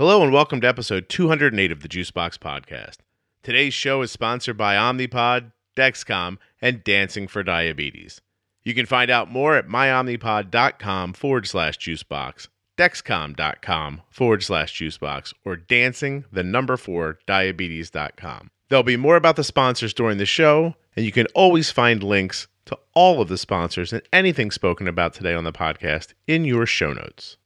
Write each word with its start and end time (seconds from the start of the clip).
Hello 0.00 0.22
and 0.22 0.32
welcome 0.32 0.62
to 0.62 0.66
episode 0.66 1.10
208 1.10 1.70
of 1.70 1.82
the 1.82 1.88
Juicebox 1.88 2.38
Podcast. 2.38 3.00
Today's 3.42 3.74
show 3.74 4.00
is 4.00 4.10
sponsored 4.10 4.56
by 4.56 4.74
Omnipod, 4.74 5.52
Dexcom, 5.76 6.38
and 6.62 6.82
Dancing 6.82 7.28
for 7.28 7.42
Diabetes. 7.42 8.22
You 8.64 8.72
can 8.72 8.86
find 8.86 9.10
out 9.10 9.30
more 9.30 9.56
at 9.56 9.68
myomnipod.com 9.68 11.12
forward 11.12 11.46
slash 11.46 11.76
juicebox, 11.76 12.48
dexcom.com 12.78 14.00
forward 14.08 14.42
slash 14.42 14.74
juicebox, 14.74 15.34
or 15.44 15.56
dancing 15.56 16.24
the 16.32 16.44
number 16.44 16.78
four 16.78 17.18
diabetes.com. 17.26 18.50
There'll 18.70 18.82
be 18.82 18.96
more 18.96 19.16
about 19.16 19.36
the 19.36 19.44
sponsors 19.44 19.92
during 19.92 20.16
the 20.16 20.24
show, 20.24 20.76
and 20.96 21.04
you 21.04 21.12
can 21.12 21.26
always 21.34 21.70
find 21.70 22.02
links 22.02 22.48
to 22.64 22.78
all 22.94 23.20
of 23.20 23.28
the 23.28 23.36
sponsors 23.36 23.92
and 23.92 24.00
anything 24.14 24.50
spoken 24.50 24.88
about 24.88 25.12
today 25.12 25.34
on 25.34 25.44
the 25.44 25.52
podcast 25.52 26.14
in 26.26 26.46
your 26.46 26.64
show 26.64 26.94
notes. 26.94 27.36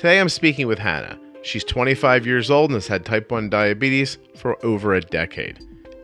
Today 0.00 0.18
I'm 0.18 0.30
speaking 0.30 0.66
with 0.66 0.78
Hannah. 0.78 1.20
She's 1.42 1.62
25 1.62 2.24
years 2.24 2.50
old 2.50 2.70
and 2.70 2.76
has 2.76 2.86
had 2.86 3.04
type 3.04 3.30
1 3.30 3.50
diabetes 3.50 4.16
for 4.34 4.56
over 4.64 4.94
a 4.94 5.02
decade. 5.02 5.58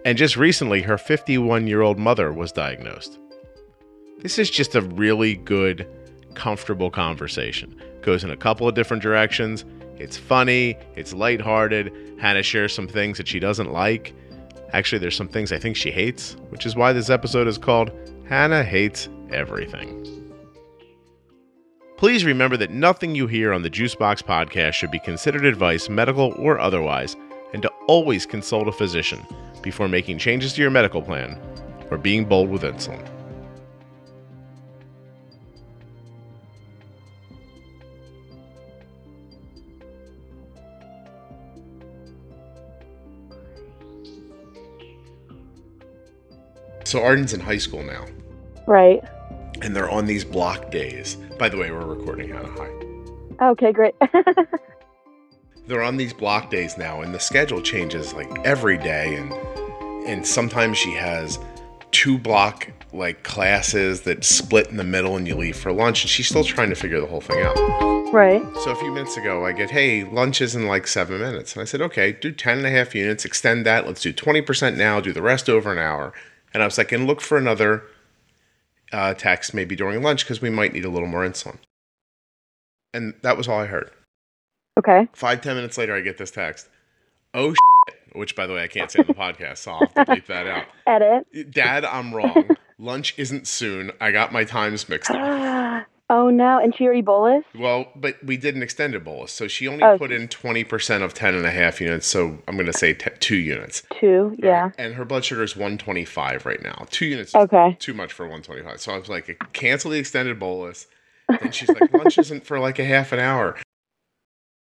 And 0.05 0.19
just 0.19 0.37
recently, 0.37 0.83
her 0.83 0.99
51 0.99 1.67
year 1.67 1.81
old 1.81 1.99
mother 1.99 2.31
was 2.31 2.53
diagnosed. 2.53 3.19
This 4.19 4.39
is 4.39 4.51
just 4.51 4.75
a 4.75 4.83
really 4.83 5.37
good, 5.37 5.89
comfortable 6.35 6.91
conversation. 6.91 7.75
Goes 8.03 8.23
in 8.23 8.29
a 8.29 8.37
couple 8.37 8.69
of 8.69 8.75
different 8.75 9.03
directions. 9.03 9.65
It's 9.99 10.19
funny, 10.19 10.77
it's 10.95 11.15
lighthearted. 11.15 12.19
Hannah 12.21 12.43
shares 12.43 12.75
some 12.75 12.89
things 12.89 13.17
that 13.17 13.27
she 13.27 13.39
doesn't 13.39 13.73
like. 13.73 14.15
Actually, 14.75 14.99
there's 14.99 15.17
some 15.17 15.29
things 15.29 15.53
I 15.53 15.59
think 15.59 15.75
she 15.75 15.91
hates, 15.91 16.37
which 16.51 16.67
is 16.67 16.77
why 16.77 16.93
this 16.93 17.09
episode 17.09 17.49
is 17.49 17.57
called 17.57 17.93
Hannah 18.29 18.63
Hates 18.63 19.09
Everything. 19.31 20.26
Please 21.97 22.27
remember 22.27 22.59
that 22.59 22.71
nothing 22.71 23.15
you 23.15 23.27
hear 23.27 23.55
on 23.55 23.63
the 23.63 23.71
Juicebox 23.71 24.23
podcast 24.23 24.75
should 24.75 24.91
be 24.91 24.99
considered 24.99 25.47
advice, 25.47 25.89
medical 25.89 26.35
or 26.37 26.61
otherwise, 26.61 27.17
and 27.55 27.63
to 27.63 27.73
always 27.89 28.27
consult 28.27 28.69
a 28.69 28.73
physician 28.73 29.25
before 29.63 29.89
making 29.89 30.19
changes 30.19 30.53
to 30.53 30.61
your 30.61 30.71
medical 30.71 31.01
plan 31.01 31.41
or 31.91 31.97
being 31.97 32.27
bold 32.27 32.51
with 32.51 32.63
insulin. 32.63 33.03
So 46.85 47.03
Arden's 47.03 47.33
in 47.33 47.41
high 47.41 47.59
school 47.59 47.83
now, 47.83 48.05
Right. 48.67 49.03
And 49.63 49.75
they're 49.75 49.91
on 49.91 50.07
these 50.07 50.25
block 50.25 50.71
days. 50.71 51.17
By 51.39 51.49
the 51.49 51.57
way, 51.57 51.71
we're 51.71 51.85
recording 51.85 52.29
Hannah. 52.31 52.51
Hi. 52.59 53.51
Okay, 53.51 53.73
great. 53.73 53.95
they're 55.67 55.83
on 55.83 55.97
these 55.97 56.13
block 56.13 56.51
days 56.51 56.79
now 56.79 57.01
and 57.01 57.15
the 57.15 57.21
schedule 57.21 57.61
changes 57.61 58.15
like 58.15 58.29
every 58.45 58.79
day 58.79 59.17
and 59.17 59.33
and 60.07 60.27
sometimes 60.27 60.79
she 60.79 60.93
has 60.93 61.39
two 61.91 62.19
block 62.19 62.71
like 62.93 63.25
classes 63.25 64.03
that 64.03 64.25
split 64.25 64.69
in 64.69 64.77
the 64.77 64.85
middle 64.85 65.17
and 65.17 65.27
you 65.27 65.35
leave 65.35 65.57
for 65.57 65.73
lunch 65.73 66.03
and 66.03 66.11
she's 66.11 66.29
still 66.29 66.45
trying 66.45 66.71
to 66.71 66.77
figure 66.77 67.01
the 67.01 67.07
whole 67.07 67.21
thing 67.21 67.41
out 67.43 67.57
right. 68.13 68.43
so 68.63 68.71
a 68.71 68.77
few 68.77 68.93
minutes 68.93 69.17
ago 69.17 69.45
i 69.45 69.53
get 69.53 69.71
hey 69.71 70.05
lunch 70.05 70.41
is 70.41 70.55
in 70.55 70.67
like 70.67 70.87
seven 70.87 71.21
minutes 71.21 71.55
and 71.55 71.63
i 71.63 71.65
said 71.65 71.81
okay 71.83 72.13
do 72.13 72.31
10 72.31 72.59
and 72.59 72.67
a 72.67 72.71
half 72.71 72.95
units 72.95 73.25
extend 73.25 73.67
that 73.67 73.87
let's 73.87 74.01
do 74.01 74.13
20% 74.13 74.77
now 74.77 75.01
do 75.01 75.13
the 75.13 75.23
rest 75.23 75.49
over 75.49 75.73
an 75.73 75.79
hour 75.79 76.13
and 76.55 76.63
i 76.63 76.67
was 76.67 76.79
like 76.79 76.93
and 76.93 77.07
look 77.07 77.21
for 77.21 77.37
another 77.37 77.83
uh, 78.93 79.15
text 79.15 79.55
maybe 79.55 79.75
during 79.77 80.03
lunch 80.03 80.25
because 80.25 80.41
we 80.41 80.51
might 80.51 80.73
need 80.73 80.85
a 80.85 80.91
little 80.91 81.09
more 81.09 81.27
insulin 81.27 81.59
and 82.95 83.15
that 83.23 83.37
was 83.37 83.49
all 83.49 83.59
i 83.61 83.67
heard 83.67 83.91
Okay. 84.79 85.09
Five, 85.15 85.41
ten 85.41 85.57
minutes 85.57 85.79
later, 85.79 85.95
I 85.95 86.01
get 86.01 86.19
this 86.19 86.31
text. 86.31 86.69
Oh, 87.33 87.55
shit. 87.55 87.97
Which, 88.13 88.37
by 88.37 88.47
the 88.47 88.55
way, 88.55 88.63
I 88.63 88.69
can't 88.69 88.91
say 88.91 89.01
in 89.01 89.07
the 89.07 89.15
podcast, 89.15 89.59
so 89.59 89.73
I'll 89.73 89.81
have 89.81 89.95
to 89.95 90.05
bleep 90.05 90.27
that 90.27 90.47
out. 90.47 90.65
Edit. 90.87 91.51
Dad, 91.51 91.85
I'm 91.85 92.15
wrong. 92.15 92.51
Lunch 92.79 93.15
isn't 93.19 93.49
soon. 93.49 93.91
I 94.01 94.11
got 94.11 94.33
my 94.33 94.45
times 94.45 94.89
mixed 94.89 95.11
up. 95.11 95.87
oh 96.11 96.31
no, 96.31 96.59
and 96.59 96.75
she 96.77 96.85
already 96.85 97.03
bolus? 97.03 97.45
Well, 97.59 97.87
but 97.97 98.17
we 98.25 98.37
did 98.37 98.55
an 98.57 98.63
extended 98.63 99.05
bolus. 99.05 99.33
So 99.33 99.49
she 99.49 99.67
only 99.69 99.83
Oh. 99.83 99.99
put 99.99 100.13
in 100.13 100.29
20% 100.29 101.03
of 101.03 101.15
10 101.15 101.35
and 101.35 101.45
a 101.47 101.51
half 101.51 101.81
units. 101.81 102.07
So 102.07 102.39
I'm 102.47 102.55
going 102.57 102.67
to 102.67 102.73
say 102.73 102.93
t- 102.95 103.11
two 103.21 103.37
units. 103.37 103.83
Two, 104.01 104.35
yeah. 104.39 104.71
And 104.79 104.95
her 104.95 105.05
blood 105.05 105.25
sugar 105.25 105.43
is 105.43 105.57
125 105.57 106.47
right 106.47 106.63
now. 106.63 106.87
Two 106.91 107.07
units 107.07 107.31
is 107.31 107.35
Okay. 107.37 107.77
too 107.81 107.95
much 107.95 108.13
for 108.13 108.25
125. 108.25 108.81
So 108.81 108.93
I 108.93 108.99
was 108.99 109.09
like, 109.09 109.37
cancel 109.53 109.91
the 109.91 109.99
extended 109.99 110.39
bolus. 110.39 110.87
And 111.29 111.55
she's 111.55 111.69
like, 111.69 111.93
lunch 111.93 112.19
isn't 112.19 112.47
for 112.47 112.59
like 112.61 112.79
a 112.79 112.85
half 112.85 113.13
an 113.13 113.19
hour. 113.19 113.57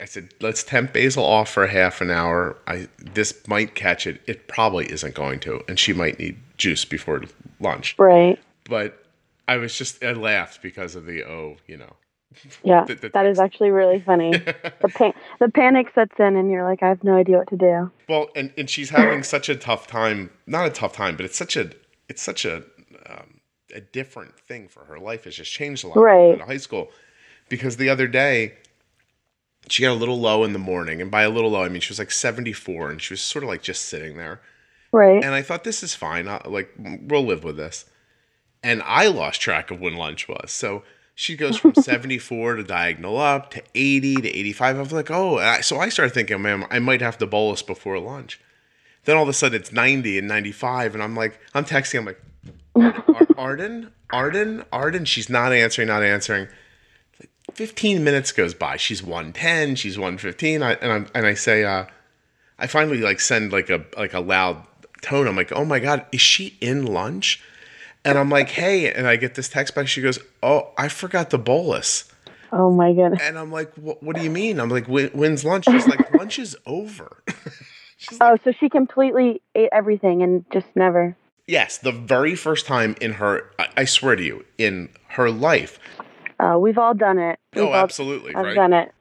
I 0.02 0.06
said, 0.06 0.34
let's 0.42 0.62
temp 0.64 0.92
basal 0.92 1.24
off 1.24 1.50
for 1.50 1.64
a 1.64 1.70
half 1.70 2.02
an 2.02 2.12
hour. 2.12 2.58
I 2.68 2.90
this 3.00 3.48
might 3.48 3.76
catch 3.76 4.06
it. 4.08 4.20
It 4.28 4.48
probably 4.50 4.92
isn't 4.92 5.16
going 5.16 5.40
to, 5.42 5.62
and 5.70 5.80
she 5.80 5.94
might 5.94 6.20
need 6.20 6.38
juice 6.58 6.84
before 6.84 7.22
lunch. 7.62 7.96
Right. 7.98 8.38
But 8.66 9.05
I 9.48 9.58
was 9.58 9.78
just 9.78 10.04
I 10.04 10.14
laughed 10.14 10.62
because 10.62 10.96
of 10.96 11.06
the 11.06 11.24
oh, 11.24 11.58
you 11.68 11.78
know. 11.78 11.94
Yeah. 12.64 12.84
The- 12.88 12.96
the 12.96 13.10
that 13.10 13.26
is 13.26 13.40
actually 13.40 13.72
really 13.72 14.00
funny. 14.00 14.32
the 14.82 14.90
pan- 14.94 15.14
the 15.40 15.50
panic 15.50 15.88
sets 15.96 16.16
in 16.20 16.36
and 16.36 16.52
you're 16.52 16.64
like, 16.64 16.84
I 16.84 16.90
have 16.90 17.04
no 17.04 17.16
idea 17.16 17.38
what 17.38 17.48
to 17.50 17.56
do. 17.58 17.92
Well, 18.10 18.30
and, 18.36 18.52
and 18.58 18.70
she's 18.70 18.90
having 18.90 19.24
such 19.24 19.48
a 19.50 19.56
tough 19.56 19.88
time. 19.88 20.32
Not 20.48 20.66
a 20.68 20.70
tough 20.70 20.94
time, 20.94 21.16
but 21.16 21.26
it's 21.26 21.38
such 21.38 21.56
a 21.56 21.72
it's 22.10 22.22
such 22.22 22.44
a 22.46 22.64
um, 23.08 23.40
a 23.74 23.82
different 23.82 24.40
thing 24.40 24.68
for 24.68 24.86
her. 24.86 25.00
Life 25.00 25.24
has 25.26 25.36
just 25.36 25.52
changed 25.52 25.84
a 25.84 25.88
lot 25.88 25.98
Right. 25.98 26.34
in 26.34 26.40
high 26.40 26.58
school 26.58 26.90
because 27.50 27.78
the 27.78 27.90
other 27.90 28.08
day 28.08 28.54
she 29.70 29.82
got 29.84 29.92
a 29.92 29.96
little 30.00 30.20
low 30.20 30.44
in 30.44 30.54
the 30.54 30.60
morning, 30.60 31.02
and 31.02 31.10
by 31.10 31.24
a 31.24 31.30
little 31.30 31.52
low 31.52 31.64
I 31.64 31.70
mean 31.70 31.82
she 31.82 31.92
was 31.92 32.00
like 32.00 32.12
seventy 32.12 32.54
four, 32.54 32.90
and 32.90 33.02
she 33.02 33.14
was 33.14 33.22
sort 33.22 33.44
of 33.44 33.50
like 33.50 33.62
just 33.62 33.84
sitting 33.86 34.18
there. 34.18 34.42
Right. 34.92 35.24
And 35.24 35.34
I 35.34 35.42
thought 35.42 35.64
this 35.64 35.84
is 35.84 35.94
fine. 35.96 36.28
I, 36.28 36.42
like 36.46 36.70
we'll 36.78 37.26
live 37.26 37.44
with 37.44 37.58
this. 37.58 37.86
And 38.66 38.82
I 38.84 39.06
lost 39.10 39.42
track 39.42 39.70
of 39.70 39.80
when 39.80 39.96
lunch 39.96 40.28
was. 40.28 40.52
So 40.52 40.82
she 41.14 41.36
goes 41.36 41.56
from 41.56 41.76
74 41.80 42.56
to 42.56 42.64
diagonal 42.64 43.20
up 43.20 43.52
to 43.52 43.62
80 43.76 44.16
to 44.16 44.28
85. 44.28 44.76
I 44.76 44.80
was 44.80 44.92
like, 44.92 45.12
oh, 45.12 45.38
and 45.38 45.48
I, 45.48 45.62
so 45.62 45.78
I 45.80 45.90
started 45.90 46.16
thinking, 46.16 46.42
man, 46.42 46.66
I 46.72 46.80
might 46.80 47.02
have 47.02 47.20
to 47.20 47.28
bolus 47.28 47.62
before 47.62 48.00
lunch. 48.00 48.42
Then 49.04 49.18
all 49.18 49.22
of 49.22 49.30
a 49.30 49.34
sudden 49.34 49.62
it's 49.62 49.72
90 49.72 50.18
and 50.18 50.28
95, 50.28 50.96
and 50.96 51.04
I'm 51.04 51.16
like, 51.16 51.40
I'm 51.54 51.64
texting, 51.64 52.00
I'm 52.00 52.06
like, 52.06 53.22
Arden, 53.38 53.92
Arden, 54.12 54.66
Arden. 54.74 55.06
She's 55.06 55.30
not 55.30 55.54
answering, 55.54 55.88
not 55.88 56.02
answering. 56.02 56.48
Like 57.20 57.30
15 57.54 58.04
minutes 58.04 58.32
goes 58.32 58.56
by. 58.56 58.78
She's 58.78 59.04
110, 59.04 59.76
she's 59.76 60.00
115, 60.00 60.64
I, 60.64 60.74
and 60.74 60.92
I'm 60.92 61.08
and 61.14 61.28
I 61.28 61.36
say, 61.36 61.64
uh, 61.66 61.86
I 62.58 62.66
finally 62.66 63.02
like 63.02 63.20
send 63.20 63.52
like 63.52 63.70
a 63.70 63.86
like 63.96 64.16
a 64.16 64.20
loud 64.20 64.66
tone. 65.04 65.28
I'm 65.28 65.36
like, 65.36 65.52
oh 65.52 65.66
my 65.66 65.78
god, 65.78 66.08
is 66.12 66.22
she 66.22 66.58
in 66.60 66.88
lunch? 66.88 67.44
And 68.06 68.18
I'm 68.18 68.30
like, 68.30 68.50
hey, 68.50 68.92
and 68.94 69.08
I 69.08 69.16
get 69.16 69.36
this 69.36 69.50
text 69.50 69.74
back. 69.76 69.88
She 69.88 70.02
goes, 70.02 70.20
oh, 70.44 70.70
I 70.78 70.88
forgot 70.88 71.32
the 71.32 71.38
bolus. 71.40 72.12
oh 72.52 72.72
my 72.72 72.94
goodness. 72.94 73.20
And 73.24 73.38
I'm 73.38 73.52
like, 73.52 73.74
what, 73.76 74.16
do 74.16 74.22
you 74.22 74.30
mean? 74.30 74.60
I'm 74.60 74.70
like, 74.70 74.86
when's 74.88 75.44
lunch? 75.44 75.66
She's 75.66 75.88
like, 75.88 76.12
lunch 76.18 76.38
is 76.40 76.56
over. 76.66 77.24
She's 77.98 78.20
like, 78.20 78.32
Oh, 78.34 78.38
so 78.44 78.52
she 78.60 78.70
completely 78.70 79.42
ate 79.56 79.70
everything 79.72 80.22
and 80.22 80.46
just 80.52 80.68
never. 80.76 81.16
yes, 81.48 81.78
the 81.80 81.92
very 81.94 82.36
first 82.36 82.66
time 82.66 82.96
in 83.02 83.14
her, 83.14 83.50
I, 83.58 83.68
I 83.78 83.86
swear 83.86 84.16
to 84.16 84.24
you, 84.24 84.46
in 84.58 84.90
her 85.10 85.32
life. 85.32 85.80
Uh, 86.40 86.58
we've 86.60 86.78
all 86.78 86.94
done 86.94 87.18
it. 87.18 87.40
We've 87.56 87.64
Oh, 87.64 87.68
all- 87.70 87.76
absolutely, 87.76 88.36
I've 88.36 88.46
right? 88.46 88.56
done 88.56 88.74
it. 88.74 88.92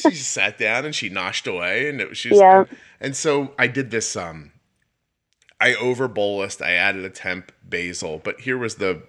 she 0.00 0.10
just 0.10 0.30
sat 0.30 0.56
down 0.56 0.84
and 0.84 0.94
she 0.94 1.10
noshed 1.10 1.46
away 1.52 1.88
and 1.88 2.00
it, 2.00 2.16
she 2.16 2.30
was, 2.30 2.38
Yeah. 2.38 2.64
and 3.00 3.16
so 3.16 3.52
I 3.58 3.66
did 3.66 3.90
this 3.90 4.14
um 4.16 4.52
I 5.64 5.74
over 5.76 6.10
bolused, 6.10 6.60
I 6.60 6.72
added 6.72 7.06
a 7.06 7.08
temp 7.08 7.50
basal, 7.66 8.20
but 8.22 8.40
here 8.40 8.58
was 8.58 8.74
the 8.74 9.02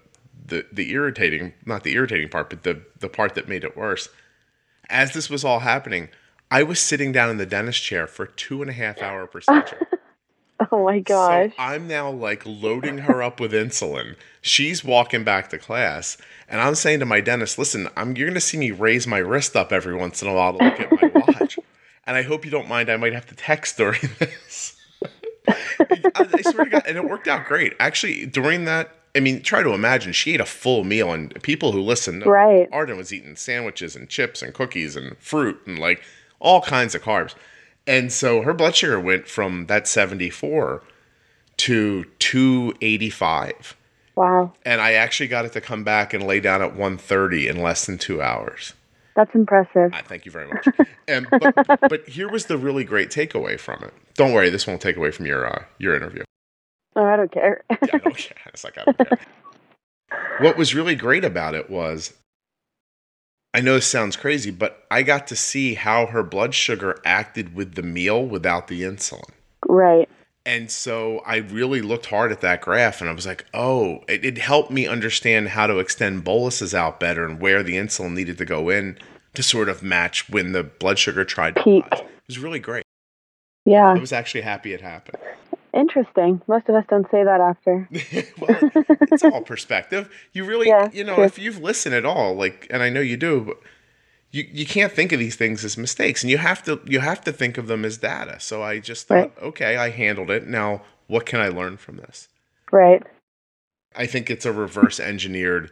the 0.46 0.66
the 0.72 0.90
irritating 0.92 1.52
not 1.66 1.84
the 1.84 1.96
irritating 1.96 2.30
part, 2.30 2.50
but 2.50 2.64
the 2.64 2.82
the 2.98 3.10
part 3.10 3.36
that 3.36 3.50
made 3.50 3.66
it 3.66 3.76
worse. 3.76 4.08
As 4.90 5.12
this 5.12 5.30
was 5.30 5.44
all 5.44 5.60
happening, 5.60 6.08
I 6.50 6.64
was 6.64 6.80
sitting 6.80 7.12
down 7.12 7.30
in 7.30 7.36
the 7.36 7.46
dentist 7.46 7.84
chair 7.84 8.08
for 8.08 8.26
two 8.26 8.62
and 8.62 8.70
a 8.72 8.74
half 8.74 9.02
hour 9.02 9.28
procedure. 9.36 9.86
oh 10.72 10.86
my 10.86 11.00
gosh. 11.00 11.50
So 11.50 11.56
I'm 11.58 11.90
now 11.90 12.10
like 12.10 12.44
loading 12.46 13.00
her 13.00 13.22
up 13.22 13.42
with 13.42 13.52
insulin. 13.52 14.16
She's 14.42 14.82
walking 14.82 15.26
back 15.26 15.50
to 15.50 15.58
class, 15.58 16.16
and 16.48 16.62
I'm 16.62 16.76
saying 16.76 17.02
to 17.02 17.06
my 17.06 17.20
dentist, 17.20 17.60
"Listen, 17.60 17.90
I'm 17.98 18.16
you're 18.16 18.30
gonna 18.30 18.40
see 18.40 18.58
me 18.58 18.72
raise 18.72 19.06
my 19.06 19.18
wrist 19.18 19.58
up 19.58 19.74
every 19.74 19.94
once 19.94 20.22
in 20.22 20.30
a 20.30 20.34
while 20.34 20.58
to 20.58 20.64
look 20.64 20.80
at 20.80 20.90
my 20.90 21.12
watch, 21.28 21.60
and 22.08 22.16
I 22.16 22.22
hope 22.22 22.46
you 22.46 22.52
don't 22.52 22.70
mind. 22.70 22.90
I 22.90 22.96
might 22.96 23.12
have 23.12 23.26
to 23.26 23.36
text 23.36 23.76
during 23.76 24.00
this." 24.20 24.75
I, 25.48 26.42
swear 26.42 26.66
to 26.66 26.72
God, 26.72 26.84
and 26.88 26.98
it 26.98 27.06
worked 27.06 27.28
out 27.28 27.46
great. 27.46 27.74
Actually, 27.80 28.26
during 28.26 28.66
that, 28.66 28.92
I 29.16 29.20
mean, 29.20 29.42
try 29.42 29.64
to 29.64 29.74
imagine 29.74 30.14
she 30.14 30.34
ate 30.34 30.42
a 30.42 30.46
full 30.46 30.84
meal, 30.84 31.12
and 31.12 31.34
people 31.42 31.72
who 31.72 31.82
listen, 31.82 32.20
know 32.20 32.26
Right. 32.26 32.68
Arden 32.72 32.98
was 32.98 33.14
eating 33.14 33.36
sandwiches 33.36 33.96
and 33.96 34.10
chips 34.10 34.42
and 34.42 34.54
cookies 34.54 34.96
and 34.96 35.18
fruit 35.18 35.60
and 35.66 35.80
like 35.80 36.04
all 36.40 36.62
kinds 36.62 36.96
of 36.96 37.02
carbs. 37.02 37.34
And 37.88 38.12
so 38.12 38.42
her 38.42 38.54
blood 38.54 38.76
sugar 38.76 39.00
went 39.00 39.28
from 39.28 39.68
that 39.68 39.88
74 39.88 40.84
to 41.58 42.06
285. 42.20 43.76
Wow. 44.16 44.54
And 44.64 44.82
I 44.82 44.94
actually 44.94 45.28
got 45.28 45.46
it 45.46 45.54
to 45.54 45.62
come 45.62 45.84
back 45.84 46.14
and 46.14 46.26
lay 46.26 46.40
down 46.40 46.62
at 46.62 46.72
130 46.72 47.48
in 47.48 47.62
less 47.62 47.86
than 47.86 47.98
two 47.98 48.22
hours. 48.22 48.74
That's 49.16 49.34
impressive. 49.34 49.94
I 49.94 50.02
thank 50.02 50.26
you 50.26 50.32
very 50.32 50.48
much. 50.48 50.68
and 51.08 51.28
but, 51.32 51.80
but 51.90 52.08
here 52.08 52.30
was 52.30 52.48
the 52.48 52.58
really 52.58 52.84
great 52.84 53.10
takeaway 53.10 53.60
from 53.60 53.84
it. 53.84 53.94
Don't 54.16 54.34
worry, 54.34 54.50
this 54.50 54.68
won't 54.68 54.82
take 54.82 54.98
away 54.98 55.12
from 55.12 55.26
your 55.26 55.46
uh, 55.48 55.64
your 55.78 55.96
interview. 55.96 56.24
Oh, 56.96 57.06
I 57.06 57.16
don't 57.16 57.32
care. 57.32 57.64
Yeah, 57.70 57.78
I 57.82 57.98
don't 57.98 58.18
care. 58.18 58.38
It's 58.48 58.64
like 58.64 58.78
I 58.78 58.84
don't 58.86 58.98
care. 58.98 59.20
What 60.40 60.58
was 60.58 60.76
really 60.76 60.96
great 60.96 61.26
about 61.26 61.56
it 61.56 61.70
was 61.70 62.14
I 63.54 63.62
know 63.62 63.76
this 63.76 63.88
sounds 63.88 64.18
crazy, 64.18 64.52
but 64.52 64.86
I 64.92 65.02
got 65.02 65.28
to 65.28 65.36
see 65.36 65.76
how 65.76 66.08
her 66.08 66.24
blood 66.24 66.54
sugar 66.54 67.00
acted 67.06 67.56
with 67.56 67.76
the 67.76 67.84
meal 67.84 68.26
without 68.26 68.68
the 68.68 68.82
insulin. 68.82 69.30
right. 69.68 70.10
And 70.46 70.70
so 70.70 71.20
I 71.26 71.38
really 71.38 71.82
looked 71.82 72.06
hard 72.06 72.32
at 72.32 72.42
that 72.42 72.62
graph 72.62 73.02
and 73.02 73.10
I 73.10 73.14
was 73.14 73.26
like, 73.26 73.46
oh, 73.54 74.04
it, 74.08 74.24
it 74.24 74.38
helped 74.38 74.70
me 74.70 74.86
understand 74.86 75.50
how 75.50 75.66
to 75.66 75.80
extend 75.80 76.24
boluses 76.24 76.76
out 76.76 77.00
better 77.00 77.26
and 77.26 77.42
where 77.42 77.64
the 77.64 77.76
insulin 77.76 78.14
needed 78.14 78.38
to 78.38 78.46
go 78.46 78.70
in 78.70 79.00
to 79.34 79.42
sort 79.42 79.70
of 79.70 79.82
match 79.82 80.30
when 80.30 80.52
the 80.52 80.64
blood 80.64 81.00
sugar 81.00 81.26
tried 81.26 81.56
to 81.56 81.64
Peak. 81.64 81.86
It 81.92 82.08
was 82.28 82.38
really 82.40 82.60
great. 82.60 82.84
Yeah. 83.66 83.90
I 83.90 84.00
was 84.00 84.14
actually 84.14 84.42
happy 84.42 84.74
it 84.74 84.82
happened. 84.82 85.18
Interesting. 85.74 86.42
Most 86.48 86.70
of 86.70 86.76
us 86.76 86.86
don't 86.90 87.10
say 87.10 87.24
that 87.24 87.42
after. 87.42 87.90
well, 88.40 88.72
it's 89.12 89.24
all 89.24 89.42
perspective. 89.42 90.10
You 90.32 90.46
really, 90.46 90.68
Yeah, 90.68 90.90
you 90.94 91.04
know, 91.04 91.16
true. 91.16 91.24
if 91.26 91.40
you've 91.40 91.60
listened 91.60 91.96
at 91.96 92.06
all, 92.06 92.36
like, 92.36 92.68
and 92.70 92.82
I 92.82 92.90
know 92.90 93.02
you 93.02 93.18
do, 93.18 93.42
but 93.42 93.58
you 94.36 94.48
you 94.52 94.66
can't 94.66 94.92
think 94.92 95.12
of 95.12 95.20
these 95.20 95.36
things 95.36 95.64
as 95.64 95.78
mistakes, 95.78 96.24
and 96.24 96.30
you 96.30 96.38
have 96.38 96.62
to 96.64 96.80
you 96.86 97.00
have 97.00 97.22
to 97.22 97.32
think 97.32 97.58
of 97.58 97.68
them 97.68 97.86
as 97.86 97.98
data. 97.98 98.40
So 98.40 98.62
I 98.62 98.80
just 98.80 99.08
thought, 99.08 99.16
Right. 99.16 99.34
okay, 99.42 99.78
I 99.78 99.90
handled 99.90 100.30
it. 100.30 100.48
Now, 100.48 100.82
what 101.08 101.26
can 101.26 101.40
I 101.40 101.48
learn 101.50 101.78
from 101.78 101.98
this? 101.98 102.28
Right. 102.72 103.02
I 103.96 104.06
think 104.06 104.30
it's 104.30 104.46
a 104.46 104.52
reverse 104.52 105.00
engineered 105.00 105.72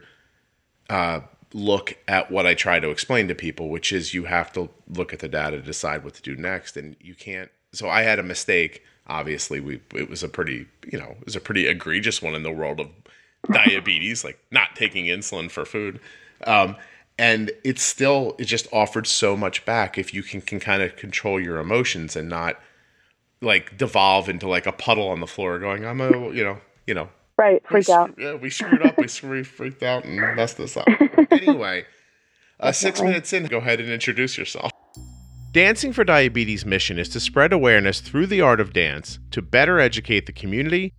uh, 0.88 1.20
look 1.52 1.96
at 2.08 2.30
what 2.30 2.46
I 2.46 2.54
try 2.54 2.80
to 2.80 2.90
explain 2.90 3.28
to 3.28 3.34
people, 3.34 3.68
which 3.68 3.92
is 3.92 4.14
you 4.14 4.24
have 4.24 4.52
to 4.54 4.70
look 4.88 5.12
at 5.12 5.18
the 5.18 5.28
data 5.28 5.58
to 5.58 5.62
decide 5.62 6.02
what 6.04 6.14
to 6.14 6.22
do 6.22 6.34
next, 6.36 6.76
and 6.76 6.96
you 7.00 7.14
can't. 7.14 7.50
So 7.72 7.88
I 7.88 8.02
had 8.02 8.18
a 8.18 8.22
mistake. 8.22 8.82
Obviously, 9.06 9.60
we 9.60 9.80
it 9.94 10.08
was 10.08 10.22
a 10.22 10.28
pretty 10.28 10.66
you 10.90 10.98
know 10.98 11.16
it 11.20 11.24
was 11.26 11.36
a 11.36 11.40
pretty 11.40 11.66
egregious 11.66 12.22
one 12.22 12.34
in 12.34 12.42
the 12.42 12.50
world 12.52 12.80
of 12.80 12.88
diabetes, 13.52 14.24
like 14.24 14.38
not 14.50 14.74
taking 14.74 15.04
insulin 15.06 15.50
for 15.50 15.66
food. 15.66 16.00
Um, 16.46 16.76
and 17.18 17.50
it's 17.62 17.82
still 17.82 18.34
it 18.38 18.44
just 18.44 18.66
offered 18.72 19.06
so 19.06 19.36
much 19.36 19.64
back 19.64 19.98
if 19.98 20.12
you 20.12 20.22
can, 20.22 20.40
can 20.40 20.60
kind 20.60 20.82
of 20.82 20.96
control 20.96 21.40
your 21.40 21.58
emotions 21.58 22.16
and 22.16 22.28
not 22.28 22.60
like 23.40 23.76
devolve 23.76 24.28
into 24.28 24.48
like 24.48 24.66
a 24.66 24.72
puddle 24.72 25.08
on 25.08 25.20
the 25.20 25.26
floor 25.26 25.58
going 25.58 25.84
i'm 25.84 26.00
a 26.00 26.10
you 26.30 26.42
know 26.42 26.60
you 26.86 26.94
know 26.94 27.08
Right. 27.36 27.62
we 27.64 27.82
Freak 27.82 27.88
out. 27.88 28.14
Yeah, 28.18 28.34
we 28.34 28.50
screwed 28.50 28.82
up. 28.82 28.96
We 28.96 29.08
screwed, 29.08 29.46
freaked 29.46 29.82
out 29.82 30.04
and 30.04 30.16
messed 30.36 30.56
this 30.56 30.76
up. 30.76 30.86
anyway, 31.30 31.84
uh, 32.60 32.72
six 32.72 33.00
minutes 33.02 33.32
in, 33.32 33.46
go 33.46 33.58
ahead 33.58 33.80
and 33.80 33.90
introduce 33.90 34.38
yourself. 34.38 34.70
Dancing 35.50 35.92
for 35.92 36.04
Diabetes' 36.04 36.64
mission 36.64 36.98
is 36.98 37.08
to 37.10 37.20
spread 37.20 37.52
awareness 37.52 38.00
through 38.00 38.26
the 38.26 38.40
art 38.40 38.60
of 38.60 38.72
dance 38.72 39.18
to 39.30 39.42
better 39.42 39.78
educate 39.80 40.26
the 40.26 40.32
community, 40.32 40.92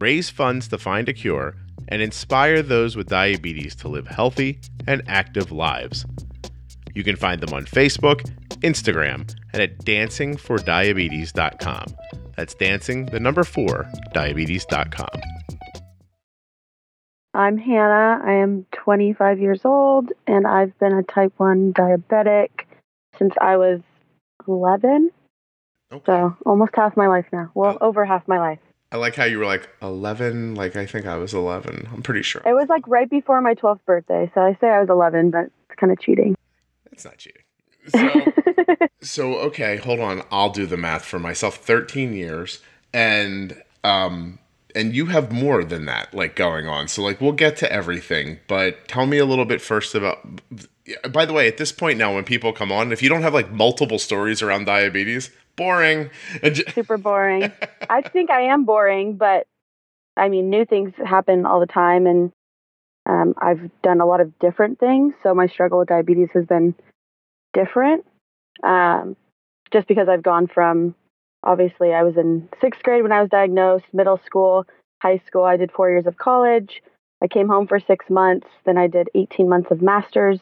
raise 0.00 0.30
funds 0.30 0.68
to 0.68 0.78
find 0.78 1.08
a 1.08 1.12
cure, 1.12 1.56
and 1.88 2.02
inspire 2.02 2.62
those 2.62 2.96
with 2.96 3.08
diabetes 3.08 3.74
to 3.76 3.88
live 3.88 4.06
healthy 4.06 4.60
and 4.86 5.02
active 5.08 5.50
lives. 5.52 6.04
You 6.94 7.02
can 7.04 7.16
find 7.16 7.40
them 7.40 7.54
on 7.54 7.64
Facebook, 7.64 8.20
Instagram, 8.60 9.32
and 9.52 9.62
at 9.62 9.78
dancingfordiabetes.com. 9.84 11.84
That's 12.36 12.54
dancing, 12.54 13.06
the 13.06 13.20
number 13.20 13.44
four, 13.44 13.86
diabetes.com. 14.12 15.08
I'm 17.32 17.56
Hannah. 17.58 18.20
I 18.24 18.32
am 18.34 18.66
25 18.72 19.38
years 19.38 19.60
old, 19.64 20.10
and 20.26 20.46
I've 20.46 20.76
been 20.80 20.92
a 20.92 21.02
type 21.04 21.32
1 21.36 21.72
diabetic 21.74 22.48
since 23.18 23.34
I 23.40 23.56
was 23.56 23.80
11. 24.48 25.10
Okay. 25.92 26.02
So 26.06 26.36
almost 26.44 26.72
half 26.74 26.96
my 26.96 27.06
life 27.06 27.26
now. 27.32 27.50
Well, 27.54 27.78
Oh. 27.80 27.86
over 27.88 28.04
half 28.04 28.26
my 28.26 28.38
life. 28.38 28.58
I 28.92 28.96
like 28.96 29.14
how 29.14 29.24
you 29.24 29.38
were 29.38 29.46
like 29.46 29.68
11. 29.82 30.56
Like, 30.56 30.74
I 30.76 30.84
think 30.84 31.06
I 31.06 31.16
was 31.16 31.32
11. 31.32 31.88
I'm 31.92 32.02
pretty 32.02 32.22
sure. 32.22 32.42
It 32.44 32.54
was 32.54 32.68
like 32.68 32.86
right 32.88 33.08
before 33.08 33.40
my 33.40 33.54
12th 33.54 33.84
birthday. 33.84 34.30
So 34.34 34.40
I 34.40 34.56
say 34.60 34.68
I 34.68 34.80
was 34.80 34.88
11, 34.88 35.30
but 35.30 35.44
it's 35.44 35.78
kind 35.78 35.92
of 35.92 36.00
cheating. 36.00 36.36
It's 36.90 37.04
not 37.04 37.18
cheating. 37.18 37.42
So, 37.88 38.32
so 39.00 39.34
okay, 39.38 39.76
hold 39.76 40.00
on. 40.00 40.22
I'll 40.30 40.50
do 40.50 40.66
the 40.66 40.76
math 40.76 41.04
for 41.04 41.20
myself. 41.20 41.56
13 41.56 42.12
years. 42.12 42.60
And, 42.92 43.62
um, 43.84 44.40
and 44.74 44.94
you 44.94 45.06
have 45.06 45.30
more 45.30 45.62
than 45.62 45.86
that, 45.86 46.12
like 46.12 46.34
going 46.34 46.66
on. 46.66 46.88
So, 46.88 47.02
like, 47.02 47.20
we'll 47.20 47.32
get 47.32 47.56
to 47.58 47.72
everything, 47.72 48.38
but 48.48 48.88
tell 48.88 49.06
me 49.06 49.18
a 49.18 49.24
little 49.24 49.44
bit 49.44 49.60
first 49.60 49.94
about. 49.94 50.18
By 51.12 51.24
the 51.24 51.32
way, 51.32 51.46
at 51.46 51.56
this 51.56 51.70
point 51.70 51.98
now, 51.98 52.14
when 52.14 52.24
people 52.24 52.52
come 52.52 52.72
on, 52.72 52.90
if 52.90 53.02
you 53.02 53.08
don't 53.08 53.22
have 53.22 53.34
like 53.34 53.52
multiple 53.52 53.98
stories 53.98 54.42
around 54.42 54.64
diabetes, 54.64 55.30
boring. 55.60 56.10
Super 56.74 56.96
boring. 57.10 57.52
I 57.88 58.00
think 58.02 58.30
I 58.30 58.42
am 58.52 58.64
boring, 58.64 59.16
but 59.16 59.46
I 60.16 60.28
mean, 60.28 60.50
new 60.50 60.64
things 60.64 60.92
happen 61.04 61.46
all 61.46 61.60
the 61.60 61.66
time, 61.66 62.06
and 62.06 62.32
um, 63.06 63.34
I've 63.38 63.70
done 63.82 64.00
a 64.00 64.06
lot 64.06 64.20
of 64.20 64.38
different 64.38 64.78
things. 64.78 65.14
So 65.22 65.34
my 65.34 65.46
struggle 65.46 65.78
with 65.78 65.88
diabetes 65.88 66.28
has 66.34 66.46
been 66.46 66.74
different, 67.52 68.04
um, 68.62 69.16
just 69.72 69.86
because 69.86 70.08
I've 70.08 70.22
gone 70.22 70.46
from 70.46 70.94
obviously 71.42 71.92
I 71.92 72.02
was 72.02 72.16
in 72.16 72.48
sixth 72.60 72.82
grade 72.82 73.02
when 73.02 73.12
I 73.12 73.20
was 73.20 73.30
diagnosed, 73.30 73.86
middle 73.92 74.20
school, 74.26 74.66
high 75.02 75.20
school. 75.26 75.44
I 75.44 75.56
did 75.56 75.72
four 75.72 75.90
years 75.90 76.06
of 76.06 76.16
college. 76.16 76.82
I 77.22 77.28
came 77.28 77.48
home 77.48 77.66
for 77.66 77.80
six 77.80 78.06
months. 78.08 78.46
Then 78.64 78.78
I 78.78 78.86
did 78.86 79.08
18 79.14 79.48
months 79.48 79.70
of 79.70 79.82
master's. 79.82 80.40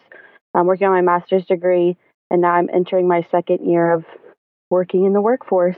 I'm 0.55 0.67
working 0.67 0.87
on 0.87 0.93
my 0.93 1.00
master's 1.03 1.44
degree, 1.44 1.97
and 2.31 2.41
now 2.41 2.53
I'm 2.53 2.70
entering 2.73 3.06
my 3.06 3.26
second 3.31 3.69
year 3.69 3.93
of 3.93 4.05
working 4.70 5.05
in 5.05 5.12
the 5.12 5.20
workforce. 5.20 5.76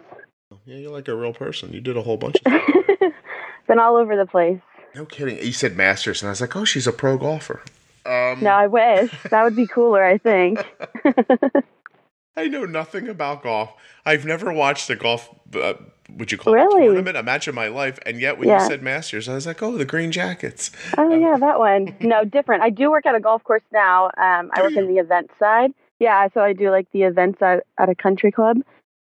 yeah, 0.64 0.76
you're 0.76 0.92
like 0.92 1.08
a 1.08 1.14
real 1.16 1.32
person. 1.32 1.72
You 1.72 1.80
did 1.80 1.96
a 1.96 2.02
whole 2.02 2.16
bunch 2.16 2.36
of 2.44 2.52
stuff. 2.52 3.12
Been 3.68 3.78
all 3.78 3.96
over 3.96 4.16
the 4.16 4.26
place. 4.26 4.60
no 4.94 5.04
kidding. 5.06 5.38
You 5.38 5.52
said 5.52 5.76
masters, 5.76 6.22
and 6.22 6.28
I 6.28 6.32
was 6.32 6.40
like, 6.40 6.56
oh, 6.56 6.64
she's 6.64 6.86
a 6.86 6.92
pro 6.92 7.16
golfer. 7.16 7.62
Um, 8.04 8.38
No, 8.42 8.50
I 8.50 8.66
wish. 8.66 9.12
That 9.30 9.44
would 9.44 9.54
be 9.54 9.66
cooler, 9.66 10.02
I 10.04 10.18
think. 10.18 10.64
I 12.36 12.48
know 12.48 12.64
nothing 12.64 13.08
about 13.08 13.42
golf. 13.42 13.72
I've 14.06 14.24
never 14.24 14.52
watched 14.52 14.88
a 14.88 14.96
golf, 14.96 15.28
uh, 15.54 15.74
would 16.16 16.32
you 16.32 16.38
call 16.38 16.54
it 16.54 16.56
Really? 16.56 16.82
a 16.84 16.86
tournament, 16.86 17.16
a 17.16 17.22
match 17.22 17.46
of 17.48 17.54
my 17.54 17.68
life. 17.68 17.98
And 18.06 18.18
yet, 18.20 18.38
when 18.38 18.48
Yeah. 18.48 18.62
you 18.62 18.66
said 18.68 18.82
Masters, 18.82 19.28
I 19.28 19.34
was 19.34 19.46
like, 19.46 19.62
oh, 19.62 19.76
the 19.76 19.84
Green 19.84 20.10
Jackets. 20.10 20.70
oh, 20.96 21.14
yeah, 21.14 21.36
that 21.38 21.58
one. 21.58 21.94
No, 22.00 22.24
different. 22.24 22.62
I 22.62 22.70
do 22.70 22.90
work 22.90 23.04
at 23.06 23.14
a 23.14 23.20
golf 23.20 23.44
course 23.44 23.62
now. 23.72 24.06
Um, 24.16 24.50
I 24.54 24.62
work 24.62 24.72
in 24.76 24.88
the 24.88 24.98
event 25.00 25.30
side. 25.38 25.72
Yeah, 25.98 26.28
so 26.32 26.40
I 26.40 26.54
do 26.54 26.70
like 26.70 26.86
the 26.92 27.02
events 27.02 27.42
at, 27.42 27.64
at 27.78 27.88
a 27.90 27.94
country 27.94 28.32
club. 28.32 28.58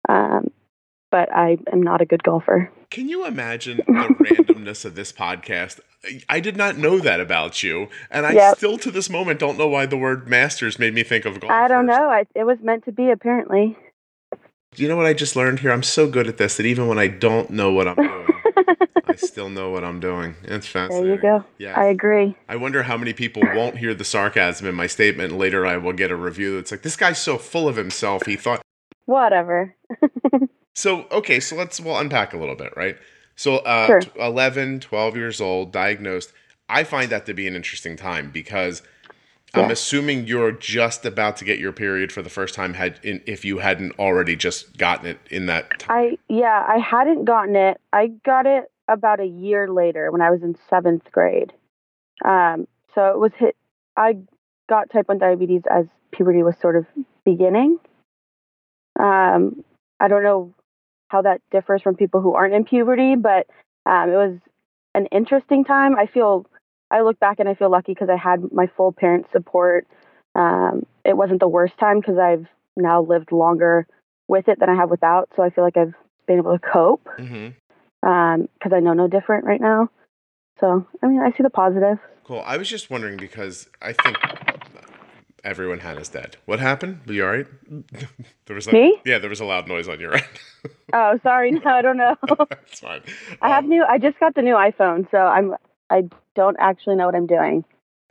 Um, 0.09 0.49
but 1.11 1.33
I 1.35 1.59
am 1.73 1.83
not 1.83 2.01
a 2.03 2.07
good 2.07 2.23
golfer. 2.23 2.71
Can 2.91 3.09
you 3.09 3.27
imagine 3.27 3.79
the 3.79 3.83
randomness 3.93 4.85
of 4.85 4.95
this 4.95 5.13
podcast? 5.13 5.81
I 6.29 6.41
did 6.41 6.57
not 6.57 6.77
know 6.79 6.99
that 7.01 7.21
about 7.21 7.63
you, 7.63 7.89
and 8.11 8.25
I 8.27 8.33
Yep. 8.33 8.57
still 8.57 8.79
to 8.79 8.91
this 8.91 9.11
moment 9.11 9.41
don't 9.41 9.59
know 9.59 9.69
why 9.69 9.87
the 9.87 9.97
word 9.97 10.29
Masters 10.29 10.79
made 10.79 10.95
me 10.95 11.03
think 11.03 11.25
of 11.25 11.41
golf. 11.41 11.51
I 11.51 11.67
don't 11.69 11.87
first. 11.87 11.99
know. 11.99 12.09
I, 12.09 12.27
it 12.35 12.45
was 12.45 12.59
meant 12.63 12.85
to 12.85 12.93
be, 12.93 13.11
apparently. 13.11 13.77
You 14.77 14.87
know 14.87 14.97
what 14.97 15.07
I 15.07 15.13
just 15.15 15.35
learned 15.35 15.61
here? 15.61 15.73
I'm 15.73 15.83
so 15.83 16.09
good 16.09 16.29
at 16.29 16.37
this 16.37 16.57
that 16.59 16.67
even 16.67 16.87
when 16.89 16.99
I 16.99 17.09
don't 17.09 17.51
know 17.51 17.73
what 17.73 17.89
I'm 17.89 17.97
doing, 17.97 18.29
I 19.07 19.15
still 19.17 19.49
know 19.49 19.71
what 19.71 19.83
I'm 19.83 19.99
doing. 19.99 20.37
It's 20.45 20.67
fascinating. 20.67 21.07
There 21.07 21.15
you 21.17 21.21
go. 21.21 21.45
Yeah. 21.59 21.73
I 21.79 21.87
agree. 21.87 22.37
I 22.49 22.57
wonder 22.57 22.83
how 22.85 22.97
many 22.97 23.13
people 23.13 23.43
won't 23.43 23.79
hear 23.79 23.95
the 23.95 24.05
sarcasm 24.05 24.67
in 24.69 24.75
my 24.75 24.87
statement. 24.87 25.37
Later, 25.37 25.67
I 25.67 25.79
will 25.79 25.95
get 25.95 26.11
a 26.11 26.17
review 26.17 26.57
that's 26.57 26.71
like, 26.71 26.83
"This 26.83 26.97
guy's 26.97 27.21
so 27.21 27.39
full 27.39 27.67
of 27.67 27.77
himself." 27.77 28.27
He 28.27 28.37
thought. 28.37 28.61
Whatever. 29.09 29.75
So 30.75 31.09
okay, 31.11 31.41
so 31.41 31.57
let's 31.57 31.81
we'll 31.81 31.99
unpack 31.99 32.35
a 32.35 32.37
little 32.37 32.55
bit, 32.55 32.73
right? 32.77 32.97
So 33.35 33.57
uh, 33.57 33.87
Sure. 33.89 34.01
t- 34.01 34.11
11, 34.21 34.79
12 34.79 35.17
years 35.17 35.41
old, 35.41 35.73
diagnosed. 35.73 36.33
I 36.69 36.85
find 36.85 37.11
that 37.11 37.27
to 37.27 37.35
be 37.35 37.49
an 37.49 37.57
interesting 37.57 37.97
time 37.97 38.31
because 38.31 38.81
I'm 39.55 39.73
assuming 39.73 40.29
you're 40.29 40.53
just 40.53 41.05
about 41.05 41.37
to 41.39 41.45
get 41.45 41.59
your 41.59 41.73
period 41.73 42.13
for 42.13 42.23
the 42.23 42.31
first 42.31 42.55
time. 42.55 42.75
Had 42.75 43.01
in, 43.03 43.21
if 43.27 43.45
you 43.45 43.59
hadn't 43.59 43.99
already 43.99 44.37
just 44.37 44.79
gotten 44.79 45.07
it 45.07 45.19
in 45.33 45.47
that 45.47 45.81
time. 45.81 45.97
I 45.97 46.19
yeah, 46.29 46.65
I 46.69 46.79
hadn't 46.79 47.25
gotten 47.25 47.57
it. 47.57 47.81
I 47.93 48.13
got 48.25 48.47
it 48.47 48.71
about 48.87 49.19
a 49.19 49.27
year 49.27 49.69
later 49.69 50.13
when 50.13 50.21
I 50.21 50.31
was 50.31 50.45
in 50.45 50.57
seventh 50.71 51.11
grade. 51.11 51.53
Um, 52.25 52.69
so 52.95 53.07
it 53.11 53.19
was 53.19 53.33
hit. 53.37 53.57
I 53.97 54.19
got 54.69 54.91
type 54.91 55.09
one 55.09 55.19
diabetes 55.19 55.63
as 55.69 55.87
puberty 56.13 56.45
was 56.45 56.57
sort 56.61 56.77
of 56.77 56.87
beginning. 57.25 57.81
Um, 58.99 59.65
I 60.01 60.09
don't 60.09 60.23
know 60.23 60.55
how 61.09 61.23
that 61.23 61.41
differs 61.51 61.83
from 61.83 61.97
people 61.97 62.21
who 62.21 62.35
aren't 62.35 62.55
in 62.55 62.65
puberty, 62.65 63.17
but 63.17 63.47
um, 63.87 64.11
it 64.11 64.17
was 64.17 64.39
an 64.95 65.07
interesting 65.07 65.65
time. 65.65 65.97
I 65.97 66.07
feel 66.07 66.47
I 66.91 67.01
look 67.01 67.19
back 67.19 67.39
and 67.39 67.49
I 67.49 67.55
feel 67.55 67.71
lucky 67.71 67.93
because 67.93 68.09
I 68.11 68.17
had 68.17 68.53
my 68.53 68.69
full 68.77 68.93
parent 68.93 69.27
support. 69.33 69.87
Um, 70.35 70.87
it 71.05 71.17
wasn't 71.17 71.41
the 71.41 71.49
worst 71.49 71.79
time 71.79 72.01
because 72.01 72.19
I've 72.19 72.47
now 72.77 73.03
lived 73.03 73.33
longer 73.33 73.87
with 74.29 74.49
it 74.49 74.61
than 74.61 74.69
I 74.69 74.75
have 74.75 74.91
without. 74.91 75.31
So 75.37 75.43
I 75.43 75.51
feel 75.51 75.65
like 75.65 75.77
I've 75.77 75.95
been 76.27 76.39
able 76.39 76.53
to 76.53 76.59
cope 76.59 77.07
mm-hmm. 77.19 77.49
because 78.01 78.73
I 78.73 78.81
know 78.81 78.93
no 78.93 79.09
different 79.09 79.45
right 79.45 79.61
now. 79.61 79.91
So, 80.61 80.87
I 81.03 81.07
mean, 81.07 81.21
I 81.21 81.31
see 81.37 81.43
the 81.43 81.51
positive. 81.51 81.99
Cool. 82.25 82.43
I 82.45 82.57
was 82.57 82.69
just 82.69 82.91
wondering 82.91 83.17
because 83.17 83.69
I 83.81 83.93
think 83.93 84.17
everyone 85.49 85.81
Hannah's 85.81 86.09
dead. 86.11 86.37
What 86.45 86.61
happened? 86.61 87.01
Were 87.07 87.13
you 87.15 87.25
all 87.25 87.31
right? 87.33 87.47
there 88.47 88.55
was 88.55 88.67
a, 88.69 88.73
Me? 88.73 88.99
Yeah, 89.05 89.19
there 89.19 89.31
was 89.31 89.41
a 89.41 89.45
loud 89.45 89.67
noise 89.67 89.89
on 89.89 89.99
your 90.01 90.15
end. 90.15 90.25
Oh, 90.93 91.19
sorry. 91.23 91.51
No, 91.51 91.61
I 91.71 91.83
don't 91.83 91.97
know. 91.99 92.17
It's 92.51 92.81
fine. 92.81 93.03
I 93.43 93.49
have 93.49 93.65
Um, 93.65 93.71
new. 93.71 93.85
I 93.85 93.99
just 93.99 94.19
got 94.19 94.35
the 94.35 94.43
new 94.43 94.55
iPhone, 94.55 95.09
so 95.11 95.19
I'm. 95.19 95.55
I 95.91 96.05
don't 96.35 96.57
actually 96.59 96.97
know 96.97 97.07
what 97.07 97.15
I'm 97.15 97.27
doing. 97.27 97.65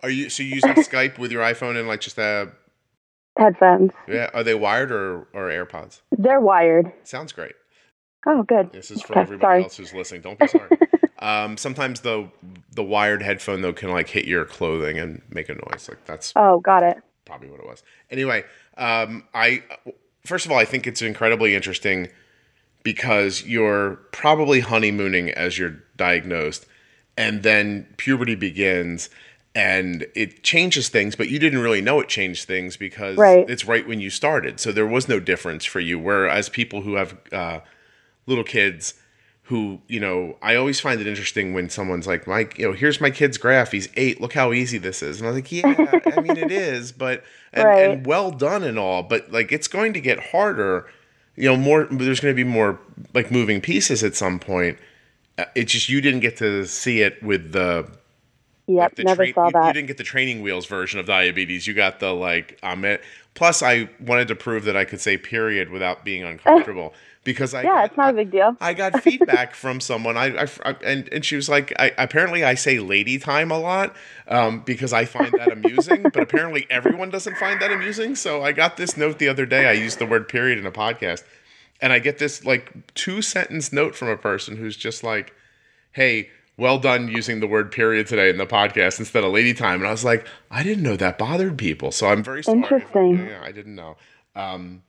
Are 0.04 0.10
you 0.12 0.30
so 0.30 0.44
you 0.44 0.56
using 0.56 0.74
Skype 0.76 1.18
with 1.18 1.32
your 1.32 1.42
iPhone 1.44 1.78
and 1.78 1.88
like 1.88 2.02
just 2.02 2.18
uh 2.20 2.46
Headphones. 3.38 3.92
yeah? 4.08 4.30
Are 4.34 4.44
they 4.44 4.54
wired 4.56 4.92
or 4.92 5.28
or 5.34 5.50
AirPods? 5.50 6.02
They're 6.18 6.40
wired. 6.40 6.92
Sounds 7.04 7.32
great. 7.34 7.54
Oh, 8.26 8.44
good. 8.44 8.72
This 8.72 8.92
is 8.92 9.02
for 9.02 9.14
Okay, 9.14 9.22
everybody 9.22 9.42
sorry. 9.44 9.64
else 9.64 9.78
who's 9.78 9.94
listening. 9.94 10.22
Don't 10.22 10.38
be 10.40 10.48
sorry. 10.48 10.70
um, 11.20 11.58
sometimes 11.58 12.02
the 12.02 12.30
the 12.76 12.84
wired 12.84 13.22
headphone 13.24 13.62
though 13.62 13.74
can 13.74 13.90
like 13.92 14.08
hit 14.10 14.26
your 14.26 14.46
clothing 14.46 14.98
and 15.00 15.22
make 15.30 15.50
a 15.50 15.54
noise. 15.56 15.88
Like 15.90 16.06
that's 16.06 16.32
Oh, 16.36 16.60
got 16.60 16.84
it. 16.84 16.98
Probably 17.28 17.50
what 17.50 17.60
it 17.60 17.66
was. 17.68 17.84
Anyway, 18.10 18.44
um, 18.78 19.24
I 19.34 19.62
first 20.26 20.46
of 20.46 20.52
all 20.52 20.58
I 20.58 20.66
think 20.66 20.88
it's 20.88 21.02
incredibly 21.02 21.54
interesting 21.54 22.08
because 22.84 23.44
you're 23.46 23.96
probably 24.12 24.62
honeymooning 24.62 25.30
as 25.32 25.60
you're 25.60 25.76
diagnosed, 25.98 26.66
and 27.18 27.44
then 27.44 27.86
puberty 27.98 28.36
begins. 28.36 29.10
And 29.56 30.06
it 30.14 30.44
changes 30.44 30.88
things, 30.88 31.16
but 31.16 31.30
you 31.30 31.40
didn't 31.40 31.60
really 31.60 31.82
know 31.82 32.00
it 32.00 32.08
changed 32.10 32.46
things 32.46 32.78
because 32.78 33.18
Right. 33.18 33.50
it's 33.50 33.66
right 33.66 33.88
when 33.88 34.00
you 34.00 34.12
started. 34.12 34.60
So 34.60 34.72
there 34.72 34.86
was 34.86 35.08
no 35.10 35.20
difference 35.20 35.66
for 35.66 35.80
you. 35.80 35.98
Whereas 35.98 36.48
people 36.48 36.82
who 36.84 36.94
have 36.94 37.18
uh, 37.32 37.62
little 38.28 38.44
kids 38.44 38.94
who 39.48 39.80
you 39.88 40.00
know 40.00 40.36
i 40.42 40.56
always 40.56 40.80
find 40.80 41.00
it 41.02 41.08
interesting 41.08 41.54
when 41.54 41.70
someone's 41.70 42.06
like 42.06 42.28
mike 42.28 42.58
you 42.58 42.66
know 42.68 42.74
here's 42.74 43.00
my 43.00 43.10
kid's 43.10 43.38
graph 43.38 43.72
he's 43.72 43.88
eight 43.96 44.20
look 44.20 44.34
how 44.34 44.52
easy 44.52 44.78
this 44.78 45.02
is 45.02 45.20
and 45.20 45.28
i 45.28 45.32
was 45.32 45.38
like 45.38 45.52
yeah 45.52 46.00
i 46.16 46.20
mean 46.22 46.36
it 46.38 46.52
is 46.70 46.92
but 46.92 47.24
and, 47.54 47.64
Right. 47.66 47.90
and 47.92 48.06
well 48.06 48.32
done 48.32 48.64
and 48.64 48.78
all 48.78 49.04
but 49.04 49.32
like 49.32 49.52
it's 49.52 49.68
going 49.70 49.94
to 49.94 50.02
get 50.02 50.20
harder 50.32 50.86
you 51.36 51.46
know 51.46 51.56
more 51.56 51.86
there's 51.90 52.20
going 52.20 52.34
to 52.34 52.36
be 52.36 52.44
more 52.50 52.80
like 53.14 53.32
moving 53.32 53.62
pieces 53.62 54.04
at 54.04 54.16
some 54.16 54.38
point 54.40 54.78
Uh, 55.38 55.46
it's 55.56 55.72
just 55.72 55.88
you 55.88 56.02
didn't 56.02 56.22
get 56.22 56.36
to 56.38 56.66
see 56.66 57.02
it 57.02 57.22
with 57.24 57.52
the 57.54 57.88
Yep, 58.70 58.96
the 58.96 59.04
never 59.06 59.24
train- 59.24 59.34
saw 59.34 59.48
you, 59.48 59.68
you 59.68 59.74
didn't 59.74 59.88
get 59.88 59.96
the 59.98 60.04
training 60.04 60.42
wheels 60.42 60.66
version 60.66 61.00
of 61.00 61.06
diabetes. 61.06 61.68
You 61.68 61.74
got 61.74 62.02
the 62.02 62.12
like 62.14 62.60
I'm 62.62 62.84
it. 62.84 63.02
Plus, 63.34 63.64
I 63.64 63.88
wanted 64.02 64.28
to 64.28 64.36
prove 64.36 64.66
that 64.66 64.76
I 64.76 64.84
could 64.84 65.00
say 65.00 65.16
period 65.18 65.70
without 65.70 66.04
being 66.04 66.24
uncomfortable 66.32 66.94
because 67.28 67.54
I 67.54 67.62
yeah, 67.64 67.70
got, 67.70 67.86
it's 67.88 67.98
not 67.98 68.10
a 68.12 68.14
big 68.14 68.32
deal. 68.32 68.56
I 68.62 68.74
got 68.74 69.04
feedback 69.04 69.54
from 69.54 69.82
someone. 69.82 70.16
I, 70.16 70.44
I, 70.44 70.48
I- 70.64 70.76
and 70.82 71.10
and 71.12 71.26
she 71.26 71.36
was 71.36 71.50
like, 71.50 71.74
I, 71.78 71.92
apparently 71.98 72.46
I 72.46 72.56
say 72.56 72.80
lady 72.80 73.20
time 73.20 73.52
a 73.52 73.60
lot 73.60 73.94
um, 74.30 74.62
because 74.62 74.94
I 74.94 75.04
find 75.04 75.34
that 75.34 75.52
amusing, 75.52 76.04
but 76.04 76.18
apparently 76.24 76.66
everyone 76.72 77.10
doesn't 77.10 77.36
find 77.36 77.62
that 77.62 77.70
amusing. 77.70 78.16
So 78.16 78.42
I 78.44 78.54
got 78.54 78.78
this 78.78 78.96
note 78.96 79.20
the 79.20 79.28
other 79.28 79.46
day. 79.46 79.68
I 79.68 79.74
used 79.74 80.00
the 80.00 80.06
word 80.06 80.30
period 80.30 80.58
in 80.58 80.66
a 80.66 80.72
podcast, 80.72 81.24
and 81.82 81.92
I 81.92 82.00
get 82.00 82.18
this 82.18 82.46
like 82.46 82.94
two 82.96 83.22
sentence 83.22 83.74
note 83.74 83.94
from 83.94 84.08
a 84.08 84.18
person 84.18 84.56
who's 84.56 84.78
just 84.78 85.04
like, 85.04 85.34
"Hey." 85.92 86.30
Well 86.60 86.80
done 86.80 87.08
using 87.08 87.40
the 87.40 87.46
word 87.46 87.72
period 87.72 88.08
today 88.08 88.32
in 88.32 88.40
the 88.40 88.48
podcast 88.48 88.98
instead 88.98 89.24
of 89.24 89.32
lady 89.32 89.54
time. 89.54 89.82
And 89.82 89.88
I 89.88 89.92
was 89.92 90.04
like, 90.04 90.26
I 90.50 90.64
didn't 90.64 90.82
know 90.82 90.96
that 90.96 91.20
bothered 91.20 91.56
people. 91.56 91.92
So 91.92 92.08
I'm 92.08 92.24
very 92.24 92.42
sorry. 92.42 92.58
Interesting. 92.58 93.28
Yeah, 93.28 93.44
I 93.44 93.52
didn't 93.52 93.76
know. 93.76 93.96
Um, 94.36 94.82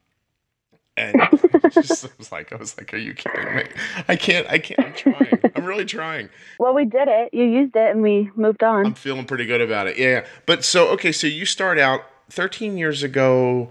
and 0.98 1.72
just 1.72 2.04
I 2.04 2.08
was 2.18 2.32
like, 2.32 2.52
I 2.52 2.56
was 2.56 2.76
like, 2.76 2.92
are 2.92 2.98
you 2.98 3.14
kidding 3.14 3.54
me? 3.54 3.64
I 4.08 4.16
can't, 4.16 4.46
I 4.48 4.58
can't, 4.58 4.80
I'm 4.80 4.94
trying. 4.94 5.40
I'm 5.54 5.64
really 5.64 5.84
trying. 5.84 6.28
Well, 6.58 6.74
we 6.74 6.84
did 6.84 7.08
it. 7.08 7.32
You 7.32 7.44
used 7.44 7.76
it, 7.76 7.90
and 7.90 8.02
we 8.02 8.30
moved 8.36 8.62
on. 8.62 8.86
I'm 8.86 8.94
feeling 8.94 9.24
pretty 9.24 9.46
good 9.46 9.60
about 9.60 9.86
it. 9.86 9.98
Yeah. 9.98 10.24
But 10.46 10.64
so, 10.64 10.88
okay, 10.88 11.12
so 11.12 11.26
you 11.26 11.46
start 11.46 11.78
out 11.78 12.02
13 12.30 12.76
years 12.76 13.02
ago. 13.02 13.70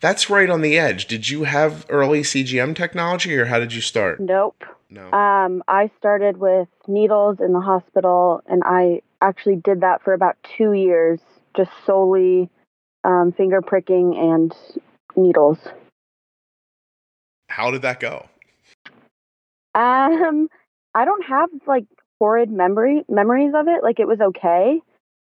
That's 0.00 0.30
right 0.30 0.48
on 0.48 0.60
the 0.60 0.78
edge. 0.78 1.06
Did 1.06 1.28
you 1.28 1.44
have 1.44 1.84
early 1.88 2.22
CGM 2.22 2.76
technology 2.76 3.36
or 3.36 3.46
how 3.46 3.58
did 3.58 3.72
you 3.72 3.80
start? 3.80 4.20
nope. 4.20 4.64
No. 4.90 5.12
Um, 5.12 5.62
I 5.68 5.90
started 5.98 6.38
with 6.38 6.68
needles 6.86 7.40
in 7.40 7.52
the 7.52 7.60
hospital, 7.60 8.40
and 8.46 8.62
I 8.64 9.02
actually 9.20 9.56
did 9.56 9.82
that 9.82 10.02
for 10.02 10.14
about 10.14 10.36
two 10.56 10.72
years, 10.72 11.20
just 11.54 11.70
solely 11.84 12.48
um, 13.04 13.32
finger 13.36 13.60
pricking 13.60 14.16
and 14.16 14.54
needles. 15.14 15.58
How 17.48 17.70
did 17.70 17.82
that 17.82 18.00
go? 18.00 18.26
Um, 19.74 20.48
I 20.94 21.04
don't 21.04 21.24
have 21.26 21.50
like 21.66 21.84
horrid 22.20 22.50
memory 22.50 23.04
memories 23.08 23.52
of 23.54 23.68
it. 23.68 23.82
Like 23.82 24.00
it 24.00 24.08
was 24.08 24.20
okay. 24.20 24.80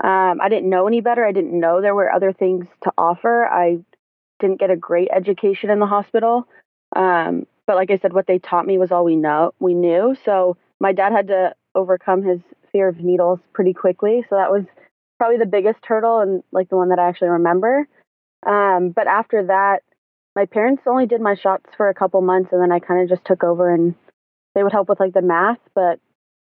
Um, 0.03 0.39
I 0.41 0.50
didn't 0.50 0.70
know 0.70 0.88
any 0.88 1.01
better. 1.01 1.25
I 1.25 1.32
didn't 1.32 1.60
know 1.60 1.82
there 1.82 1.96
were 1.96 2.12
other 2.12 2.34
things 2.34 2.65
to 2.84 2.91
offer. 2.98 3.46
I 3.46 3.80
didn't 4.39 4.60
get 4.60 4.72
a 4.72 4.75
great 4.75 5.10
education 5.13 5.70
in 5.70 5.80
the 5.80 5.86
hospital. 5.86 6.48
Um, 6.96 7.46
but 7.68 7.75
like 7.75 7.91
I 7.91 8.00
said, 8.00 8.13
what 8.13 8.27
they 8.27 8.39
taught 8.39 8.65
me 8.65 8.77
was 8.77 8.91
all 8.91 9.06
we 9.06 9.15
know 9.15 9.53
we 9.60 9.74
knew. 9.74 10.15
So 10.25 10.58
my 10.80 10.91
dad 10.91 11.12
had 11.12 11.27
to 11.27 11.53
overcome 11.75 12.24
his 12.24 12.39
fear 12.72 12.88
of 12.88 13.00
needles 13.00 13.39
pretty 13.53 13.74
quickly. 13.74 14.25
So 14.30 14.36
that 14.36 14.51
was 14.51 14.65
probably 15.20 15.38
the 15.38 15.46
biggest 15.46 15.86
hurdle 15.86 16.20
and 16.20 16.44
like 16.51 16.70
the 16.70 16.77
one 16.77 16.89
that 16.89 17.00
I 17.00 17.08
actually 17.08 17.30
remember. 17.30 17.88
Um, 18.46 18.89
but 18.89 19.08
after 19.08 19.46
that, 19.46 19.84
my 20.35 20.45
parents 20.45 20.83
only 20.85 21.05
did 21.05 21.21
my 21.21 21.35
shots 21.35 21.69
for 21.75 21.89
a 21.89 21.93
couple 21.93 22.21
months 22.21 22.50
and 22.51 22.61
then 22.61 22.71
I 22.71 22.79
kind 22.79 23.01
of 23.01 23.09
just 23.09 23.25
took 23.25 23.43
over 23.43 23.73
and 23.73 23.95
they 24.55 24.63
would 24.63 24.71
help 24.71 24.89
with 24.89 25.00
like 25.00 25.13
the 25.13 25.21
math, 25.21 25.59
but 25.73 26.00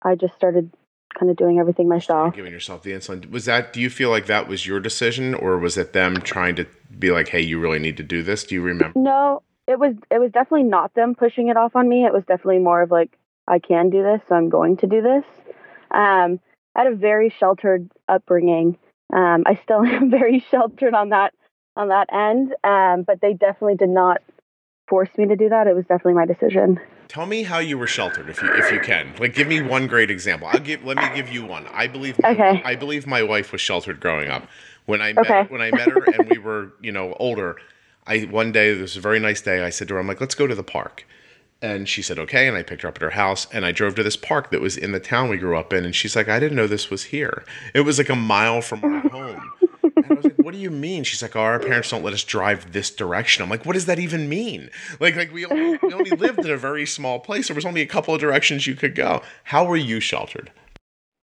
I 0.02 0.14
just 0.14 0.34
started 0.34 0.72
kind 1.18 1.30
of 1.30 1.36
doing 1.36 1.58
everything 1.58 1.88
myself. 1.88 2.34
Giving 2.34 2.52
yourself 2.52 2.82
the 2.82 2.92
insulin. 2.92 3.30
Was 3.30 3.44
that, 3.46 3.72
do 3.72 3.80
you 3.80 3.90
feel 3.90 4.10
like 4.10 4.26
that 4.26 4.48
was 4.48 4.66
your 4.66 4.80
decision 4.80 5.34
or 5.34 5.58
was 5.58 5.76
it 5.76 5.92
them 5.92 6.20
trying 6.20 6.54
to 6.56 6.66
be 6.98 7.10
like, 7.10 7.28
hey, 7.28 7.40
you 7.40 7.60
really 7.60 7.78
need 7.78 7.96
to 7.96 8.02
do 8.02 8.22
this? 8.22 8.44
Do 8.44 8.54
you 8.54 8.62
remember? 8.62 8.98
No, 8.98 9.42
it 9.66 9.78
was 9.78 9.94
it 10.10 10.18
was 10.18 10.32
definitely 10.32 10.64
not 10.64 10.94
them 10.94 11.14
pushing 11.14 11.48
it 11.48 11.56
off 11.56 11.76
on 11.76 11.88
me. 11.88 12.04
It 12.04 12.12
was 12.12 12.24
definitely 12.26 12.58
more 12.58 12.82
of 12.82 12.90
like 12.90 13.16
I 13.46 13.58
can 13.58 13.90
do 13.90 14.02
this, 14.02 14.20
so 14.28 14.34
I'm 14.34 14.48
going 14.48 14.78
to 14.78 14.86
do 14.86 15.02
this. 15.02 15.24
Um, 15.90 16.40
I 16.74 16.84
had 16.84 16.92
a 16.92 16.96
very 16.96 17.30
sheltered 17.30 17.90
upbringing. 18.08 18.78
Um, 19.12 19.44
I 19.46 19.60
still 19.62 19.82
am 19.84 20.10
very 20.10 20.44
sheltered 20.50 20.94
on 20.94 21.10
that 21.10 21.34
on 21.78 21.88
that 21.88 22.12
end, 22.12 22.54
um, 22.64 23.02
but 23.04 23.20
they 23.22 23.32
definitely 23.32 23.76
did 23.76 23.88
not 23.88 24.20
force 24.88 25.08
me 25.16 25.26
to 25.26 25.36
do 25.36 25.48
that. 25.48 25.66
It 25.66 25.74
was 25.74 25.84
definitely 25.86 26.14
my 26.14 26.26
decision. 26.26 26.78
Tell 27.08 27.24
me 27.24 27.42
how 27.42 27.58
you 27.58 27.78
were 27.78 27.86
sheltered, 27.86 28.28
if 28.28 28.42
you 28.42 28.52
if 28.52 28.70
you 28.70 28.80
can. 28.80 29.14
Like, 29.18 29.34
give 29.34 29.48
me 29.48 29.62
one 29.62 29.86
great 29.86 30.10
example. 30.10 30.48
I'll 30.48 30.58
give. 30.60 30.84
Let 30.84 30.98
me 30.98 31.08
give 31.14 31.30
you 31.30 31.46
one. 31.46 31.66
I 31.72 31.86
believe. 31.86 32.18
My, 32.22 32.30
Okay. 32.32 32.60
I 32.64 32.74
believe 32.74 33.06
my 33.06 33.22
wife 33.22 33.50
was 33.52 33.62
sheltered 33.62 34.00
growing 34.00 34.28
up. 34.28 34.46
When 34.84 35.00
I 35.00 35.14
met 35.14 35.50
when 35.50 35.62
I 35.62 35.70
met 35.70 35.88
her 35.88 36.04
and 36.04 36.28
we 36.28 36.36
were 36.38 36.72
you 36.82 36.92
know 36.92 37.14
older, 37.18 37.56
I 38.06 38.20
one 38.20 38.52
day 38.52 38.72
this 38.74 38.82
was 38.82 38.96
a 38.98 39.00
very 39.00 39.20
nice 39.20 39.40
day. 39.40 39.62
I 39.62 39.70
said 39.70 39.88
to 39.88 39.94
her, 39.94 40.00
I'm 40.00 40.06
like, 40.06 40.20
let's 40.20 40.34
go 40.34 40.46
to 40.46 40.54
the 40.54 40.62
park. 40.62 41.06
And 41.60 41.88
she 41.88 42.02
said, 42.02 42.18
okay. 42.20 42.46
And 42.46 42.56
I 42.56 42.62
picked 42.62 42.82
her 42.82 42.88
up 42.88 42.96
at 42.96 43.02
her 43.02 43.10
house 43.10 43.46
and 43.52 43.66
I 43.66 43.72
drove 43.72 43.94
to 43.96 44.02
this 44.02 44.16
park 44.16 44.50
that 44.50 44.60
was 44.60 44.76
in 44.76 44.92
the 44.92 45.00
town 45.00 45.28
we 45.28 45.38
grew 45.38 45.56
up 45.56 45.72
in. 45.72 45.84
And 45.84 45.94
she's 45.94 46.14
like, 46.14 46.28
I 46.28 46.38
didn't 46.38 46.56
know 46.56 46.66
this 46.68 46.88
was 46.88 47.04
here. 47.04 47.44
It 47.74 47.80
was 47.80 47.98
like 47.98 48.08
a 48.10 48.14
mile 48.16 48.60
from 48.60 48.84
our 48.84 49.00
home. 49.08 49.50
And 49.96 50.04
I 50.08 50.14
was 50.14 50.24
like, 50.24 50.37
what 50.48 50.54
do 50.54 50.60
you 50.62 50.70
mean? 50.70 51.04
She's 51.04 51.20
like, 51.20 51.36
oh, 51.36 51.40
our 51.40 51.60
parents 51.60 51.90
don't 51.90 52.02
let 52.02 52.14
us 52.14 52.24
drive 52.24 52.72
this 52.72 52.90
direction. 52.90 53.42
I'm 53.42 53.50
like, 53.50 53.66
what 53.66 53.74
does 53.74 53.84
that 53.84 53.98
even 53.98 54.30
mean? 54.30 54.70
Like, 54.98 55.14
like 55.14 55.30
we 55.30 55.44
only, 55.44 55.76
we 55.82 55.92
only 55.92 56.10
lived 56.16 56.38
in 56.38 56.50
a 56.50 56.56
very 56.56 56.86
small 56.86 57.20
place. 57.20 57.48
There 57.48 57.54
was 57.54 57.66
only 57.66 57.82
a 57.82 57.86
couple 57.86 58.14
of 58.14 58.20
directions 58.22 58.66
you 58.66 58.74
could 58.74 58.94
go. 58.94 59.20
How 59.44 59.66
were 59.66 59.76
you 59.76 60.00
sheltered? 60.00 60.50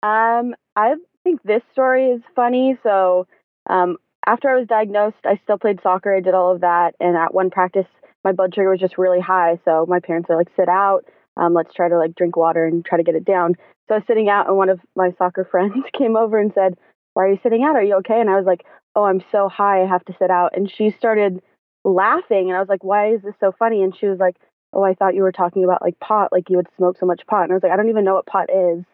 Um, 0.03 0.55
I 0.77 0.97
think 1.23 1.43
this 1.43 1.63
story 1.73 2.11
is 2.11 2.21
funny. 2.37 2.77
So, 2.83 3.27
um, 3.71 3.97
after 4.27 4.51
I 4.51 4.59
was 4.59 4.69
diagnosed, 4.69 5.17
I 5.25 5.41
still 5.43 5.57
played 5.57 5.81
soccer. 5.83 6.15
I 6.15 6.21
did 6.21 6.35
all 6.35 6.55
of 6.55 6.61
that, 6.61 6.93
and 7.01 7.17
at 7.17 7.33
one 7.33 7.49
practice, 7.49 7.87
my 8.25 8.33
blood 8.33 8.55
sugar 8.55 8.69
was 8.69 8.81
just 8.81 8.99
really 8.99 9.21
high. 9.21 9.59
So 9.65 9.87
my 9.89 10.01
parents 10.01 10.29
were 10.29 10.37
like, 10.37 10.51
"Sit 10.55 10.69
out. 10.69 11.07
Um, 11.39 11.55
let's 11.55 11.73
try 11.73 11.89
to 11.89 11.97
like 11.97 12.15
drink 12.15 12.37
water 12.37 12.67
and 12.67 12.85
try 12.85 12.99
to 12.99 13.05
get 13.05 13.15
it 13.15 13.25
down." 13.25 13.55
So 13.89 13.95
I 13.95 13.99
was 13.99 14.07
sitting 14.07 14.29
out, 14.29 14.49
and 14.49 14.59
one 14.59 14.69
of 14.69 14.81
my 14.95 15.15
soccer 15.17 15.45
friends 15.51 15.73
came 15.99 16.15
over 16.15 16.39
and 16.39 16.53
said, 16.55 16.75
"Why 17.15 17.25
are 17.25 17.33
you 17.33 17.39
sitting 17.43 17.63
out? 17.63 17.75
Are 17.75 17.83
you 17.83 17.97
okay?" 18.01 18.21
And 18.21 18.29
I 18.29 18.37
was 18.37 18.45
like, 18.45 18.67
"Oh, 18.95 19.05
I'm 19.05 19.23
so 19.33 19.49
high. 19.49 19.83
I 19.83 19.87
have 19.87 20.05
to 20.07 20.15
sit 20.19 20.31
out." 20.31 20.57
And 20.57 20.71
she 20.71 20.91
started 20.91 21.43
laughing, 21.85 22.49
and 22.49 22.57
I 22.57 22.61
was 22.61 22.69
like, 22.69 22.85
"Why 22.85 23.13
is 23.15 23.23
this 23.23 23.35
so 23.41 23.53
funny?" 23.59 23.83
And 23.83 23.97
she 23.97 24.07
was 24.07 24.19
like, 24.19 24.37
"Oh, 24.73 24.83
I 24.83 24.95
thought 24.95 25.15
you 25.15 25.23
were 25.23 25.33
talking 25.33 25.65
about 25.65 25.83
like 25.83 25.99
pot, 26.01 26.33
like 26.33 26.51
you 26.51 26.57
would 26.57 26.69
smoke 26.77 26.99
so 26.99 27.07
much 27.07 27.27
pot." 27.27 27.45
And 27.45 27.53
I 27.53 27.55
was 27.55 27.63
like, 27.63 27.73
"I 27.73 27.77
don't 27.77 27.89
even 27.91 28.05
know 28.05 28.15
what 28.15 28.27
pot 28.27 28.49
is." 28.51 28.85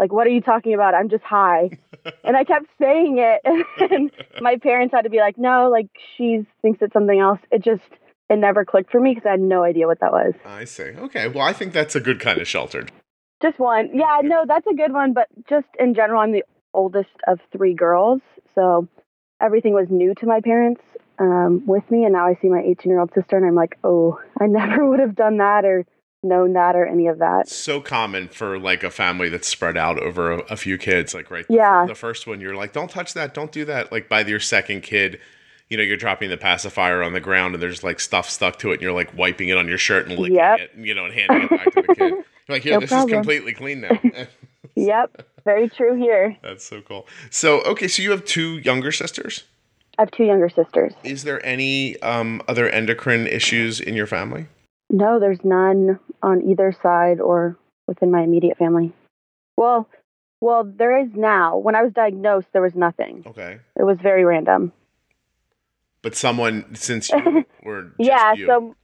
Like, 0.00 0.12
what 0.12 0.26
are 0.26 0.30
you 0.30 0.40
talking 0.40 0.72
about? 0.72 0.94
I'm 0.94 1.10
just 1.10 1.22
high. 1.22 1.68
and 2.24 2.34
I 2.34 2.42
kept 2.44 2.66
saying 2.80 3.18
it. 3.18 3.42
And 3.90 4.10
my 4.40 4.56
parents 4.56 4.94
had 4.94 5.02
to 5.02 5.10
be 5.10 5.18
like, 5.18 5.36
no, 5.36 5.68
like, 5.68 5.88
she 6.16 6.46
thinks 6.62 6.80
it's 6.80 6.94
something 6.94 7.20
else. 7.20 7.38
It 7.50 7.62
just, 7.62 7.82
it 8.30 8.36
never 8.36 8.64
clicked 8.64 8.90
for 8.90 8.98
me 8.98 9.10
because 9.14 9.26
I 9.26 9.32
had 9.32 9.40
no 9.40 9.62
idea 9.62 9.86
what 9.86 10.00
that 10.00 10.10
was. 10.10 10.32
I 10.46 10.64
see. 10.64 10.84
Okay. 10.84 11.28
Well, 11.28 11.44
I 11.44 11.52
think 11.52 11.74
that's 11.74 11.94
a 11.94 12.00
good 12.00 12.18
kind 12.18 12.40
of 12.40 12.48
sheltered. 12.48 12.90
Just 13.42 13.58
one. 13.58 13.90
Yeah, 13.92 14.20
no, 14.22 14.44
that's 14.48 14.66
a 14.66 14.74
good 14.74 14.92
one. 14.92 15.12
But 15.12 15.28
just 15.50 15.66
in 15.78 15.94
general, 15.94 16.22
I'm 16.22 16.32
the 16.32 16.44
oldest 16.72 17.10
of 17.26 17.38
three 17.52 17.74
girls. 17.74 18.22
So 18.54 18.88
everything 19.40 19.72
was 19.74 19.88
new 19.90 20.14
to 20.16 20.26
my 20.26 20.40
parents 20.40 20.82
um, 21.18 21.64
with 21.66 21.88
me. 21.90 22.04
And 22.04 22.12
now 22.12 22.26
I 22.26 22.34
see 22.40 22.48
my 22.48 22.60
18 22.60 22.90
year 22.90 23.00
old 23.00 23.12
sister 23.14 23.36
and 23.36 23.46
I'm 23.46 23.54
like, 23.54 23.78
oh, 23.84 24.18
I 24.40 24.46
never 24.48 24.88
would 24.88 25.00
have 25.00 25.14
done 25.14 25.38
that 25.38 25.64
or 25.64 25.86
known 26.22 26.52
that 26.52 26.76
or 26.76 26.84
any 26.86 27.06
of 27.06 27.18
that. 27.18 27.48
So 27.48 27.80
common 27.80 28.28
for 28.28 28.58
like 28.58 28.82
a 28.84 28.90
family 28.90 29.28
that's 29.30 29.48
spread 29.48 29.76
out 29.76 29.98
over 29.98 30.32
a, 30.32 30.38
a 30.50 30.56
few 30.56 30.76
kids. 30.78 31.14
Like 31.14 31.30
right, 31.30 31.46
Yeah. 31.48 31.86
The 31.86 31.94
first 31.94 32.26
one, 32.26 32.40
you're 32.40 32.54
like, 32.56 32.72
don't 32.72 32.90
touch 32.90 33.14
that, 33.14 33.32
don't 33.34 33.52
do 33.52 33.64
that. 33.64 33.90
Like 33.90 34.08
by 34.08 34.20
your 34.22 34.40
second 34.40 34.82
kid, 34.82 35.18
you 35.68 35.76
know, 35.76 35.82
you're 35.82 35.96
dropping 35.96 36.30
the 36.30 36.36
pacifier 36.36 37.02
on 37.02 37.12
the 37.12 37.20
ground 37.20 37.54
and 37.54 37.62
there's 37.62 37.82
like 37.84 38.00
stuff 38.00 38.28
stuck 38.28 38.58
to 38.58 38.70
it, 38.70 38.74
and 38.74 38.82
you're 38.82 38.92
like 38.92 39.16
wiping 39.16 39.48
it 39.50 39.56
on 39.56 39.68
your 39.68 39.78
shirt 39.78 40.08
and 40.08 40.18
licking 40.18 40.36
Yep. 40.36 40.58
it, 40.60 40.70
you 40.76 40.94
know, 40.94 41.04
and 41.04 41.14
handing 41.14 41.42
it 41.44 41.50
back 41.50 41.72
to 41.74 41.82
the 41.82 41.94
kid. 41.94 41.98
You're 42.48 42.56
like, 42.56 42.62
here, 42.64 42.72
No 42.74 42.80
this 42.80 42.90
problem. 42.90 43.08
is 43.08 43.14
completely 43.14 43.52
clean 43.52 43.80
now. 43.82 44.00
Yep, 44.76 45.26
very 45.44 45.68
true 45.68 45.94
here. 45.96 46.36
That's 46.42 46.64
so 46.64 46.80
cool. 46.82 47.06
So, 47.30 47.60
okay, 47.62 47.88
so 47.88 48.02
you 48.02 48.10
have 48.10 48.24
two 48.24 48.58
younger 48.58 48.92
sisters. 48.92 49.44
I 49.98 50.02
have 50.02 50.10
two 50.12 50.24
younger 50.24 50.48
sisters. 50.48 50.94
Is 51.04 51.24
there 51.24 51.44
any 51.44 52.00
um, 52.00 52.40
other 52.48 52.68
endocrine 52.68 53.26
issues 53.26 53.80
in 53.80 53.94
your 53.94 54.06
family? 54.06 54.46
No, 54.88 55.20
there's 55.20 55.44
none 55.44 55.98
on 56.22 56.42
either 56.42 56.74
side 56.82 57.20
or 57.20 57.56
within 57.86 58.10
my 58.10 58.22
immediate 58.22 58.56
family. 58.56 58.92
Well, 59.56 59.88
well, 60.40 60.64
there 60.64 60.98
is 60.98 61.10
now. 61.14 61.58
When 61.58 61.74
I 61.74 61.82
was 61.82 61.92
diagnosed, 61.92 62.48
there 62.52 62.62
was 62.62 62.74
nothing. 62.74 63.24
Okay, 63.26 63.58
It 63.78 63.82
was 63.82 63.98
very 64.02 64.24
random. 64.24 64.72
but 66.02 66.14
someone 66.16 66.74
since 66.74 67.10
you 67.10 67.44
were 67.62 67.82
just 67.82 67.94
yeah, 67.98 68.32
you. 68.32 68.46
so 68.46 68.74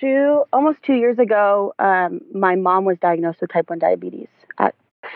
two 0.00 0.44
almost 0.54 0.78
two 0.86 0.94
years 0.94 1.18
ago, 1.18 1.74
um, 1.78 2.20
my 2.32 2.56
mom 2.56 2.86
was 2.86 2.96
diagnosed 3.02 3.42
with 3.42 3.52
type 3.52 3.68
one 3.68 3.78
diabetes 3.78 4.28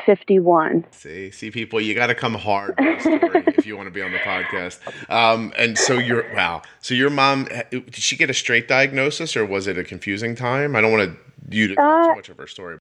51. 0.07 0.85
See, 0.91 1.31
see, 1.31 1.51
people, 1.51 1.81
you 1.81 1.95
got 1.95 2.09
to 2.09 2.15
come 2.15 2.35
hard 2.35 2.75
with 2.79 3.03
the 3.03 3.19
story 3.19 3.45
if 3.59 3.67
you 3.67 3.77
want 3.77 3.87
to 3.87 3.91
be 3.93 4.03
on 4.03 4.13
the 4.13 4.19
podcast. 4.19 4.81
Um, 5.11 5.53
and 5.57 5.79
so 5.79 5.99
your 5.99 6.33
wow, 6.35 6.63
so 6.81 6.95
your 6.95 7.11
mom 7.11 7.49
did 7.71 7.95
she 7.95 8.17
get 8.17 8.31
a 8.31 8.35
straight 8.35 8.69
diagnosis 8.69 9.37
or 9.37 9.45
was 9.45 9.67
it 9.67 9.79
a 9.79 9.85
confusing 9.85 10.35
time? 10.35 10.77
I 10.77 10.81
don't 10.81 10.93
want 10.93 11.11
to 11.11 11.17
you 11.51 11.69
to 11.69 11.75
tell 11.75 11.85
Uh, 11.85 12.09
too 12.09 12.17
much 12.17 12.29
of 12.29 12.37
her 12.39 12.47
story. 12.47 12.79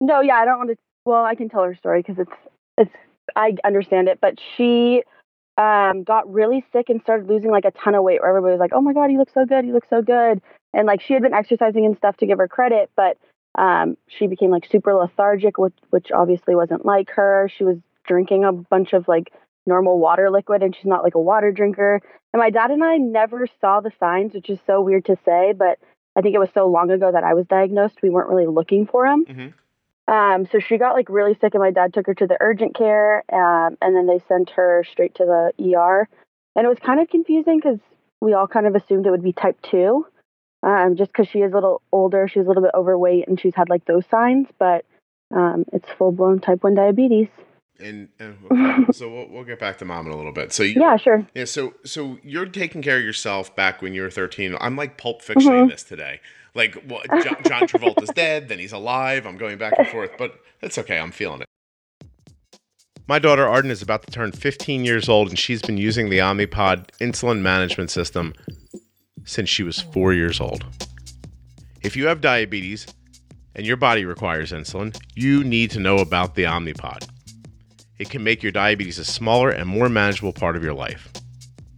No, 0.00 0.20
yeah, 0.20 0.36
I 0.36 0.44
don't 0.44 0.58
want 0.58 0.70
to. 0.70 0.76
Well, 1.04 1.24
I 1.24 1.34
can 1.34 1.48
tell 1.48 1.62
her 1.64 1.74
story 1.74 2.02
because 2.02 2.18
it's 2.18 2.36
it's 2.78 2.94
I 3.36 3.56
understand 3.64 4.08
it. 4.08 4.18
But 4.20 4.38
she 4.56 5.02
um, 5.56 6.02
got 6.02 6.30
really 6.32 6.64
sick 6.72 6.88
and 6.88 7.00
started 7.02 7.28
losing 7.28 7.50
like 7.50 7.64
a 7.64 7.70
ton 7.72 7.94
of 7.94 8.02
weight. 8.02 8.20
Where 8.20 8.30
everybody 8.30 8.52
was 8.52 8.60
like, 8.60 8.72
"Oh 8.74 8.80
my 8.80 8.92
god, 8.92 9.10
you 9.12 9.18
look 9.18 9.30
so 9.32 9.44
good, 9.46 9.66
you 9.66 9.72
look 9.72 9.86
so 9.88 10.02
good," 10.02 10.40
and 10.72 10.86
like 10.86 11.00
she 11.00 11.14
had 11.14 11.22
been 11.22 11.34
exercising 11.34 11.84
and 11.86 11.96
stuff 11.96 12.16
to 12.18 12.26
give 12.26 12.38
her 12.38 12.48
credit, 12.48 12.90
but 12.96 13.18
um, 13.56 13.96
she 14.08 14.26
became 14.26 14.50
like 14.50 14.66
super 14.70 14.94
lethargic, 14.94 15.58
which 15.58 15.74
which 15.90 16.10
obviously 16.12 16.54
wasn't 16.54 16.84
like 16.84 17.10
her. 17.10 17.50
She 17.56 17.64
was 17.64 17.76
drinking 18.06 18.44
a 18.44 18.52
bunch 18.52 18.92
of 18.92 19.08
like 19.08 19.32
normal 19.66 19.98
water 19.98 20.30
liquid, 20.30 20.62
and 20.62 20.74
she's 20.74 20.84
not 20.84 21.02
like 21.02 21.14
a 21.14 21.20
water 21.20 21.52
drinker. 21.52 22.00
And 22.32 22.40
my 22.40 22.50
dad 22.50 22.70
and 22.70 22.82
I 22.82 22.96
never 22.96 23.46
saw 23.60 23.80
the 23.80 23.92
signs, 24.00 24.34
which 24.34 24.50
is 24.50 24.58
so 24.66 24.80
weird 24.80 25.04
to 25.06 25.16
say, 25.24 25.52
but 25.56 25.78
I 26.16 26.20
think 26.20 26.34
it 26.34 26.40
was 26.40 26.50
so 26.54 26.66
long 26.66 26.90
ago 26.90 27.10
that 27.10 27.24
I 27.24 27.34
was 27.34 27.46
diagnosed, 27.46 28.02
we 28.02 28.10
weren't 28.10 28.28
really 28.28 28.46
looking 28.46 28.86
for 28.86 29.06
them. 29.06 29.24
hmm 29.24 30.12
Um, 30.12 30.46
so 30.52 30.58
she 30.60 30.76
got 30.76 30.94
like 30.94 31.08
really 31.08 31.34
sick, 31.40 31.54
and 31.54 31.62
my 31.62 31.70
dad 31.70 31.94
took 31.94 32.06
her 32.06 32.14
to 32.14 32.26
the 32.26 32.36
urgent 32.40 32.74
care, 32.74 33.24
um, 33.32 33.76
and 33.80 33.96
then 33.96 34.06
they 34.06 34.20
sent 34.28 34.50
her 34.50 34.84
straight 34.90 35.14
to 35.16 35.24
the 35.24 35.74
ER. 35.74 36.08
And 36.56 36.66
it 36.66 36.68
was 36.68 36.78
kind 36.78 37.00
of 37.00 37.08
confusing 37.08 37.58
because 37.58 37.78
we 38.20 38.34
all 38.34 38.46
kind 38.46 38.66
of 38.66 38.74
assumed 38.74 39.06
it 39.06 39.10
would 39.10 39.22
be 39.22 39.32
type 39.32 39.58
two, 39.62 40.06
um, 40.64 40.96
just 40.96 41.12
because 41.12 41.28
she 41.28 41.40
is 41.40 41.52
a 41.52 41.54
little 41.54 41.82
older, 41.92 42.26
she's 42.28 42.44
a 42.44 42.48
little 42.48 42.62
bit 42.62 42.72
overweight, 42.74 43.28
and 43.28 43.38
she's 43.40 43.54
had 43.54 43.68
like 43.68 43.84
those 43.84 44.04
signs. 44.10 44.46
But 44.58 44.84
um, 45.34 45.64
it's 45.72 45.88
full 45.98 46.12
blown 46.12 46.40
type 46.40 46.62
one 46.64 46.74
diabetes. 46.74 47.28
And, 47.80 48.08
and 48.20 48.36
okay, 48.52 48.92
so 48.92 49.12
we'll, 49.12 49.28
we'll 49.28 49.44
get 49.44 49.58
back 49.58 49.78
to 49.78 49.84
mom 49.84 50.06
in 50.06 50.12
a 50.12 50.16
little 50.16 50.32
bit. 50.32 50.52
So 50.52 50.62
you, 50.62 50.80
Yeah, 50.80 50.96
sure. 50.96 51.26
Yeah, 51.34 51.44
so 51.44 51.74
so 51.84 52.18
you're 52.22 52.46
taking 52.46 52.82
care 52.82 52.98
of 52.98 53.04
yourself 53.04 53.54
back 53.56 53.82
when 53.82 53.94
you 53.94 54.02
were 54.02 54.10
13. 54.10 54.56
I'm 54.60 54.76
like 54.76 54.96
pulp 54.96 55.22
fictioning 55.22 55.64
Mhm. 55.66 55.70
this 55.70 55.82
today. 55.82 56.20
Like 56.54 56.76
what, 56.84 57.04
John, 57.22 57.36
John 57.44 57.62
Travolta's 57.68 58.10
dead, 58.14 58.48
then 58.48 58.60
he's 58.60 58.72
alive. 58.72 59.26
I'm 59.26 59.36
going 59.36 59.58
back 59.58 59.74
and 59.76 59.88
forth, 59.88 60.12
but 60.16 60.38
it's 60.62 60.78
okay. 60.78 60.98
I'm 61.00 61.10
feeling 61.10 61.40
it. 61.42 61.48
My 63.08 63.18
daughter 63.18 63.46
Arden 63.46 63.70
is 63.72 63.82
about 63.82 64.02
to 64.06 64.10
turn 64.12 64.30
15 64.32 64.84
years 64.84 65.08
old, 65.08 65.28
and 65.28 65.38
she's 65.38 65.60
been 65.60 65.76
using 65.76 66.08
the 66.10 66.18
Omnipod 66.18 66.90
insulin 67.00 67.40
management 67.40 67.90
system 67.90 68.32
since 69.24 69.48
she 69.48 69.62
was 69.62 69.80
four 69.80 70.12
years 70.12 70.40
old. 70.40 70.64
If 71.82 71.96
you 71.96 72.06
have 72.06 72.20
diabetes 72.20 72.86
and 73.54 73.66
your 73.66 73.76
body 73.76 74.04
requires 74.04 74.52
insulin, 74.52 74.96
you 75.14 75.44
need 75.44 75.70
to 75.72 75.80
know 75.80 75.98
about 75.98 76.34
the 76.34 76.44
Omnipod. 76.44 77.08
It 77.98 78.10
can 78.10 78.24
make 78.24 78.42
your 78.42 78.52
diabetes 78.52 78.98
a 78.98 79.04
smaller 79.04 79.50
and 79.50 79.68
more 79.68 79.88
manageable 79.88 80.32
part 80.32 80.56
of 80.56 80.64
your 80.64 80.74
life. 80.74 81.10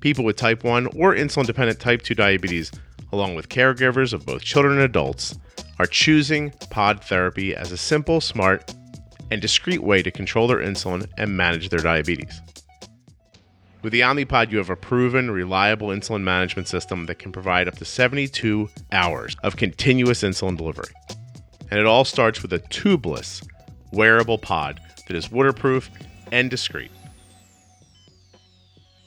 People 0.01 0.25
with 0.25 0.37
type 0.37 0.65
1 0.65 0.87
or 0.97 1.15
insulin 1.15 1.47
dependent 1.47 1.81
type 1.81 2.03
2 2.03 2.15
diabetes, 2.15 2.71
along 3.13 3.35
with 3.35 3.49
caregivers 3.49 4.13
of 4.13 4.25
both 4.25 4.43
children 4.43 4.75
and 4.75 4.83
adults, 4.83 5.39
are 5.79 5.87
choosing 5.87 6.51
pod 6.71 7.05
therapy 7.05 7.55
as 7.55 7.73
a 7.73 7.77
simple, 7.77 8.21
smart, 8.21 8.73
and 9.31 9.43
discreet 9.43 9.83
way 9.83 10.03
to 10.03 10.11
control 10.11 10.47
their 10.47 10.59
insulin 10.59 11.07
and 11.19 11.37
manage 11.37 11.69
their 11.69 11.81
diabetes. 11.81 12.41
With 13.87 13.93
the 13.93 14.01
Omnipod, 14.01 14.51
you 14.51 14.59
have 14.59 14.69
a 14.69 14.75
proven, 14.75 15.31
reliable 15.31 15.91
insulin 15.91 16.23
management 16.23 16.67
system 16.67 17.07
that 17.07 17.21
can 17.21 17.31
provide 17.31 17.69
up 17.69 17.77
to 17.77 17.85
72 17.85 18.69
hours 18.91 19.37
of 19.45 19.57
continuous 19.57 20.25
insulin 20.25 20.57
delivery. 20.57 20.93
And 21.71 21.79
it 21.79 21.87
all 21.87 22.05
starts 22.05 22.43
with 22.43 22.53
a 22.53 22.59
tubeless, 22.59 23.49
wearable 23.93 24.39
pod 24.39 24.81
that 25.07 25.17
is 25.17 25.31
waterproof 25.31 25.89
and 26.33 26.51
discreet. 26.51 26.91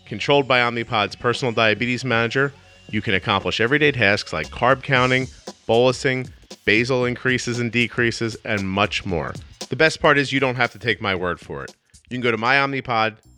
Controlled 0.05 0.47
by 0.47 0.61
Omnipod's 0.61 1.17
personal 1.17 1.53
diabetes 1.53 2.05
manager, 2.05 2.53
you 2.87 3.01
can 3.01 3.15
accomplish 3.15 3.59
everyday 3.59 3.91
tasks 3.91 4.31
like 4.31 4.47
carb 4.47 4.81
counting, 4.81 5.25
bolusing, 5.67 6.31
basal 6.63 7.03
increases 7.03 7.59
and 7.59 7.69
decreases, 7.69 8.37
and 8.45 8.69
much 8.69 9.05
more. 9.05 9.33
The 9.67 9.75
best 9.75 9.99
part 9.99 10.17
is 10.17 10.31
you 10.31 10.39
don't 10.39 10.55
have 10.55 10.71
to 10.71 10.79
take 10.79 11.01
my 11.01 11.15
word 11.15 11.41
for 11.41 11.65
it. 11.65 11.75
You 12.09 12.15
can 12.15 12.21
go 12.21 12.31
to 12.31 12.37
myomnipod.com 12.37 13.28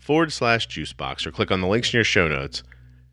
forward 0.00 0.32
slash 0.32 0.68
juicebox 0.68 1.26
or 1.26 1.30
click 1.30 1.50
on 1.50 1.60
the 1.60 1.66
links 1.66 1.92
in 1.92 1.98
your 1.98 2.04
show 2.04 2.28
notes. 2.28 2.62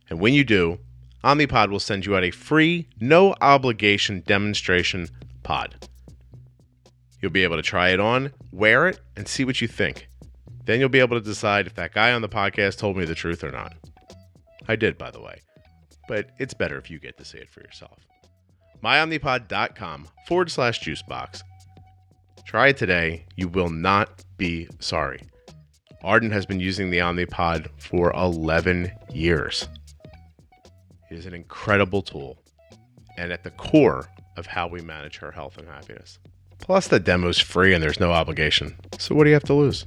And 0.09 0.19
when 0.19 0.33
you 0.33 0.43
do, 0.43 0.79
Omnipod 1.23 1.69
will 1.69 1.79
send 1.79 2.05
you 2.05 2.15
out 2.15 2.23
a 2.23 2.31
free, 2.31 2.87
no 2.99 3.35
obligation 3.41 4.21
demonstration 4.27 5.07
pod. 5.43 5.87
You'll 7.21 7.31
be 7.31 7.43
able 7.43 7.55
to 7.55 7.63
try 7.63 7.89
it 7.89 7.99
on, 7.99 8.31
wear 8.51 8.87
it, 8.87 8.99
and 9.15 9.27
see 9.27 9.45
what 9.45 9.59
you 9.61 9.67
think. 9.67 10.07
Then 10.65 10.79
you'll 10.79 10.89
be 10.89 10.99
able 10.99 11.17
to 11.19 11.25
decide 11.25 11.65
if 11.67 11.75
that 11.75 11.93
guy 11.93 12.11
on 12.11 12.21
the 12.21 12.29
podcast 12.29 12.77
told 12.77 12.97
me 12.97 13.05
the 13.05 13.15
truth 13.15 13.43
or 13.43 13.51
not. 13.51 13.73
I 14.67 14.75
did, 14.75 14.97
by 14.97 15.11
the 15.11 15.21
way. 15.21 15.41
But 16.07 16.29
it's 16.37 16.53
better 16.53 16.77
if 16.77 16.91
you 16.91 16.99
get 16.99 17.17
to 17.17 17.25
see 17.25 17.39
it 17.39 17.49
for 17.49 17.61
yourself. 17.61 17.97
MyOmnipod.com 18.83 20.07
forward 20.27 20.51
slash 20.51 20.81
juicebox. 20.81 21.41
Try 22.45 22.67
it 22.67 22.77
today. 22.77 23.25
You 23.35 23.47
will 23.47 23.69
not 23.69 24.23
be 24.37 24.67
sorry. 24.79 25.21
Arden 26.05 26.29
has 26.29 26.45
been 26.45 26.59
using 26.59 26.91
the 26.91 26.99
Omnipod 26.99 27.67
for 27.79 28.13
11 28.13 28.91
years. 29.11 29.67
It 31.09 31.17
is 31.17 31.25
an 31.25 31.33
incredible 31.33 32.03
tool 32.03 32.37
and 33.17 33.31
at 33.31 33.43
the 33.43 33.49
core 33.49 34.07
of 34.37 34.45
how 34.45 34.67
we 34.67 34.81
manage 34.81 35.17
her 35.17 35.31
health 35.31 35.57
and 35.57 35.67
happiness. 35.67 36.19
Plus, 36.59 36.87
the 36.87 36.99
demo's 36.99 37.39
free 37.39 37.73
and 37.73 37.81
there's 37.81 37.99
no 37.99 38.11
obligation. 38.11 38.75
So, 38.99 39.15
what 39.15 39.23
do 39.23 39.31
you 39.31 39.33
have 39.33 39.43
to 39.45 39.55
lose? 39.55 39.85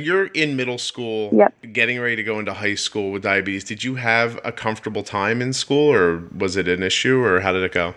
You're 0.00 0.26
in 0.28 0.56
middle 0.56 0.78
school, 0.78 1.30
Yep. 1.34 1.72
getting 1.72 2.00
ready 2.00 2.16
to 2.16 2.22
go 2.22 2.38
into 2.38 2.54
high 2.54 2.76
school 2.76 3.10
with 3.12 3.22
diabetes. 3.22 3.64
Did 3.64 3.84
you 3.84 3.96
have 3.96 4.40
a 4.44 4.52
comfortable 4.52 5.02
time 5.02 5.42
in 5.42 5.52
school, 5.52 5.92
or 5.92 6.22
was 6.34 6.56
it 6.56 6.68
an 6.68 6.82
issue, 6.82 7.20
or 7.22 7.40
how 7.40 7.52
did 7.52 7.64
it 7.64 7.72
go? 7.72 7.94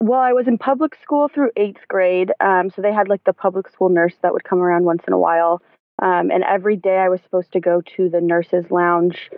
Well, 0.00 0.20
I 0.20 0.32
was 0.32 0.46
in 0.46 0.58
public 0.58 0.94
school 1.02 1.28
through 1.28 1.50
eighth 1.56 1.88
grade. 1.88 2.32
Um, 2.40 2.70
so 2.70 2.82
they 2.82 2.92
had 2.92 3.08
like 3.08 3.24
the 3.24 3.32
public 3.32 3.68
school 3.68 3.88
nurse 3.88 4.14
that 4.22 4.32
would 4.32 4.44
come 4.44 4.60
around 4.60 4.84
once 4.84 5.02
in 5.06 5.12
a 5.12 5.18
while. 5.18 5.60
Um, 6.00 6.30
and 6.30 6.44
every 6.44 6.76
day 6.76 6.98
I 6.98 7.08
was 7.08 7.20
supposed 7.22 7.52
to 7.52 7.60
go 7.60 7.82
to 7.96 8.08
the 8.08 8.20
nurse's 8.20 8.70
lounge 8.70 9.30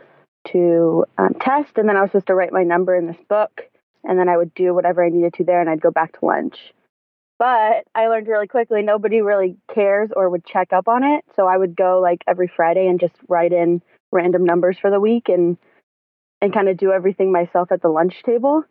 to 0.48 1.06
um, 1.16 1.34
test. 1.40 1.78
And 1.78 1.88
then 1.88 1.96
I 1.96 2.02
was 2.02 2.10
supposed 2.10 2.26
to 2.26 2.34
write 2.34 2.52
my 2.52 2.62
number 2.62 2.94
in 2.94 3.06
this 3.06 3.20
book. 3.28 3.62
And 4.04 4.18
then 4.18 4.28
I 4.28 4.36
would 4.36 4.54
do 4.54 4.74
whatever 4.74 5.04
I 5.04 5.08
needed 5.08 5.34
to 5.34 5.44
there 5.44 5.60
and 5.60 5.70
I'd 5.70 5.80
go 5.80 5.90
back 5.90 6.18
to 6.18 6.26
lunch. 6.26 6.74
But 7.38 7.84
I 7.94 8.08
learned 8.08 8.28
really 8.28 8.46
quickly 8.46 8.82
nobody 8.82 9.22
really 9.22 9.56
cares 9.74 10.10
or 10.14 10.28
would 10.28 10.44
check 10.44 10.74
up 10.74 10.88
on 10.88 11.04
it. 11.04 11.24
So 11.36 11.46
I 11.46 11.56
would 11.56 11.74
go 11.74 12.00
like 12.00 12.22
every 12.28 12.48
Friday 12.54 12.86
and 12.86 13.00
just 13.00 13.14
write 13.28 13.52
in 13.52 13.80
random 14.12 14.44
numbers 14.44 14.78
for 14.78 14.90
the 14.90 15.00
week 15.00 15.30
and 15.30 15.56
and 16.42 16.52
kind 16.52 16.68
of 16.68 16.76
do 16.76 16.92
everything 16.92 17.32
myself 17.32 17.72
at 17.72 17.80
the 17.80 17.88
lunch 17.88 18.22
table. 18.24 18.64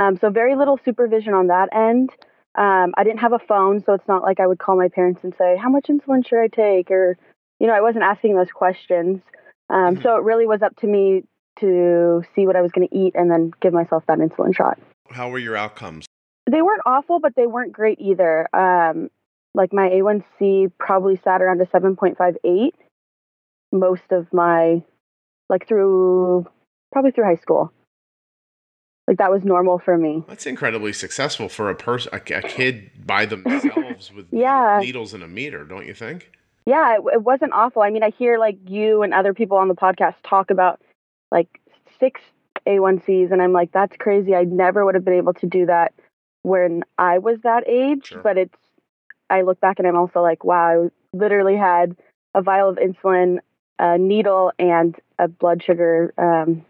Um, 0.00 0.16
so 0.16 0.30
very 0.30 0.56
little 0.56 0.80
supervision 0.82 1.34
on 1.34 1.48
that 1.48 1.68
end. 1.74 2.10
Um, 2.54 2.94
I 2.96 3.04
didn't 3.04 3.20
have 3.20 3.34
a 3.34 3.38
phone, 3.38 3.84
so 3.84 3.92
it's 3.92 4.08
not 4.08 4.22
like 4.22 4.40
I 4.40 4.46
would 4.46 4.58
call 4.58 4.76
my 4.76 4.88
parents 4.88 5.22
and 5.22 5.34
say, 5.36 5.56
"How 5.56 5.68
much 5.68 5.86
insulin 5.88 6.26
should 6.26 6.40
I 6.40 6.48
take?" 6.48 6.90
or, 6.90 7.18
you 7.60 7.66
know, 7.66 7.74
I 7.74 7.82
wasn't 7.82 8.04
asking 8.04 8.34
those 8.34 8.50
questions. 8.50 9.22
Um, 9.68 9.96
Mhm. 9.96 10.02
So 10.02 10.16
it 10.16 10.24
really 10.24 10.46
was 10.46 10.62
up 10.62 10.74
to 10.76 10.86
me 10.86 11.24
to 11.56 12.22
see 12.34 12.46
what 12.46 12.56
I 12.56 12.62
was 12.62 12.72
going 12.72 12.88
to 12.88 12.96
eat 12.96 13.14
and 13.14 13.30
then 13.30 13.52
give 13.60 13.74
myself 13.74 14.04
that 14.06 14.18
insulin 14.18 14.56
shot. 14.56 14.78
How 15.10 15.28
were 15.28 15.38
your 15.38 15.56
outcomes? 15.56 16.06
They 16.50 16.62
weren't 16.62 16.82
awful, 16.86 17.20
but 17.20 17.34
they 17.36 17.46
weren't 17.46 17.72
great 17.72 18.00
either. 18.00 18.48
Um, 18.56 19.10
like 19.54 19.72
my 19.72 19.90
A1C 19.90 20.72
probably 20.78 21.16
sat 21.16 21.42
around 21.42 21.60
a 21.60 21.66
7.58 21.66 22.74
most 23.72 24.10
of 24.10 24.32
my, 24.32 24.82
like 25.48 25.68
through, 25.68 26.46
probably 26.90 27.10
through 27.10 27.24
high 27.24 27.36
school. 27.36 27.72
Like 29.10 29.18
that 29.18 29.32
was 29.32 29.44
normal 29.44 29.80
for 29.80 29.98
me. 29.98 30.22
That's 30.28 30.46
incredibly 30.46 30.92
successful 30.92 31.48
for 31.48 31.68
a 31.68 31.74
person, 31.74 32.12
a, 32.12 32.18
a 32.32 32.42
kid 32.42 32.92
by 33.04 33.26
themselves 33.26 34.12
with 34.14 34.28
Yeah. 34.32 34.78
needles 34.80 35.12
and 35.14 35.24
a 35.24 35.26
meter, 35.26 35.64
don't 35.64 35.84
you 35.84 35.94
think? 35.94 36.30
Yeah, 36.64 36.94
it, 36.94 37.00
it 37.14 37.22
wasn't 37.24 37.52
awful. 37.52 37.82
I 37.82 37.90
mean, 37.90 38.04
I 38.04 38.10
hear 38.10 38.38
like 38.38 38.56
you 38.68 39.02
and 39.02 39.12
other 39.12 39.34
people 39.34 39.56
on 39.56 39.66
the 39.66 39.74
podcast 39.74 40.14
talk 40.22 40.52
about 40.52 40.80
like 41.32 41.48
six 41.98 42.20
A1Cs, 42.68 43.32
and 43.32 43.42
I'm 43.42 43.52
like, 43.52 43.72
that's 43.72 43.96
crazy. 43.96 44.32
I 44.36 44.44
never 44.44 44.84
would 44.84 44.94
have 44.94 45.04
been 45.04 45.14
able 45.14 45.34
to 45.34 45.46
do 45.48 45.66
that 45.66 45.92
when 46.42 46.84
I 46.96 47.18
was 47.18 47.38
that 47.42 47.66
age. 47.66 48.06
Sure. 48.06 48.22
But 48.22 48.38
it's, 48.38 48.58
I 49.28 49.42
look 49.42 49.60
back 49.60 49.80
and 49.80 49.88
I'm 49.88 49.96
also 49.96 50.22
like, 50.22 50.44
wow, 50.44 50.84
I 50.84 50.88
literally 51.16 51.56
had 51.56 51.96
a 52.36 52.42
vial 52.42 52.68
of 52.68 52.76
insulin, 52.76 53.38
a 53.80 53.98
needle, 53.98 54.52
and 54.56 54.94
a 55.18 55.26
blood 55.26 55.64
sugar. 55.64 56.14
Um, 56.16 56.64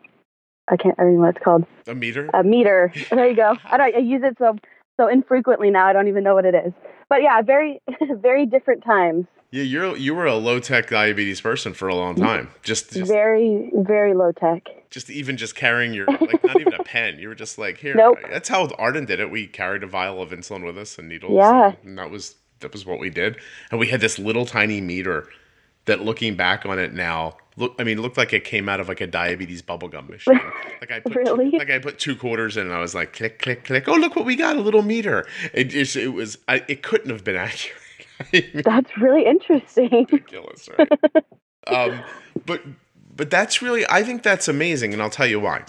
I 0.71 0.77
can't. 0.77 0.95
I 0.99 1.03
don't 1.03 1.19
what 1.19 1.37
it's 1.37 1.45
called. 1.45 1.65
A 1.87 1.95
meter? 1.95 2.31
A 2.33 2.43
meter. 2.45 2.93
There 3.11 3.29
you 3.29 3.37
go. 3.37 3.57
I 3.65 3.77
don't. 3.77 3.95
I 3.95 3.99
use 3.99 4.23
it 4.25 4.37
so 4.39 4.57
so 4.97 5.09
infrequently 5.09 5.71
now. 5.71 5.87
I 5.87 5.93
don't 5.93 6.09
even 6.09 6.23
know 6.25 6.35
what 6.35 6.45
it 6.45 6.55
is. 6.55 6.73
But 7.09 7.23
yeah, 7.23 7.43
very 7.43 7.81
very 8.13 8.47
different 8.47 8.85
times. 8.85 9.27
Yeah, 9.51 9.65
you're 9.65 9.97
you 9.97 10.15
were 10.15 10.27
a 10.27 10.37
low 10.37 10.61
tech 10.61 10.89
diabetes 10.89 11.41
person 11.41 11.75
for 11.75 11.89
a 11.89 11.95
long 11.95 12.15
time. 12.15 12.51
Just 12.63 12.93
just 12.93 13.11
very 13.11 13.71
very 13.75 14.15
low 14.15 14.31
tech. 14.31 14.69
just 14.91 15.11
even 15.11 15.37
just 15.37 15.57
carrying 15.57 15.93
your 15.93 16.07
like 16.07 16.45
not 16.45 16.61
even 16.61 16.75
a 16.75 16.85
pen. 16.85 17.19
You 17.19 17.29
were 17.29 17.35
just 17.35 17.59
like 17.59 17.79
here. 17.79 17.95
Nope. 17.95 18.19
That's 18.31 18.49
how 18.49 18.69
Arden 18.79 19.07
did 19.07 19.19
it. 19.19 19.29
We 19.31 19.49
carried 19.49 19.83
a 19.83 19.89
vial 19.89 20.23
of 20.23 20.31
insulin 20.31 20.65
with 20.65 20.79
us 20.79 20.99
and 20.99 21.09
needles. 21.09 21.33
Yeah. 21.37 21.73
and 21.83 21.99
that 21.99 22.11
was 22.11 22.37
that 22.61 22.73
was 22.73 22.87
what 22.87 23.01
we 23.01 23.11
did. 23.11 23.39
And 23.73 23.81
we 23.81 23.89
had 23.89 24.01
this 24.01 24.19
little 24.21 24.47
tiny 24.47 24.81
meter 24.81 25.29
that, 25.91 26.01
looking 26.01 26.35
back 26.35 26.65
on 26.67 26.79
it 26.79 26.93
now, 26.95 27.37
look. 27.57 27.75
I 27.79 27.85
mean, 27.85 28.01
looked 28.01 28.17
like 28.17 28.33
it 28.33 28.45
came 28.45 28.69
out 28.69 28.81
of 28.81 28.89
like 28.89 29.01
a 29.01 29.07
diabetes 29.07 29.63
bubblegum 29.63 30.09
machine. 30.09 30.41
Like 30.81 30.91
I 30.93 31.01
put 31.01 31.15
Really? 31.15 31.51
like 31.51 31.69
I 31.71 31.79
put 31.79 31.99
two 31.99 32.17
quarters 32.17 32.57
in, 32.57 32.65
and 32.67 32.75
I 32.75 32.81
was 32.81 32.95
like 32.95 33.13
click 33.13 33.39
click 33.39 33.65
click. 33.65 33.87
Oh 33.87 33.95
look 33.97 34.17
what 34.17 34.25
we 34.25 34.35
got! 34.35 34.57
A 34.57 34.61
little 34.61 34.81
meter. 34.83 35.27
It 35.53 35.65
just 35.65 35.95
it 35.95 36.09
was. 36.09 36.39
I, 36.49 36.65
it 36.69 36.83
couldn't 36.83 37.11
have 37.11 37.23
been 37.23 37.37
accurate. 37.49 37.77
I 38.21 38.25
mean, 38.33 38.63
That's 38.65 38.91
really 38.97 39.27
interesting. 39.27 39.91
ridiculous, 40.11 40.69
right? 40.79 40.89
um, 41.67 42.01
but 42.47 42.63
but 43.15 43.29
that's 43.31 43.61
really 43.61 43.85
I 43.91 44.03
think 44.03 44.23
that's 44.23 44.49
amazing, 44.49 44.95
and 44.95 45.03
I'll 45.03 45.11
tell 45.11 45.27
you 45.27 45.39
why. 45.39 45.65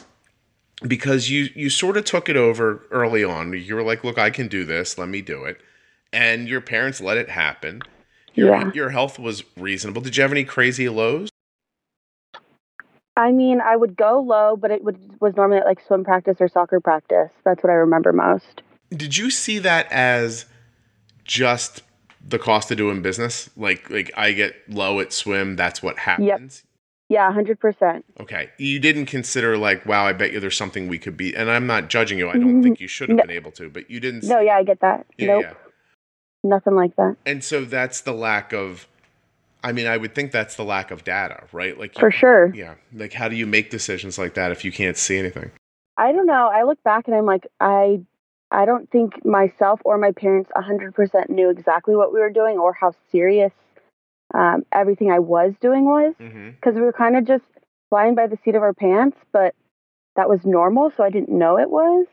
Because 0.88 1.30
you 1.30 1.50
you 1.56 1.70
sort 1.70 1.98
of 1.98 2.06
took 2.06 2.30
it 2.30 2.38
over 2.38 2.86
early 2.90 3.24
on. 3.24 3.52
You 3.54 3.76
were 3.76 3.84
like, 3.84 4.04
"Look, 4.06 4.18
I 4.18 4.30
can 4.30 4.48
do 4.48 4.64
this. 4.64 4.98
Let 4.98 5.10
me 5.10 5.22
do 5.22 5.44
it," 5.44 5.60
and 6.14 6.48
your 6.48 6.62
parents 6.62 7.02
let 7.02 7.18
it 7.18 7.30
happen. 7.30 7.82
Your 8.34 8.48
Yeah. 8.50 8.72
your 8.74 8.90
health 8.90 9.20
was 9.20 9.44
reasonable. 9.58 10.02
Did 10.02 10.18
you 10.18 10.24
have 10.24 10.32
any 10.32 10.44
crazy 10.46 10.90
lows? 10.90 11.30
I 13.18 13.32
mean, 13.32 13.60
I 13.60 13.76
would 13.76 13.98
go 13.98 14.20
low, 14.22 14.56
but 14.56 14.72
it 14.72 14.84
would 14.84 14.98
was 15.20 15.36
normally 15.36 15.58
at 15.58 15.66
like 15.66 15.82
swim 15.86 16.04
practice 16.04 16.38
or 16.40 16.48
soccer 16.48 16.80
practice. 16.80 17.32
That's 17.44 17.62
what 17.64 17.70
I 17.70 17.76
remember 17.76 18.14
most. 18.14 18.62
Did 18.90 19.18
you 19.18 19.30
see 19.30 19.60
that 19.60 19.92
as 19.92 20.46
just 21.24 21.84
the 22.26 22.40
cost 22.40 22.72
of 22.72 22.78
doing 22.78 23.02
business? 23.02 23.50
Like 23.58 23.90
like 23.90 24.12
I 24.16 24.32
get 24.32 24.56
low 24.70 25.00
at 25.02 25.12
swim. 25.12 25.56
That's 25.56 25.84
what 25.84 26.00
happens. 26.00 26.64
Yeah, 27.10 27.30
hundred 27.34 27.60
percent. 27.60 28.06
Okay. 28.22 28.50
You 28.58 28.80
didn't 28.80 29.08
consider 29.08 29.58
like, 29.58 29.86
wow, 29.86 30.06
I 30.08 30.14
bet 30.14 30.32
you 30.32 30.40
there's 30.40 30.56
something 30.56 30.88
we 30.88 30.98
could 30.98 31.18
be. 31.18 31.36
And 31.36 31.52
I'm 31.52 31.68
not 31.68 31.90
judging 31.90 32.18
you. 32.18 32.30
I 32.30 32.34
don't 32.34 32.44
mm-hmm. 32.44 32.62
think 32.62 32.80
you 32.80 32.88
should 32.88 33.10
have 33.10 33.18
No. 33.18 33.24
been 33.24 33.36
able 33.36 33.52
to, 33.52 33.70
but 33.70 33.92
you 33.92 34.00
didn't. 34.00 34.24
No, 34.24 34.40
yeah, 34.40 34.56
I 34.56 34.64
get 34.64 34.80
that. 34.80 35.06
Yeah, 35.18 35.28
nope, 35.28 35.44
yeah. 35.44 35.54
Nothing 36.44 36.76
like 36.76 36.96
that. 36.96 37.18
And 37.26 37.44
so 37.44 37.66
that's 37.66 38.02
the 38.02 38.14
lack 38.14 38.54
of. 38.54 38.88
I 39.64 39.74
mean, 39.74 39.86
I 39.86 39.98
would 39.98 40.16
think 40.16 40.32
that's 40.32 40.56
the 40.56 40.64
lack 40.64 40.90
of 40.90 41.04
data, 41.04 41.44
right? 41.52 41.78
Like, 41.78 41.94
For 41.94 42.10
sure. 42.10 42.52
Yeah. 42.56 42.74
Like, 42.94 43.14
how 43.14 43.30
do 43.30 43.36
you 43.36 43.46
make 43.46 43.70
decisions 43.70 44.18
like 44.18 44.34
that 44.34 44.52
if 44.52 44.66
you 44.66 44.72
can't 44.72 44.98
see 44.98 45.20
anything? 45.20 45.52
I 45.98 46.12
don't 46.12 46.26
know. 46.26 46.50
I 46.52 46.64
look 46.64 46.82
back 46.84 47.08
and 47.08 47.16
I'm 47.16 47.28
like, 47.28 47.46
I, 47.60 48.02
I 48.50 48.66
don't 48.66 48.90
think 48.90 49.24
myself 49.24 49.80
or 49.86 50.00
my 50.00 50.14
parents 50.14 50.50
hundred 50.56 50.96
percent 50.96 51.30
knew 51.30 51.52
exactly 51.52 51.96
what 51.96 52.12
we 52.12 52.20
were 52.20 52.32
doing 52.32 52.58
or 52.58 52.74
how 52.74 52.94
serious 53.12 53.52
um, 54.34 54.66
everything 54.72 55.12
I 55.12 55.20
was 55.20 55.54
doing 55.62 55.86
was. 55.86 56.16
Mm-hmm. 56.20 56.52
because 56.52 56.74
we 56.74 56.82
were 56.82 56.94
kind 56.94 57.16
of 57.16 57.28
just 57.28 57.44
flying 57.92 58.16
by 58.16 58.26
the 58.26 58.40
seat 58.44 58.56
of 58.56 58.64
our 58.64 58.74
pants, 58.74 59.18
but 59.32 59.54
that 60.16 60.28
was 60.28 60.40
normal, 60.44 60.92
so 60.98 61.04
I 61.04 61.12
didn't 61.12 61.30
know 61.30 61.60
it 61.60 61.70
was. 61.70 62.08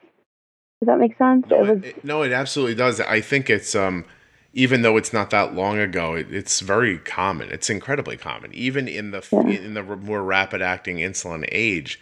Does 0.81 0.87
that 0.87 0.99
make 0.99 1.17
sense? 1.17 1.47
No, 1.49 1.57
it 1.65 1.69
was 1.77 1.85
it- 1.85 2.05
no, 2.05 2.23
it 2.23 2.33
absolutely 2.33 2.75
does. 2.75 3.01
I 3.01 3.23
think 3.23 3.49
it's 3.49 3.75
um, 3.75 4.05
even 4.55 4.83
though 4.83 4.97
it's 4.97 5.13
not 5.13 5.31
that 5.31 5.55
long 5.55 5.79
ago, 5.79 6.15
it, 6.15 6.33
it's 6.33 6.61
very 6.61 6.99
common. 6.99 7.51
It's 7.51 7.69
incredibly 7.71 8.17
common, 8.17 8.53
even 8.55 8.89
in 8.89 9.11
the 9.11 9.27
Yeah. 9.31 9.47
in 9.49 9.75
the 9.75 9.83
more 9.83 10.23
rapid 10.23 10.63
acting 10.63 10.97
insulin 10.99 11.47
age. 11.53 12.01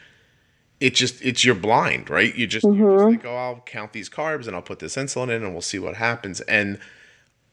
It 0.79 0.95
just 0.95 1.23
it's 1.25 1.45
you're 1.45 1.55
blind, 1.55 2.11
right? 2.11 2.35
You 2.35 2.47
just, 2.47 2.67
Mhm. 2.67 3.13
like, 3.13 3.25
oh, 3.25 3.35
I'll 3.35 3.63
count 3.65 3.93
these 3.93 4.11
carbs 4.11 4.47
and 4.47 4.55
I'll 4.55 4.63
put 4.63 4.79
this 4.79 4.97
insulin 4.97 5.31
in 5.31 5.43
and 5.43 5.53
we'll 5.53 5.63
see 5.63 5.79
what 5.79 5.97
happens. 5.97 6.41
And 6.43 6.79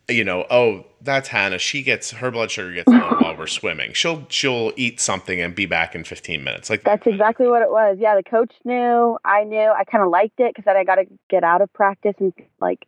you 0.10 0.26
know, 0.26 0.46
oh, 0.52 0.86
that's 1.02 1.30
Hannah. 1.30 1.58
She 1.58 1.82
gets 1.82 2.12
her 2.12 2.30
blood 2.30 2.52
sugar 2.52 2.74
gets 2.74 2.90
low 2.90 3.00
while 3.22 3.38
we're 3.38 3.48
swimming. 3.48 3.94
She'll 3.94 4.26
she'll 4.30 4.74
eat 4.76 5.00
something 5.00 5.40
and 5.40 5.56
be 5.56 5.66
back 5.66 5.96
in 5.96 6.04
15 6.04 6.44
minutes. 6.44 6.70
Like 6.70 6.84
that's 6.84 7.08
exactly 7.08 7.48
what 7.48 7.62
it 7.62 7.70
was. 7.72 7.98
Yeah, 8.00 8.16
the 8.16 8.24
coach 8.24 8.52
knew, 8.66 9.18
I 9.24 9.46
knew. 9.46 9.72
I 9.72 9.86
kind 9.86 10.04
of 10.04 10.10
liked 10.10 10.40
it 10.42 10.54
because 10.54 10.66
then 10.66 10.76
I 10.76 10.84
got 10.84 10.96
to 10.96 11.06
get 11.30 11.46
out 11.46 11.62
of 11.62 11.72
practice 11.72 12.16
and 12.20 12.34
like 12.60 12.86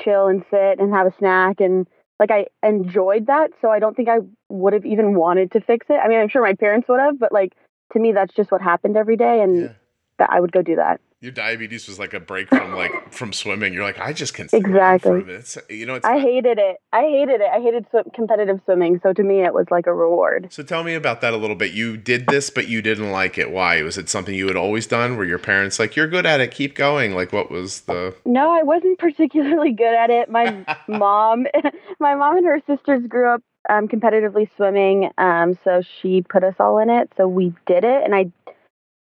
chill 0.00 0.26
and 0.28 0.44
sit 0.50 0.78
and 0.78 0.92
have 0.92 1.06
a 1.06 1.14
snack 1.18 1.60
and 1.60 1.86
like 2.18 2.30
I 2.30 2.46
enjoyed 2.62 3.26
that. 3.26 3.50
So 3.60 3.70
I 3.70 3.78
don't 3.78 3.94
think 3.96 4.08
I 4.08 4.18
would 4.48 4.72
have 4.72 4.86
even 4.86 5.14
wanted 5.14 5.52
to 5.52 5.60
fix 5.60 5.86
it. 5.90 5.94
I 6.02 6.08
mean, 6.08 6.18
I'm 6.18 6.28
sure 6.28 6.42
my 6.42 6.54
parents 6.54 6.88
would 6.88 7.00
have, 7.00 7.18
but 7.18 7.32
like 7.32 7.52
to 7.92 7.98
me, 7.98 8.12
that's 8.12 8.34
just 8.34 8.50
what 8.50 8.62
happened 8.62 8.96
every 8.96 9.16
day, 9.16 9.42
and 9.42 9.62
Yeah. 9.62 9.72
that 10.18 10.30
I 10.30 10.40
would 10.40 10.52
go 10.52 10.62
do 10.62 10.76
that. 10.76 11.00
Your 11.26 11.32
diabetes 11.32 11.88
was 11.88 11.98
like 11.98 12.14
a 12.14 12.20
break 12.20 12.48
from 12.48 12.76
like 12.76 13.12
from 13.12 13.32
swimming. 13.32 13.72
You're 13.72 13.82
like, 13.82 13.98
I 13.98 14.12
just 14.12 14.32
can 14.32 14.48
swim 14.48 14.64
Exactly. 14.64 15.24
You 15.68 15.84
know, 15.84 15.96
it's 15.96 16.06
I 16.06 16.20
hated 16.20 16.56
it. 16.56 16.76
I 16.92 17.02
hated 17.02 17.40
it. 17.40 17.50
I 17.52 17.58
hated 17.58 17.84
sw- 17.90 18.08
competitive 18.14 18.60
swimming. 18.64 19.00
So 19.02 19.12
to 19.12 19.24
me, 19.24 19.40
it 19.40 19.52
was 19.52 19.66
like 19.68 19.88
a 19.88 19.92
reward. 19.92 20.46
So 20.52 20.62
tell 20.62 20.84
me 20.84 20.94
about 20.94 21.22
that 21.22 21.34
a 21.34 21.36
little 21.36 21.56
bit. 21.56 21.72
You 21.72 21.96
did 21.96 22.28
this, 22.28 22.48
but 22.48 22.68
you 22.68 22.80
didn't 22.80 23.10
like 23.10 23.38
it. 23.38 23.50
Why? 23.50 23.82
Was 23.82 23.98
it 23.98 24.08
something 24.08 24.36
you 24.36 24.46
had 24.46 24.54
always 24.54 24.86
done? 24.86 25.16
Were 25.16 25.24
your 25.24 25.40
parents 25.40 25.80
like, 25.80 25.96
"You're 25.96 26.06
good 26.06 26.26
at 26.26 26.40
it, 26.40 26.52
keep 26.52 26.76
going"? 26.76 27.16
Like, 27.16 27.32
what 27.32 27.50
was 27.50 27.80
the? 27.80 28.14
No, 28.24 28.52
I 28.52 28.62
wasn't 28.62 29.00
particularly 29.00 29.72
good 29.72 29.96
at 29.96 30.10
it. 30.10 30.30
My 30.30 30.64
mom, 30.86 31.48
my 31.98 32.14
mom 32.14 32.36
and 32.36 32.46
her 32.46 32.62
sisters 32.68 33.04
grew 33.08 33.28
up 33.34 33.42
um, 33.68 33.88
competitively 33.88 34.48
swimming, 34.56 35.10
um, 35.18 35.58
so 35.64 35.82
she 36.00 36.22
put 36.22 36.44
us 36.44 36.54
all 36.60 36.78
in 36.78 36.88
it. 36.88 37.10
So 37.16 37.26
we 37.26 37.52
did 37.66 37.82
it, 37.82 38.04
and 38.04 38.14
I 38.14 38.30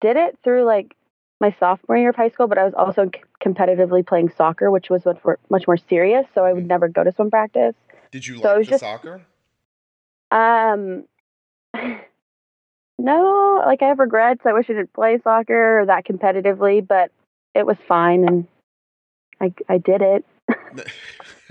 did 0.03 0.19
it 0.19 0.39
through 0.45 0.65
like 0.65 0.95
my 1.40 1.55
sophomore 1.59 1.96
year 1.96 2.11
of 2.11 2.16
high 2.16 2.29
school. 2.31 2.46
But 2.46 2.59
I 2.59 2.64
was 2.64 2.74
also 2.74 3.07
c- 3.14 3.22
competitively 3.44 4.07
playing 4.07 4.31
soccer, 4.37 4.70
which 4.70 4.90
was 4.90 5.05
much 5.05 5.18
more, 5.24 5.38
much 5.48 5.66
more 5.66 5.76
serious. 5.76 6.26
So 6.35 6.44
I 6.44 6.53
would 6.53 6.66
never 6.66 6.88
go 6.88 7.03
to 7.05 7.12
swim 7.12 7.31
practice. 7.31 7.74
Did 8.11 8.26
you 8.26 8.38
So 8.38 8.55
like 8.55 8.64
the 8.66 8.70
just- 8.72 8.81
soccer? 8.81 9.22
Um, 10.33 11.05
no, 12.98 13.62
like 13.66 13.83
I 13.83 13.87
have 13.87 13.98
regrets. 13.98 14.42
I 14.44 14.53
wish 14.53 14.66
I 14.68 14.74
didn't 14.74 14.92
play 14.92 15.18
soccer 15.22 15.85
that 15.87 16.05
competitively, 16.07 16.87
but 16.87 17.11
it 17.55 17.66
was 17.66 17.76
fine, 17.88 18.24
and 18.29 18.46
I 19.40 19.53
I 19.68 19.79
did 19.79 20.03
it. 20.03 20.24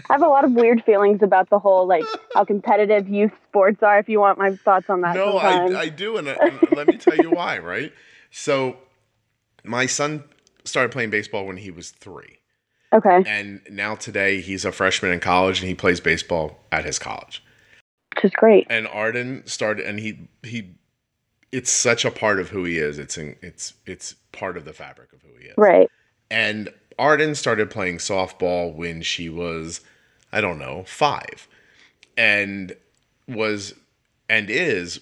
I 0.09 0.13
have 0.13 0.21
a 0.21 0.27
lot 0.27 0.45
of 0.45 0.53
weird 0.53 0.83
feelings 0.85 1.21
about 1.21 1.49
the 1.49 1.59
whole 1.59 1.85
like 1.87 2.05
how 2.33 2.45
competitive 2.45 3.07
youth 3.09 3.31
sports 3.49 3.83
are. 3.83 3.99
If 3.99 4.07
you 4.09 4.19
want 4.19 4.37
my 4.37 4.55
thoughts 4.63 4.89
on 4.89 5.01
that, 5.01 5.15
no. 5.15 5.37
I 5.37 5.81
I 5.81 5.89
do, 5.89 6.17
and, 6.17 6.29
I, 6.29 6.33
and 6.33 6.59
let 6.71 6.87
me 6.87 6.97
tell 6.97 7.15
you 7.15 7.31
why. 7.31 7.57
Right. 7.59 7.91
So, 8.31 8.77
my 9.63 9.85
son 9.85 10.23
started 10.65 10.91
playing 10.91 11.09
baseball 11.09 11.45
when 11.45 11.57
he 11.57 11.71
was 11.71 11.91
three. 11.91 12.37
okay, 12.93 13.23
And 13.25 13.61
now 13.69 13.95
today 13.95 14.41
he's 14.41 14.65
a 14.65 14.71
freshman 14.71 15.11
in 15.11 15.19
college 15.19 15.59
and 15.59 15.67
he 15.67 15.75
plays 15.75 15.99
baseball 15.99 16.59
at 16.71 16.85
his 16.85 16.99
college. 16.99 17.43
which 18.15 18.25
is 18.25 18.31
great. 18.31 18.67
And 18.69 18.87
Arden 18.87 19.43
started 19.45 19.85
and 19.85 19.99
he 19.99 20.27
he 20.43 20.71
it's 21.51 21.71
such 21.71 22.05
a 22.05 22.11
part 22.11 22.39
of 22.39 22.49
who 22.49 22.63
he 22.63 22.77
is. 22.77 22.99
It's 22.99 23.17
in, 23.17 23.35
it's 23.41 23.73
it's 23.85 24.13
part 24.31 24.57
of 24.57 24.65
the 24.65 24.73
fabric 24.73 25.13
of 25.13 25.21
who 25.23 25.35
he 25.39 25.47
is. 25.47 25.55
Right. 25.57 25.89
And 26.29 26.69
Arden 26.99 27.33
started 27.33 27.71
playing 27.71 27.97
softball 27.97 28.73
when 28.75 29.01
she 29.01 29.29
was 29.29 29.81
I 30.31 30.41
don't 30.41 30.59
know, 30.59 30.83
5. 30.85 31.47
And 32.17 32.75
was 33.27 33.73
and 34.29 34.49
is 34.49 34.99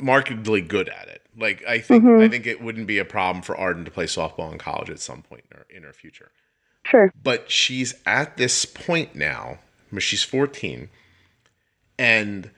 markedly 0.00 0.60
good 0.60 0.88
at 0.88 1.08
it. 1.08 1.22
Like 1.36 1.64
I 1.66 1.78
think 1.80 2.04
I 2.04 2.06
mm-hmm. 2.06 2.30
think 2.30 2.46
it 2.46 2.62
wouldn't 2.62 2.86
be 2.86 2.98
a 2.98 3.04
problem 3.04 3.42
for 3.42 3.56
Arden 3.56 3.84
to 3.84 3.90
play 3.90 4.06
softball 4.06 4.52
in 4.52 4.58
college 4.58 4.90
at 4.90 5.00
some 5.00 5.22
point 5.22 5.44
in 5.50 5.56
her, 5.58 5.66
in 5.70 5.82
her 5.82 5.92
future. 5.92 6.30
Sure. 6.86 7.10
but 7.22 7.50
she's 7.50 7.94
at 8.04 8.36
this 8.36 8.66
point 8.66 9.14
now 9.14 9.58
where 9.88 10.02
she's 10.02 10.22
14 10.22 10.90
and 11.98 12.50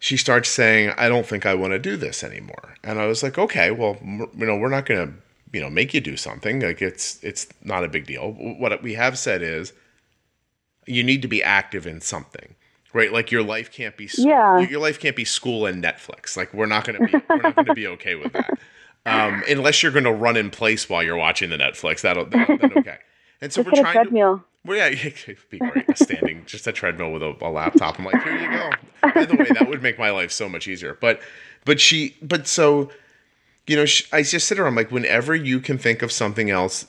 she 0.00 0.16
starts 0.16 0.48
saying 0.48 0.92
i 0.98 1.08
don't 1.08 1.26
think 1.26 1.46
i 1.46 1.54
want 1.54 1.70
to 1.70 1.78
do 1.78 1.96
this 1.96 2.24
anymore. 2.24 2.74
And 2.82 2.98
i 2.98 3.06
was 3.06 3.22
like 3.22 3.38
okay 3.38 3.70
well 3.70 3.96
m- 4.00 4.28
you 4.36 4.46
know 4.46 4.56
we're 4.56 4.68
not 4.68 4.84
going 4.84 5.06
to 5.06 5.14
you 5.52 5.60
know 5.60 5.70
make 5.70 5.94
you 5.94 6.00
do 6.00 6.16
something. 6.16 6.60
Like 6.60 6.82
it's 6.82 7.22
it's 7.22 7.46
not 7.62 7.84
a 7.84 7.88
big 7.88 8.06
deal. 8.06 8.32
What 8.32 8.82
we 8.82 8.94
have 8.94 9.18
said 9.18 9.42
is 9.42 9.72
you 10.86 11.02
need 11.02 11.22
to 11.22 11.28
be 11.28 11.42
active 11.42 11.86
in 11.86 12.00
something 12.00 12.54
right 12.92 13.12
like 13.12 13.30
your 13.30 13.42
life 13.42 13.70
can't 13.72 13.96
be 13.96 14.06
school, 14.06 14.26
Yeah. 14.26 14.58
your 14.60 14.80
life 14.80 14.98
can't 14.98 15.16
be 15.16 15.24
school 15.24 15.66
and 15.66 15.82
netflix 15.82 16.36
like 16.36 16.52
we're 16.54 16.66
not 16.66 16.84
going 16.84 16.98
to 16.98 17.06
be 17.06 17.24
we're 17.28 17.36
not 17.42 17.54
going 17.54 17.66
to 17.66 17.74
be 17.74 17.86
okay 17.86 18.14
with 18.14 18.32
that 18.32 18.58
Um, 19.06 19.42
unless 19.48 19.82
you're 19.82 19.92
going 19.92 20.04
to 20.04 20.12
run 20.12 20.36
in 20.36 20.50
place 20.50 20.88
while 20.88 21.02
you're 21.02 21.16
watching 21.16 21.48
the 21.48 21.56
Netflix, 21.56 22.02
that'll, 22.02 22.26
that'll 22.26 22.58
then 22.58 22.72
okay. 22.76 22.98
And 23.40 23.52
so 23.52 23.62
Just 23.62 23.76
we're 23.76 23.82
trying 23.82 24.10
to. 24.10 24.42
Well, 24.66 24.76
yeah, 24.76 24.86
it'd 24.88 25.38
be 25.48 25.58
great. 25.58 25.96
Standing, 25.96 26.42
just 26.44 26.66
a 26.66 26.72
treadmill 26.72 27.12
with 27.12 27.22
a, 27.22 27.34
a 27.40 27.48
laptop. 27.48 27.98
I'm 27.98 28.04
like, 28.04 28.22
here 28.22 28.36
you 28.36 28.50
go. 28.50 28.70
By 29.14 29.24
the 29.24 29.36
way, 29.36 29.46
that 29.58 29.68
would 29.68 29.82
make 29.82 29.98
my 29.98 30.10
life 30.10 30.32
so 30.32 30.48
much 30.48 30.66
easier. 30.68 30.98
But, 31.00 31.20
but 31.64 31.80
she, 31.80 32.16
but 32.20 32.46
so, 32.48 32.90
you 33.66 33.76
know, 33.76 33.86
she, 33.86 34.04
I 34.12 34.22
just 34.22 34.46
sit 34.48 34.58
around. 34.58 34.70
I'm 34.70 34.74
like, 34.74 34.90
whenever 34.90 35.34
you 35.34 35.60
can 35.60 35.78
think 35.78 36.02
of 36.02 36.10
something 36.12 36.50
else 36.50 36.86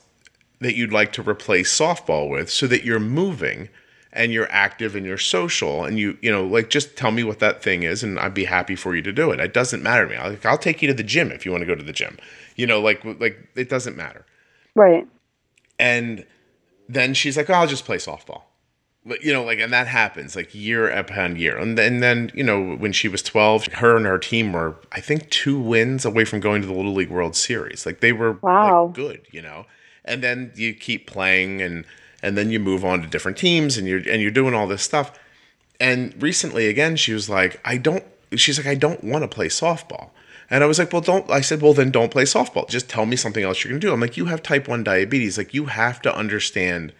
that 0.58 0.74
you'd 0.74 0.92
like 0.92 1.12
to 1.14 1.22
replace 1.22 1.74
softball 1.74 2.28
with, 2.28 2.50
so 2.50 2.66
that 2.66 2.84
you're 2.84 3.00
moving 3.00 3.68
and 4.12 4.32
you're 4.32 4.50
active 4.50 4.96
and 4.96 5.06
you're 5.06 5.18
social, 5.18 5.84
and 5.84 5.98
you, 5.98 6.18
you 6.20 6.30
know, 6.30 6.44
like, 6.44 6.68
just 6.70 6.96
tell 6.96 7.10
me 7.12 7.22
what 7.22 7.38
that 7.38 7.62
thing 7.62 7.84
is, 7.84 8.02
and 8.02 8.18
I'd 8.18 8.34
be 8.34 8.44
happy 8.44 8.74
for 8.74 8.96
you 8.96 9.02
to 9.02 9.12
do 9.12 9.30
it. 9.30 9.38
It 9.40 9.54
doesn't 9.54 9.82
matter 9.82 10.04
to 10.04 10.10
me. 10.10 10.16
I'll, 10.16 10.30
like, 10.30 10.44
I'll 10.44 10.58
take 10.58 10.82
you 10.82 10.88
to 10.88 10.94
the 10.94 11.04
gym 11.04 11.30
if 11.30 11.46
you 11.46 11.52
want 11.52 11.62
to 11.62 11.66
go 11.66 11.74
to 11.76 11.82
the 11.82 11.92
gym. 11.92 12.18
You 12.56 12.66
know, 12.66 12.80
like, 12.80 13.04
like 13.04 13.38
it 13.54 13.68
doesn't 13.68 13.96
matter. 13.96 14.26
Right. 14.74 15.06
And 15.78 16.26
then 16.88 17.14
she's 17.14 17.36
like, 17.36 17.48
oh, 17.48 17.54
I'll 17.54 17.66
just 17.66 17.84
play 17.84 17.98
softball. 17.98 18.42
But, 19.06 19.22
you 19.24 19.32
know, 19.32 19.44
like, 19.44 19.60
and 19.60 19.72
that 19.72 19.86
happens 19.86 20.36
like 20.36 20.54
year 20.54 20.90
upon 20.90 21.36
year. 21.36 21.56
And 21.56 21.78
then, 21.78 22.00
then, 22.00 22.30
you 22.34 22.44
know, 22.44 22.74
when 22.76 22.92
she 22.92 23.08
was 23.08 23.22
12, 23.22 23.66
her 23.74 23.96
and 23.96 24.04
her 24.04 24.18
team 24.18 24.52
were, 24.52 24.76
I 24.92 25.00
think, 25.00 25.30
two 25.30 25.58
wins 25.58 26.04
away 26.04 26.24
from 26.26 26.40
going 26.40 26.60
to 26.60 26.68
the 26.68 26.74
Little 26.74 26.92
League 26.92 27.10
World 27.10 27.34
Series. 27.34 27.86
Like, 27.86 28.00
they 28.00 28.12
were 28.12 28.32
Wow. 28.42 28.86
like, 28.86 28.94
good, 28.94 29.26
you 29.30 29.40
know? 29.40 29.64
And 30.04 30.22
then 30.22 30.52
you 30.54 30.74
keep 30.74 31.06
playing 31.06 31.62
and, 31.62 31.86
and 32.22 32.36
then 32.36 32.50
you 32.50 32.60
move 32.60 32.84
on 32.84 33.00
to 33.02 33.06
different 33.08 33.38
teams 33.38 33.76
and 33.76 33.86
you're, 33.86 33.98
and 34.08 34.20
you're 34.22 34.30
doing 34.30 34.54
all 34.54 34.66
this 34.66 34.82
stuff. 34.82 35.18
And 35.78 36.20
recently, 36.22 36.68
again, 36.68 36.96
she 36.96 37.12
was 37.12 37.28
like, 37.30 37.60
I 37.64 37.76
don't, 37.78 38.04
she's 38.36 38.58
like, 38.58 38.66
I 38.66 38.74
don't 38.74 39.02
want 39.02 39.22
to 39.22 39.28
play 39.28 39.48
softball. 39.48 40.10
And 40.50 40.64
I 40.64 40.66
was 40.66 40.78
like, 40.78 40.92
well, 40.92 41.00
don't, 41.00 41.30
I 41.30 41.40
said, 41.40 41.62
well, 41.62 41.72
then 41.74 41.90
don't 41.90 42.10
play 42.10 42.24
softball. 42.24 42.68
Just 42.68 42.88
tell 42.88 43.06
me 43.06 43.16
something 43.16 43.44
else 43.44 43.62
you're 43.62 43.70
going 43.70 43.80
to 43.80 43.86
do. 43.86 43.92
I'm 43.92 44.00
like, 44.00 44.16
you 44.16 44.26
have 44.26 44.42
type 44.42 44.66
1 44.66 44.82
diabetes. 44.82 45.38
Like, 45.38 45.54
you 45.54 45.66
have 45.66 46.02
to 46.02 46.14
understand 46.14 46.92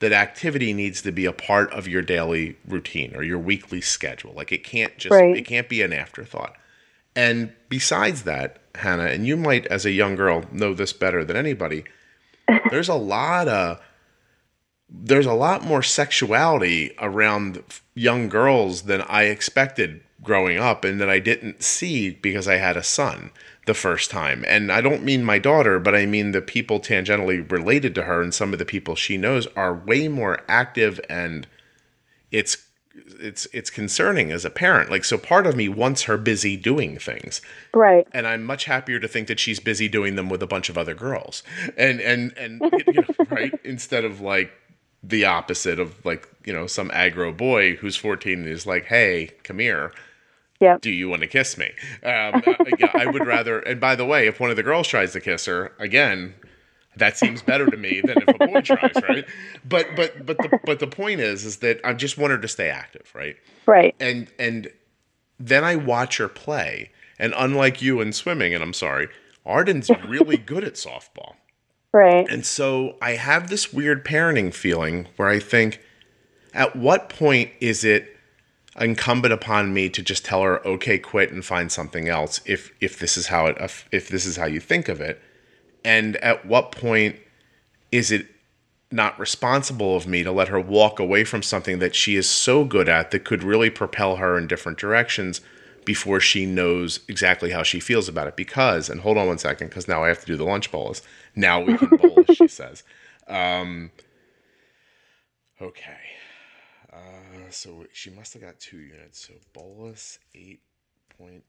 that 0.00 0.12
activity 0.12 0.72
needs 0.72 1.02
to 1.02 1.12
be 1.12 1.26
a 1.26 1.32
part 1.32 1.70
of 1.72 1.86
your 1.86 2.02
daily 2.02 2.56
routine 2.66 3.14
or 3.14 3.22
your 3.22 3.38
weekly 3.38 3.80
schedule. 3.82 4.32
Like, 4.32 4.52
it 4.52 4.64
can't 4.64 4.96
just, 4.96 5.12
Right. 5.12 5.36
it 5.36 5.42
can't 5.42 5.68
be 5.68 5.82
an 5.82 5.92
afterthought. 5.92 6.56
And 7.14 7.52
besides 7.68 8.22
that, 8.22 8.58
Hannah, 8.76 9.06
and 9.06 9.26
you 9.26 9.36
might, 9.36 9.66
as 9.66 9.84
a 9.84 9.90
young 9.90 10.14
girl, 10.14 10.44
know 10.50 10.72
this 10.72 10.92
better 10.92 11.24
than 11.24 11.36
anybody, 11.36 11.84
there's 12.70 12.88
a 12.88 12.94
lot 12.94 13.48
of, 13.48 13.80
there's 14.90 15.26
a 15.26 15.34
lot 15.34 15.64
more 15.64 15.82
sexuality 15.82 16.94
around 17.00 17.62
young 17.94 18.28
girls 18.28 18.82
than 18.82 19.02
I 19.02 19.24
expected 19.24 20.02
growing 20.22 20.58
up 20.58 20.84
and 20.84 21.00
that 21.00 21.10
I 21.10 21.18
didn't 21.18 21.62
see 21.62 22.10
because 22.10 22.48
I 22.48 22.56
had 22.56 22.76
a 22.76 22.82
son 22.82 23.30
the 23.66 23.74
first 23.74 24.10
time. 24.10 24.44
And 24.48 24.72
I 24.72 24.80
don't 24.80 25.04
mean 25.04 25.22
my 25.24 25.38
daughter, 25.38 25.78
but 25.78 25.94
I 25.94 26.06
mean 26.06 26.32
the 26.32 26.40
people 26.40 26.80
tangentially 26.80 27.50
related 27.50 27.94
to 27.96 28.02
her 28.04 28.22
and 28.22 28.32
some 28.32 28.52
of 28.52 28.58
the 28.58 28.64
people 28.64 28.94
she 28.94 29.16
knows 29.16 29.46
are 29.56 29.74
way 29.74 30.08
more 30.08 30.40
active 30.48 31.00
and 31.08 31.46
it's 32.30 32.56
it's 33.20 33.46
it's 33.52 33.70
concerning 33.70 34.32
as 34.32 34.44
a 34.44 34.50
parent. 34.50 34.90
Like 34.90 35.04
so 35.04 35.18
part 35.18 35.46
of 35.46 35.54
me 35.54 35.68
wants 35.68 36.02
her 36.04 36.16
busy 36.16 36.56
doing 36.56 36.98
things 36.98 37.40
Right. 37.74 38.06
and 38.12 38.26
I'm 38.26 38.42
much 38.44 38.64
happier 38.64 38.98
to 39.00 39.08
think 39.08 39.28
that 39.28 39.38
she's 39.38 39.60
busy 39.60 39.88
doing 39.88 40.16
them 40.16 40.28
with 40.28 40.42
a 40.42 40.46
bunch 40.46 40.68
of 40.68 40.76
other 40.76 40.94
girls, 40.94 41.42
and 41.76 42.00
and 42.00 42.36
and 42.36 42.60
you 42.86 42.94
know, 42.94 43.04
right 43.30 43.52
instead 43.64 44.04
of 44.04 44.20
like 44.20 44.50
the 45.02 45.24
opposite 45.24 45.78
of 45.78 46.04
like 46.04 46.28
you 46.44 46.52
know 46.52 46.66
some 46.66 46.90
aggro 46.90 47.36
boy 47.36 47.76
who's 47.76 47.96
14 47.96 48.40
and 48.40 48.48
is 48.48 48.66
like, 48.66 48.86
hey, 48.86 49.30
come 49.44 49.58
here. 49.58 49.92
Yep. 50.60 50.80
Do 50.80 50.90
you 50.90 51.08
want 51.08 51.22
to 51.22 51.28
kiss 51.28 51.56
me? 51.56 51.70
Um, 52.02 52.42
uh, 52.44 52.54
yeah, 52.80 52.90
I 52.92 53.06
would 53.06 53.24
rather. 53.24 53.60
And 53.60 53.80
by 53.80 53.94
the 53.94 54.04
way, 54.04 54.26
if 54.26 54.40
one 54.40 54.50
of 54.50 54.56
the 54.56 54.64
girls 54.64 54.88
tries 54.88 55.12
to 55.12 55.20
kiss 55.20 55.44
her 55.46 55.72
again, 55.78 56.34
that 56.96 57.16
seems 57.16 57.42
better 57.42 57.66
to 57.66 57.76
me 57.76 58.00
than 58.04 58.16
if 58.20 58.28
a 58.28 58.46
boy 58.46 58.60
tries, 58.60 58.90
right? 59.08 59.24
But 59.64 59.94
but 59.96 60.26
but 60.26 60.38
the 60.38 60.58
but 60.64 60.80
the 60.80 60.86
point 60.86 61.20
is, 61.20 61.44
is 61.44 61.58
that 61.58 61.80
I 61.84 61.94
just 61.94 62.18
want 62.18 62.32
her 62.32 62.38
to 62.38 62.48
stay 62.48 62.70
active, 62.70 63.10
right? 63.14 63.36
Right. 63.66 63.94
and 64.00 64.28
and 64.38 64.70
then 65.38 65.64
I 65.64 65.76
watch 65.76 66.16
her 66.18 66.28
play, 66.28 66.90
and 67.18 67.32
unlike 67.36 67.80
you 67.80 68.00
in 68.00 68.12
swimming, 68.12 68.54
and 68.54 68.62
I'm 68.62 68.72
sorry, 68.72 69.08
Arden's 69.46 69.90
really 70.08 70.36
good 70.36 70.64
at 70.64 70.74
softball, 70.74 71.34
Right. 71.92 72.28
and 72.28 72.44
so 72.44 72.96
I 73.00 73.12
have 73.12 73.48
this 73.48 73.72
weird 73.72 74.04
parenting 74.04 74.52
feeling 74.52 75.06
where 75.16 75.28
I 75.28 75.38
think, 75.38 75.80
at 76.52 76.76
what 76.76 77.08
point 77.08 77.50
is 77.60 77.82
it 77.84 78.14
incumbent 78.80 79.32
upon 79.32 79.72
me 79.74 79.88
to 79.88 80.02
just 80.02 80.24
tell 80.24 80.42
her, 80.42 80.64
okay, 80.66 80.98
quit 80.98 81.32
and 81.32 81.44
find 81.44 81.72
something 81.72 82.08
else 82.08 82.40
if 82.44 82.72
if 82.80 82.98
this 82.98 83.16
is 83.16 83.28
how 83.28 83.46
it 83.46 83.56
if, 83.90 84.08
this 84.08 84.26
is 84.26 84.36
how 84.36 84.46
you 84.46 84.60
think 84.60 84.88
of 84.88 85.00
it, 85.00 85.20
and 85.84 86.16
at 86.18 86.44
what 86.46 86.72
point 86.72 87.16
is 87.90 88.10
it 88.10 88.26
not 88.90 89.18
responsible 89.18 89.96
of 89.96 90.06
me 90.06 90.22
to 90.22 90.32
let 90.32 90.48
her 90.48 90.60
walk 90.60 90.98
away 90.98 91.24
from 91.24 91.42
something 91.42 91.78
that 91.78 91.94
she 91.94 92.16
is 92.16 92.28
so 92.28 92.64
good 92.64 92.88
at 92.88 93.10
that 93.10 93.24
could 93.24 93.42
really 93.42 93.70
propel 93.70 94.16
her 94.16 94.38
in 94.38 94.46
different 94.46 94.78
directions 94.78 95.40
before 95.84 96.20
she 96.20 96.44
knows 96.46 97.00
exactly 97.08 97.50
how 97.50 97.62
she 97.62 97.80
feels 97.80 98.08
about 98.08 98.26
it. 98.26 98.36
Because, 98.36 98.88
and 98.90 99.00
hold 99.00 99.18
on 99.18 99.26
one 99.26 99.38
second, 99.38 99.68
because 99.68 99.88
now 99.88 100.04
I 100.04 100.08
have 100.08 100.20
to 100.20 100.26
do 100.26 100.36
the 100.36 100.44
lunch 100.44 100.70
bolus. 100.70 101.02
Now 101.38 101.60
we 101.60 101.78
can 101.78 101.90
bolus, 101.90 102.36
she 102.36 102.48
says. 102.60 102.82
Um, 103.28 103.92
okay. 105.62 106.00
Uh, 106.92 107.48
so 107.50 107.86
she 107.92 108.10
must 108.10 108.32
have 108.32 108.42
got 108.42 108.58
two 108.58 108.78
units. 108.78 109.28
So 109.28 109.34
bolus 109.52 110.18
8.5 110.34 111.42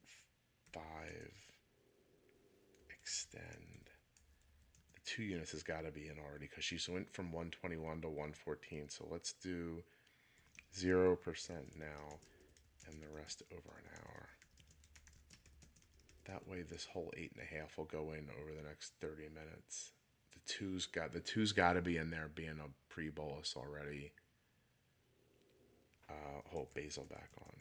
extend 2.92 3.90
the 4.94 5.00
two 5.06 5.24
units 5.24 5.54
has 5.54 5.64
got 5.64 5.86
to 5.86 5.92
be 5.92 6.08
in 6.08 6.20
already 6.20 6.46
because 6.46 6.64
she's 6.64 6.88
went 6.88 7.12
from 7.12 7.32
121 7.32 8.02
to 8.02 8.10
114. 8.10 8.90
So 8.90 9.08
let's 9.10 9.34
do 9.34 9.82
0% 10.78 11.18
now 11.80 12.20
and 12.88 13.02
the 13.02 13.10
rest 13.16 13.42
over 13.52 13.76
an 13.76 13.90
hour. 13.98 14.30
That 16.30 16.48
way 16.48 16.62
this 16.62 16.86
whole 16.86 17.12
eight 17.18 17.32
and 17.36 17.44
a 17.44 17.60
half 17.60 17.76
will 17.78 17.86
go 17.86 18.12
in 18.12 18.28
over 18.40 18.54
the 18.56 18.68
next 18.68 18.94
30 19.02 19.30
minutes. 19.34 19.94
The 20.34 20.54
two's 20.54 20.86
got 20.86 21.12
the 21.12 21.20
two's 21.20 21.54
got 21.54 21.74
to 21.74 21.82
be 21.82 21.98
in 21.98 22.12
there 22.12 22.30
being 22.34 22.60
a 22.60 22.94
pre-bolus 22.94 23.56
already. 23.58 24.12
Uh, 26.08 26.42
hold 26.52 26.68
basal 26.76 27.06
back 27.10 27.30
on. 27.42 27.56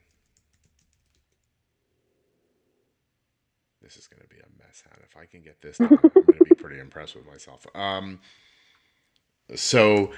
This 3.81 3.97
is 3.97 4.07
going 4.07 4.23
to 4.23 4.29
be 4.29 4.41
a 4.41 4.63
mess, 4.63 4.83
Han. 4.91 4.99
If 5.03 5.17
I 5.17 5.25
can 5.25 5.41
get 5.41 5.63
this 5.63 5.79
done, 5.79 5.89
I'm 5.93 6.11
going 6.11 6.39
to 6.39 6.45
be 6.45 6.55
pretty 6.55 6.79
impressed 6.79 7.15
with 7.15 7.27
myself. 7.27 7.67
Um, 7.75 8.21
so, 9.55 10.13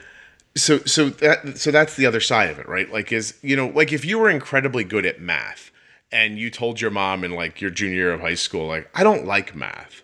so, 0.57 0.79
so 0.79 1.11
that, 1.11 1.59
so 1.59 1.71
that's 1.71 1.95
the 1.95 2.07
other 2.07 2.21
side 2.21 2.51
of 2.51 2.59
it, 2.59 2.69
right? 2.69 2.91
Like, 2.91 3.13
is 3.13 3.39
you 3.43 3.55
know, 3.55 3.69
like 3.69 3.93
if 3.93 4.05
you 4.05 4.19
were 4.19 4.31
incredibly 4.31 4.83
good 4.83 5.07
at 5.07 5.21
math 5.21 5.71
and 6.13 6.39
you 6.39 6.51
told 6.51 6.81
your 6.81 6.91
mom 6.91 7.25
in 7.25 7.33
like 7.33 7.61
your 7.61 7.71
junior 7.71 7.95
year 7.95 8.13
of 8.13 8.21
high 8.21 8.35
school, 8.35 8.67
like, 8.67 8.91
I 8.95 9.03
don't 9.03 9.27
like 9.27 9.55
math, 9.55 10.03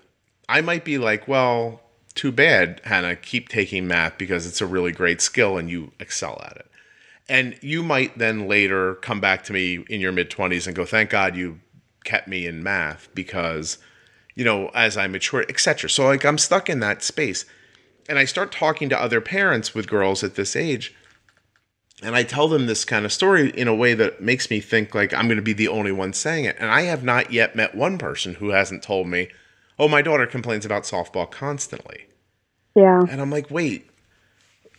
I 0.49 0.61
might 0.61 0.85
be 0.85 0.99
like, 0.99 1.27
well, 1.27 1.81
too 2.15 2.33
bad, 2.33 2.81
Hannah. 2.85 3.17
Keep 3.17 3.49
taking 3.49 3.87
math 3.87 4.17
because 4.19 4.47
it's 4.47 4.61
a 4.61 4.67
really 4.67 4.93
great 4.93 5.21
skill 5.21 5.59
and 5.59 5.71
you 5.71 5.93
excel 6.01 6.41
at 6.45 6.57
it. 6.57 6.71
And 7.29 7.59
you 7.61 7.83
might 7.83 8.19
then 8.19 8.49
later 8.49 8.95
come 8.97 9.21
back 9.21 9.45
to 9.45 9.53
me 9.53 9.85
in 9.89 10.01
your 10.01 10.13
mid 10.13 10.31
20s 10.31 10.67
and 10.67 10.75
go, 10.75 10.85
thank 10.85 11.11
God 11.11 11.37
you 11.37 11.61
kept 12.05 12.29
me 12.29 12.47
in 12.47 12.63
math 12.63 13.09
because, 13.15 13.79
you 14.35 14.45
know, 14.45 14.71
as 14.75 14.97
I 14.97 15.09
mature, 15.09 15.45
etc. 15.49 15.91
So, 15.91 16.07
like, 16.07 16.25
I'm 16.25 16.39
stuck 16.39 16.71
in 16.71 16.81
that 16.81 17.03
space. 17.03 17.45
And 18.09 18.19
I 18.19 18.25
start 18.25 18.53
talking 18.53 18.89
to 18.89 19.01
other 19.01 19.21
parents 19.21 19.75
with 19.75 19.89
girls 19.89 20.23
at 20.23 20.37
this 20.37 20.55
age. 20.55 20.95
And 22.03 22.15
I 22.15 22.25
tell 22.25 22.47
them 22.47 22.67
this 22.67 22.85
kind 22.85 23.05
of 23.05 23.13
story 23.13 23.51
in 23.51 23.69
a 23.69 23.75
way 23.75 23.95
that 23.95 24.21
makes 24.21 24.51
me 24.51 24.61
think 24.61 24.95
like 24.95 25.15
I'm 25.15 25.27
going 25.29 25.37
to 25.37 25.43
be 25.43 25.55
the 25.55 25.69
only 25.69 25.93
one 25.93 26.13
saying 26.13 26.45
it. 26.45 26.57
And 26.59 26.71
I 26.71 26.83
have 26.83 27.03
not 27.03 27.33
yet 27.33 27.57
met 27.57 27.75
one 27.75 27.97
person 27.97 28.35
who 28.35 28.51
hasn't 28.51 28.83
told 28.83 29.09
me, 29.09 29.29
oh, 29.79 29.89
my 29.89 30.03
daughter 30.03 30.27
complains 30.27 30.67
about 30.67 30.83
softball 30.83 31.31
constantly. 31.31 32.07
Yeah. 32.75 33.03
And 33.09 33.21
I'm 33.21 33.31
like, 33.31 33.51
wait, 33.51 33.89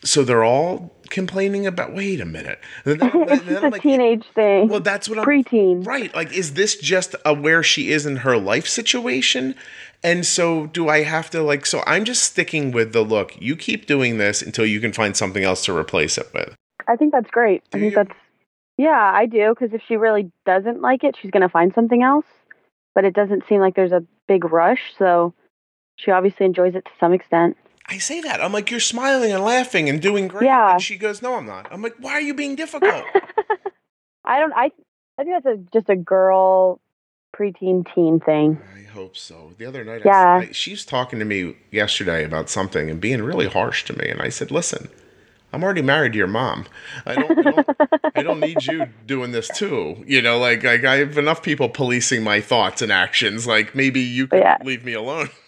so 0.04 0.24
they're 0.24 0.44
all 0.44 0.96
complaining 1.10 1.66
about, 1.66 1.94
wait 1.94 2.22
a 2.22 2.26
minute. 2.26 2.60
Then, 2.84 3.00
it's 3.02 3.28
then 3.28 3.28
just 3.46 3.58
I'm 3.58 3.64
a 3.66 3.70
like, 3.70 3.82
teenage 3.82 4.26
thing. 4.36 4.68
well, 4.68 4.80
that's 4.80 5.10
what 5.10 5.18
I'm 5.18 5.26
Preteen. 5.26 5.86
Right. 5.86 6.14
Like, 6.14 6.32
is 6.34 6.54
this 6.54 6.76
just 6.76 7.16
a 7.26 7.34
where 7.34 7.64
she 7.64 7.92
is 7.92 8.06
in 8.06 8.18
her 8.18 8.38
life 8.38 8.68
situation? 8.68 9.56
And 10.04 10.26
so 10.26 10.68
do 10.68 10.88
I 10.90 11.02
have 11.02 11.32
to 11.32 11.42
like 11.42 11.66
so 11.66 11.84
I'm 11.88 12.06
just 12.06 12.24
sticking 12.24 12.72
with 12.72 12.94
the 12.94 13.02
look, 13.02 13.36
you 13.42 13.56
keep 13.56 13.88
doing 13.88 14.20
this 14.20 14.44
until 14.44 14.66
you 14.66 14.80
can 14.80 14.94
find 14.94 15.18
something 15.18 15.44
else 15.44 15.66
to 15.66 15.76
replace 15.76 16.20
it 16.20 16.32
with. 16.34 16.56
I 16.88 16.96
think 16.96 17.12
that's 17.12 17.30
great. 17.30 17.64
Do 17.72 17.78
I 17.78 17.82
think 17.82 17.92
you? 17.92 17.96
that's 17.96 18.18
yeah, 18.78 19.12
I 19.14 19.26
do 19.26 19.54
because 19.54 19.74
if 19.74 19.82
she 19.88 19.98
really 19.98 20.32
doesn't 20.46 20.82
like 20.82 21.04
it, 21.04 21.16
she's 21.20 21.32
gonna 21.32 21.50
find 21.50 21.74
something 21.74 22.04
else. 22.04 22.26
But 22.94 23.06
it 23.06 23.14
doesn't 23.14 23.44
seem 23.48 23.60
like 23.60 23.76
there's 23.76 23.92
a 23.92 24.04
big 24.28 24.46
rush, 24.46 24.94
so 24.98 25.34
she 25.98 26.12
obviously 26.12 26.46
enjoys 26.46 26.76
it 26.76 26.86
to 26.86 26.92
some 27.00 27.14
extent. 27.14 27.58
I 27.90 28.00
say 28.00 28.22
that. 28.22 28.42
I'm 28.42 28.52
like, 28.52 28.70
you're 28.70 28.80
smiling 28.80 29.32
and 29.32 29.44
laughing 29.44 29.88
and 29.90 30.02
doing 30.02 30.28
great. 30.28 30.46
Yeah. 30.46 30.74
And 30.74 30.82
she 30.82 30.98
goes, 30.98 31.22
No, 31.22 31.36
I'm 31.36 31.46
not. 31.46 31.68
I'm 31.72 31.82
like, 31.82 31.96
why 32.00 32.12
are 32.14 32.22
you 32.22 32.34
being 32.34 32.56
difficult? 32.56 33.04
I 34.26 34.40
don't. 34.40 34.54
I 34.54 34.72
I 35.18 35.24
think 35.24 35.44
that's 35.44 35.46
a, 35.46 35.58
just 35.74 35.90
a 35.90 35.96
girl 35.96 36.80
preteen 37.36 37.88
teen 37.96 38.20
thing. 38.20 38.60
I 38.76 38.84
hope 38.84 39.16
so. 39.16 39.54
The 39.58 39.66
other 39.66 39.84
night, 39.84 40.02
Yeah. 40.06 40.40
I, 40.42 40.50
I, 40.50 40.52
she's 40.52 40.86
talking 40.86 41.20
to 41.20 41.26
me 41.26 41.56
yesterday 41.72 42.24
about 42.24 42.50
something 42.50 42.90
and 42.90 43.00
being 43.00 43.24
really 43.24 43.48
harsh 43.48 43.86
to 43.86 43.98
me, 43.98 44.10
and 44.10 44.22
I 44.22 44.30
said, 44.30 44.52
"Listen, 44.52 44.90
I'm 45.54 45.64
already 45.64 45.82
married 45.82 46.12
to 46.14 46.18
your 46.18 46.28
mom. 46.28 46.66
I 47.06 47.16
don't, 47.16 47.40
I 47.40 47.52
don't, 47.52 47.70
I 48.16 48.24
don't 48.24 48.40
need 48.42 48.66
you 48.66 48.88
doing 49.06 49.32
this 49.32 49.48
too. 49.50 50.04
You 50.06 50.22
know, 50.22 50.38
like, 50.40 50.64
like 50.64 50.84
I 50.84 50.98
have 50.98 51.18
enough 51.18 51.42
people 51.42 51.70
policing 51.70 52.24
my 52.24 52.42
thoughts 52.42 52.82
and 52.82 52.92
actions. 52.92 53.48
Like 53.48 53.74
maybe 53.74 54.02
you 54.02 54.28
could 54.28 54.40
Yeah. 54.40 54.58
leave 54.64 54.84
me 54.86 54.94
alone." 54.94 55.30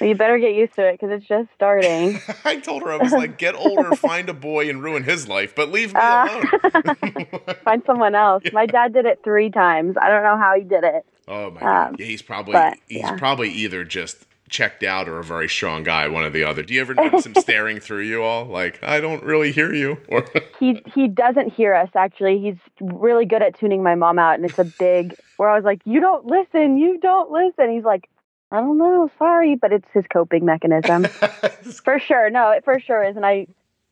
You 0.00 0.14
better 0.14 0.38
get 0.38 0.54
used 0.54 0.74
to 0.74 0.86
it 0.86 0.92
because 0.92 1.10
it's 1.10 1.26
just 1.26 1.48
starting. 1.56 2.20
I 2.44 2.60
told 2.60 2.82
her 2.82 2.92
I 2.92 2.98
was 2.98 3.10
like, 3.12 3.36
"Get 3.36 3.56
older, 3.56 3.96
find 3.96 4.28
a 4.28 4.34
boy, 4.34 4.68
and 4.70 4.80
ruin 4.80 5.02
his 5.02 5.26
life, 5.28 5.54
but 5.56 5.72
leave 5.72 5.92
me 5.92 5.98
Uh, 6.00 6.28
alone." 6.28 7.26
Find 7.64 7.82
someone 7.84 8.14
else. 8.14 8.44
My 8.52 8.66
dad 8.66 8.92
did 8.92 9.06
it 9.06 9.20
three 9.24 9.50
times. 9.50 9.96
I 10.00 10.08
don't 10.08 10.22
know 10.22 10.36
how 10.36 10.54
he 10.56 10.62
did 10.62 10.84
it. 10.84 11.04
oh 11.26 11.50
my 11.50 11.60
god, 11.60 11.88
Um, 11.88 11.96
yeah, 11.98 12.06
he's 12.06 12.22
probably 12.22 12.52
but, 12.52 12.78
he's 12.86 13.00
yeah. 13.00 13.16
probably 13.16 13.50
either 13.50 13.82
just 13.82 14.26
checked 14.48 14.82
out 14.82 15.08
or 15.08 15.18
a 15.18 15.24
very 15.24 15.48
strong 15.48 15.82
guy, 15.82 16.08
one 16.08 16.24
or 16.24 16.30
the 16.30 16.44
other. 16.44 16.62
Do 16.62 16.74
you 16.74 16.80
ever 16.80 16.94
notice 16.94 17.26
him 17.26 17.34
staring 17.38 17.80
through 17.80 18.02
you 18.02 18.22
all? 18.22 18.44
Like, 18.44 18.82
I 18.82 19.00
don't 19.00 19.22
really 19.22 19.52
hear 19.52 19.74
you. 19.74 19.98
Or 20.08 20.24
He 20.60 20.82
he 20.94 21.08
doesn't 21.08 21.52
hear 21.52 21.74
us. 21.74 21.90
Actually, 21.94 22.38
he's 22.38 22.56
really 22.80 23.26
good 23.26 23.42
at 23.42 23.58
tuning 23.58 23.82
my 23.82 23.94
mom 23.94 24.18
out, 24.18 24.36
and 24.36 24.44
it's 24.44 24.58
a 24.58 24.64
big. 24.64 25.14
Where 25.36 25.48
I 25.48 25.56
was 25.56 25.64
like, 25.64 25.80
"You 25.84 26.00
don't 26.00 26.24
listen. 26.24 26.78
You 26.78 26.98
don't 26.98 27.30
listen." 27.30 27.70
He's 27.70 27.84
like, 27.84 28.08
"I 28.50 28.56
don't 28.60 28.78
know. 28.78 29.10
Sorry," 29.18 29.54
but 29.54 29.72
it's 29.72 29.88
his 29.92 30.04
coping 30.10 30.44
mechanism 30.46 31.04
for 31.84 31.98
sure. 31.98 32.30
No, 32.30 32.50
it 32.52 32.64
for 32.64 32.80
sure 32.80 33.02
is, 33.04 33.16
and 33.16 33.26
I 33.26 33.46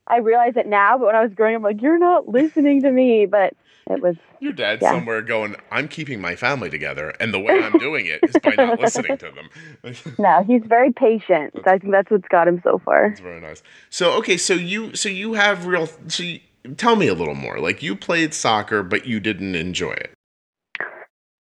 I 0.07 0.19
realize 0.19 0.57
it 0.57 0.67
now. 0.67 0.97
But 0.97 1.07
when 1.09 1.17
I 1.17 1.23
was 1.23 1.35
growing 1.35 1.55
up, 1.55 1.61
I'm 1.61 1.65
like, 1.65 1.83
"You're 1.83 1.99
not 1.99 2.29
listening 2.29 2.83
to 2.83 2.91
me." 2.91 3.27
But 3.27 3.55
it 3.91 4.03
was 4.03 4.17
your 4.41 4.53
dad's 4.53 4.83
Yeah. 4.83 4.93
somewhere 4.93 5.23
going, 5.23 5.57
I'm 5.71 5.89
keeping 5.89 6.21
my 6.21 6.37
family 6.37 6.71
together, 6.71 7.15
and 7.21 7.33
the 7.33 7.41
way 7.41 7.59
I'm 7.59 7.79
doing 7.79 8.07
it 8.07 8.21
is 8.23 8.37
by 8.37 8.55
not 8.57 8.79
listening 8.81 9.19
to 9.19 9.31
them. 9.31 9.95
no. 10.19 10.45
He's 10.47 10.63
very 10.65 10.93
patient. 10.93 11.55
I 11.67 11.79
think 11.79 11.93
that's 11.93 12.11
what's 12.11 12.29
got 12.29 12.49
him 12.49 12.61
so 12.63 12.79
far. 12.79 13.07
It's 13.07 13.21
very 13.21 13.41
nice. 13.41 13.63
So 13.91 14.13
okay, 14.19 14.37
so 14.37 14.55
you 14.55 14.95
so 14.95 15.09
you 15.09 15.35
have 15.35 15.67
real. 15.67 15.89
So 16.09 16.23
you, 16.23 16.41
tell 16.77 16.97
me 16.97 17.09
a 17.09 17.15
little 17.15 17.35
more. 17.35 17.59
Like 17.59 17.83
you 17.83 17.95
played 17.97 18.35
soccer, 18.35 18.83
but 18.83 19.07
you 19.07 19.21
didn't 19.21 19.55
enjoy 19.55 19.93
it. 19.93 20.11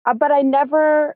Uh, 0.06 0.14
but 0.16 0.32
I 0.32 0.42
never, 0.42 1.16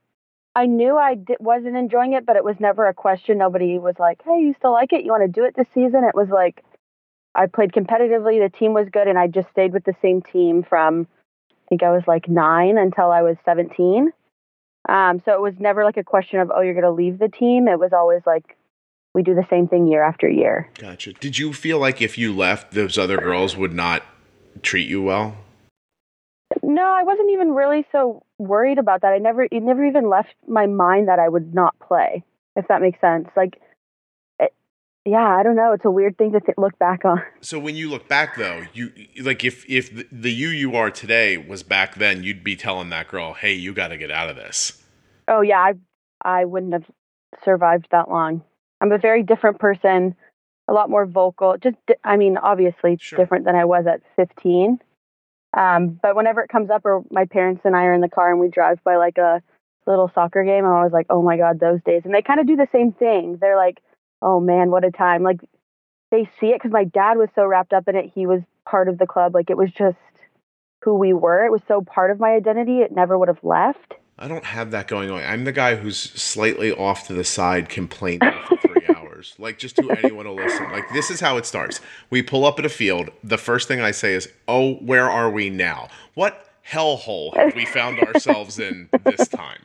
I 0.56 0.68
knew 0.68 0.96
I 0.98 1.18
wasn't 1.40 1.76
enjoying 1.76 2.14
it, 2.14 2.26
but 2.26 2.36
it 2.36 2.44
was 2.44 2.60
never 2.60 2.88
a 2.88 2.94
question. 2.94 3.40
Nobody 3.40 3.80
was 3.80 3.96
like, 3.98 4.22
hey, 4.24 4.40
you 4.42 4.54
still 4.58 4.72
like 4.74 4.94
it? 4.94 5.04
You 5.04 5.12
want 5.12 5.24
to 5.24 5.28
do 5.28 5.44
it 5.44 5.56
this 5.56 5.68
season? 5.74 6.04
It 6.04 6.14
was 6.14 6.30
like, 6.30 6.64
I 7.34 7.48
played 7.48 7.72
competitively, 7.72 8.40
the 8.40 8.56
team 8.56 8.74
was 8.74 8.88
good, 8.90 9.08
and 9.08 9.18
I 9.18 9.28
just 9.28 9.50
stayed 9.50 9.74
with 9.74 9.84
the 9.84 9.96
same 10.02 10.22
team 10.22 10.64
from, 10.64 11.08
think 11.70 11.84
I 11.84 11.92
was 11.92 12.04
like 12.08 12.28
nine 12.28 12.78
until 12.78 13.12
I 13.12 13.22
was 13.22 13.38
17. 13.46 14.12
Um, 14.88 15.22
so 15.26 15.34
it 15.34 15.42
was 15.42 15.54
never 15.60 15.84
like 15.84 15.98
a 15.98 16.04
question 16.04 16.40
of, 16.40 16.52
oh, 16.56 16.62
you're 16.62 16.74
going 16.74 16.84
to 16.84 16.92
leave 16.92 17.20
the 17.20 17.28
team. 17.30 17.68
It 17.68 17.80
was 17.80 17.92
always 17.94 18.22
like, 18.26 18.58
we 19.14 19.24
do 19.24 19.34
the 19.34 19.48
same 19.50 19.68
thing 19.68 19.88
year 19.88 20.04
after 20.04 20.30
year. 20.30 20.70
Gotcha. 20.78 21.14
Did 21.14 21.40
you 21.40 21.54
feel 21.54 21.80
like 21.80 22.02
if 22.02 22.18
you 22.18 22.36
left, 22.36 22.74
those 22.74 22.98
other 22.98 23.18
girls 23.18 23.56
would 23.56 23.74
not 23.74 24.04
treat 24.62 24.88
you 24.88 25.02
well? 25.02 25.38
No, 26.62 26.84
I 26.84 27.04
wasn't 27.04 27.32
even 27.32 27.56
really 27.56 27.86
so 27.92 28.24
worried 28.38 28.78
about 28.78 29.02
that. 29.02 29.14
I 29.14 29.18
never, 29.18 29.44
it 29.44 29.64
never 29.64 29.86
even 29.86 30.10
left 30.10 30.36
my 30.48 30.68
mind 30.68 31.08
that 31.08 31.20
I 31.20 31.30
would 31.30 31.54
not 31.54 31.80
play, 31.80 32.24
if 32.56 32.68
that 32.68 32.82
makes 32.82 33.00
sense. 33.02 33.28
Like, 33.36 33.60
yeah, 35.06 35.38
I 35.38 35.44
don't 35.44 35.56
know. 35.56 35.72
It's 35.74 35.86
a 35.86 35.92
weird 35.92 36.18
thing 36.18 36.32
to 36.34 36.40
th- 36.40 36.58
look 36.58 36.78
back 36.80 37.06
on. 37.06 37.22
So 37.42 37.60
when 37.60 37.76
you 37.76 37.90
look 37.92 38.08
back, 38.08 38.38
though, 38.38 38.64
you 38.74 38.92
like 39.22 39.44
if 39.44 39.64
if 39.70 39.96
the, 39.96 40.08
the 40.12 40.32
you 40.32 40.50
you 40.50 40.76
are 40.76 40.90
today 40.90 41.38
was 41.38 41.62
back 41.62 41.96
then, 41.96 42.24
you'd 42.24 42.44
be 42.44 42.56
telling 42.56 42.90
that 42.90 43.08
girl, 43.08 43.34
"Hey, 43.34 43.54
you 43.54 43.72
got 43.74 43.90
to 43.90 43.98
get 43.98 44.10
out 44.10 44.30
of 44.30 44.36
this." 44.36 44.82
Oh 45.28 45.42
yeah, 45.42 45.60
I, 45.60 45.74
I 46.24 46.46
wouldn't 46.46 46.74
have 46.74 46.86
survived 47.44 47.88
that 47.92 48.10
long. 48.10 48.44
I'm 48.82 48.92
a 48.92 48.98
very 48.98 49.22
different 49.24 49.60
person, 49.60 50.16
a 50.68 50.74
lot 50.74 50.90
more 50.90 51.06
vocal. 51.06 51.56
Just, 51.62 51.78
di- 51.88 51.96
I 52.04 52.18
mean, 52.18 52.38
obviously 52.38 52.98
Sure. 53.00 53.18
different 53.18 53.46
than 53.46 53.56
I 53.56 53.66
was 53.66 53.86
at 53.88 54.02
15. 54.16 54.80
Um, 55.56 56.00
but 56.02 56.16
whenever 56.16 56.42
it 56.42 56.50
comes 56.50 56.70
up, 56.70 56.82
or 56.86 57.04
my 57.10 57.26
parents 57.26 57.62
and 57.64 57.76
I 57.76 57.86
are 57.86 57.94
in 57.94 58.02
the 58.02 58.10
car 58.10 58.30
and 58.32 58.40
we 58.40 58.50
drive 58.50 58.84
by 58.84 58.98
like 58.98 59.18
a 59.18 59.42
little 59.88 60.12
soccer 60.14 60.44
game, 60.44 60.66
I'm 60.66 60.74
always 60.74 60.92
like, 60.92 61.08
oh 61.10 61.22
my 61.22 61.38
god, 61.38 61.60
those 61.60 61.80
days. 61.86 62.02
And 62.06 62.14
they 62.14 62.22
kind 62.22 62.40
of 62.40 62.48
do 62.48 62.56
the 62.56 62.68
same 62.72 62.92
thing. 62.92 63.38
They're 63.40 63.56
like, 63.56 63.80
oh 64.22 64.40
man, 64.40 64.72
what 64.72 64.86
a 64.86 64.92
time. 64.92 65.24
Like 65.24 65.40
they 66.12 66.30
see 66.40 66.48
it 66.48 66.60
because 66.60 66.72
my 66.72 66.84
dad 66.84 67.18
was 67.18 67.30
so 67.36 67.46
wrapped 67.46 67.74
up 67.74 67.88
in 67.88 67.96
it. 67.96 68.12
He 68.14 68.26
was 68.26 68.42
part 68.66 68.88
of 68.88 68.98
the 68.98 69.08
club. 69.08 69.34
Like 69.34 69.50
it 69.50 69.58
was 69.58 69.72
just 69.72 69.98
who 70.84 70.96
we 70.96 71.14
were. 71.14 71.46
It 71.46 71.52
was 71.52 71.62
so 71.68 71.82
part 71.82 72.12
of 72.12 72.20
my 72.20 72.32
identity. 72.32 72.80
It 72.80 72.92
never 72.92 73.18
would 73.18 73.28
have 73.28 73.44
left. 73.44 73.96
I 74.18 74.30
don't 74.30 74.46
have 74.46 74.72
that 74.72 74.88
going 74.88 75.10
on. 75.10 75.22
I'm 75.24 75.44
the 75.44 75.52
guy 75.52 75.76
who's 75.76 75.98
slightly 75.98 76.72
off 76.72 77.08
to 77.08 77.14
the 77.14 77.26
side 77.26 77.68
complaining 77.68 78.32
for 78.48 78.56
three 78.58 78.88
hours. 78.96 79.36
Like, 79.38 79.58
just 79.58 79.76
to 79.76 79.92
anyone 79.92 80.24
to 80.24 80.32
listen. 80.32 80.72
Like, 80.72 80.88
this 80.94 81.12
is 81.12 81.20
how 81.20 81.36
it 81.36 81.46
starts. 81.46 81.82
We 82.10 82.22
pull 82.22 82.46
up 82.46 82.58
at 82.58 82.66
a 82.66 82.70
field. 82.70 83.10
The 83.26 83.38
first 83.38 83.68
thing 83.68 83.82
I 83.82 83.92
say 83.92 84.14
is, 84.14 84.32
Oh, 84.48 84.76
where 84.76 85.10
are 85.10 85.30
we 85.30 85.50
now? 85.50 85.90
What 86.14 86.50
hellhole 86.66 87.36
have 87.36 87.56
we 87.56 87.66
found 87.66 88.00
ourselves 88.00 88.58
in 88.58 88.90
this 89.04 89.28
time? 89.28 89.60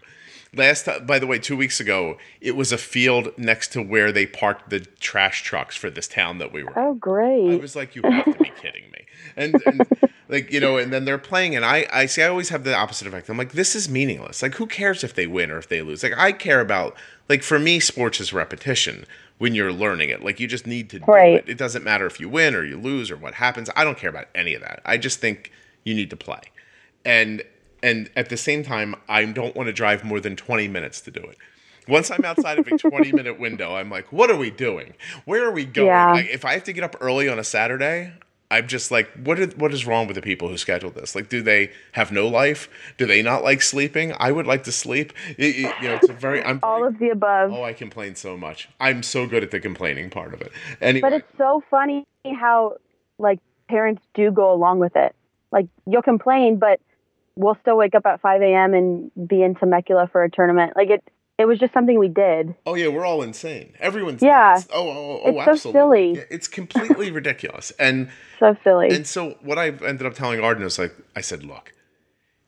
Last 0.55 0.89
by 1.07 1.19
the 1.21 1.27
way, 1.27 1.39
two 1.39 1.57
weeks 1.57 1.79
ago, 1.79 2.19
it 2.41 2.57
was 2.57 2.73
a 2.73 2.79
field 2.79 3.33
next 3.39 3.73
to 3.73 3.83
where 3.83 4.11
they 4.11 4.27
parked 4.27 4.71
the 4.71 4.81
trash 4.81 5.43
trucks 5.43 5.77
for 5.77 5.91
this 5.91 6.09
town 6.09 6.39
that 6.39 6.53
we 6.53 6.65
were. 6.65 6.77
Oh, 6.77 6.95
great! 6.95 7.53
I 7.53 7.57
was 7.57 7.77
like, 7.77 7.95
you 7.95 8.03
have 8.03 8.25
to 8.25 8.39
be 8.39 8.51
kidding 8.61 8.91
me. 8.91 9.07
And, 9.37 9.63
and 9.65 9.87
like, 10.29 10.51
you 10.53 10.59
know, 10.59 10.77
and 10.77 10.93
then 10.93 11.05
they're 11.05 11.19
playing, 11.19 11.55
and 11.55 11.65
I, 11.65 11.87
I 11.93 12.07
see, 12.07 12.23
I 12.23 12.29
always 12.29 12.49
have 12.49 12.65
the 12.65 12.75
opposite 12.75 13.07
effect. 13.07 13.29
I'm 13.29 13.37
like, 13.39 13.53
this 13.53 13.77
is 13.77 13.89
meaningless. 13.89 14.43
Like, 14.43 14.55
who 14.57 14.67
cares 14.67 15.05
if 15.05 15.15
they 15.15 15.29
win 15.29 15.53
or 15.53 15.59
if 15.59 15.69
they 15.69 15.83
lose? 15.83 16.03
Like, 16.03 16.19
I 16.19 16.33
care 16.33 16.61
about, 16.61 16.97
like, 17.29 17.45
for 17.45 17.61
me, 17.61 17.79
sports 17.79 18.19
is 18.21 18.33
repetition 18.33 19.07
when 19.39 19.55
you're 19.55 19.73
learning 19.73 20.11
it. 20.11 20.25
Like, 20.25 20.41
you 20.41 20.49
just 20.49 20.67
need 20.67 20.91
to 20.91 20.99
do 20.99 21.05
Right. 21.07 21.35
it. 21.37 21.49
It 21.49 21.59
doesn't 21.59 21.85
matter 21.85 22.07
if 22.07 22.19
you 22.19 22.29
win 22.29 22.57
or 22.57 22.65
you 22.65 22.77
lose 22.77 23.09
or 23.11 23.17
what 23.17 23.35
happens. 23.35 23.71
I 23.77 23.85
don't 23.85 23.97
care 23.97 24.11
about 24.11 24.27
any 24.35 24.55
of 24.55 24.63
that. 24.63 24.83
I 24.85 24.97
just 24.99 25.21
think 25.21 25.53
you 25.85 25.95
need 25.95 26.11
to 26.11 26.17
play. 26.17 26.41
And, 27.05 27.43
and 27.83 28.11
at 28.17 28.29
the 28.29 28.37
same 28.37 28.63
time, 28.63 28.95
I 29.09 29.25
don't 29.25 29.55
want 29.57 29.67
to 29.69 29.73
drive 29.73 30.05
more 30.05 30.21
than 30.21 30.37
20 30.37 30.69
minutes 30.69 31.01
to 31.03 31.11
do 31.11 31.21
it. 31.21 31.37
Once 31.89 32.11
I'm 32.11 32.25
outside 32.25 32.59
of 32.59 32.67
a 32.69 32.77
20 32.79 33.13
minute 33.13 33.41
window, 33.41 33.75
I'm 33.75 33.91
like, 33.91 34.13
what 34.13 34.31
are 34.31 34.37
we 34.37 34.51
doing? 34.51 34.95
Where 35.25 35.45
are 35.45 35.51
we 35.51 35.65
going? 35.65 35.89
Yeah. 35.89 36.13
Like, 36.13 36.29
if 36.31 36.45
I 36.45 36.53
have 36.53 36.65
to 36.65 36.73
get 36.73 36.85
up 36.85 36.97
early 37.01 37.29
on 37.29 37.39
a 37.39 37.45
Saturday, 37.45 38.13
I'm 38.53 38.67
just 38.69 38.91
like, 38.91 39.09
what 39.25 39.39
is, 39.39 39.57
what 39.57 39.73
is 39.73 39.87
wrong 39.87 40.07
with 40.07 40.17
the 40.17 40.23
people 40.23 40.49
who 40.49 40.57
schedule 40.57 40.91
this? 40.91 41.15
Like, 41.15 41.29
do 41.29 41.41
they 41.43 41.71
have 41.93 42.13
no 42.13 42.29
life? 42.29 42.69
Do 42.99 43.07
they 43.07 43.23
not 43.23 43.43
like 43.43 43.63
sleeping? 43.63 44.13
I 44.19 44.31
would 44.33 44.47
like 44.47 44.65
to 44.65 44.73
sleep. 44.73 45.13
It- 45.39 45.57
it- 45.57 45.75
you 45.81 45.89
know, 45.89 45.95
it's 45.95 46.09
a 46.09 46.13
very, 46.13 46.45
I'm 46.45 46.61
All 46.63 46.87
of 46.87 46.99
the 46.99 47.11
above. 47.11 47.53
oh, 47.53 47.65
I 47.65 47.73
complain 47.73 48.15
so 48.15 48.37
much. 48.37 48.69
I'm 48.79 49.03
so 49.03 49.27
good 49.27 49.43
at 49.43 49.51
the 49.51 49.61
complaining 49.61 50.11
part 50.11 50.35
of 50.35 50.43
it. 50.43 50.53
Anyway, 50.81 51.01
But 51.01 51.13
it's 51.15 51.39
so 51.39 51.63
funny 51.71 52.07
how 52.39 52.77
like 53.19 53.39
parents 53.69 54.03
do 54.15 54.31
go 54.31 54.53
along 54.53 54.79
with 54.81 54.97
it. 54.97 55.15
Like 55.53 55.67
you'll 55.87 56.03
complain, 56.03 56.59
but 56.59 56.81
we'll 57.41 57.57
still 57.63 57.77
wake 57.77 57.95
up 57.95 58.07
at 58.07 58.21
5 58.21 58.43
a.m. 58.43 58.75
and 58.75 59.11
be 59.29 59.43
in 59.43 59.55
Temecula 59.55 60.09
for 60.13 60.23
a 60.23 60.31
tournament. 60.31 60.75
Like 60.77 60.91
it, 60.91 61.03
it 61.39 61.47
was 61.47 61.59
just 61.59 61.73
something 61.73 61.99
we 61.99 62.09
did. 62.09 62.55
Oh 62.67 62.75
yeah, 62.75 62.89
we're 62.89 63.05
all 63.07 63.23
insane. 63.23 63.73
Everyone's 63.81 64.23
Yeah. 64.23 64.55
nuts. 64.57 64.69
Oh, 64.73 64.89
oh, 64.89 64.93
oh, 64.93 65.21
oh 65.37 65.41
It's 65.51 65.63
so 65.63 65.73
silly. 65.73 66.13
Yeah, 66.17 66.23
It's 66.31 66.49
completely 66.49 67.11
ridiculous. 67.21 67.73
And 67.79 68.09
So 68.39 68.57
silly. 68.63 68.91
and 68.91 69.07
so 69.07 69.37
what 69.43 69.59
I 69.59 69.69
ended 69.69 70.05
up 70.07 70.15
telling 70.15 70.41
Arden 70.41 70.65
is 70.65 70.79
like 70.79 70.95
I 71.17 71.23
said, 71.23 71.43
look, 71.45 71.73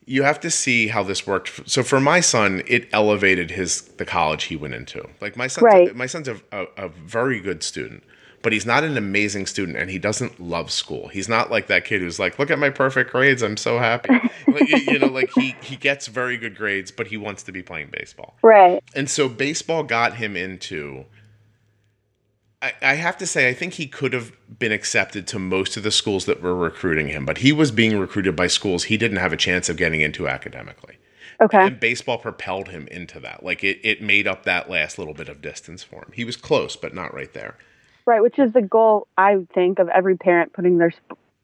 you 0.04 0.24
have 0.24 0.40
to 0.40 0.50
see 0.50 0.88
how 0.88 1.02
this 1.02 1.26
worked. 1.26 1.68
So 1.70 1.82
for 1.82 2.00
my 2.00 2.20
son, 2.20 2.62
it 2.66 2.88
elevated 2.92 3.52
his 3.52 3.82
the 3.82 4.04
college 4.04 4.44
he 4.44 4.56
went 4.56 4.74
into. 4.74 5.08
Like 5.20 5.36
my 5.36 5.46
son's 5.46 5.62
Right. 5.64 5.94
my 5.96 6.06
son's 6.06 6.28
a, 6.28 6.40
a, 6.52 6.66
a 6.76 6.88
very 6.88 7.40
good 7.40 7.62
student, 7.62 8.02
but 8.42 8.52
he's 8.52 8.66
not 8.66 8.84
an 8.84 8.96
amazing 8.96 9.46
student, 9.46 9.78
and 9.78 9.90
he 9.90 9.98
doesn't 9.98 10.40
love 10.40 10.70
school. 10.70 11.08
He's 11.08 11.28
not 11.28 11.50
like 11.50 11.68
that 11.68 11.84
kid 11.84 12.00
who's 12.00 12.18
like, 12.18 12.38
look 12.38 12.50
at 12.50 12.58
my 12.58 12.70
perfect 12.70 13.12
grades, 13.12 13.42
I'm 13.42 13.56
so 13.56 13.78
happy. 13.78 14.10
you 14.46 14.76
you 14.78 14.98
know, 14.98 15.06
like 15.06 15.30
he 15.34 15.54
he 15.62 15.76
gets 15.76 16.08
very 16.08 16.36
good 16.36 16.56
grades, 16.56 16.90
but 16.90 17.06
he 17.06 17.16
wants 17.16 17.42
to 17.44 17.52
be 17.52 17.62
playing 17.62 17.90
baseball. 17.92 18.36
right. 18.42 18.82
And 18.94 19.08
so 19.08 19.28
baseball 19.28 19.82
got 19.84 20.16
him 20.16 20.36
into. 20.36 21.04
I, 22.60 22.74
I 22.80 22.94
have 22.94 23.18
to 23.18 23.26
say, 23.26 23.48
I 23.48 23.54
think 23.54 23.74
he 23.74 23.86
could 23.88 24.12
have 24.12 24.32
been 24.58 24.70
accepted 24.70 25.26
to 25.28 25.38
most 25.40 25.76
of 25.76 25.82
the 25.82 25.90
schools 25.90 26.26
that 26.26 26.40
were 26.40 26.54
recruiting 26.54 27.08
him, 27.08 27.24
but 27.24 27.38
he 27.38 27.52
was 27.52 27.72
being 27.72 27.98
recruited 27.98 28.36
by 28.36 28.46
schools 28.46 28.84
he 28.84 28.96
didn't 28.96 29.16
have 29.16 29.32
a 29.32 29.36
chance 29.36 29.68
of 29.68 29.76
getting 29.76 30.00
into 30.00 30.28
academically. 30.28 30.98
Okay. 31.40 31.66
And 31.66 31.80
baseball 31.80 32.18
propelled 32.18 32.68
him 32.68 32.86
into 32.88 33.18
that. 33.20 33.42
Like 33.42 33.64
it, 33.64 33.80
it 33.82 34.00
made 34.00 34.28
up 34.28 34.44
that 34.44 34.70
last 34.70 34.96
little 34.96 35.14
bit 35.14 35.28
of 35.28 35.42
distance 35.42 35.82
for 35.82 36.04
him. 36.04 36.12
He 36.14 36.24
was 36.24 36.36
close, 36.36 36.76
but 36.76 36.94
not 36.94 37.12
right 37.12 37.32
there. 37.32 37.56
Right. 38.06 38.22
Which 38.22 38.38
is 38.38 38.52
the 38.52 38.62
goal, 38.62 39.06
I 39.16 39.46
think, 39.54 39.78
of 39.78 39.88
every 39.88 40.16
parent 40.16 40.52
putting 40.52 40.78
their 40.78 40.92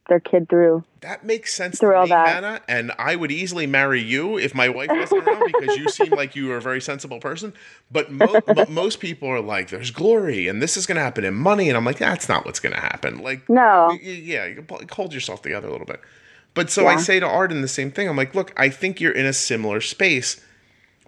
their 0.09 0.21
kid 0.21 0.49
through. 0.49 0.83
That 1.03 1.23
makes 1.25 1.53
sense 1.55 1.79
Through 1.79 1.91
to 1.91 1.97
all 1.99 2.05
me, 2.05 2.09
that. 2.11 2.29
Hannah. 2.29 2.61
And 2.67 2.93
I 2.99 3.15
would 3.15 3.31
easily 3.31 3.67
marry 3.67 4.01
you 4.01 4.39
if 4.39 4.55
my 4.55 4.69
wife 4.71 4.89
wasn't 4.91 5.29
around 5.29 5.53
because 5.61 5.77
you 5.77 5.89
seem 5.91 6.11
like 6.13 6.35
you 6.35 6.51
are 6.51 6.57
a 6.57 6.63
very 6.63 6.81
sensible 6.81 7.21
person. 7.21 7.53
But, 7.93 8.11
mo- 8.11 8.41
but 8.47 8.71
most 8.71 9.01
people 9.01 9.29
are 9.29 9.41
like, 9.43 9.69
"There's 9.69 9.91
glory, 9.91 10.49
and 10.49 10.63
this 10.63 10.77
is 10.79 10.87
going 10.87 10.97
to 10.97 11.03
happen 11.03 11.25
in 11.25 11.35
money," 11.35 11.69
and 11.69 11.77
I'm 11.77 11.85
like, 11.85 11.99
"That's 11.99 12.27
not 12.29 12.47
what's 12.47 12.59
going 12.59 12.75
to 12.75 12.81
happen." 12.81 13.23
Like, 13.23 13.49
No. 13.51 13.91
yeah, 14.03 14.49
hold 14.91 15.13
yourself 15.13 15.43
together 15.43 15.69
a 15.69 15.73
little 15.73 15.87
bit. 15.87 16.01
But 16.55 16.71
so 16.71 16.87
I 16.87 16.97
say 16.97 17.21
to 17.21 17.27
Arden 17.27 17.61
the 17.61 17.69
same 17.69 17.91
thing. 17.93 18.09
I'm 18.09 18.17
like, 18.17 18.35
"Look, 18.35 18.53
I 18.57 18.71
think 18.71 19.01
you're 19.01 19.13
in 19.13 19.27
a 19.27 19.35
similar 19.35 19.81
space 19.83 20.41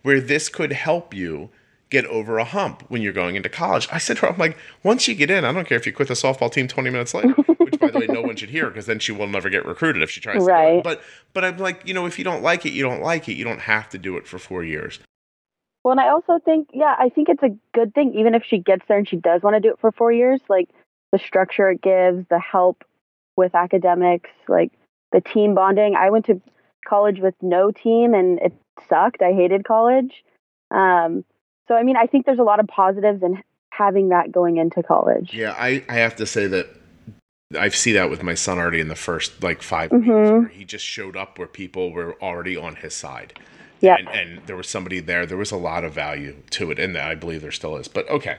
where 0.02 0.20
this 0.20 0.48
could 0.50 0.72
help 0.72 1.14
you 1.14 1.48
get 1.90 2.06
over 2.06 2.38
a 2.38 2.44
hump 2.44 2.84
when 2.88 3.02
you're 3.02 3.12
going 3.12 3.34
into 3.36 3.48
college. 3.48 3.88
I 3.92 3.98
said 3.98 4.16
to 4.18 4.22
her, 4.22 4.32
I'm 4.32 4.38
like, 4.38 4.56
once 4.84 5.08
you 5.08 5.14
get 5.14 5.30
in, 5.30 5.44
I 5.44 5.52
don't 5.52 5.66
care 5.66 5.76
if 5.76 5.86
you 5.86 5.92
quit 5.92 6.08
the 6.08 6.14
softball 6.14 6.50
team 6.50 6.68
20 6.68 6.88
minutes 6.88 7.12
later, 7.12 7.32
which 7.58 7.78
by 7.80 7.90
the 7.90 7.98
way, 7.98 8.06
no 8.06 8.22
one 8.22 8.36
should 8.36 8.48
hear 8.48 8.68
because 8.68 8.86
then 8.86 9.00
she 9.00 9.12
will 9.12 9.26
never 9.26 9.50
get 9.50 9.66
recruited 9.66 10.02
if 10.02 10.10
she 10.10 10.20
tries 10.20 10.38
to. 10.38 10.44
Right. 10.44 10.82
But, 10.82 11.02
but 11.34 11.44
I'm 11.44 11.58
like, 11.58 11.86
you 11.86 11.92
know, 11.92 12.06
if 12.06 12.16
you 12.16 12.24
don't 12.24 12.42
like 12.42 12.64
it, 12.64 12.72
you 12.72 12.82
don't 12.82 13.02
like 13.02 13.28
it. 13.28 13.34
You 13.34 13.44
don't 13.44 13.60
have 13.60 13.88
to 13.90 13.98
do 13.98 14.16
it 14.16 14.26
for 14.26 14.38
four 14.38 14.62
years. 14.62 15.00
Well, 15.82 15.92
and 15.92 16.00
I 16.00 16.08
also 16.10 16.38
think, 16.44 16.68
yeah, 16.72 16.94
I 16.98 17.08
think 17.08 17.28
it's 17.28 17.42
a 17.42 17.56
good 17.74 17.94
thing, 17.94 18.14
even 18.14 18.34
if 18.34 18.44
she 18.44 18.58
gets 18.58 18.84
there 18.86 18.98
and 18.98 19.08
she 19.08 19.16
does 19.16 19.42
want 19.42 19.56
to 19.56 19.60
do 19.60 19.70
it 19.70 19.80
for 19.80 19.90
four 19.90 20.12
years, 20.12 20.40
like 20.48 20.68
the 21.10 21.18
structure 21.18 21.70
it 21.70 21.82
gives, 21.82 22.24
the 22.28 22.38
help 22.38 22.84
with 23.36 23.54
academics, 23.54 24.30
like 24.46 24.72
the 25.10 25.20
team 25.20 25.54
bonding. 25.54 25.96
I 25.96 26.10
went 26.10 26.26
to 26.26 26.40
college 26.86 27.18
with 27.18 27.34
no 27.40 27.72
team 27.72 28.14
and 28.14 28.38
it 28.40 28.52
sucked. 28.88 29.22
I 29.22 29.32
hated 29.32 29.64
college. 29.64 30.22
Um, 30.70 31.24
so, 31.70 31.76
I 31.76 31.84
mean, 31.84 31.96
I 31.96 32.06
think 32.06 32.26
there's 32.26 32.40
a 32.40 32.42
lot 32.42 32.58
of 32.58 32.66
positives 32.66 33.22
in 33.22 33.40
having 33.70 34.08
that 34.08 34.32
going 34.32 34.56
into 34.56 34.82
college. 34.82 35.30
Yeah, 35.32 35.54
I, 35.56 35.84
I 35.88 35.94
have 35.94 36.16
to 36.16 36.26
say 36.26 36.48
that 36.48 36.66
I 37.56 37.68
see 37.68 37.92
that 37.92 38.10
with 38.10 38.24
my 38.24 38.34
son 38.34 38.58
already 38.58 38.80
in 38.80 38.88
the 38.88 38.96
first 38.96 39.40
like 39.40 39.62
5 39.62 39.90
Mhm. 39.90 39.96
weeks 39.98 40.08
where 40.30 40.48
he 40.48 40.64
just 40.64 40.84
showed 40.84 41.16
up 41.16 41.38
where 41.38 41.46
people 41.46 41.92
were 41.92 42.20
already 42.20 42.56
on 42.56 42.74
his 42.74 42.92
side. 42.94 43.38
Yeah. 43.80 43.96
And, 43.98 44.08
and 44.08 44.46
there 44.46 44.56
was 44.56 44.68
somebody 44.68 44.98
there. 44.98 45.26
There 45.26 45.38
was 45.38 45.52
a 45.52 45.56
lot 45.56 45.84
of 45.84 45.92
value 45.92 46.34
to 46.50 46.72
it, 46.72 46.80
and 46.80 46.98
I 46.98 47.14
believe 47.14 47.40
there 47.42 47.52
still 47.52 47.76
is. 47.76 47.86
But 47.86 48.08
okay. 48.10 48.38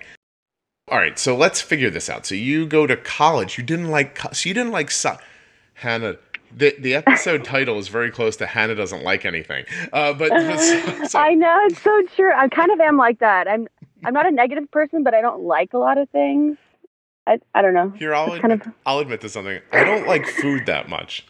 All 0.89 0.97
right, 0.97 1.17
so 1.17 1.37
let's 1.37 1.61
figure 1.61 1.89
this 1.89 2.09
out. 2.09 2.25
So 2.25 2.35
you 2.35 2.65
go 2.65 2.85
to 2.85 2.97
college. 2.97 3.57
You 3.57 3.63
didn't 3.63 3.89
like 3.89 4.19
so 4.33 4.49
you 4.49 4.53
didn't 4.53 4.73
like 4.73 4.91
so- 4.91 5.17
Hannah. 5.75 6.17
The 6.55 6.75
the 6.79 6.95
episode 6.95 7.43
title 7.45 7.77
is 7.79 7.87
very 7.87 8.11
close 8.11 8.35
to 8.37 8.45
Hannah 8.45 8.75
doesn't 8.75 9.03
like 9.03 9.25
anything. 9.25 9.65
Uh, 9.93 10.13
but 10.13 10.29
so- 10.59 11.03
so- 11.05 11.19
I 11.19 11.33
know 11.33 11.57
it's 11.65 11.81
so 11.81 12.01
true. 12.15 12.31
I 12.33 12.47
kind 12.49 12.71
of 12.71 12.79
am 12.79 12.97
like 12.97 13.19
that. 13.19 13.47
I'm 13.47 13.67
I'm 14.03 14.13
not 14.13 14.25
a 14.25 14.31
negative 14.31 14.69
person, 14.71 15.03
but 15.03 15.13
I 15.13 15.21
don't 15.21 15.43
like 15.43 15.73
a 15.73 15.77
lot 15.77 15.97
of 15.97 16.09
things. 16.09 16.57
I 17.27 17.39
I 17.53 17.61
don't 17.61 17.73
know. 17.73 17.89
here 17.91 18.13
I'll 18.15 18.33
It's 18.33 18.41
kind 18.41 18.53
admit, 18.53 18.75
I'll 18.85 18.99
admit 18.99 19.21
to 19.21 19.29
something. 19.29 19.59
I 19.71 19.83
don't 19.83 20.07
like 20.07 20.25
food 20.25 20.65
that 20.65 20.89
much. 20.89 21.25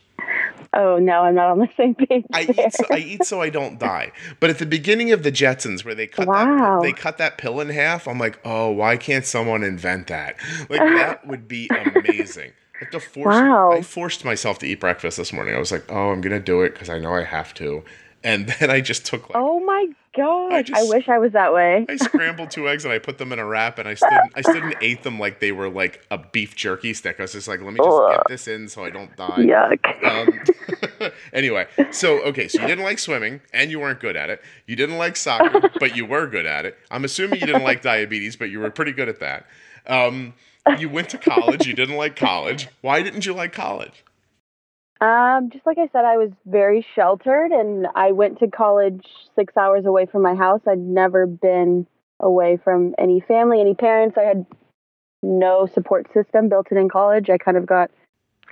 Oh 0.73 0.97
no, 0.99 1.23
I'm 1.23 1.35
not 1.35 1.49
on 1.49 1.59
the 1.59 1.67
same 1.75 1.95
page. 1.95 2.23
I 2.31 2.43
eat 2.43 2.73
so 2.73 2.85
I 2.89 2.97
eat 2.99 3.25
so 3.25 3.41
I 3.41 3.49
don't 3.49 3.77
die. 3.77 4.13
But 4.39 4.49
at 4.51 4.57
the 4.59 4.65
beginning 4.65 5.11
of 5.11 5.23
the 5.23 5.31
Jetsons, 5.31 5.83
where 5.83 5.93
they 5.93 6.07
cut 6.07 6.27
Wow. 6.29 6.79
that 6.79 6.81
they 6.81 6.93
cut 6.93 7.17
that 7.17 7.37
pill 7.37 7.59
in 7.59 7.67
half, 7.69 8.07
I'm 8.07 8.17
like, 8.19 8.39
oh, 8.45 8.71
why 8.71 8.95
can't 8.95 9.25
someone 9.25 9.63
invent 9.63 10.07
that? 10.07 10.37
Like 10.69 10.79
that 10.79 11.27
would 11.27 11.47
be 11.49 11.69
amazing. 11.69 12.53
I 12.81 12.85
to 12.91 12.99
force. 12.99 13.35
Wow. 13.35 13.71
I 13.73 13.81
forced 13.81 14.25
myself 14.25 14.59
to 14.59 14.65
eat 14.67 14.79
breakfast 14.79 15.17
this 15.17 15.31
morning. 15.31 15.55
I 15.55 15.59
was 15.59 15.71
like, 15.71 15.85
oh, 15.89 16.11
I'm 16.11 16.21
gonna 16.21 16.39
do 16.39 16.61
it 16.61 16.73
because 16.73 16.89
I 16.89 16.99
know 16.99 17.13
I 17.13 17.23
have 17.23 17.53
to. 17.55 17.83
And 18.23 18.47
then 18.59 18.69
I 18.69 18.81
just 18.81 19.05
took 19.05 19.29
like 19.29 19.35
Oh 19.35 19.59
my 19.61 19.87
gosh! 20.15 20.53
I, 20.53 20.61
just- 20.61 20.89
wish 20.89 21.09
I 21.09 21.17
was 21.17 21.31
that 21.33 21.53
way. 21.53 21.85
I 21.89 21.95
scrambled 21.97 22.51
two 22.51 22.69
eggs 22.69 22.85
and 22.85 22.93
I 22.93 22.99
put 22.99 23.17
them 23.17 23.31
in 23.31 23.39
a 23.39 23.45
wrap 23.45 23.79
and 23.79 23.87
I 23.87 23.95
stood 23.95 24.09
I 24.35 24.41
stood 24.41 24.63
and 24.63 24.75
ate 24.81 25.03
them 25.03 25.19
like 25.19 25.39
they 25.39 25.51
were 25.51 25.69
like 25.69 26.05
a 26.11 26.17
beef 26.19 26.55
jerky 26.55 26.93
stick. 26.93 27.15
I 27.19 27.23
was 27.23 27.31
just 27.33 27.47
like, 27.47 27.61
let 27.61 27.73
me 27.73 27.79
just 27.79 27.89
Ugh. 27.89 28.11
get 28.17 28.27
this 28.27 28.47
in 28.47 28.67
so 28.67 28.83
I 28.85 28.89
don't 28.91 29.15
die. 29.15 29.37
Yuck. 29.39 30.03
Um, 31.01 31.11
anyway, 31.33 31.67
so 31.91 32.21
okay, 32.23 32.47
so 32.47 32.61
you 32.61 32.67
didn't 32.67 32.83
like 32.83 32.99
swimming 32.99 33.41
and 33.53 33.71
you 33.71 33.79
weren't 33.79 33.99
good 33.99 34.15
at 34.15 34.29
it. 34.29 34.41
You 34.67 34.75
didn't 34.75 34.97
like 34.97 35.15
soccer, 35.15 35.69
but 35.79 35.95
you 35.95 36.05
were 36.05 36.27
good 36.27 36.45
at 36.45 36.65
it. 36.65 36.77
I'm 36.91 37.05
assuming 37.05 37.39
you 37.39 37.47
didn't 37.47 37.63
like 37.63 37.81
diabetes, 37.81 38.35
but 38.35 38.49
you 38.49 38.59
were 38.59 38.69
pretty 38.69 38.91
good 38.91 39.09
at 39.09 39.19
that. 39.19 39.45
Um, 39.87 40.33
you 40.79 40.89
went 40.89 41.09
to 41.09 41.17
college. 41.17 41.65
You 41.65 41.73
didn't 41.73 41.97
like 41.97 42.15
college. 42.15 42.67
Why 42.81 43.01
didn't 43.01 43.25
you 43.25 43.33
like 43.33 43.53
college? 43.53 44.03
Um, 45.01 45.49
just 45.49 45.65
like 45.65 45.79
I 45.79 45.89
said, 45.91 46.05
I 46.05 46.17
was 46.17 46.29
very 46.45 46.85
sheltered, 46.93 47.51
and 47.51 47.87
I 47.95 48.11
went 48.11 48.37
to 48.39 48.47
college 48.47 49.03
six 49.35 49.57
hours 49.57 49.85
away 49.85 50.05
from 50.05 50.21
my 50.21 50.35
house. 50.35 50.61
I'd 50.67 50.77
never 50.77 51.25
been 51.25 51.87
away 52.19 52.59
from 52.63 52.93
any 52.99 53.19
family, 53.19 53.59
any 53.59 53.73
parents. 53.73 54.15
I 54.15 54.23
had 54.23 54.45
no 55.23 55.65
support 55.65 56.07
system 56.13 56.49
built 56.49 56.67
in 56.71 56.77
in 56.77 56.87
college. 56.87 57.31
I 57.31 57.39
kind 57.39 57.57
of 57.57 57.65
got 57.65 57.89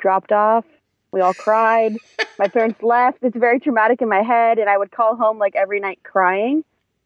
dropped 0.01 0.31
off. 0.31 0.65
We 1.11 1.21
all 1.21 1.35
cried. 1.35 1.97
my 2.39 2.47
parents 2.53 2.81
left. 2.81 3.19
It's 3.21 3.37
very 3.37 3.59
traumatic 3.59 4.01
in 4.01 4.09
my 4.09 4.23
head, 4.23 4.57
and 4.57 4.67
I 4.67 4.77
would 4.77 4.91
call 4.91 5.15
home 5.15 5.37
like 5.37 5.55
every 5.55 5.79
night 5.79 5.99
crying, 6.03 6.63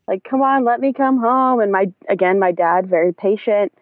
like, 0.07 0.23
"Come 0.23 0.41
on, 0.41 0.63
let 0.63 0.79
me 0.79 0.93
come 0.93 1.19
home." 1.19 1.59
And 1.59 1.69
my 1.69 1.91
again, 2.07 2.39
my 2.39 2.53
dad, 2.53 2.87
very 2.87 3.13
patient. 3.13 3.73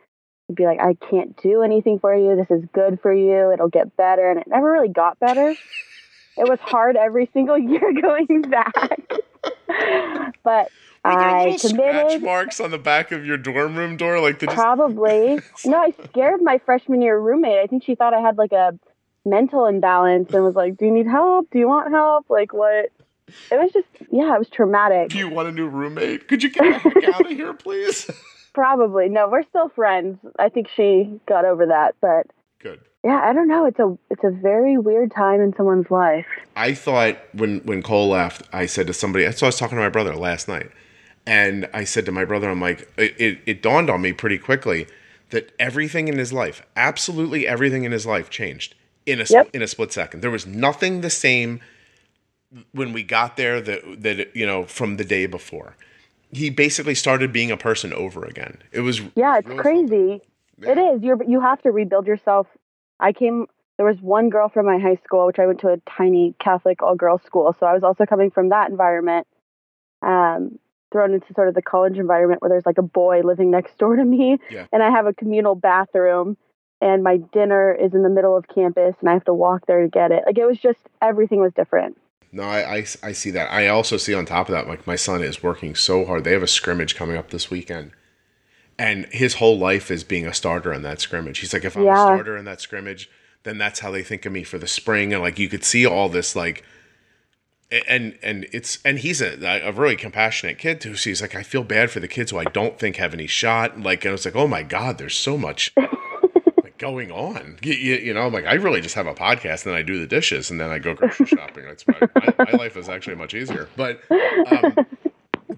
Be 0.55 0.65
like, 0.65 0.79
I 0.79 0.93
can't 1.09 1.35
do 1.41 1.61
anything 1.61 1.99
for 1.99 2.15
you. 2.15 2.35
This 2.35 2.49
is 2.55 2.65
good 2.73 2.99
for 3.01 3.13
you. 3.13 3.51
It'll 3.51 3.69
get 3.69 3.95
better. 3.97 4.29
And 4.29 4.39
it 4.39 4.47
never 4.47 4.71
really 4.71 4.89
got 4.89 5.19
better. 5.19 5.49
It 6.37 6.47
was 6.47 6.59
hard 6.61 6.95
every 6.95 7.29
single 7.33 7.57
year 7.71 7.93
going 8.01 8.43
back. 8.43 8.73
but 10.43 10.69
I 11.03 11.45
little 11.45 11.57
scratch 11.57 11.71
committed. 11.71 12.21
marks 12.23 12.59
on 12.59 12.71
the 12.71 12.77
back 12.77 13.11
of 13.11 13.25
your 13.25 13.37
dorm 13.37 13.75
room 13.75 13.97
door? 13.97 14.19
Like 14.19 14.39
the 14.39 14.45
just 14.45 14.57
Probably. 14.57 15.39
No, 15.65 15.77
I 15.77 15.93
scared 16.05 16.41
my 16.41 16.59
freshman 16.59 17.01
year 17.01 17.19
roommate. 17.19 17.57
I 17.59 17.67
think 17.67 17.83
she 17.83 17.95
thought 17.95 18.13
I 18.13 18.21
had 18.21 18.37
like 18.37 18.51
a 18.51 18.77
mental 19.25 19.65
imbalance 19.65 20.33
and 20.33 20.43
was 20.43 20.55
like, 20.55 20.77
Do 20.77 20.85
you 20.85 20.91
need 20.91 21.07
help? 21.07 21.49
Do 21.51 21.59
you 21.59 21.67
want 21.67 21.91
help? 21.91 22.29
Like, 22.29 22.53
what? 22.53 22.91
It 23.49 23.55
was 23.55 23.71
just, 23.71 23.87
yeah, 24.11 24.35
it 24.35 24.39
was 24.39 24.49
traumatic. 24.49 25.09
do 25.09 25.17
you 25.17 25.29
want 25.29 25.47
a 25.47 25.53
new 25.53 25.67
roommate? 25.69 26.27
Could 26.27 26.43
you 26.43 26.49
get 26.49 26.83
the 26.83 26.89
heck 26.89 27.15
out 27.15 27.21
of 27.21 27.31
here, 27.31 27.53
please? 27.53 28.09
Probably. 28.53 29.07
No, 29.09 29.29
we're 29.29 29.43
still 29.43 29.69
friends. 29.69 30.17
I 30.39 30.49
think 30.49 30.67
she 30.75 31.19
got 31.27 31.45
over 31.45 31.65
that. 31.67 31.95
But 32.01 32.27
Good. 32.59 32.81
yeah, 33.03 33.21
I 33.23 33.33
don't 33.33 33.47
know. 33.47 33.65
It's 33.65 33.79
a 33.79 33.97
it's 34.09 34.23
a 34.23 34.31
very 34.31 34.77
weird 34.77 35.11
time 35.15 35.39
in 35.41 35.53
someone's 35.55 35.89
life. 35.89 36.25
I 36.55 36.73
thought 36.73 37.17
when 37.33 37.59
when 37.59 37.81
Cole 37.81 38.09
left, 38.09 38.43
I 38.51 38.65
said 38.65 38.87
to 38.87 38.93
somebody. 38.93 39.31
So 39.31 39.45
I 39.45 39.49
was 39.49 39.57
talking 39.57 39.77
to 39.77 39.81
my 39.83 39.89
brother 39.89 40.15
last 40.15 40.47
night, 40.47 40.69
and 41.25 41.69
I 41.73 41.85
said 41.85 42.05
to 42.07 42.11
my 42.11 42.25
brother, 42.25 42.49
"I'm 42.49 42.59
like, 42.61 42.91
it, 42.97 43.15
it, 43.19 43.39
it 43.45 43.61
dawned 43.61 43.89
on 43.89 44.01
me 44.01 44.11
pretty 44.11 44.37
quickly 44.37 44.87
that 45.29 45.53
everything 45.57 46.09
in 46.09 46.17
his 46.17 46.33
life, 46.33 46.61
absolutely 46.75 47.47
everything 47.47 47.85
in 47.85 47.93
his 47.93 48.05
life, 48.05 48.29
changed 48.29 48.75
in 49.05 49.21
a 49.21 49.25
Yep. 49.29 49.49
in 49.53 49.61
a 49.61 49.67
split 49.67 49.93
second. 49.93 50.19
There 50.21 50.29
was 50.29 50.45
nothing 50.45 50.99
the 51.01 51.09
same 51.09 51.61
when 52.73 52.91
we 52.91 53.01
got 53.01 53.37
there 53.37 53.61
that 53.61 54.03
that 54.03 54.35
you 54.35 54.45
know 54.45 54.65
from 54.65 54.97
the 54.97 55.05
day 55.05 55.25
before. 55.25 55.77
He 56.31 56.49
basically 56.49 56.95
started 56.95 57.31
being 57.33 57.51
a 57.51 57.57
person 57.57 57.93
over 57.93 58.23
again. 58.25 58.57
It 58.71 58.81
was 58.81 59.01
Yeah, 59.15 59.37
it's 59.37 59.47
crazy. 59.49 60.21
It 60.61 60.77
Yeah. 60.77 60.93
is. 60.93 61.01
You're 61.03 61.21
you 61.23 61.41
have 61.41 61.61
to 61.63 61.71
rebuild 61.71 62.07
yourself. 62.07 62.47
I 62.99 63.11
came. 63.13 63.47
There 63.77 63.85
was 63.85 63.99
one 64.01 64.29
girl 64.29 64.47
from 64.47 64.65
my 64.67 64.77
high 64.77 64.97
school, 65.03 65.25
which 65.25 65.39
I 65.39 65.47
went 65.47 65.59
to 65.61 65.69
a 65.69 65.77
tiny 65.89 66.35
Catholic 66.39 66.81
all 66.83 66.95
girls 66.95 67.23
school, 67.23 67.55
so 67.59 67.65
I 67.65 67.73
was 67.73 67.83
also 67.83 68.05
coming 68.05 68.29
from 68.31 68.49
that 68.49 68.69
environment. 68.69 69.27
Um, 70.01 70.59
thrown 70.91 71.13
into 71.13 71.33
sort 71.33 71.47
of 71.47 71.53
the 71.55 71.61
college 71.61 71.97
environment 71.97 72.41
where 72.41 72.49
there's 72.49 72.65
like 72.65 72.77
a 72.77 72.81
boy 72.83 73.21
living 73.21 73.49
next 73.49 73.77
door 73.77 73.95
to 73.95 74.03
me, 74.03 74.37
Yeah. 74.49 74.65
and 74.73 74.83
I 74.83 74.89
have 74.89 75.05
a 75.07 75.13
communal 75.13 75.55
bathroom, 75.55 76.35
and 76.81 77.01
my 77.01 77.17
dinner 77.17 77.71
is 77.71 77.93
in 77.93 78.03
the 78.03 78.09
middle 78.09 78.35
of 78.35 78.47
campus, 78.49 78.95
and 78.99 79.09
I 79.09 79.13
have 79.13 79.23
to 79.25 79.33
walk 79.33 79.65
there 79.67 79.81
to 79.81 79.87
get 79.87 80.11
it. 80.11 80.23
Like 80.25 80.37
it 80.37 80.45
was 80.45 80.59
just 80.59 80.79
everything 81.01 81.39
was 81.39 81.53
different. 81.53 81.97
No, 82.31 82.43
I, 82.43 82.77
I, 82.77 82.85
I 83.03 83.11
see 83.11 83.31
that. 83.31 83.51
I 83.51 83.67
also 83.67 83.97
see 83.97 84.13
on 84.13 84.25
top 84.25 84.47
of 84.47 84.53
that, 84.53 84.67
like 84.67 84.87
my 84.87 84.95
son 84.95 85.21
is 85.21 85.43
working 85.43 85.75
so 85.75 86.05
hard. 86.05 86.23
They 86.23 86.31
have 86.31 86.43
a 86.43 86.47
scrimmage 86.47 86.95
coming 86.95 87.17
up 87.17 87.29
this 87.29 87.51
weekend. 87.51 87.91
And 88.79 89.05
his 89.07 89.35
whole 89.35 89.59
life 89.59 89.91
is 89.91 90.03
being 90.03 90.25
a 90.25 90.33
starter 90.33 90.73
in 90.73 90.81
that 90.83 91.01
scrimmage. 91.01 91.39
He's 91.39 91.53
like, 91.53 91.65
if 91.65 91.75
I'm 91.75 91.87
a 91.87 91.95
starter 91.95 92.37
in 92.37 92.45
that 92.45 92.61
scrimmage, 92.61 93.09
then 93.43 93.57
that's 93.57 93.81
how 93.81 93.91
they 93.91 94.01
think 94.01 94.25
of 94.25 94.31
me 94.31 94.43
for 94.43 94.57
the 94.57 94.67
spring. 94.67 95.13
And 95.13 95.21
like 95.21 95.39
you 95.39 95.49
could 95.49 95.63
see 95.63 95.85
all 95.85 96.09
this 96.09 96.35
like 96.35 96.63
and 97.87 98.17
and 98.21 98.47
it's 98.51 98.79
and 98.83 98.99
he's 98.99 99.21
a, 99.21 99.61
a 99.63 99.71
really 99.71 99.95
compassionate 99.95 100.57
kid 100.57 100.81
too. 100.81 100.95
So 100.95 101.09
he's 101.09 101.21
like, 101.21 101.35
I 101.35 101.43
feel 101.43 101.63
bad 101.63 101.91
for 101.91 101.99
the 101.99 102.07
kids 102.07 102.31
who 102.31 102.37
I 102.37 102.43
don't 102.45 102.77
think 102.77 102.97
have 102.97 103.13
any 103.13 103.27
shot. 103.27 103.79
Like, 103.79 104.03
and 104.03 104.09
I 104.09 104.13
was 104.13 104.25
like, 104.25 104.35
oh 104.35 104.47
my 104.47 104.63
god, 104.63 104.97
there's 104.97 105.17
so 105.17 105.37
much 105.37 105.73
going 106.81 107.11
on. 107.11 107.57
You, 107.61 107.73
you, 107.73 107.95
you 107.97 108.13
know, 108.13 108.25
I'm 108.25 108.33
like, 108.33 108.45
I 108.45 108.55
really 108.55 108.81
just 108.81 108.95
have 108.95 109.05
a 109.05 109.13
podcast 109.13 109.67
and 109.67 109.75
I 109.75 109.83
do 109.83 109.99
the 109.99 110.07
dishes 110.07 110.49
and 110.49 110.59
then 110.59 110.71
I 110.71 110.79
go 110.79 110.95
grocery 110.95 111.25
shopping. 111.27 111.65
That's 111.65 111.85
my, 111.87 111.99
my, 112.15 112.45
my 112.51 112.57
life 112.57 112.75
is 112.75 112.89
actually 112.89 113.15
much 113.15 113.35
easier. 113.35 113.69
But, 113.77 114.01
um, 114.09 114.75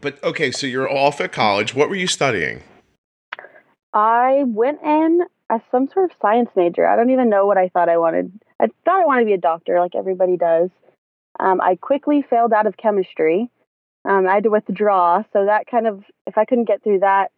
but 0.01 0.21
okay, 0.21 0.51
so 0.51 0.67
you're 0.67 0.91
off 0.91 1.21
at 1.21 1.31
college. 1.31 1.73
What 1.73 1.89
were 1.89 1.95
you 1.95 2.07
studying? 2.07 2.61
I 3.93 4.43
went 4.45 4.81
in 4.83 5.21
as 5.49 5.61
some 5.71 5.87
sort 5.93 6.11
of 6.11 6.17
science 6.21 6.49
major. 6.57 6.85
I 6.85 6.97
don't 6.97 7.09
even 7.09 7.29
know 7.29 7.45
what 7.45 7.57
I 7.57 7.69
thought 7.69 7.87
I 7.87 7.97
wanted. 7.97 8.31
I 8.59 8.67
thought 8.83 9.01
I 9.01 9.05
wanted 9.05 9.21
to 9.21 9.27
be 9.27 9.33
a 9.33 9.37
doctor, 9.37 9.79
like 9.79 9.95
everybody 9.95 10.35
does. 10.35 10.71
Um, 11.39 11.61
I 11.61 11.77
quickly 11.77 12.21
failed 12.29 12.51
out 12.51 12.67
of 12.67 12.75
chemistry. 12.75 13.49
Um, 14.03 14.27
I 14.27 14.33
had 14.35 14.43
to 14.43 14.49
withdraw, 14.49 15.23
so 15.31 15.45
that 15.45 15.67
kind 15.67 15.87
of, 15.87 16.03
if 16.27 16.37
I 16.37 16.43
couldn't 16.43 16.67
get 16.67 16.83
through 16.83 16.99
that, 16.99 17.31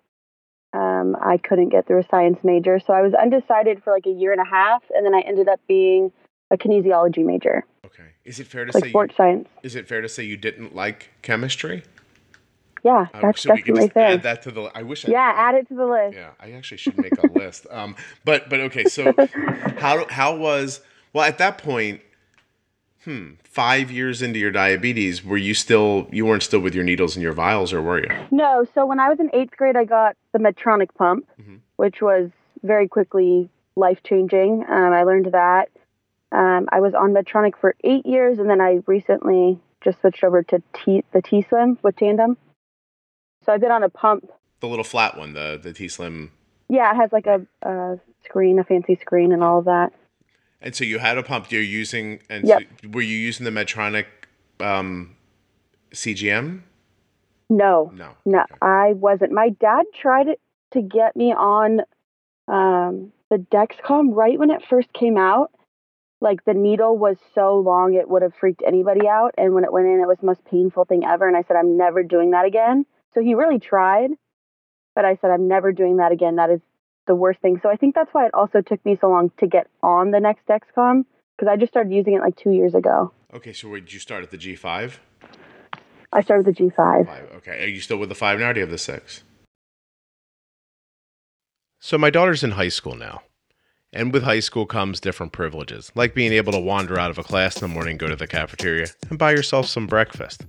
um, 0.76 1.15
I 1.21 1.38
couldn't 1.38 1.69
get 1.69 1.88
through 1.88 1.99
a 1.99 2.07
science 2.07 2.39
major. 2.43 2.80
So 2.80 2.93
I 2.93 3.01
was 3.01 3.13
undecided 3.13 3.84
for 3.84 3.93
like 3.93 4.05
a 4.05 4.11
year 4.11 4.32
and 4.32 4.41
a 4.41 4.45
half, 4.45 4.84
and 4.93 5.05
then 5.05 5.13
I 5.15 5.21
ended 5.21 5.47
up 5.47 5.59
being 5.67 6.11
a 6.51 6.57
kinesiology 6.57 7.26
major, 7.26 7.65
Okay, 7.86 8.03
is 8.23 8.39
it 8.39 8.45
fair 8.47 8.65
to 8.65 8.71
like 8.71 8.82
say? 8.84 8.88
You, 8.88 8.91
sports 8.91 9.15
science. 9.17 9.47
is 9.63 9.76
it 9.76 9.88
fair 9.88 10.01
to 10.01 10.09
say 10.09 10.23
you 10.23 10.38
didn't 10.38 10.76
like 10.76 11.09
chemistry? 11.23 11.84
Yeah, 12.84 13.07
Um, 13.15 13.21
that's 13.23 13.41
so 13.41 13.55
definitely 13.55 13.89
fair. 13.89 14.09
add 14.09 14.23
that 14.23 14.43
to 14.43 14.51
the. 14.51 14.63
I 14.76 14.84
wish. 14.84 15.05
I, 15.05 15.11
yeah, 15.11 15.34
add 15.36 15.55
it 15.55 15.67
to 15.69 15.73
the 15.73 15.88
list. 15.88 16.15
Yeah, 16.15 16.32
I 16.39 16.51
actually 16.51 16.78
should 16.78 16.99
make 16.99 17.17
a 17.17 17.26
list. 17.26 17.65
Um, 17.71 17.95
but 18.26 18.47
but 18.47 18.59
okay, 18.59 18.86
so 18.86 19.15
how 19.80 20.05
how 20.07 20.36
was 20.36 20.82
well 21.13 21.26
at 21.26 21.39
that 21.39 21.57
point? 21.57 22.01
Five 23.43 23.91
years 23.91 24.22
into 24.22 24.39
your 24.39 24.51
diabetes, 24.51 25.24
were 25.24 25.38
you 25.38 25.53
still 25.53 26.08
you 26.12 26.26
weren't 26.26 26.43
still 26.43 26.60
with 26.60 26.74
your 26.76 26.84
needles 26.84 27.16
and 27.16 27.24
your 27.24 27.34
vials, 27.34 27.72
or 27.74 27.82
were 27.82 27.99
you? 27.99 28.10
No, 28.32 28.66
so 28.74 28.86
when 28.86 28.99
I 28.99 29.10
was 29.10 29.20
in 29.20 29.30
eighth 29.34 29.56
grade, 29.56 29.76
I 29.78 29.86
got 29.86 30.16
the 30.34 30.39
Medtronic 30.39 30.93
pump, 30.97 31.28
Mhm. 31.39 31.60
which 31.78 32.01
was 32.01 32.32
very 32.64 32.88
quickly 32.88 33.49
life 33.76 34.01
changing. 34.03 34.64
Um, 34.68 34.93
I 34.93 35.03
learned 35.03 35.28
that. 35.34 35.70
Um, 36.32 36.68
I 36.72 36.80
was 36.82 36.93
on 36.95 37.14
Medtronic 37.14 37.56
for 37.58 37.76
eight 37.84 38.06
years, 38.06 38.39
and 38.39 38.49
then 38.49 38.60
I 38.60 38.82
recently 38.88 39.60
just 39.82 40.01
switched 40.01 40.24
over 40.24 40.41
to 40.43 40.62
T- 40.74 41.03
the 41.12 41.22
T 41.22 41.41
Slim 41.43 41.78
with 41.84 41.95
Tandem. 41.97 42.38
So 43.43 43.53
I've 43.53 43.62
been 43.62 43.72
on 43.72 43.84
a 43.84 43.89
pump. 43.89 44.30
The 44.62 44.68
little 44.68 44.84
flat 44.84 45.18
one, 45.18 45.34
the 45.34 45.60
the 45.62 45.74
T 45.74 45.88
Slim. 45.88 46.32
Yeah, 46.68 46.91
it 46.91 46.95
has 46.95 47.12
like 47.14 47.28
a, 47.28 47.45
a 47.62 47.99
screen, 48.24 48.58
a 48.58 48.64
fancy 48.64 48.95
screen, 48.95 49.32
and 49.32 49.43
all 49.43 49.60
of 49.60 49.66
that. 49.66 49.93
And 50.62 50.76
so 50.76 50.84
you 50.84 50.99
had 50.99 51.18
a 51.18 51.24
pump 51.24 51.51
you're 51.51 51.62
using, 51.62 52.22
and 52.30 52.47
Yep. 52.47 52.62
so 52.84 52.89
were 52.89 53.01
you 53.01 53.18
using 53.18 53.43
the 53.43 53.51
Medtronic 53.51 54.06
um, 54.60 55.16
CGM? 55.91 56.62
No, 57.49 57.91
No. 57.93 58.14
no, 58.26 58.39
Okay. 58.39 58.56
I 58.62 58.93
wasn't. 58.93 59.32
My 59.32 59.49
dad 59.49 59.86
tried 59.93 60.28
it 60.28 60.39
to 60.72 60.82
get 60.82 61.16
me 61.16 61.32
on 61.34 61.82
um, 62.47 63.12
the 63.30 63.38
Dexcom 63.38 64.16
right 64.16 64.39
when 64.39 64.49
it 64.49 64.64
first 64.68 64.91
came 64.93 65.18
out. 65.18 65.51
Like 66.22 66.43
the 66.45 66.53
needle 66.53 66.97
was 66.97 67.18
so 67.36 67.60
long, 67.60 67.93
it 67.93 68.10
would 68.10 68.22
have 68.24 68.34
freaked 68.34 68.64
anybody 68.66 69.08
out. 69.08 69.36
And 69.38 69.53
when 69.53 69.64
it 69.64 69.72
went 69.72 69.86
in, 69.88 69.99
it 69.99 70.08
was 70.08 70.18
the 70.20 70.26
most 70.26 70.43
painful 70.45 70.86
thing 70.86 71.06
ever. 71.06 71.28
And 71.28 71.38
I 71.38 71.43
said, 71.43 71.58
I'm 71.58 71.78
never 71.78 72.01
doing 72.01 72.32
that 72.32 72.45
again. 72.45 72.86
So 73.14 73.22
he 73.22 73.36
really 73.36 73.60
tried, 73.60 74.12
but 74.95 75.06
I 75.06 75.18
said, 75.22 75.30
I'm 75.30 75.47
never 75.47 75.72
doing 75.72 75.97
that 75.97 76.12
again. 76.12 76.38
That 76.38 76.49
is 76.49 76.62
the 77.08 77.16
worst 77.16 77.39
thing. 77.41 77.60
So 77.62 77.70
I 77.70 77.76
think 77.76 77.95
that's 77.95 78.14
why 78.14 78.26
it 78.26 78.34
also 78.34 78.62
took 78.62 78.84
me 78.86 78.97
so 78.99 79.10
long 79.10 79.32
to 79.39 79.47
get 79.47 79.68
on 79.84 80.12
the 80.12 80.20
next 80.20 80.45
Dexcom 80.47 81.06
because 81.36 81.51
I 81.51 81.58
just 81.58 81.72
started 81.72 81.93
using 81.93 82.14
it 82.14 82.22
like 82.22 82.36
two 82.36 82.51
years 82.51 82.74
ago. 82.74 83.12
Okay, 83.34 83.53
so 83.53 83.70
wait, 83.70 83.86
did 83.86 83.93
you 83.93 83.99
start 83.99 84.24
at 84.24 84.32
the 84.32 84.38
G5? 84.38 84.93
I 86.14 86.22
started 86.22 86.45
with 86.45 86.58
the 86.58 86.64
G5. 86.64 87.06
Five. 87.06 87.30
Okay. 87.38 87.64
Are 87.64 87.68
you 87.68 87.82
still 87.82 87.97
with 87.97 88.10
the 88.10 88.16
five 88.16 88.39
now? 88.39 88.49
Or 88.49 88.53
do 88.53 88.60
you 88.60 88.66
have 88.66 88.72
the 88.72 88.78
six? 88.78 89.24
So 91.80 91.97
my 91.97 92.10
daughter's 92.10 92.43
in 92.43 92.51
high 92.51 92.70
school 92.70 92.95
now. 92.95 93.24
And 93.91 94.12
with 94.12 94.24
high 94.24 94.39
school 94.39 94.66
comes 94.66 94.99
different 94.99 95.32
privileges, 95.32 95.91
like 95.95 96.14
being 96.14 96.34
able 96.34 96.51
to 96.51 96.60
wander 96.60 96.99
out 96.99 97.12
of 97.12 97.18
a 97.18 97.24
class 97.24 97.56
in 97.56 97.68
the 97.68 97.74
morning, 97.74 97.97
go 97.97 98.08
to 98.08 98.16
the 98.16 98.28
cafeteria, 98.28 98.88
and 99.10 99.18
buy 99.20 99.32
yourself 99.32 99.68
some 99.68 99.88
breakfast. 99.88 100.45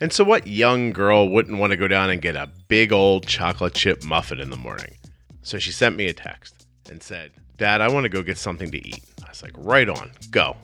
And 0.00 0.12
so, 0.12 0.24
what 0.24 0.46
young 0.46 0.92
girl 0.92 1.28
wouldn't 1.28 1.58
want 1.58 1.72
to 1.72 1.76
go 1.76 1.86
down 1.86 2.10
and 2.10 2.22
get 2.22 2.34
a 2.34 2.50
big 2.68 2.92
old 2.92 3.26
chocolate 3.26 3.74
chip 3.74 4.02
muffin 4.02 4.40
in 4.40 4.50
the 4.50 4.56
morning? 4.56 4.96
So 5.42 5.58
she 5.58 5.72
sent 5.72 5.96
me 5.96 6.06
a 6.06 6.12
text 6.12 6.66
and 6.90 7.02
said, 7.02 7.32
Dad, 7.56 7.80
I 7.80 7.88
want 7.88 8.04
to 8.04 8.08
go 8.08 8.22
get 8.22 8.38
something 8.38 8.70
to 8.70 8.78
eat. 8.88 9.02
I 9.24 9.28
was 9.28 9.42
like, 9.42 9.52
Right 9.56 9.88
on, 9.88 10.10
go. 10.30 10.56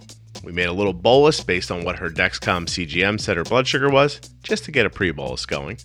We 0.45 0.53
made 0.53 0.69
a 0.69 0.73
little 0.73 0.93
bolus 0.93 1.43
based 1.43 1.71
on 1.71 1.85
what 1.85 1.99
her 1.99 2.11
Dexcom 2.11 2.67
CGM 2.67 3.21
said 3.21 3.37
her 3.37 3.45
blood 3.45 3.67
sugar 3.67 3.91
was, 3.91 4.21
just 4.43 4.65
to 4.65 4.71
get 4.71 4.87
a 4.87 4.91
pre 4.91 5.11
bolus 5.11 5.47
going. 5.47 5.79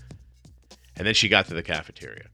And 0.97 1.07
then 1.07 1.13
she 1.13 1.29
got 1.29 1.47
to 1.47 1.53
the 1.53 1.63
cafeteria. 1.63 2.27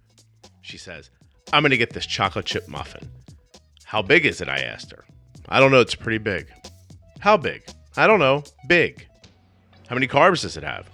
She 0.61 0.77
says, 0.77 1.09
I'm 1.53 1.63
going 1.63 1.71
to 1.71 1.77
get 1.77 1.93
this 1.93 2.05
chocolate 2.05 2.45
chip 2.45 2.67
muffin. 2.67 3.07
How 3.85 4.01
big 4.01 4.25
is 4.25 4.41
it? 4.41 4.49
I 4.49 4.59
asked 4.59 4.91
her. 4.91 5.05
I 5.47 5.59
don't 5.59 5.71
know. 5.71 5.79
It's 5.79 5.95
pretty 5.95 6.17
big. 6.17 6.47
How 7.19 7.37
big? 7.37 7.63
I 7.95 8.05
don't 8.05 8.19
know. 8.19 8.43
Big. 8.67 9.07
How 9.87 9.95
many 9.95 10.07
carbs 10.07 10.41
does 10.41 10.57
it 10.57 10.63
have? 10.63 10.89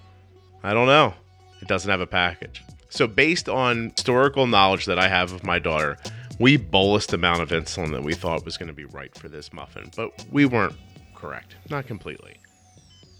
I 0.61 0.73
don't 0.73 0.87
know. 0.87 1.13
It 1.61 1.67
doesn't 1.67 1.89
have 1.89 2.01
a 2.01 2.07
package. 2.07 2.63
So, 2.93 3.07
based 3.07 3.49
on 3.49 3.89
historical 3.89 4.45
knowledge 4.45 4.85
that 4.85 4.99
I 4.99 5.07
have 5.07 5.33
of 5.33 5.43
my 5.43 5.57
daughter, 5.57 5.97
we 6.37 6.59
bolused 6.59 7.07
the 7.07 7.15
amount 7.15 7.41
of 7.41 7.49
insulin 7.49 7.89
that 7.89 8.03
we 8.03 8.13
thought 8.13 8.45
was 8.45 8.55
going 8.55 8.67
to 8.67 8.73
be 8.73 8.85
right 8.85 9.11
for 9.17 9.27
this 9.27 9.51
muffin, 9.51 9.89
but 9.95 10.11
we 10.31 10.45
weren't 10.45 10.75
correct. 11.15 11.55
Not 11.71 11.87
completely. 11.87 12.35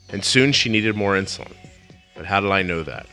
And 0.10 0.24
soon 0.24 0.52
she 0.52 0.70
needed 0.70 0.96
more 0.96 1.16
insulin. 1.16 1.56
But 2.16 2.28
how 2.28 2.40
did 2.40 2.52
I 2.52 2.62
know 2.62 2.84
that? 2.84 3.08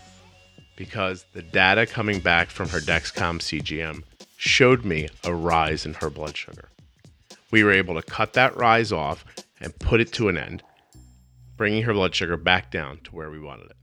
Because 0.76 1.24
the 1.32 1.40
data 1.40 1.86
coming 1.86 2.20
back 2.20 2.50
from 2.50 2.68
her 2.68 2.80
Dexcom 2.80 3.38
CGM 3.40 4.02
showed 4.36 4.84
me 4.84 5.08
a 5.24 5.32
rise 5.32 5.86
in 5.86 5.94
her 5.94 6.10
blood 6.10 6.36
sugar. 6.36 6.68
We 7.50 7.64
were 7.64 7.72
able 7.72 7.94
to 7.94 8.02
cut 8.02 8.34
that 8.34 8.54
rise 8.54 8.92
off 8.92 9.24
and 9.62 9.78
put 9.78 10.02
it 10.02 10.12
to 10.12 10.28
an 10.28 10.36
end, 10.36 10.62
bringing 11.56 11.84
her 11.84 11.94
blood 11.94 12.14
sugar 12.14 12.36
back 12.36 12.70
down 12.70 12.98
to 13.04 13.14
where 13.14 13.30
we 13.30 13.40
wanted 13.40 13.70
it. 13.70 13.76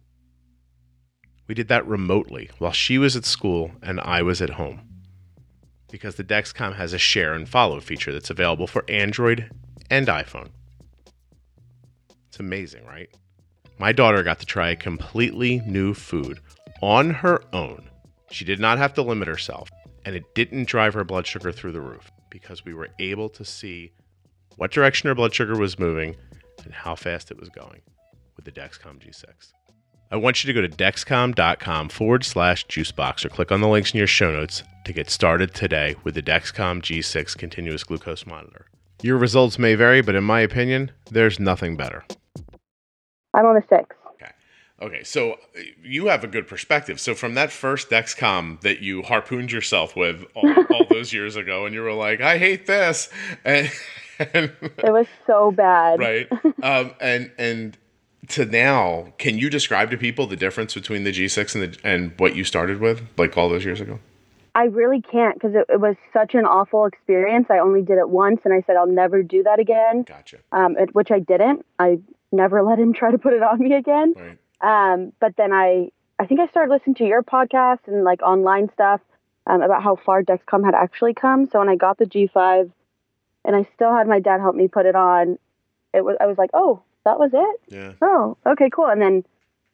We 1.47 1.55
did 1.55 1.69
that 1.69 1.87
remotely 1.87 2.49
while 2.59 2.73
she 2.73 2.97
was 2.97 3.15
at 3.15 3.25
school 3.25 3.71
and 3.81 3.99
I 4.01 4.21
was 4.21 4.41
at 4.41 4.51
home. 4.51 4.81
Because 5.89 6.15
the 6.15 6.23
Dexcom 6.23 6.75
has 6.75 6.91
a 6.91 6.97
share 6.97 7.33
and 7.33 7.47
follow 7.47 7.79
feature 7.79 8.11
that's 8.11 8.29
available 8.29 8.67
for 8.67 8.83
Android 8.89 9.49
and 9.89 10.07
iPhone. 10.07 10.49
It's 12.27 12.39
amazing, 12.39 12.85
right? 12.85 13.09
My 13.79 13.93
daughter 13.93 14.21
got 14.23 14.39
to 14.39 14.45
try 14.45 14.69
a 14.69 14.75
completely 14.75 15.61
new 15.65 15.93
food 15.93 16.39
on 16.81 17.11
her 17.11 17.41
own. 17.53 17.89
She 18.29 18.43
did 18.43 18.59
not 18.59 18.77
have 18.77 18.93
to 18.95 19.01
limit 19.01 19.29
herself, 19.29 19.69
and 20.03 20.15
it 20.15 20.35
didn't 20.35 20.67
drive 20.67 20.93
her 20.93 21.05
blood 21.05 21.25
sugar 21.25 21.51
through 21.51 21.71
the 21.71 21.81
roof 21.81 22.11
because 22.29 22.65
we 22.65 22.73
were 22.73 22.89
able 22.99 23.29
to 23.29 23.45
see 23.45 23.93
what 24.57 24.71
direction 24.71 25.07
her 25.07 25.15
blood 25.15 25.33
sugar 25.33 25.57
was 25.57 25.79
moving 25.79 26.15
and 26.65 26.73
how 26.73 26.95
fast 26.95 27.31
it 27.31 27.39
was 27.39 27.49
going 27.49 27.81
with 28.35 28.43
the 28.43 28.51
Dexcom 28.51 28.99
G6. 28.99 29.53
I 30.09 30.15
want 30.15 30.43
you 30.43 30.53
to 30.53 30.61
go 30.61 30.65
to 30.65 30.73
dexcom.com 30.73 31.89
forward 31.89 32.23
slash 32.23 32.65
juicebox 32.67 33.25
or 33.25 33.29
click 33.29 33.51
on 33.51 33.59
the 33.59 33.67
links 33.67 33.91
in 33.93 33.97
your 33.97 34.07
show 34.07 34.31
notes 34.31 34.63
to 34.85 34.93
get 34.93 35.09
started 35.09 35.53
today 35.53 35.95
with 36.05 36.15
the 36.15 36.21
Dexcom 36.21 36.81
G6 36.81 37.37
continuous 37.37 37.83
glucose 37.83 38.25
monitor. 38.25 38.67
Your 39.01 39.17
results 39.17 39.59
may 39.59 39.75
vary, 39.75 40.01
but 40.01 40.15
in 40.15 40.23
my 40.23 40.39
opinion, 40.39 40.91
there's 41.11 41.39
nothing 41.41 41.75
better. 41.75 42.05
I'm 43.33 43.45
on 43.45 43.55
the 43.55 43.63
six. 43.67 43.95
Okay. 44.13 44.31
Okay. 44.81 45.03
So 45.03 45.33
uh, 45.33 45.35
you 45.83 46.07
have 46.07 46.23
a 46.23 46.27
good 46.27 46.47
perspective. 46.47 47.01
So 47.01 47.13
from 47.13 47.33
that 47.33 47.51
first 47.51 47.89
Dexcom 47.89 48.61
that 48.61 48.79
you 48.79 49.03
harpooned 49.03 49.51
yourself 49.51 49.95
with 49.97 50.23
all, 50.33 50.49
all 50.71 50.85
those 50.89 51.11
years 51.11 51.35
ago, 51.35 51.65
and 51.65 51.75
you 51.75 51.81
were 51.81 51.93
like, 51.93 52.21
"I 52.21 52.37
hate 52.37 52.65
this," 52.65 53.09
and, 53.43 53.69
and 54.33 54.51
It 54.61 54.91
was 54.91 55.07
so 55.27 55.51
bad. 55.51 55.99
right, 55.99 56.27
um, 56.63 56.93
and 57.01 57.29
and 57.37 57.77
to 58.29 58.45
now, 58.45 59.13
can 59.17 59.37
you 59.37 59.49
describe 59.49 59.91
to 59.91 59.97
people 59.97 60.27
the 60.27 60.35
difference 60.35 60.73
between 60.73 61.03
the 61.03 61.11
G6 61.11 61.55
and 61.55 61.63
the 61.63 61.87
and 61.87 62.13
what 62.17 62.35
you 62.35 62.43
started 62.43 62.79
with, 62.79 63.01
like 63.17 63.37
all 63.37 63.49
those 63.49 63.65
years 63.65 63.81
ago? 63.81 63.99
I 64.55 64.63
really 64.63 65.01
can't 65.01 65.35
because 65.35 65.53
it, 65.53 65.65
it 65.69 65.79
was 65.79 65.95
such 66.11 66.33
an 66.33 66.45
awful 66.45 66.85
experience. 66.85 67.47
I 67.49 67.59
only 67.59 67.83
did 67.83 67.99
it 67.99 68.09
once, 68.09 68.41
and 68.43 68.53
I 68.53 68.63
said 68.65 68.75
I'll 68.75 68.87
never 68.87 69.21
do 69.21 69.43
that 69.43 69.59
again. 69.59 70.01
Gotcha. 70.03 70.37
Um, 70.51 70.75
it, 70.77 70.95
which 70.95 71.11
I 71.11 71.19
didn't. 71.19 71.65
I 71.77 71.99
never 72.31 72.63
let 72.67 72.79
him 72.79 72.93
try 72.93 73.11
to 73.11 73.17
put 73.17 73.33
it 73.33 73.43
on 73.43 73.59
me 73.59 73.75
again. 73.75 74.15
Right. 74.15 74.93
Um, 74.93 75.13
but 75.19 75.35
then 75.37 75.53
I, 75.53 75.91
I 76.17 76.25
think 76.25 76.39
I 76.39 76.47
started 76.47 76.73
listening 76.73 76.95
to 76.95 77.05
your 77.05 77.21
podcast 77.21 77.79
and 77.85 78.03
like 78.03 78.23
online 78.23 78.71
stuff 78.73 79.01
um, 79.45 79.61
about 79.61 79.83
how 79.83 79.95
far 79.95 80.23
Dexcom 80.23 80.65
had 80.65 80.73
actually 80.73 81.13
come. 81.13 81.47
So 81.51 81.59
when 81.59 81.69
I 81.69 81.75
got 81.75 81.99
the 81.99 82.05
G5, 82.05 82.71
and 83.45 83.55
I 83.55 83.67
still 83.75 83.95
had 83.95 84.07
my 84.07 84.19
dad 84.19 84.41
help 84.41 84.55
me 84.55 84.67
put 84.67 84.87
it 84.87 84.95
on, 84.95 85.37
it 85.93 86.03
was 86.03 86.17
I 86.19 86.25
was 86.25 86.37
like, 86.39 86.49
oh, 86.55 86.81
that 87.07 87.19
was 87.19 87.31
it. 87.33 87.73
Yeah. 87.73 87.93
Oh, 88.01 88.37
okay, 88.45 88.69
cool. 88.69 88.87
And 88.87 89.01
then, 89.01 89.23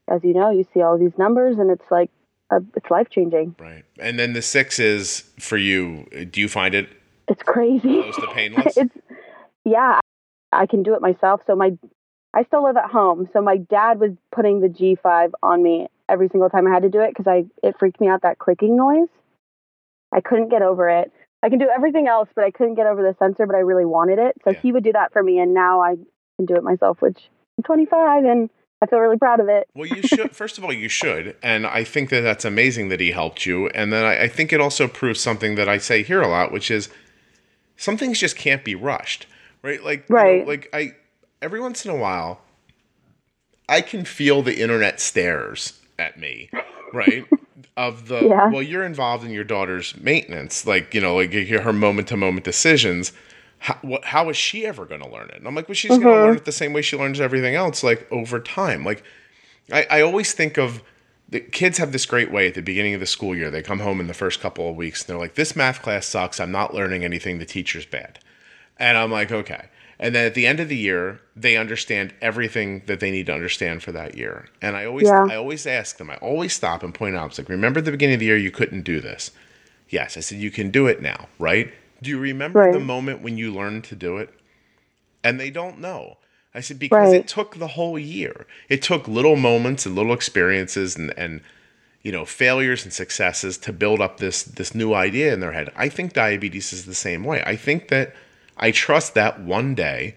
as 0.07 0.23
you 0.23 0.33
know, 0.33 0.51
you 0.51 0.65
see 0.73 0.81
all 0.81 0.97
these 0.97 1.17
numbers, 1.17 1.57
and 1.57 1.71
it's 1.71 1.89
like, 1.89 2.11
uh, 2.51 2.59
it's 2.75 2.89
life 2.91 3.09
changing. 3.09 3.55
Right. 3.59 3.83
And 3.99 4.19
then 4.19 4.33
the 4.33 4.41
six 4.41 4.77
is 4.79 5.23
for 5.39 5.57
you. 5.57 6.05
Do 6.31 6.39
you 6.39 6.47
find 6.47 6.75
it 6.75 6.89
It's 7.27 7.41
crazy. 7.43 8.01
close 8.01 8.15
to 8.17 8.27
painless? 8.33 8.77
it's 8.77 8.95
yeah, 9.65 9.99
I 10.51 10.65
can 10.67 10.83
do 10.83 10.93
it 10.93 11.01
myself. 11.01 11.41
So 11.47 11.55
my 11.55 11.77
I 12.35 12.43
still 12.43 12.63
live 12.63 12.77
at 12.77 12.89
home. 12.91 13.29
So 13.33 13.41
my 13.41 13.57
dad 13.57 13.99
was 13.99 14.11
putting 14.31 14.59
the 14.61 14.67
G5 14.67 15.31
on 15.41 15.61
me 15.63 15.87
every 16.09 16.27
single 16.29 16.49
time 16.49 16.67
I 16.67 16.71
had 16.71 16.83
to 16.83 16.89
do 16.89 16.99
it 16.99 17.09
because 17.15 17.27
I 17.27 17.45
it 17.67 17.75
freaked 17.79 17.99
me 18.01 18.07
out 18.09 18.21
that 18.23 18.37
clicking 18.39 18.75
noise. 18.75 19.07
I 20.11 20.21
couldn't 20.21 20.49
get 20.49 20.61
over 20.61 20.89
it. 20.89 21.11
I 21.41 21.49
can 21.49 21.59
do 21.59 21.69
everything 21.75 22.07
else, 22.07 22.29
but 22.35 22.43
I 22.43 22.51
couldn't 22.51 22.75
get 22.75 22.85
over 22.87 23.01
the 23.01 23.15
sensor, 23.19 23.45
but 23.47 23.55
I 23.55 23.59
really 23.59 23.85
wanted 23.85 24.19
it. 24.19 24.35
So 24.43 24.51
Yeah. 24.51 24.59
he 24.61 24.71
would 24.71 24.83
do 24.83 24.91
that 24.93 25.11
for 25.11 25.23
me 25.23 25.39
and 25.39 25.53
now 25.53 25.81
I 25.81 25.95
can 26.37 26.45
do 26.45 26.55
it 26.55 26.63
myself, 26.63 27.01
which 27.01 27.17
I'm 27.57 27.63
25 27.63 28.25
and 28.25 28.49
I 28.81 28.85
feel 28.85 28.99
really 28.99 29.17
proud 29.17 29.39
of 29.39 29.47
it. 29.47 29.67
Well, 29.75 29.87
you 29.87 30.01
should. 30.01 30.31
First 30.35 30.57
of 30.57 30.63
all, 30.65 30.73
you 30.73 30.89
should, 30.89 31.35
and 31.41 31.65
I 31.65 31.83
think 31.83 32.09
that 32.09 32.21
that's 32.21 32.43
amazing 32.45 32.89
that 32.89 32.99
he 32.99 33.11
helped 33.11 33.45
you. 33.45 33.67
And 33.69 33.93
then 33.93 34.03
I, 34.03 34.23
I 34.23 34.27
think 34.27 34.51
it 34.51 34.59
also 34.59 34.87
proves 34.87 35.21
something 35.21 35.55
that 35.55 35.69
I 35.69 35.77
say 35.77 36.03
here 36.03 36.21
a 36.21 36.27
lot, 36.27 36.51
which 36.51 36.69
is 36.69 36.89
some 37.77 37.97
things 37.97 38.19
just 38.19 38.35
can't 38.35 38.63
be 38.63 38.75
rushed, 38.75 39.25
right? 39.61 39.83
Like, 39.83 40.09
you 40.09 40.15
know, 40.15 40.21
Right. 40.21 40.47
like 40.47 40.69
I 40.73 40.95
every 41.41 41.61
once 41.61 41.85
in 41.85 41.91
a 41.91 41.95
while, 41.95 42.41
I 43.69 43.81
can 43.81 44.03
feel 44.05 44.41
the 44.41 44.59
internet 44.59 44.99
stares 44.99 45.79
at 45.97 46.19
me, 46.19 46.49
right? 46.93 47.25
of 47.77 48.07
the 48.09 48.27
Yeah. 48.27 48.49
well, 48.49 48.61
you're 48.61 48.83
involved 48.83 49.23
in 49.23 49.31
your 49.31 49.43
daughter's 49.45 49.95
maintenance, 49.97 50.67
like 50.67 50.93
you 50.93 50.99
know, 50.99 51.15
like 51.15 51.31
her 51.33 51.73
moment 51.73 52.09
to 52.09 52.17
moment 52.17 52.43
decisions. 52.43 53.13
How, 53.63 53.77
what, 53.81 54.03
how 54.03 54.27
is 54.27 54.35
she 54.35 54.65
ever 54.65 54.85
going 54.85 54.99
to 54.99 55.07
learn 55.07 55.29
it? 55.29 55.37
And 55.37 55.47
I'm 55.47 55.55
like, 55.55 55.69
well, 55.69 55.75
she's 55.75 55.87
going 55.87 56.01
to 56.01 56.09
uh-huh. 56.09 56.23
learn 56.25 56.35
it 56.35 56.43
the 56.43 56.51
same 56.51 56.73
way 56.73 56.81
she 56.81 56.97
learns 56.97 57.21
everything 57.21 57.55
else, 57.55 57.81
like 57.81 58.11
over 58.11 58.41
time. 58.41 58.83
Like, 58.83 59.05
I, 59.71 59.87
I 59.89 60.01
always 60.01 60.33
think 60.33 60.57
of 60.57 60.83
the 61.29 61.39
kids 61.39 61.77
have 61.77 61.93
this 61.93 62.05
great 62.05 62.29
way 62.29 62.49
at 62.49 62.55
the 62.55 62.61
beginning 62.61 62.93
of 62.93 62.99
the 62.99 63.05
school 63.05 63.33
year. 63.33 63.49
They 63.49 63.61
come 63.61 63.79
home 63.79 64.01
in 64.01 64.07
the 64.07 64.13
first 64.13 64.41
couple 64.41 64.69
of 64.69 64.75
weeks 64.75 65.01
and 65.01 65.07
they're 65.07 65.17
like, 65.17 65.35
this 65.35 65.55
math 65.55 65.81
class 65.81 66.05
sucks. 66.05 66.41
I'm 66.41 66.51
not 66.51 66.73
learning 66.73 67.05
anything. 67.05 67.39
The 67.39 67.45
teacher's 67.45 67.85
bad. 67.85 68.19
And 68.77 68.97
I'm 68.97 69.09
like, 69.09 69.31
okay. 69.31 69.69
And 69.97 70.13
then 70.13 70.25
at 70.25 70.33
the 70.33 70.45
end 70.45 70.59
of 70.59 70.67
the 70.67 70.75
year, 70.75 71.21
they 71.33 71.55
understand 71.55 72.13
everything 72.21 72.81
that 72.87 72.99
they 72.99 73.11
need 73.11 73.27
to 73.27 73.33
understand 73.33 73.81
for 73.81 73.93
that 73.93 74.17
year. 74.17 74.49
And 74.61 74.75
I 74.75 74.83
always 74.83 75.07
Yeah. 75.07 75.25
I 75.29 75.37
always 75.37 75.65
ask 75.65 75.95
them, 75.95 76.09
I 76.09 76.17
always 76.17 76.51
stop 76.51 76.83
and 76.83 76.93
point 76.93 77.15
out, 77.15 77.29
it's 77.29 77.37
like, 77.37 77.47
remember 77.47 77.79
the 77.79 77.91
beginning 77.91 78.15
of 78.15 78.19
the 78.19 78.25
year 78.25 78.35
you 78.35 78.51
couldn't 78.51 78.81
do 78.81 78.99
this. 78.99 79.31
Yes. 79.87 80.17
I 80.17 80.19
said, 80.19 80.39
you 80.39 80.51
can 80.51 80.69
do 80.69 80.87
it 80.87 81.01
now, 81.01 81.29
right? 81.39 81.73
Do 82.03 82.09
you 82.11 82.19
remember 82.19 82.59
Right. 82.59 82.73
the 82.73 82.79
moment 82.79 83.21
when 83.23 83.37
you 83.37 83.53
learned 83.53 83.85
to 83.85 83.95
do 83.95 84.17
it? 84.17 84.29
And 85.23 85.39
they 85.39 85.49
don't 85.49 85.79
know. 85.79 86.17
I 86.53 86.59
said, 86.61 86.77
because 86.79 87.09
Right. 87.09 87.21
it 87.21 87.27
took 87.27 87.57
the 87.57 87.69
whole 87.69 87.97
year. 87.97 88.45
It 88.69 88.81
took 88.83 89.07
little 89.07 89.35
moments 89.37 89.85
and 89.87 89.95
little 89.95 90.13
experiences 90.13 90.95
and, 90.95 91.13
and 91.17 91.41
you 92.03 92.11
know, 92.11 92.25
failures 92.25 92.83
and 92.83 92.93
successes 92.93 93.57
to 93.59 93.71
build 93.73 94.01
up 94.01 94.17
this 94.19 94.43
this 94.43 94.75
new 94.75 94.93
idea 94.93 95.33
in 95.33 95.39
their 95.39 95.53
head. 95.53 95.71
I 95.75 95.87
think 95.89 96.13
diabetes 96.13 96.73
is 96.73 96.85
the 96.85 96.93
same 96.93 97.23
way. 97.23 97.41
I 97.45 97.55
think 97.55 97.87
that 97.87 98.13
I 98.57 98.71
trust 98.71 99.13
that 99.15 99.39
one 99.39 99.73
day 99.73 100.15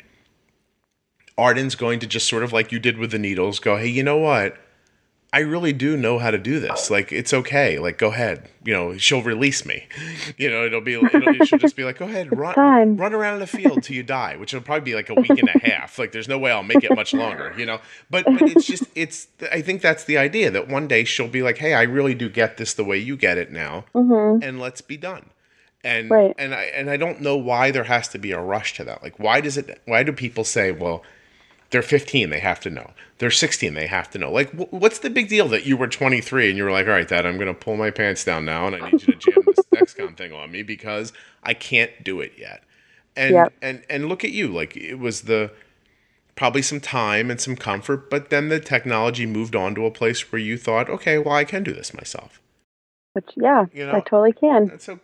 Arden's 1.38 1.76
going 1.76 2.00
to 2.00 2.06
just 2.06 2.26
sort 2.28 2.42
of 2.42 2.52
like 2.52 2.72
you 2.72 2.78
did 2.80 2.98
with 2.98 3.12
the 3.12 3.18
needles 3.18 3.60
go, 3.60 3.76
"Hey, 3.76 3.86
you 3.88 4.02
know 4.02 4.16
what? 4.18 4.56
I 5.32 5.40
really 5.40 5.72
do 5.72 5.96
know 5.96 6.18
how 6.18 6.30
to 6.30 6.38
do 6.38 6.60
this. 6.60 6.90
Like 6.90 7.12
it's 7.12 7.34
okay. 7.34 7.78
Like 7.78 7.98
go 7.98 8.08
ahead. 8.08 8.48
You 8.64 8.72
know, 8.72 8.96
she'll 8.96 9.22
release 9.22 9.64
me. 9.66 9.86
You 10.38 10.50
know, 10.50 10.66
it'll 10.66 10.80
be 10.80 10.94
it'll, 10.94 11.32
she'll 11.44 11.58
just 11.58 11.76
be 11.76 11.84
like, 11.84 11.98
"Go 11.98 12.04
ahead, 12.04 12.36
run 12.36 12.96
run 12.96 13.14
around 13.14 13.34
in 13.34 13.40
the 13.40 13.46
field 13.46 13.82
till 13.82 13.96
you 13.96 14.02
die," 14.02 14.36
which 14.36 14.52
will 14.52 14.60
probably 14.60 14.84
be 14.84 14.94
like 14.94 15.08
a 15.08 15.14
week 15.14 15.38
and 15.38 15.48
a 15.48 15.52
half. 15.52 15.98
Like 15.98 16.12
there's 16.12 16.28
no 16.28 16.36
way 16.38 16.50
I'll 16.50 16.62
make 16.64 16.82
it 16.82 16.94
much 16.94 17.14
longer, 17.14 17.52
you 17.56 17.64
know. 17.64 17.80
But 18.10 18.24
but 18.24 18.48
it's 18.48 18.66
just 18.66 18.84
it's 18.94 19.28
I 19.52 19.62
think 19.62 19.82
that's 19.82 20.04
the 20.04 20.18
idea 20.18 20.50
that 20.50 20.68
one 20.68 20.88
day 20.88 21.04
she'll 21.04 21.28
be 21.28 21.42
like, 21.42 21.58
"Hey, 21.58 21.74
I 21.74 21.82
really 21.82 22.14
do 22.14 22.28
get 22.28 22.56
this 22.56 22.74
the 22.74 22.84
way 22.84 22.98
you 22.98 23.16
get 23.16 23.38
it 23.38 23.52
now." 23.52 23.84
hmm 23.94 24.38
and 24.42 24.60
let's 24.60 24.80
be 24.80 24.96
done. 24.96 25.30
And 25.84 26.10
Right. 26.10 26.34
and 26.38 26.54
I 26.54 26.64
and 26.64 26.90
I 26.90 26.96
don't 26.96 27.20
know 27.20 27.36
why 27.36 27.70
there 27.70 27.84
has 27.84 28.08
to 28.08 28.18
be 28.18 28.32
a 28.32 28.40
rush 28.40 28.74
to 28.74 28.84
that. 28.84 29.02
Like 29.02 29.18
why 29.18 29.40
does 29.40 29.56
it 29.56 29.80
why 29.86 30.02
do 30.02 30.12
people 30.12 30.44
say, 30.44 30.72
well, 30.72 31.02
they're 31.70 31.82
15, 31.82 32.30
they 32.30 32.40
have 32.40 32.60
to 32.60 32.70
know. 32.70 32.92
They're 33.18 33.30
16, 33.30 33.74
they 33.74 33.86
have 33.86 34.10
to 34.10 34.18
know. 34.18 34.30
Like 34.30 34.50
wh- 34.50 34.72
what's 34.72 34.98
the 35.00 35.10
big 35.10 35.28
deal 35.28 35.48
that 35.48 35.66
you 35.66 35.76
were 35.76 35.88
23 35.88 36.48
and 36.48 36.58
you 36.58 36.64
were 36.64 36.70
like, 36.70 36.86
"All 36.86 36.92
right, 36.92 37.08
dad, 37.08 37.26
I'm 37.26 37.36
going 37.36 37.48
to 37.48 37.54
pull 37.54 37.76
my 37.76 37.90
pants 37.90 38.24
down 38.24 38.44
now 38.44 38.66
and 38.66 38.76
I 38.76 38.80
need 38.80 39.02
you 39.02 39.08
to 39.08 39.16
jam 39.16 39.46
this 39.46 39.64
Dexcom 39.72 40.16
thing 40.16 40.32
on 40.32 40.50
me 40.50 40.62
because 40.62 41.12
I 41.42 41.54
can't 41.54 41.90
do 42.04 42.20
it 42.20 42.32
yet." 42.36 42.62
And 43.16 43.34
Yep. 43.34 43.52
and 43.62 43.84
and 43.88 44.08
look 44.08 44.24
at 44.24 44.30
you. 44.30 44.48
Like 44.48 44.76
it 44.76 44.96
was 44.96 45.22
the 45.22 45.50
probably 46.34 46.62
some 46.62 46.80
time 46.80 47.30
and 47.30 47.40
some 47.40 47.56
comfort, 47.56 48.10
but 48.10 48.28
then 48.30 48.48
the 48.50 48.60
technology 48.60 49.24
moved 49.24 49.56
on 49.56 49.74
to 49.74 49.86
a 49.86 49.90
place 49.90 50.30
where 50.30 50.38
you 50.40 50.58
thought, 50.58 50.90
"Okay, 50.90 51.18
well, 51.18 51.34
I 51.34 51.44
can 51.44 51.62
do 51.62 51.72
this 51.72 51.94
myself." 51.94 52.40
Which, 53.16 53.30
yeah, 53.34 53.64
You 53.72 53.86
know, 53.86 53.92
I 53.92 54.00
totally 54.00 54.34
can. 54.34 54.70
Okay. 54.72 54.98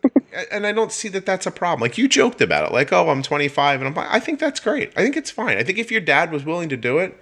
and 0.52 0.66
I 0.66 0.72
don't 0.72 0.92
see 0.92 1.08
that 1.08 1.24
that's 1.24 1.46
a 1.46 1.50
problem. 1.50 1.80
Like 1.80 1.96
you 1.96 2.06
joked 2.06 2.42
about 2.42 2.66
it, 2.68 2.72
like, 2.74 2.92
oh, 2.92 3.08
I'm 3.08 3.22
25, 3.22 3.80
and 3.80 3.88
I'm. 3.88 3.94
like, 3.94 4.06
I 4.10 4.20
think 4.20 4.38
that's 4.38 4.60
great. 4.60 4.92
I 4.98 5.02
think 5.02 5.16
it's 5.16 5.30
fine. 5.30 5.56
I 5.56 5.62
think 5.62 5.78
if 5.78 5.90
your 5.90 6.02
dad 6.02 6.30
was 6.30 6.44
willing 6.44 6.68
to 6.68 6.76
do 6.76 6.98
it, 6.98 7.18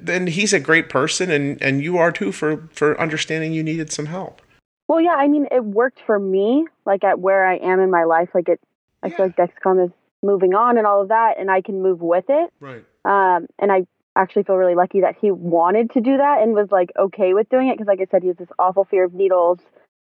then 0.00 0.28
he's 0.28 0.52
a 0.52 0.60
great 0.60 0.88
person, 0.88 1.28
and 1.28 1.60
and 1.60 1.82
you 1.82 1.98
are 1.98 2.12
too 2.12 2.30
for 2.30 2.68
for 2.72 3.00
understanding 3.00 3.52
you 3.52 3.64
needed 3.64 3.90
some 3.90 4.06
help. 4.06 4.40
Well, 4.86 5.00
yeah, 5.00 5.16
I 5.16 5.26
mean, 5.26 5.48
it 5.50 5.64
worked 5.64 5.98
for 6.06 6.20
me, 6.20 6.68
like 6.86 7.02
at 7.02 7.18
where 7.18 7.44
I 7.44 7.56
am 7.56 7.80
in 7.80 7.90
my 7.90 8.04
life. 8.04 8.28
Like 8.32 8.48
it, 8.48 8.60
I 9.02 9.10
feel 9.10 9.26
like 9.26 9.36
Dexcom 9.36 9.84
is 9.84 9.90
moving 10.22 10.54
on 10.54 10.78
and 10.78 10.86
all 10.86 11.02
of 11.02 11.08
that, 11.08 11.34
and 11.36 11.50
I 11.50 11.62
can 11.62 11.82
move 11.82 12.00
with 12.00 12.26
it. 12.28 12.52
Right. 12.60 12.84
Um, 13.04 13.48
and 13.58 13.72
I 13.72 13.88
actually 14.16 14.44
feel 14.44 14.56
really 14.56 14.74
lucky 14.74 15.00
that 15.00 15.16
he 15.20 15.30
wanted 15.30 15.90
to 15.92 16.00
do 16.00 16.16
that 16.16 16.42
and 16.42 16.54
was 16.54 16.70
like 16.70 16.90
okay 16.98 17.34
with 17.34 17.48
doing 17.48 17.68
it 17.68 17.74
because, 17.74 17.86
like 17.86 18.00
I 18.00 18.06
said, 18.10 18.22
he 18.22 18.28
has 18.28 18.36
this 18.36 18.52
awful 18.58 18.84
fear 18.84 19.04
of 19.04 19.14
needles, 19.14 19.60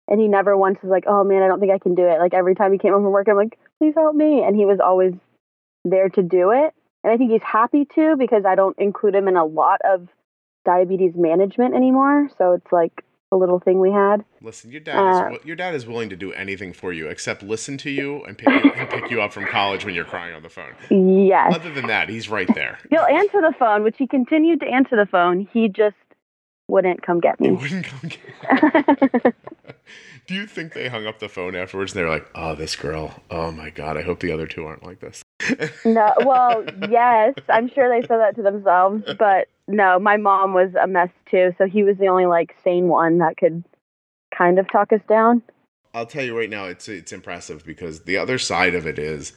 and 0.09 0.21
he 0.21 0.29
never 0.29 0.57
once 0.57 0.79
was 0.83 0.91
like, 0.91 1.05
"Oh 1.07 1.25
man, 1.25 1.43
I 1.43 1.49
don't 1.49 1.61
think 1.61 1.73
I 1.73 1.79
can 1.79 1.95
do 1.95 2.07
it." 2.07 2.19
Like 2.19 2.35
every 2.35 2.55
time 2.55 2.73
he 2.73 2.79
came 2.79 2.93
home 2.93 3.03
from 3.03 3.13
work, 3.13 3.29
I'm 3.29 3.37
like, 3.37 3.59
"Please 3.79 3.95
help 3.95 4.15
me," 4.15 4.43
and 4.43 4.57
he 4.57 4.67
was 4.67 4.81
always 4.81 5.15
there 5.85 6.09
to 6.11 6.23
do 6.23 6.51
it. 6.51 6.75
And 7.03 7.13
I 7.13 7.17
think 7.17 7.31
he's 7.31 7.43
happy 7.43 7.85
to 7.95 8.17
because 8.17 8.45
I 8.47 8.55
don't 8.55 8.79
include 8.79 9.15
him 9.15 9.29
in 9.29 9.37
a 9.37 9.45
lot 9.45 9.81
of 9.85 10.09
diabetes 10.65 11.15
management 11.15 11.75
anymore. 11.75 12.29
So 12.39 12.53
it's 12.53 12.73
like 12.73 13.05
a 13.35 13.37
little 13.37 13.59
thing 13.59 13.81
we 13.81 13.91
had. 13.91 14.25
Listen, 14.41 14.71
your 14.71 14.81
dad 14.81 15.11
is 15.11 15.17
Uh, 15.19 15.21
wi- 15.25 15.41
your 15.45 15.57
dad 15.57 15.75
is 15.75 15.87
willing 15.87 16.09
to 16.11 16.17
do 16.17 16.33
anything 16.33 16.73
for 16.73 16.93
you 16.93 17.09
except 17.09 17.43
listen 17.43 17.77
to 17.79 17.91
you 17.91 18.23
and 18.25 18.39
pick 18.39 18.49
you, 18.49 18.71
and 18.73 18.89
pick 18.89 19.11
you 19.11 19.21
up 19.21 19.33
from 19.33 19.45
college 19.47 19.85
when 19.85 19.95
you're 19.95 20.05
crying 20.05 20.35
on 20.35 20.43
the 20.43 20.49
phone. 20.49 20.73
Yes. 20.91 21.55
Other 21.55 21.73
than 21.73 21.87
that, 21.89 22.09
he's 22.09 22.29
right 22.31 22.49
there. 22.55 22.79
He'll 22.91 23.01
answer 23.01 23.41
the 23.41 23.55
phone, 23.59 23.83
which 23.83 23.97
he 23.99 24.07
continued 24.07 24.61
to 24.61 24.67
answer 24.67 24.97
the 24.97 25.07
phone. 25.07 25.49
He 25.53 25.69
just 25.69 25.97
wouldn't 26.69 27.03
come 27.03 27.21
get 27.21 27.37
He 27.41 27.49
me. 27.51 27.57
wouldn't 27.57 27.85
come 27.85 28.09
get 28.09 29.35
Do 30.27 30.35
you 30.35 30.47
think 30.47 30.73
they 30.73 30.89
hung 30.89 31.07
up 31.07 31.19
the 31.19 31.29
phone 31.29 31.55
afterwards 31.55 31.93
and 31.93 32.01
they're 32.01 32.09
like, 32.09 32.27
"Oh, 32.35 32.55
this 32.55 32.77
girl. 32.77 33.23
Oh 33.31 33.51
my 33.53 33.69
god, 33.69 33.99
I 33.99 34.03
hope 34.03 34.21
the 34.21 34.33
other 34.33 34.47
two 34.47 34.65
aren't 34.65 34.83
like 34.83 35.01
this." 35.01 35.23
no, 35.85 36.13
well, 36.25 36.65
yes, 36.89 37.35
I'm 37.51 37.69
sure 37.69 37.91
they 37.91 38.07
said 38.07 38.17
that 38.19 38.35
to 38.37 38.43
themselves, 38.43 39.05
but 39.19 39.49
no, 39.69 39.99
my 39.99 40.17
mom 40.17 40.55
was 40.55 40.71
a 40.81 40.87
mess 40.87 41.11
too, 41.31 41.55
so 41.59 41.67
he 41.67 41.83
was 41.83 41.97
the 41.99 42.09
only 42.09 42.27
like 42.27 42.55
sane 42.65 42.89
one 42.89 43.19
that 43.19 43.37
could 43.37 43.65
kind 44.37 44.59
of 44.59 44.71
talk 44.71 44.93
us 44.93 45.01
down. 45.09 45.43
I'll 45.95 46.07
tell 46.07 46.25
you 46.25 46.37
right 46.37 46.51
now, 46.51 46.65
it's 46.67 46.89
it's 46.89 47.13
impressive 47.13 47.65
because 47.65 48.01
the 48.01 48.17
other 48.17 48.39
side 48.39 48.75
of 48.75 48.87
it 48.87 48.99
is, 48.99 49.33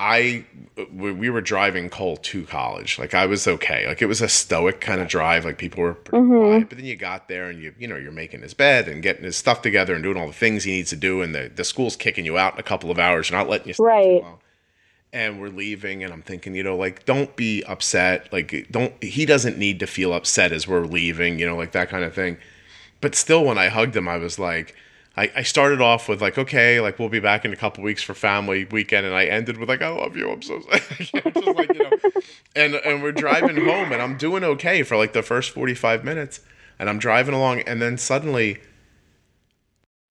I 0.00 0.44
we 0.92 1.12
we 1.12 1.30
were 1.30 1.40
driving 1.40 1.88
Cole 1.90 2.16
to 2.18 2.44
college. 2.44 2.98
Like 2.98 3.14
I 3.14 3.26
was 3.26 3.46
okay. 3.48 3.86
Like 3.86 4.02
it 4.02 4.06
was 4.06 4.20
a 4.20 4.28
stoic 4.28 4.80
kind 4.80 5.00
of 5.00 5.08
drive. 5.08 5.44
Like 5.44 5.58
people 5.58 5.82
were 5.82 5.94
pretty 5.94 6.24
Mhm. 6.24 6.40
quiet. 6.40 6.68
But 6.68 6.78
then 6.78 6.86
you 6.86 6.96
got 6.96 7.28
there 7.28 7.48
and 7.50 7.60
you 7.62 7.74
you 7.78 7.88
know 7.88 7.96
you're 7.96 8.12
making 8.12 8.42
his 8.42 8.54
bed 8.54 8.88
and 8.88 9.02
getting 9.02 9.24
his 9.24 9.36
stuff 9.36 9.62
together 9.62 9.94
and 9.94 10.02
doing 10.02 10.16
all 10.16 10.26
the 10.28 10.32
things 10.32 10.64
he 10.64 10.72
needs 10.72 10.90
to 10.90 10.96
do. 10.96 11.22
And 11.22 11.34
the 11.34 11.50
the 11.54 11.64
school's 11.64 11.96
kicking 11.96 12.24
you 12.24 12.36
out 12.38 12.54
in 12.54 12.60
a 12.60 12.64
couple 12.64 12.90
of 12.90 12.98
hours. 12.98 13.30
They're 13.30 13.38
not 13.38 13.48
letting 13.48 13.68
you 13.68 13.74
stay 13.74 13.82
Right. 13.84 14.22
And 15.10 15.40
we're 15.40 15.48
leaving, 15.48 16.04
and 16.04 16.12
I'm 16.12 16.20
thinking, 16.20 16.54
you 16.54 16.62
know, 16.62 16.76
like, 16.76 17.06
don't 17.06 17.34
be 17.34 17.64
upset. 17.64 18.30
Like, 18.30 18.66
don't, 18.70 19.02
he 19.02 19.24
doesn't 19.24 19.56
need 19.56 19.80
to 19.80 19.86
feel 19.86 20.12
upset 20.12 20.52
as 20.52 20.68
we're 20.68 20.84
leaving, 20.84 21.38
you 21.38 21.46
know, 21.46 21.56
like 21.56 21.72
that 21.72 21.88
kind 21.88 22.04
of 22.04 22.14
thing. 22.14 22.36
But 23.00 23.14
still 23.14 23.44
when 23.44 23.58
i 23.58 23.68
hugged 23.68 23.94
him 23.96 24.08
i 24.08 24.16
was 24.16 24.38
like 24.38 24.74
I, 25.16 25.30
I 25.36 25.42
started 25.42 25.80
off 25.80 26.08
with 26.08 26.20
like 26.20 26.38
okay 26.38 26.80
like 26.80 26.98
we'll 26.98 27.08
be 27.08 27.20
back 27.20 27.44
in 27.44 27.52
a 27.52 27.56
couple 27.56 27.82
weeks 27.84 28.02
for 28.02 28.14
family 28.14 28.64
weekend 28.66 29.06
and 29.06 29.14
i 29.14 29.24
ended 29.24 29.56
with 29.58 29.68
like 29.68 29.82
i 29.82 29.88
love 29.88 30.16
you 30.16 30.30
i'm 30.30 30.42
so 30.42 30.60
sorry 30.60 31.22
like 31.54 31.74
you 31.74 31.82
know. 31.82 31.90
And 32.56 32.74
and 32.74 33.02
we're 33.02 33.12
driving 33.12 33.56
home 33.56 33.92
and 33.92 34.02
i'm 34.02 34.16
doing 34.16 34.44
okay 34.44 34.82
for 34.82 34.96
like 34.96 35.12
the 35.12 35.22
first 35.22 35.50
45 35.50 36.04
minutes 36.04 36.40
and 36.78 36.88
i'm 36.88 36.98
driving 36.98 37.34
along 37.34 37.60
and 37.60 37.80
then 37.80 37.98
suddenly 37.98 38.60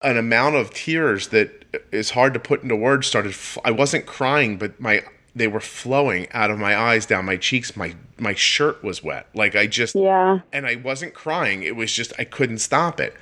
an 0.02 0.18
amount 0.18 0.56
of 0.56 0.72
tears 0.72 1.30
that 1.30 1.66
is 1.92 2.12
hard 2.12 2.34
to 2.34 2.40
put 2.40 2.62
into 2.64 2.76
words 2.76 3.08
started 3.08 3.30
f- 3.32 3.58
i 3.66 3.72
wasn't 3.72 4.06
crying 4.06 4.58
but 4.58 4.80
my 4.80 5.02
they 5.36 5.48
were 5.48 5.60
flowing 5.60 6.28
out 6.32 6.50
of 6.52 6.58
my 6.60 6.76
eyes 6.78 7.06
down 7.06 7.26
my 7.26 7.38
cheeks 7.38 7.76
my 7.76 7.96
my 8.18 8.34
shirt 8.34 8.84
was 8.84 9.04
wet 9.04 9.28
like 9.34 9.56
i 9.56 9.66
just 9.68 9.96
Yeah. 9.96 10.40
and 10.54 10.66
I 10.66 10.76
wasn't 10.76 11.14
crying. 11.14 11.62
It 11.64 11.76
was 11.76 11.92
just 11.94 12.12
I 12.18 12.24
couldn't 12.24 12.58
stop 12.60 13.00
it. 13.00 13.14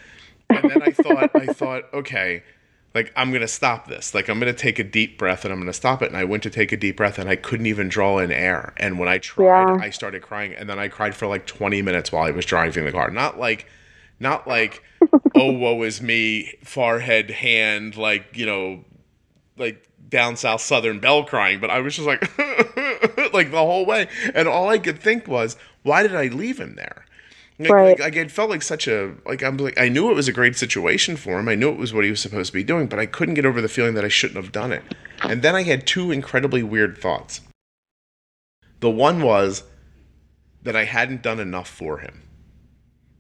And 0.50 0.70
then 0.70 0.82
I 0.82 0.92
thought 0.92 1.32
I 1.36 1.48
thought, 1.48 1.94
okay, 1.94 2.44
like 2.94 3.12
I'm 3.18 3.34
gonna 3.34 3.48
stop 3.50 3.88
this. 3.88 4.14
Like 4.14 4.30
I'm 4.30 4.40
gonna 4.40 4.54
take 4.54 4.80
a 4.80 4.84
deep 4.86 5.18
breath 5.18 5.44
and 5.44 5.52
I'm 5.54 5.60
gonna 5.60 5.74
stop 5.74 6.02
it. 6.02 6.08
And 6.08 6.16
I 6.16 6.24
went 6.24 6.44
to 6.44 6.50
take 6.50 6.72
a 6.72 6.78
deep 6.78 6.96
breath 6.96 7.20
and 7.20 7.30
I 7.30 7.36
couldn't 7.36 7.66
even 7.66 7.90
draw 7.90 8.20
in 8.20 8.32
air. 8.32 8.74
And 8.78 8.98
when 8.98 9.10
I 9.10 9.18
tried, 9.18 9.46
Yeah. 9.46 9.78
I 9.82 9.90
started 9.90 10.22
crying. 10.22 10.54
And 10.54 10.70
then 10.70 10.80
I 10.80 10.88
cried 10.88 11.14
for 11.16 11.28
like 11.28 11.46
20 11.46 11.82
minutes 11.82 12.12
while 12.14 12.24
I 12.24 12.32
was 12.32 12.46
driving 12.46 12.86
the 12.86 12.92
car. 12.94 13.10
Not 13.12 13.38
like 13.38 13.68
not 14.22 14.48
like, 14.48 14.82
oh 15.36 15.52
woe 15.52 15.84
is 15.84 16.02
me, 16.02 16.58
forehead, 16.64 17.30
hand, 17.30 17.98
like, 17.98 18.36
you 18.38 18.46
know, 18.46 18.84
like 19.58 19.88
down 20.10 20.36
south 20.38 20.62
southern 20.62 21.00
belle 21.00 21.24
crying, 21.24 21.60
but 21.60 21.70
I 21.70 21.80
was 21.82 21.96
just 21.96 22.08
like 22.08 22.22
like 23.34 23.52
the 23.52 23.58
whole 23.58 23.86
way. 23.86 24.08
And 24.34 24.48
all 24.48 24.70
I 24.70 24.78
could 24.80 25.00
think 25.00 25.28
was, 25.28 25.58
why 25.84 26.04
did 26.04 26.16
I 26.16 26.28
leave 26.28 26.60
him 26.60 26.76
there? 26.76 27.06
Like, 27.58 27.70
Right. 27.72 27.90
like, 27.92 28.00
like 28.00 28.16
it 28.18 28.32
felt 28.32 28.50
like 28.50 28.62
such 28.62 28.88
a 28.88 29.14
like 29.26 29.42
I'm 29.42 29.58
like 29.58 29.80
I 29.80 29.88
knew 29.88 30.12
it 30.12 30.16
was 30.16 30.28
a 30.28 30.34
great 30.34 30.58
situation 30.58 31.16
for 31.16 31.40
him. 31.40 31.48
I 31.48 31.56
knew 31.56 31.70
it 31.70 31.78
was 31.78 31.94
what 31.94 32.04
he 32.04 32.10
was 32.10 32.20
supposed 32.20 32.48
to 32.48 32.54
be 32.54 32.64
doing, 32.64 32.88
but 32.88 33.00
I 33.00 33.06
couldn't 33.06 33.36
get 33.36 33.46
over 33.46 33.62
the 33.62 33.70
feeling 33.70 33.94
that 33.96 34.04
I 34.06 34.10
shouldn't 34.10 34.42
have 34.44 34.52
done 34.52 34.72
it. 34.74 34.84
And 35.22 35.42
then 35.42 35.56
I 35.56 35.64
had 35.64 35.88
two 35.88 36.12
incredibly 36.12 36.64
weird 36.64 36.98
thoughts. 36.98 37.42
The 38.82 38.90
one 38.90 39.22
was 39.22 39.64
that 40.64 40.76
I 40.76 40.84
hadn't 40.84 41.22
done 41.22 41.40
enough 41.40 41.70
for 41.70 42.00
him. 42.00 42.24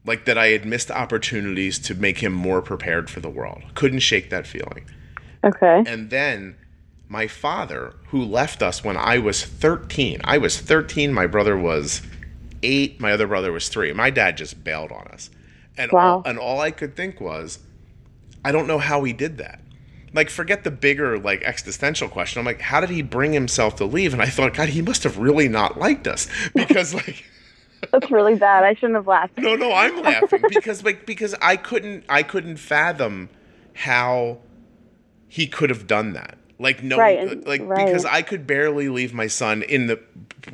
Like 0.05 0.25
that 0.25 0.37
I 0.37 0.47
had 0.47 0.65
missed 0.65 0.91
opportunities 0.91 1.79
to 1.79 1.95
make 1.95 2.19
him 2.19 2.31
more 2.33 2.61
prepared 2.61 3.09
for 3.09 3.19
the 3.19 3.29
world. 3.29 3.63
Couldn't 3.73 3.99
shake 3.99 4.29
that 4.29 4.45
feeling. 4.45 4.85
Okay. 5.43 5.83
And 5.87 6.09
then 6.09 6.55
my 7.07 7.27
father, 7.27 7.93
who 8.07 8.23
left 8.23 8.61
us 8.61 8.83
when 8.83 8.97
I 8.97 9.17
was 9.19 9.43
13, 9.43 10.21
I 10.23 10.37
was 10.37 10.59
13, 10.59 11.13
my 11.13 11.27
brother 11.27 11.57
was 11.57 12.01
eight, 12.63 12.99
my 12.99 13.11
other 13.11 13.27
brother 13.27 13.51
was 13.51 13.69
three. 13.69 13.93
My 13.93 14.09
dad 14.09 14.37
just 14.37 14.63
bailed 14.63 14.91
on 14.91 15.07
us. 15.07 15.29
And, 15.77 15.91
all, 15.91 15.97
Wow. 15.97 16.23
and 16.25 16.39
all 16.39 16.61
I 16.61 16.71
could 16.71 16.95
think 16.95 17.19
was, 17.19 17.59
I 18.43 18.51
don't 18.51 18.67
know 18.67 18.79
how 18.79 19.03
he 19.03 19.13
did 19.13 19.37
that. 19.39 19.59
Like, 20.13 20.29
forget 20.29 20.63
the 20.63 20.71
bigger, 20.71 21.19
like, 21.19 21.43
existential 21.43 22.07
question. 22.07 22.39
I'm 22.39 22.45
like, 22.45 22.61
how 22.61 22.79
did 22.79 22.89
he 22.89 23.01
bring 23.01 23.33
himself 23.33 23.75
to 23.77 23.85
leave? 23.85 24.13
And 24.13 24.21
I 24.21 24.27
thought, 24.27 24.53
God, 24.53 24.69
he 24.69 24.81
must 24.81 25.03
have 25.03 25.17
really 25.17 25.49
not 25.49 25.77
liked 25.77 26.07
us 26.07 26.27
because, 26.55 26.93
like, 26.93 27.25
That's 27.91 28.11
really 28.11 28.35
bad. 28.35 28.63
I 28.63 28.73
shouldn't 28.73 28.95
have 28.95 29.07
laughed. 29.07 29.37
no, 29.37 29.55
no, 29.55 29.71
I'm 29.73 30.01
laughing 30.01 30.41
because 30.49 30.83
like 30.83 31.05
because 31.05 31.35
I 31.41 31.55
couldn't 31.57 32.03
I 32.09 32.23
couldn't 32.23 32.57
fathom 32.57 33.29
how 33.73 34.39
he 35.27 35.47
could 35.47 35.69
have 35.69 35.87
done 35.87 36.13
that. 36.13 36.37
Like 36.57 36.81
no, 36.83 36.97
Right, 36.97 37.45
like 37.45 37.61
right. 37.63 37.85
because 37.85 38.05
I 38.05 38.21
could 38.21 38.47
barely 38.47 38.87
leave 38.87 39.13
my 39.13 39.27
son 39.27 39.61
in 39.63 39.87
the 39.87 39.99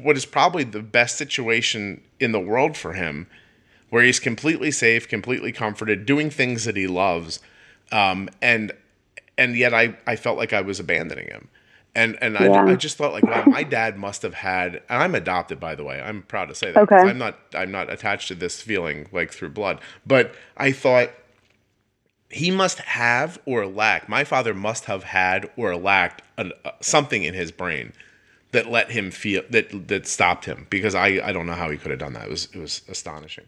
what 0.01 0.17
is 0.17 0.25
probably 0.25 0.63
the 0.63 0.81
best 0.81 1.17
situation 1.17 2.01
in 2.19 2.31
the 2.31 2.39
world 2.39 2.75
for 2.77 2.93
him, 2.93 3.27
where 3.89 4.03
he's 4.03 4.19
completely 4.19 4.71
safe, 4.71 5.07
completely 5.07 5.51
comforted, 5.51 6.05
doing 6.05 6.29
things 6.29 6.65
that 6.65 6.75
he 6.75 6.87
loves, 6.87 7.39
um, 7.91 8.29
and 8.41 8.71
and 9.37 9.55
yet 9.55 9.73
I 9.73 9.95
I 10.07 10.15
felt 10.15 10.37
like 10.37 10.53
I 10.53 10.61
was 10.61 10.79
abandoning 10.79 11.27
him. 11.27 11.49
And 11.95 12.17
and 12.21 12.37
Yeah. 12.39 12.39
I, 12.39 12.61
I 12.67 12.75
just 12.75 12.97
thought 12.97 13.13
like 13.13 13.27
wow 13.27 13.45
my 13.45 13.63
dad 13.63 13.97
must 13.97 14.21
have 14.23 14.35
had 14.35 14.75
and 14.89 15.03
I'm 15.03 15.15
adopted 15.15 15.59
by 15.59 15.75
the 15.75 15.83
way 15.83 16.01
I'm 16.01 16.23
proud 16.23 16.47
to 16.49 16.55
say 16.55 16.71
that 16.71 16.83
Okay. 16.83 17.03
I'm 17.03 17.17
not 17.17 17.37
I'm 17.55 17.71
not 17.71 17.91
attached 17.91 18.29
to 18.29 18.35
this 18.35 18.61
feeling 18.61 19.09
like 19.11 19.31
through 19.33 19.49
blood. 19.49 19.79
But 20.05 20.35
I 20.57 20.71
thought 20.71 21.11
he 22.29 22.51
must 22.51 22.79
have 22.79 23.39
or 23.45 23.65
lack 23.65 24.09
my 24.09 24.23
father 24.23 24.53
must 24.53 24.85
have 24.85 25.03
had 25.05 25.49
or 25.57 25.75
lacked 25.75 26.21
an, 26.37 26.51
uh, 26.65 26.71
something 26.81 27.23
in 27.23 27.33
his 27.33 27.51
brain 27.51 27.93
that 28.51 28.69
let 28.69 28.91
him 28.91 29.11
feel 29.11 29.43
that 29.49 29.87
that 29.89 30.07
stopped 30.07 30.45
him 30.45 30.67
because 30.69 30.95
I 30.95 31.07
I 31.23 31.31
don't 31.33 31.45
know 31.47 31.53
how 31.53 31.69
he 31.69 31.77
could 31.77 31.91
have 31.91 31.99
done 31.99 32.13
that. 32.13 32.25
It 32.25 32.31
was 32.31 32.49
it 32.53 32.59
was 32.59 32.81
astonishing. 32.89 33.45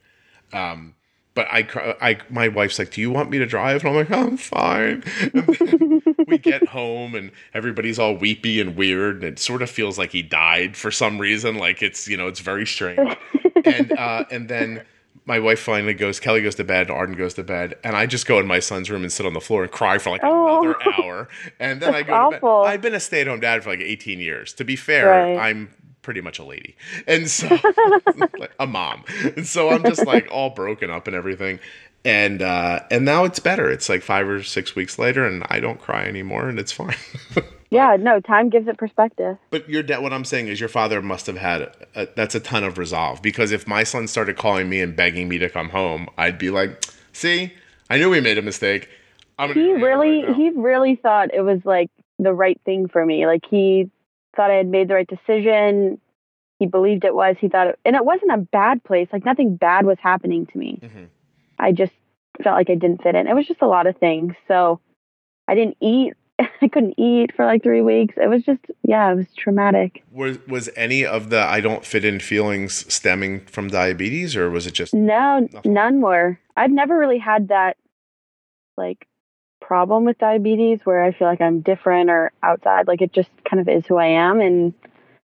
Um 0.54 0.96
but 1.36 1.48
I, 1.52 1.68
I 2.02 2.18
my 2.30 2.50
wife's 2.50 2.80
like 2.80 2.91
do 2.91 3.02
you 3.02 3.12
want 3.12 3.30
me 3.30 3.39
to 3.39 3.46
drive? 3.46 3.84
And 3.86 3.89
I'm 3.91 3.96
like 3.96 4.12
I'm 4.12 4.38
fine 4.38 5.04
we 6.34 6.38
get 6.40 6.68
home 6.68 7.16
and 7.16 7.32
everybody's 7.54 7.98
all 8.00 8.16
weepy 8.16 8.60
and 8.60 8.76
weird 8.76 9.16
and 9.18 9.24
it 9.26 9.40
sort 9.40 9.62
of 9.62 9.70
feels 9.70 9.98
like 9.98 10.12
he 10.12 10.22
died 10.22 10.76
for 10.76 10.92
some 10.92 11.18
reason 11.20 11.56
like 11.58 11.82
it's 11.82 12.08
you 12.08 12.18
know 12.18 12.28
it's 12.28 12.40
very 12.42 12.66
strange. 12.66 13.16
And 13.66 13.92
uh 13.98 14.26
and 14.32 14.50
then 14.50 14.84
my 15.26 15.40
wife 15.40 15.60
finally 15.62 15.94
goes 15.94 16.20
kelly 16.20 16.42
goes 16.42 16.56
to 16.56 16.64
bed 16.66 16.90
arden 16.90 17.16
goes 17.16 17.34
to 17.36 17.44
bed 17.44 17.76
and 17.84 17.96
i 17.96 18.06
just 18.06 18.26
go 18.28 18.40
in 18.40 18.46
my 18.48 18.60
son's 18.60 18.90
room 18.92 19.04
and 19.04 19.12
sit 19.12 19.26
on 19.26 19.32
the 19.34 19.40
floor 19.40 19.64
and 19.64 19.72
cry 19.72 19.98
for 19.98 20.10
like 20.10 20.22
Oh. 20.24 20.62
another 20.62 20.76
hour. 21.00 21.30
And 21.60 21.82
then 21.82 21.96
i 21.96 22.04
go 22.04 22.32
to 22.32 22.40
bed. 22.40 22.48
i've 22.68 22.82
been 22.82 22.94
a 22.96 23.00
stay-at-home 23.00 23.40
dad 23.40 23.64
for 23.64 23.70
like 23.70 23.80
18 23.80 24.20
years. 24.20 24.52
To 24.56 24.64
be 24.66 24.76
fair 24.76 25.08
Right. 25.08 25.38
i'm 25.38 25.70
pretty 26.02 26.20
much 26.20 26.38
a 26.40 26.44
lady. 26.44 26.76
And 27.08 27.30
so 27.30 27.48
like 28.18 28.52
a 28.60 28.68
mom. 28.68 29.06
And 29.38 29.48
so 29.48 29.70
i'm 29.70 29.84
just 29.84 30.06
like 30.06 30.28
all 30.32 30.50
broken 30.50 30.90
up 30.90 31.08
and 31.08 31.16
everything 31.16 31.60
and 32.06 32.41
uh 32.41 32.80
and 32.91 33.06
now 33.06 33.24
it's 33.24 33.39
better 33.39 33.70
it's 33.72 33.88
like 33.89 34.01
five 34.01 34.28
or 34.28 34.43
six 34.43 34.76
weeks 34.76 34.99
later 34.99 35.26
and 35.26 35.45
i 35.49 35.60
don't 35.60 35.80
cry 35.80 36.06
anymore 36.06 36.49
and 36.49 36.60
it's 36.60 36.72
fine 36.82 36.95
Yeah, 37.70 37.97
no, 37.99 38.20
time 38.20 38.49
gives 38.51 38.68
it 38.68 38.78
perspective. 38.78 39.36
But 39.49 39.68
your 39.68 39.82
dad, 39.82 40.04
what 40.04 40.14
I'm 40.14 40.26
saying 40.26 40.47
is, 40.47 40.60
your 40.60 40.70
father 40.70 41.01
must 41.01 41.26
have 41.26 41.38
had 41.38 41.74
a, 41.95 42.08
that's 42.16 42.36
a 42.36 42.39
ton 42.39 42.64
of 42.64 42.78
resolve. 42.78 43.24
Because 43.24 43.51
if 43.51 43.66
my 43.66 43.84
son 43.84 44.08
started 44.08 44.38
calling 44.38 44.70
me 44.70 44.80
and 44.80 44.95
begging 44.95 45.28
me 45.28 45.39
to 45.39 45.49
come 45.49 45.70
home, 45.70 46.08
I'd 46.16 46.38
be 46.38 46.51
like, 46.51 46.86
"See, 47.14 47.51
I 47.89 47.97
knew 47.97 48.12
we 48.12 48.22
made 48.22 48.38
a 48.38 48.43
mistake." 48.43 48.89
I'm 49.39 49.49
He 49.49 49.56
go 49.56 49.68
get 49.70 49.78
it 49.78 49.84
really, 49.84 50.24
right 50.24 50.36
he 50.36 50.51
really 50.51 50.95
thought 50.97 51.34
it 51.34 51.41
was 51.41 51.62
like 51.66 51.89
the 52.20 52.32
right 52.32 52.62
thing 52.64 52.89
for 52.89 53.04
me. 53.04 53.26
Like 53.26 53.43
he 53.49 53.89
thought 54.36 54.51
I 54.51 54.58
had 54.58 54.68
made 54.68 54.88
the 54.88 54.93
right 54.93 55.10
decision. 55.10 55.99
He 56.60 56.68
believed 56.68 57.06
it 57.06 57.16
was. 57.16 57.38
He 57.39 57.49
thought, 57.49 57.70
it, 57.70 57.80
and 57.84 57.95
it 57.95 58.06
wasn't 58.06 58.34
a 58.34 58.38
bad 58.38 58.84
place. 58.84 59.08
Like 59.12 59.26
nothing 59.26 59.56
bad 59.56 59.88
was 59.88 59.97
happening 59.99 60.45
to 60.45 60.58
me. 60.60 60.80
Mhm. 60.80 61.08
I 61.64 61.72
just 61.72 61.93
felt 62.43 62.55
like 62.55 62.70
I 62.70 62.76
didn't 62.76 63.01
fit 63.01 63.16
in. 63.16 63.28
It 63.28 63.34
was 63.36 63.47
just 63.47 63.61
a 63.61 63.68
lot 63.68 63.88
of 63.88 63.95
things. 63.97 64.34
So 64.47 64.80
I 65.47 65.55
didn't 65.55 65.78
eat. 65.82 66.14
I 66.39 66.68
couldn't 66.68 66.99
eat 66.99 67.34
for 67.36 67.45
like 67.45 67.64
three 67.64 67.82
weeks. 67.82 68.16
It 68.18 68.28
was 68.28 68.43
just, 68.43 68.59
yeah, 68.84 69.11
it 69.11 69.16
was 69.16 69.28
traumatic. 69.38 70.03
was 70.11 70.38
was 70.47 70.70
any 70.76 71.05
of 71.05 71.30
the 71.30 71.39
I 71.41 71.61
don't 71.61 71.86
fit 71.86 72.03
in 72.03 72.20
feelings 72.20 72.91
stemming 72.93 73.41
from 73.45 73.68
diabetes, 73.70 74.36
or 74.36 74.49
was 74.49 74.68
it 74.68 74.74
just 74.74 74.93
No, 74.93 75.47
Nothing. 75.51 75.74
none 75.74 76.01
were. 76.01 76.39
I've 76.57 76.72
never 76.72 76.97
really 76.97 77.20
had 77.20 77.49
that 77.49 77.78
like 78.78 79.07
problem 79.61 80.03
with 80.05 80.18
diabetes 80.18 80.82
where 80.84 81.03
I 81.03 81.11
feel 81.11 81.28
like 81.28 81.39
I'm 81.41 81.61
different 81.61 82.09
or 82.09 82.32
outside. 82.41 82.88
Like 82.88 83.01
it 83.01 83.14
just 83.14 83.30
kind 83.49 83.61
of 83.61 83.70
is 83.70 83.86
who 83.86 83.97
I 83.97 84.07
am. 84.07 84.41
And 84.41 84.74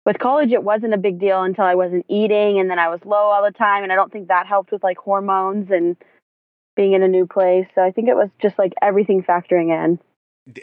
with 0.06 0.20
college, 0.20 0.52
it 0.52 0.64
wasn't 0.64 0.94
a 0.94 0.98
big 0.98 1.20
deal 1.20 1.42
until 1.44 1.66
I 1.66 1.76
wasn't 1.76 2.06
eating 2.08 2.60
and 2.60 2.70
then 2.70 2.80
I 2.80 2.90
was 2.90 3.00
low 3.06 3.16
all 3.32 3.44
the 3.44 3.52
time. 3.52 3.84
And 3.84 3.92
I 3.92 3.96
don't 3.96 4.12
think 4.12 4.28
that 4.28 4.48
helped 4.48 4.72
with 4.72 4.84
like 4.84 4.98
hormones 4.98 5.72
and 5.72 5.98
being 6.76 6.94
in 6.94 7.04
a 7.04 7.08
new 7.08 7.26
place. 7.28 7.68
So 7.76 7.82
I 7.82 7.92
think 7.92 8.08
it 8.10 8.16
was 8.16 8.30
just 8.42 8.58
like 8.58 8.74
everything 8.82 9.24
factoring 9.24 9.70
in. 9.70 10.00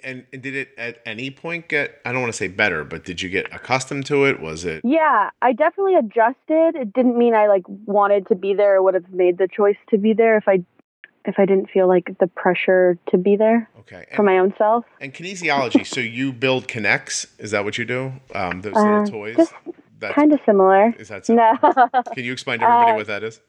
and, 0.04 0.26
and 0.32 0.42
did 0.42 0.54
it 0.54 0.68
at 0.76 1.00
any 1.06 1.30
point 1.30 1.68
get 1.68 2.00
I 2.04 2.12
don't 2.12 2.20
want 2.20 2.32
to 2.32 2.36
say 2.36 2.48
better, 2.48 2.84
but 2.84 3.04
did 3.04 3.22
you 3.22 3.28
get 3.28 3.46
accustomed 3.54 4.06
to 4.06 4.24
it? 4.24 4.40
Was 4.40 4.64
it 4.64 4.82
Yeah, 4.84 5.30
I 5.40 5.52
definitely 5.52 5.94
adjusted. 5.96 6.74
It 6.76 6.92
didn't 6.92 7.16
mean 7.16 7.34
I 7.34 7.46
like 7.48 7.62
wanted 7.86 8.26
to 8.28 8.34
be 8.34 8.54
there 8.54 8.76
or 8.76 8.82
would 8.82 8.94
have 8.94 9.10
made 9.12 9.38
the 9.38 9.48
choice 9.48 9.76
to 9.90 9.98
be 9.98 10.12
there 10.12 10.36
if 10.36 10.48
I 10.48 10.64
if 11.26 11.38
I 11.38 11.44
didn't 11.44 11.68
feel 11.70 11.86
like 11.86 12.16
the 12.18 12.26
pressure 12.26 12.98
to 13.10 13.18
be 13.18 13.36
there 13.36 13.68
okay? 13.80 14.06
for 14.16 14.22
my 14.22 14.38
own 14.38 14.54
self. 14.56 14.84
and 15.02 15.12
kinesiology. 15.12 15.86
so 15.86 16.00
you 16.00 16.32
build 16.32 16.66
K'NEX? 16.66 17.26
Is 17.38 17.50
that 17.50 17.62
what 17.62 17.76
you 17.76 17.84
do? 17.84 18.12
Um, 18.34 18.62
those 18.62 18.74
Uh, 18.74 18.80
little 18.82 19.06
toys. 19.06 19.36
just 19.36 19.52
That's, 19.98 20.14
Kind 20.14 20.32
of 20.32 20.40
similar. 20.46 20.94
is 20.98 21.08
that 21.08 21.26
so? 21.26 21.34
No, 21.34 21.56
Can 22.14 22.24
you 22.24 22.32
explain 22.32 22.60
to 22.60 22.64
everybody 22.64 22.92
Uh, 22.92 22.96
what 22.96 23.06
that 23.08 23.22
is? 23.22 23.40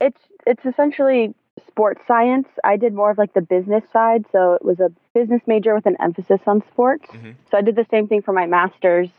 it's 0.00 0.20
it's 0.46 0.64
essentially 0.66 1.32
sports 1.66 2.00
science. 2.06 2.48
I 2.64 2.76
did 2.76 2.94
more 2.94 3.10
of 3.10 3.18
like 3.18 3.34
the 3.34 3.40
business 3.40 3.84
side, 3.92 4.24
so 4.32 4.54
it 4.54 4.64
was 4.64 4.80
a 4.80 4.90
business 5.14 5.42
major 5.46 5.74
with 5.74 5.86
an 5.86 5.96
emphasis 6.00 6.40
on 6.46 6.62
sports. 6.68 7.06
Mhm. 7.10 7.34
So 7.50 7.58
I 7.58 7.62
did 7.62 7.76
the 7.76 7.86
same 7.90 8.08
thing 8.08 8.22
for 8.22 8.32
my 8.32 8.46
masters. 8.46 9.10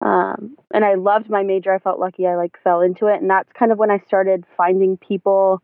Um, 0.00 0.56
and 0.72 0.84
I 0.84 0.94
loved 0.94 1.28
my 1.28 1.42
major. 1.42 1.72
I 1.72 1.78
felt 1.78 1.98
lucky 1.98 2.26
I 2.26 2.36
like 2.36 2.56
fell 2.62 2.80
into 2.82 3.06
it, 3.06 3.20
and 3.20 3.28
that's 3.28 3.52
kind 3.52 3.72
of 3.72 3.78
when 3.78 3.90
I 3.90 3.98
started 3.98 4.44
finding 4.56 4.96
people 4.96 5.60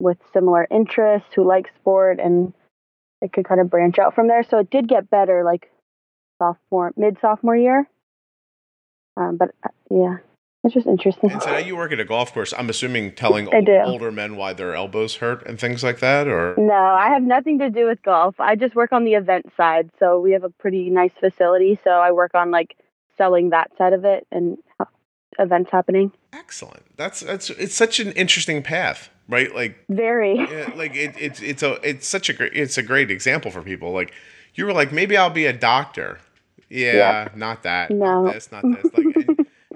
with 0.00 0.18
similar 0.32 0.66
interests 0.70 1.34
who 1.34 1.44
like 1.44 1.68
sport, 1.74 2.20
and 2.20 2.52
it 3.20 3.32
could 3.32 3.44
kind 3.44 3.60
of 3.60 3.68
branch 3.68 3.98
out 3.98 4.14
from 4.14 4.28
there. 4.28 4.44
So 4.44 4.58
it 4.58 4.70
did 4.70 4.86
get 4.86 5.10
better, 5.10 5.42
like 5.42 5.72
sophomore, 6.38 6.92
mid 6.96 7.18
sophomore 7.20 7.56
year. 7.56 7.88
Um, 9.16 9.36
but 9.36 9.50
uh, 9.64 9.70
yeah, 9.90 10.18
it's 10.64 10.74
just 10.74 10.86
interesting. 10.86 11.30
And 11.30 11.42
so 11.42 11.50
now 11.52 11.58
you 11.58 11.76
work 11.76 11.92
at 11.92 12.00
a 12.00 12.04
golf 12.04 12.32
course. 12.34 12.52
I'm 12.56 12.68
assuming 12.68 13.14
telling 13.14 13.48
I 13.54 13.58
ol- 13.58 13.64
do. 13.64 13.80
older 13.84 14.10
men 14.12 14.36
why 14.36 14.52
their 14.52 14.74
elbows 14.74 15.16
hurt 15.16 15.46
and 15.46 15.58
things 15.58 15.82
like 15.84 16.00
that, 16.00 16.26
or 16.28 16.54
No, 16.58 16.74
I 16.74 17.08
have 17.08 17.22
nothing 17.22 17.58
to 17.60 17.70
do 17.70 17.86
with 17.86 18.02
golf. 18.02 18.38
I 18.40 18.54
just 18.56 18.74
work 18.74 18.92
on 18.92 19.04
the 19.04 19.14
event 19.14 19.46
side. 19.56 19.90
So 19.98 20.20
we 20.20 20.32
have 20.32 20.44
a 20.44 20.50
pretty 20.50 20.90
nice 20.90 21.12
facility. 21.20 21.78
So 21.84 21.90
I 21.90 22.10
work 22.12 22.34
on 22.34 22.50
like 22.50 22.76
selling 23.16 23.50
that 23.50 23.70
side 23.78 23.92
of 23.92 24.04
it 24.04 24.26
and 24.32 24.58
events 25.38 25.70
happening. 25.70 26.10
excellent. 26.32 26.84
That's 26.96 27.20
that's 27.20 27.50
it's 27.50 27.74
such 27.74 28.00
an 28.00 28.10
interesting 28.12 28.62
path, 28.62 29.08
right? 29.28 29.54
Like 29.54 29.78
Very. 29.88 30.36
yeah, 30.36 30.72
like 30.74 30.96
it, 30.96 31.14
it's 31.18 31.40
it's 31.40 31.62
a 31.62 31.74
it's 31.88 32.08
such 32.08 32.28
a 32.28 32.32
great 32.32 32.52
it's 32.54 32.76
a 32.76 32.82
great 32.82 33.10
example 33.10 33.50
for 33.52 33.62
people. 33.62 33.92
Like 33.92 34.12
you 34.54 34.66
were 34.66 34.72
like 34.72 34.90
maybe 34.92 35.16
I'll 35.16 35.30
be 35.30 35.46
a 35.46 35.52
doctor. 35.52 36.18
Yeah, 36.70 36.92
Yeah. 36.94 37.28
not 37.36 37.62
that. 37.62 37.90
No. 37.90 38.24
Not 38.24 38.34
this, 38.34 38.50
not 38.52 38.62
this. 38.62 38.92
Like, 38.92 39.07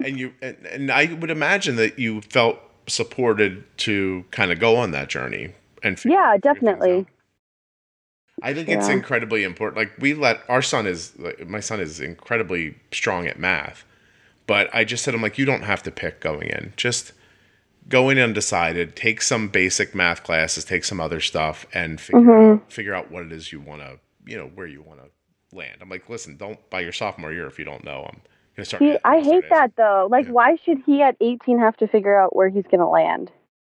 and, 0.05 0.19
you 0.19 0.33
and, 0.41 0.57
and 0.65 0.91
I 0.91 1.13
would 1.13 1.31
imagine 1.31 1.75
that 1.77 1.99
you 1.99 2.21
felt 2.21 2.59
supported 2.87 3.63
to 3.79 4.25
kind 4.31 4.51
of 4.51 4.59
go 4.59 4.75
on 4.75 4.91
that 4.91 5.09
journey 5.09 5.53
and 5.83 5.99
Yeah, 6.05 6.37
definitely. 6.37 7.07
I 8.41 8.53
think 8.53 8.67
it's 8.69 8.89
incredibly 8.89 9.43
important. 9.43 9.77
Like 9.77 9.91
we 9.99 10.13
let 10.13 10.41
our 10.49 10.61
son 10.61 10.85
is 10.85 11.17
like, 11.17 11.47
my 11.47 11.61
son 11.61 11.79
is 11.79 11.99
incredibly 11.99 12.75
strong 12.91 13.25
at 13.27 13.39
math, 13.39 13.85
but 14.47 14.73
I 14.75 14.83
just 14.83 15.03
said 15.03 15.15
I'm 15.15 15.21
like 15.21 15.37
you 15.37 15.45
don't 15.45 15.63
have 15.63 15.83
to 15.83 15.91
pick 15.91 16.19
going 16.19 16.49
in. 16.49 16.73
Just 16.75 17.13
go 17.87 18.09
in 18.09 18.19
undecided. 18.19 18.95
Take 18.95 19.21
some 19.21 19.47
basic 19.47 19.95
math 19.95 20.23
classes. 20.23 20.65
Take 20.65 20.83
some 20.83 20.99
other 20.99 21.21
stuff 21.21 21.65
and 21.73 22.01
figure 22.01 22.19
Mhm. 22.19 22.61
out 22.63 22.71
figure 22.71 22.93
out 22.93 23.11
what 23.11 23.23
it 23.23 23.31
is 23.31 23.51
you 23.53 23.61
want 23.61 23.81
to 23.81 23.99
you 24.25 24.37
know 24.37 24.47
where 24.47 24.67
you 24.67 24.81
want 24.81 24.99
to 25.01 25.55
land. 25.55 25.77
I'm 25.81 25.89
like 25.89 26.09
listen, 26.09 26.35
don't 26.35 26.69
by 26.69 26.81
your 26.81 26.91
sophomore 26.91 27.31
year 27.31 27.47
if 27.47 27.57
you 27.59 27.65
don't 27.65 27.85
know. 27.85 28.09
I'm 28.11 28.21
gonna 28.55 28.65
start. 28.65 28.81
He, 28.83 28.91
I'm 29.03 29.19
gonna 29.21 29.23
start 29.25 29.43
hate 29.43 29.49
that 29.49 29.71
though. 29.77 30.07
Like, 30.09 30.25
Yeah. 30.25 30.31
why 30.31 30.55
should 30.65 30.79
he 30.85 31.01
at 31.01 31.15
18 31.21 31.59
have 31.59 31.77
to 31.77 31.87
figure 31.87 32.19
out 32.19 32.35
where 32.35 32.49
he's 32.49 32.63
going 32.65 32.79
to 32.79 32.87
land? 32.87 33.31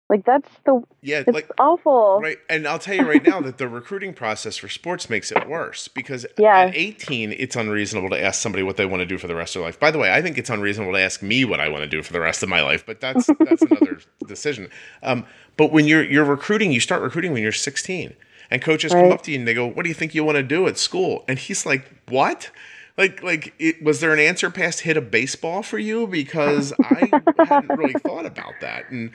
Like, 0.07 0.23
that's 0.23 0.47
the, 0.67 0.83
Yeah, 1.01 1.21
it's 1.21 1.29
like 1.33 1.49
awful. 1.57 2.19
Right. 2.21 2.37
And 2.47 2.67
I'll 2.67 2.77
tell 2.77 2.93
you 2.93 3.07
right 3.09 3.23
now 3.25 3.41
that 3.41 3.57
the 3.57 3.67
recruiting 3.67 4.13
process 4.13 4.55
for 4.55 4.69
sports 4.69 5.09
makes 5.09 5.31
it 5.31 5.49
worse 5.49 5.87
because 5.87 6.27
Yeah. 6.37 6.55
at 6.59 6.75
18, 6.75 7.31
it's 7.31 7.55
unreasonable 7.55 8.09
to 8.11 8.23
ask 8.23 8.39
somebody 8.39 8.61
what 8.61 8.77
they 8.77 8.85
want 8.85 8.99
to 9.01 9.07
do 9.07 9.17
for 9.17 9.25
the 9.25 9.33
rest 9.33 9.55
of 9.55 9.61
their 9.61 9.67
life. 9.67 9.79
By 9.79 9.89
the 9.89 9.97
way, 9.97 10.13
I 10.13 10.21
think 10.21 10.37
it's 10.37 10.51
unreasonable 10.51 10.93
to 10.93 10.99
ask 10.99 11.23
me 11.23 11.43
what 11.43 11.59
I 11.59 11.69
want 11.69 11.81
to 11.83 11.87
do 11.89 12.03
for 12.03 12.13
the 12.13 12.19
rest 12.19 12.43
of 12.43 12.49
my 12.49 12.61
life, 12.61 12.85
but 12.85 12.99
that's 13.01 13.27
that's 13.39 13.63
another 13.63 13.97
decision. 14.27 14.69
Um, 15.01 15.25
but 15.57 15.71
when 15.71 15.87
you're 15.87 16.03
you're 16.03 16.23
recruiting, 16.23 16.71
you 16.71 16.79
start 16.79 17.01
recruiting 17.01 17.33
when 17.33 17.41
you're 17.41 17.51
16. 17.51 18.13
And 18.51 18.61
coaches 18.61 18.91
come 18.93 19.11
up 19.11 19.23
to 19.23 19.31
you 19.31 19.39
and 19.39 19.47
they 19.47 19.55
go, 19.55 19.65
"What 19.65 19.81
do 19.81 19.89
you 19.89 19.95
think 19.95 20.13
you 20.13 20.23
want 20.23 20.35
to 20.35 20.43
do 20.43 20.67
at 20.67 20.77
school?" 20.77 21.25
And 21.27 21.39
he's 21.39 21.65
like, 21.65 21.89
"What?" 22.09 22.51
Like, 22.97 23.21
like, 23.21 23.53
it, 23.59 23.83
was 23.83 23.99
there 23.99 24.13
an 24.13 24.19
answer 24.19 24.49
past 24.49 24.81
hit 24.81 24.95
a 24.95 25.01
baseball 25.01 25.63
for 25.63 25.77
you? 25.77 26.07
Because 26.07 26.73
I 26.79 27.09
hadn't 27.45 27.77
really 27.77 27.93
thought 28.05 28.25
about 28.25 28.53
that. 28.61 28.89
And 28.89 29.11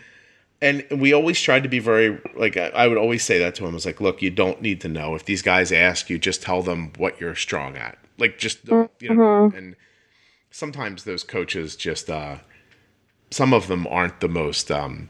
and 0.63 0.85
we 0.91 1.13
always 1.13 1.41
tried 1.41 1.63
to 1.63 1.69
be 1.69 1.79
very 1.79 2.21
like 2.35 2.57
I 2.57 2.67
I 2.69 2.87
would 2.87 2.99
always 2.99 3.25
say 3.25 3.39
that 3.39 3.55
to 3.57 3.65
him. 3.65 3.71
I 3.71 3.75
was 3.75 3.87
like, 3.87 4.01
look, 4.01 4.21
you 4.21 4.31
don't 4.31 4.61
need 4.61 4.81
to 4.83 4.89
know. 4.89 5.15
If 5.15 5.25
these 5.25 5.43
guys 5.43 5.73
ask 5.73 6.11
you, 6.11 6.19
just 6.19 6.43
tell 6.43 6.63
them 6.63 6.93
what 6.99 7.21
you're 7.21 7.35
strong 7.35 7.77
at. 7.77 7.99
Like 8.19 8.39
just 8.39 8.69
you 8.69 9.15
know. 9.15 9.53
And 9.55 9.77
sometimes 10.51 11.05
those 11.05 11.25
coaches 11.25 11.77
just 11.77 12.11
uh 12.11 12.39
some 13.31 13.55
of 13.55 13.69
them 13.69 13.87
aren't 13.87 14.21
the 14.21 14.29
most 14.29 14.71
um 14.71 15.09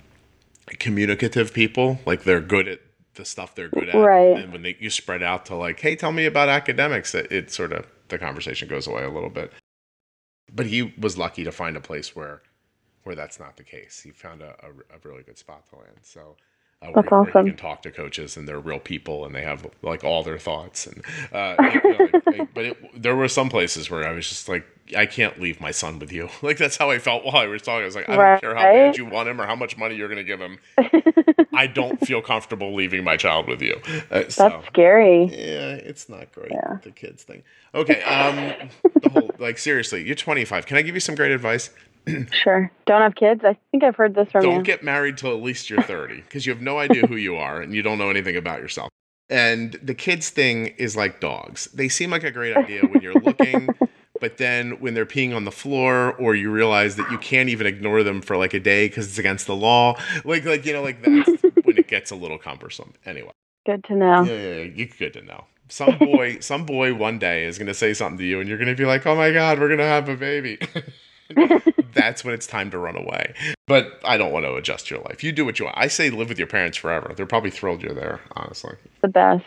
communicative 0.78 1.52
people. 1.52 1.98
Like 2.06 2.22
they're 2.22 2.40
good 2.40 2.68
at 2.68 2.80
the 3.14 3.24
stuff 3.24 3.54
they're 3.54 3.68
good 3.68 3.88
at. 3.88 3.96
Right. 3.96 4.36
And 4.36 4.52
when 4.52 4.62
they, 4.62 4.76
you 4.78 4.88
spread 4.88 5.22
out 5.22 5.46
to 5.46 5.56
like, 5.56 5.80
hey, 5.80 5.96
tell 5.96 6.12
me 6.12 6.26
about 6.26 6.48
academics, 6.48 7.12
it, 7.14 7.30
it 7.32 7.50
sort 7.50 7.72
of 7.72 7.86
the 8.10 8.18
conversation 8.18 8.68
goes 8.68 8.86
away 8.86 9.04
a 9.04 9.10
little 9.10 9.30
bit. 9.30 9.52
But 10.52 10.66
he 10.66 10.94
was 10.98 11.16
lucky 11.16 11.44
to 11.44 11.52
find 11.52 11.76
a 11.76 11.80
place 11.80 12.14
where 12.14 12.42
where 13.04 13.14
that's 13.16 13.40
not 13.40 13.56
the 13.56 13.64
case. 13.64 14.00
He 14.02 14.10
found 14.10 14.42
a, 14.42 14.54
a, 14.62 14.96
a 14.96 14.98
really 15.04 15.22
good 15.22 15.38
spot 15.38 15.66
to 15.70 15.76
land. 15.76 15.98
So 16.02 16.36
uh, 16.82 16.92
That's 16.94 17.10
where 17.10 17.20
awesome. 17.20 17.46
you 17.46 17.52
can 17.52 17.60
talk 17.60 17.82
to 17.82 17.90
coaches 17.90 18.36
and 18.36 18.48
they're 18.48 18.58
real 18.58 18.78
people 18.78 19.26
and 19.26 19.34
they 19.34 19.42
have 19.42 19.66
like 19.82 20.02
all 20.02 20.22
their 20.22 20.38
thoughts 20.38 20.86
and 20.86 21.04
uh, 21.32 21.54
you 21.84 22.36
know, 22.38 22.48
but 22.54 22.64
it, 22.64 23.02
there 23.02 23.14
were 23.14 23.28
some 23.28 23.50
places 23.50 23.90
where 23.90 24.08
I 24.08 24.12
was 24.12 24.28
just 24.28 24.48
like 24.48 24.64
I 24.96 25.04
can't 25.04 25.38
leave 25.38 25.60
my 25.60 25.72
son 25.72 25.98
with 25.98 26.10
you 26.10 26.30
like 26.42 26.56
that's 26.56 26.78
how 26.78 26.90
I 26.90 26.98
felt 26.98 27.24
while 27.24 27.36
I 27.36 27.46
was 27.46 27.60
talking 27.60 27.82
I 27.82 27.84
was 27.84 27.96
like 27.96 28.08
I 28.08 28.16
don't 28.16 28.40
care 28.40 28.54
how 28.54 28.62
bad 28.62 28.96
you 28.96 29.04
want 29.04 29.28
him 29.28 29.40
or 29.40 29.46
how 29.46 29.56
much 29.56 29.76
money 29.76 29.94
you're 29.94 30.08
going 30.08 30.16
to 30.16 30.24
give 30.24 30.40
him 30.40 30.58
I 31.54 31.66
don't 31.66 31.98
feel 32.06 32.22
comfortable 32.22 32.74
leaving 32.74 33.04
my 33.04 33.16
child 33.16 33.46
with 33.48 33.62
you 33.62 33.80
uh, 34.10 34.28
so 34.28 34.48
That's 34.48 34.66
scary. 34.66 35.24
yeah 35.26 35.74
it's 35.74 36.08
not 36.08 36.32
great 36.32 36.50
Yeah. 36.52 36.78
the 36.82 36.90
kids 36.90 37.22
thing 37.22 37.42
okay 37.74 38.02
um 38.02 38.70
the 39.02 39.08
whole 39.08 39.30
like 39.38 39.58
seriously 39.58 40.04
you're 40.04 40.14
25 40.14 40.66
can 40.66 40.76
I 40.76 40.82
give 40.82 40.94
you 40.94 41.00
some 41.00 41.14
great 41.14 41.32
advice 41.32 41.70
Sure. 42.32 42.72
Don't 42.86 43.02
have 43.02 43.14
kids. 43.14 43.42
I 43.44 43.56
think 43.70 43.84
I've 43.84 43.94
heard 43.94 44.14
this 44.14 44.30
from 44.32 44.42
you. 44.42 44.50
don't 44.50 44.58
you. 44.60 44.64
get 44.64 44.82
married 44.82 45.18
till 45.18 45.36
at 45.36 45.42
least 45.42 45.68
you're 45.68 45.82
30 45.82 46.16
because 46.22 46.46
you 46.46 46.52
have 46.52 46.62
no 46.62 46.78
idea 46.78 47.06
who 47.06 47.16
you 47.16 47.36
are 47.36 47.60
and 47.60 47.74
you 47.74 47.82
don't 47.82 47.98
know 47.98 48.08
anything 48.08 48.36
about 48.36 48.60
yourself. 48.60 48.88
And 49.28 49.74
the 49.82 49.94
kids 49.94 50.30
thing 50.30 50.68
is 50.78 50.96
like 50.96 51.20
dogs. 51.20 51.66
They 51.74 51.88
seem 51.90 52.10
like 52.10 52.24
a 52.24 52.30
great 52.30 52.56
idea 52.56 52.82
when 52.86 53.02
you're 53.02 53.12
looking, 53.20 53.68
but 54.20 54.36
then 54.38 54.72
when 54.80 54.94
they're 54.94 55.06
peeing 55.06 55.34
on 55.34 55.44
the 55.44 55.50
floor 55.50 56.12
or 56.14 56.34
you 56.34 56.50
realize 56.50 56.96
that 56.96 57.10
you 57.10 57.18
can't 57.18 57.48
even 57.48 57.66
ignore 57.66 58.02
them 58.02 58.20
for 58.20 58.36
like 58.36 58.54
a 58.54 58.60
day 58.60 58.88
because 58.88 59.08
it's 59.08 59.18
against 59.18 59.46
the 59.46 59.56
law, 59.56 59.98
like 60.24 60.44
like 60.44 60.64
you 60.66 60.72
know 60.72 60.82
like 60.82 61.02
that's 61.02 61.30
when 61.62 61.76
it 61.78 61.88
gets 61.88 62.10
a 62.10 62.16
little 62.16 62.38
cumbersome. 62.38 62.92
Anyway, 63.04 63.32
Good 63.66 63.84
to 63.84 63.96
know. 63.96 64.24
yeah, 64.24 64.32
yeah, 64.32 64.54
yeah, 64.56 64.62
you 64.62 64.86
good 64.86 65.14
to 65.14 65.22
know. 65.22 65.44
Some 65.68 65.98
boy, 65.98 66.40
some 66.40 66.66
boy 66.66 66.94
one 66.94 67.18
day 67.18 67.44
is 67.44 67.58
gonna 67.58 67.74
say 67.74 67.94
something 67.94 68.18
to 68.18 68.24
you, 68.24 68.40
and 68.40 68.48
you're 68.48 68.58
gonna 68.58 68.74
be 68.74 68.84
like, 68.86 69.06
"Oh 69.06 69.14
my 69.16 69.30
god, 69.32 69.58
we're 69.58 69.68
gonna 69.68 69.84
have 69.84 70.08
a 70.08 70.16
baby." 70.16 70.58
That's 71.92 72.24
when 72.24 72.34
it's 72.34 72.46
time 72.46 72.70
to 72.70 72.78
run 72.78 72.96
away. 72.96 73.34
But 73.66 74.00
I 74.04 74.16
don't 74.16 74.32
want 74.32 74.44
to 74.46 74.54
adjust 74.54 74.90
your 74.90 75.00
life. 75.00 75.22
You 75.24 75.32
do 75.32 75.44
what 75.44 75.58
you 75.58 75.64
want. 75.66 75.76
I 75.78 75.88
say 75.88 76.10
live 76.10 76.28
with 76.28 76.38
your 76.38 76.46
parents 76.46 76.76
forever. 76.78 77.12
They're 77.16 77.26
probably 77.26 77.50
thrilled 77.50 77.82
you're 77.82 77.94
there, 77.94 78.20
honestly. 78.36 78.74
the 79.02 79.08
best. 79.08 79.44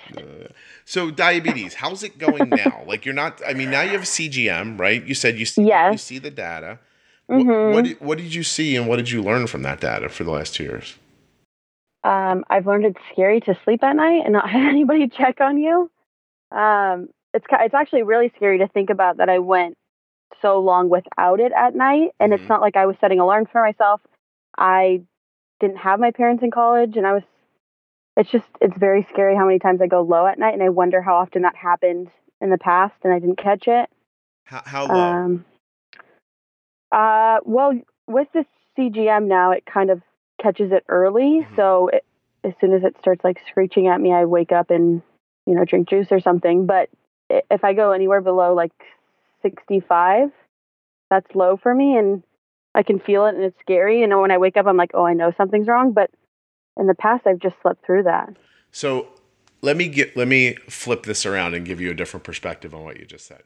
So 0.86 1.12
diabetes, 1.12 1.76
how's 1.76 2.04
it 2.04 2.18
going 2.18 2.50
now? 2.56 2.84
like 2.86 3.06
you're 3.06 3.14
not. 3.14 3.42
I 3.48 3.54
mean, 3.54 3.70
now 3.70 3.82
you 3.82 3.92
have 3.92 4.02
CGM, 4.02 4.80
right? 4.80 5.04
You 5.06 5.14
said 5.16 5.38
you 5.38 5.46
see 5.46 5.62
you 5.64 5.68
Yes. 5.70 6.04
see 6.04 6.20
the 6.20 6.32
data. 6.32 6.80
Mhm. 7.30 7.46
What, 7.46 7.74
what 7.74 7.84
did, 7.86 8.02
what 8.02 8.18
did 8.18 8.34
you 8.36 8.44
see, 8.44 8.76
and 8.76 8.88
what 8.88 8.98
did 8.98 9.10
you 9.10 9.22
learn 9.24 9.48
from 9.48 9.62
that 9.64 9.80
data 9.80 10.10
for 10.10 10.24
the 10.26 10.32
last 10.32 10.54
two 10.56 10.64
years? 10.64 10.98
Um, 12.04 12.44
I've 12.50 12.68
learned 12.68 12.86
it's 12.86 13.00
scary 13.14 13.40
to 13.42 13.58
sleep 13.64 13.82
at 13.84 13.96
night 13.96 14.24
and 14.26 14.34
not 14.34 14.50
have 14.50 14.68
anybody 14.68 15.08
check 15.08 15.40
on 15.40 15.58
you. 15.58 15.90
Um, 16.52 17.08
it's 17.34 17.46
it's 17.50 17.74
actually 17.74 18.04
really 18.04 18.32
scary 18.36 18.58
to 18.60 18.68
think 18.68 18.90
about 18.90 19.18
that 19.18 19.30
I 19.30 19.40
went 19.40 19.78
so 20.42 20.60
long 20.60 20.90
without 20.90 21.40
it 21.40 21.52
at 21.52 21.76
night, 21.76 22.12
and 22.20 22.32
Mhm. 22.32 22.40
it's 22.40 22.50
not 22.50 22.62
like 22.62 22.76
I 22.76 22.86
was 22.86 22.98
setting 23.00 23.20
alarms 23.20 23.50
for 23.52 23.62
myself. 23.62 24.02
I 24.58 25.04
didn't 25.60 25.78
have 25.78 26.00
my 26.00 26.12
parents 26.12 26.44
in 26.44 26.52
college, 26.52 26.98
and 26.98 27.08
I 27.08 27.14
was. 27.14 27.24
It's 28.16 28.30
just 28.30 28.46
it's 28.62 28.78
very 28.78 29.08
scary 29.12 29.36
how 29.36 29.46
many 29.46 29.60
times 29.60 29.82
I 29.82 29.88
go 29.88 30.02
low 30.02 30.26
at 30.28 30.38
night, 30.38 30.54
and 30.54 30.64
I 30.64 30.70
wonder 30.70 31.02
how 31.02 31.16
often 31.16 31.42
that 31.44 31.56
happened 31.56 32.12
in 32.42 32.50
the 32.50 32.58
past, 32.58 32.96
and 33.04 33.14
I 33.14 33.20
didn't 33.20 33.38
catch 33.38 33.68
it. 33.68 33.90
How, 34.46 34.62
how 34.66 34.86
low? 34.86 34.94
Um, 34.94 35.46
uh, 36.92 37.40
well, 37.44 37.80
with 38.08 38.28
the 38.34 38.46
CGM 38.78 39.28
now, 39.28 39.52
it 39.52 39.66
kind 39.66 39.90
of 39.90 40.02
catches 40.42 40.72
it 40.72 40.84
early. 40.90 41.42
Mhm. 41.42 41.56
So 41.56 41.88
it, 41.88 42.06
as 42.44 42.54
soon 42.60 42.74
as 42.74 42.84
it 42.84 42.98
starts 43.00 43.24
like 43.24 43.40
screeching 43.48 43.88
at 43.88 44.00
me, 44.00 44.14
I 44.14 44.26
wake 44.26 44.52
up 44.52 44.70
and 44.70 45.02
you 45.46 45.56
know 45.56 45.66
drink 45.66 45.90
juice 45.90 46.12
or 46.12 46.20
something. 46.20 46.66
But 46.66 46.90
if 47.30 47.64
I 47.64 47.74
go 47.74 47.92
anywhere 47.92 48.22
below 48.22 48.54
like 48.54 48.74
65, 49.44 50.32
that's 51.12 51.36
low 51.36 51.58
for 51.58 51.76
me, 51.76 51.96
and 51.96 52.24
I 52.74 52.82
can 52.82 53.00
feel 53.00 53.26
it, 53.28 53.36
and 53.36 53.44
it's 53.44 53.60
scary. 53.60 54.02
And 54.02 54.20
when 54.20 54.32
I 54.32 54.40
wake 54.40 54.58
up, 54.58 54.66
I'm 54.66 54.78
like, 54.78 54.92
oh, 54.96 55.06
I 55.06 55.14
know 55.14 55.32
something's 55.38 55.68
wrong. 55.68 55.92
But 55.94 56.10
in 56.78 56.88
the 56.88 56.96
past, 56.96 57.28
I've 57.28 57.38
just 57.40 57.56
slept 57.62 57.86
through 57.86 58.04
that. 58.04 58.36
So 58.72 59.08
let 59.62 59.78
me 59.78 59.88
get 59.88 60.18
let 60.18 60.28
me 60.28 60.56
flip 60.68 61.04
this 61.04 61.26
around 61.26 61.54
and 61.54 61.66
give 61.66 61.80
you 61.80 61.92
a 61.92 61.94
different 61.94 62.24
perspective 62.24 62.74
on 62.74 62.84
what 62.84 62.98
you 62.98 63.06
just 63.06 63.28
said. 63.28 63.44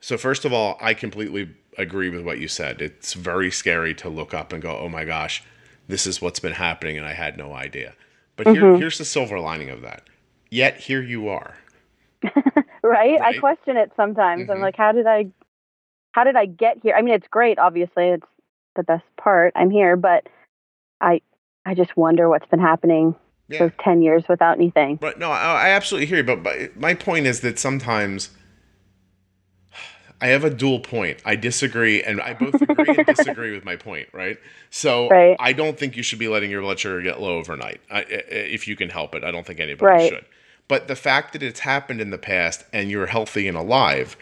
So 0.00 0.16
first 0.16 0.44
of 0.44 0.52
all, 0.52 0.78
I 0.80 0.94
completely 0.94 1.50
agree 1.76 2.08
with 2.08 2.24
what 2.24 2.38
you 2.38 2.46
said. 2.46 2.80
It's 2.80 3.14
very 3.14 3.50
scary 3.50 3.94
to 3.96 4.08
look 4.08 4.32
up 4.32 4.52
and 4.52 4.62
go, 4.62 4.78
"Oh 4.78 4.88
my 4.88 5.04
gosh, 5.04 5.42
this 5.88 6.06
is 6.06 6.22
what's 6.22 6.38
been 6.38 6.52
happening 6.52 6.96
and 6.96 7.04
I 7.06 7.14
had 7.14 7.36
no 7.36 7.52
idea." 7.52 7.94
But 8.36 8.46
here, 8.48 8.62
Mhm. 8.62 8.78
here's 8.78 8.98
the 8.98 9.04
silver 9.04 9.40
lining 9.40 9.70
of 9.70 9.80
that. 9.82 10.02
Yet 10.50 10.76
here 10.78 11.02
you 11.02 11.28
are. 11.28 11.56
right? 12.82 13.20
I 13.20 13.32
question 13.34 13.76
it 13.76 13.92
sometimes. 13.96 14.46
Mhm. 14.46 14.52
I'm 14.52 14.60
like, 14.60 14.76
how 14.76 14.92
did 14.92 15.06
I, 15.06 15.26
how 16.18 16.24
did 16.24 16.34
I 16.34 16.46
get 16.46 16.78
here? 16.82 16.96
I 16.96 17.02
mean, 17.02 17.14
it's 17.14 17.28
great. 17.28 17.60
Obviously, 17.60 18.08
it's 18.08 18.26
the 18.74 18.82
best 18.82 19.04
part. 19.16 19.52
I'm 19.54 19.70
here, 19.70 19.94
but 19.96 20.26
I, 21.00 21.20
I 21.64 21.74
just 21.74 21.96
wonder 21.96 22.28
what's 22.28 22.46
been 22.46 22.58
happening 22.58 23.14
Yeah. 23.48 23.60
those 23.60 23.70
ten 23.80 24.02
years 24.02 24.24
without 24.28 24.56
anything. 24.56 24.96
But 24.96 25.20
no, 25.20 25.30
I, 25.30 25.66
I 25.66 25.68
absolutely 25.70 26.06
hear 26.06 26.16
you. 26.16 26.24
But, 26.24 26.42
but 26.42 26.76
my 26.76 26.94
point 26.94 27.26
is 27.28 27.38
that 27.42 27.56
sometimes 27.60 28.30
I 30.20 30.26
have 30.26 30.42
a 30.42 30.50
dual 30.50 30.80
point. 30.80 31.22
I 31.24 31.36
disagree, 31.36 32.02
and 32.02 32.20
I 32.20 32.34
both 32.34 32.60
agree 32.60 32.96
and 32.96 33.06
disagree 33.16 33.52
with 33.52 33.64
my 33.64 33.76
point. 33.76 34.08
Right. 34.12 34.38
So 34.70 35.08
Right. 35.08 35.36
I 35.38 35.52
don't 35.52 35.78
think 35.78 35.96
you 35.96 36.02
should 36.02 36.18
be 36.18 36.26
letting 36.26 36.50
your 36.50 36.62
blood 36.62 36.80
sugar 36.80 37.00
get 37.00 37.20
low 37.20 37.38
overnight. 37.38 37.80
I, 37.92 38.00
I- 38.00 38.04
if 38.32 38.66
you 38.66 38.74
can 38.74 38.88
help 38.88 39.14
it, 39.14 39.22
I 39.22 39.30
don't 39.30 39.46
think 39.46 39.60
anybody 39.60 39.86
Right. 39.86 40.08
should. 40.08 40.24
But 40.66 40.88
the 40.88 40.96
fact 40.96 41.32
that 41.32 41.44
it's 41.44 41.60
happened 41.60 42.00
in 42.00 42.10
the 42.10 42.18
past 42.18 42.64
and 42.72 42.90
you're 42.90 43.06
healthy 43.06 43.46
and 43.46 43.56
alive 43.56 44.16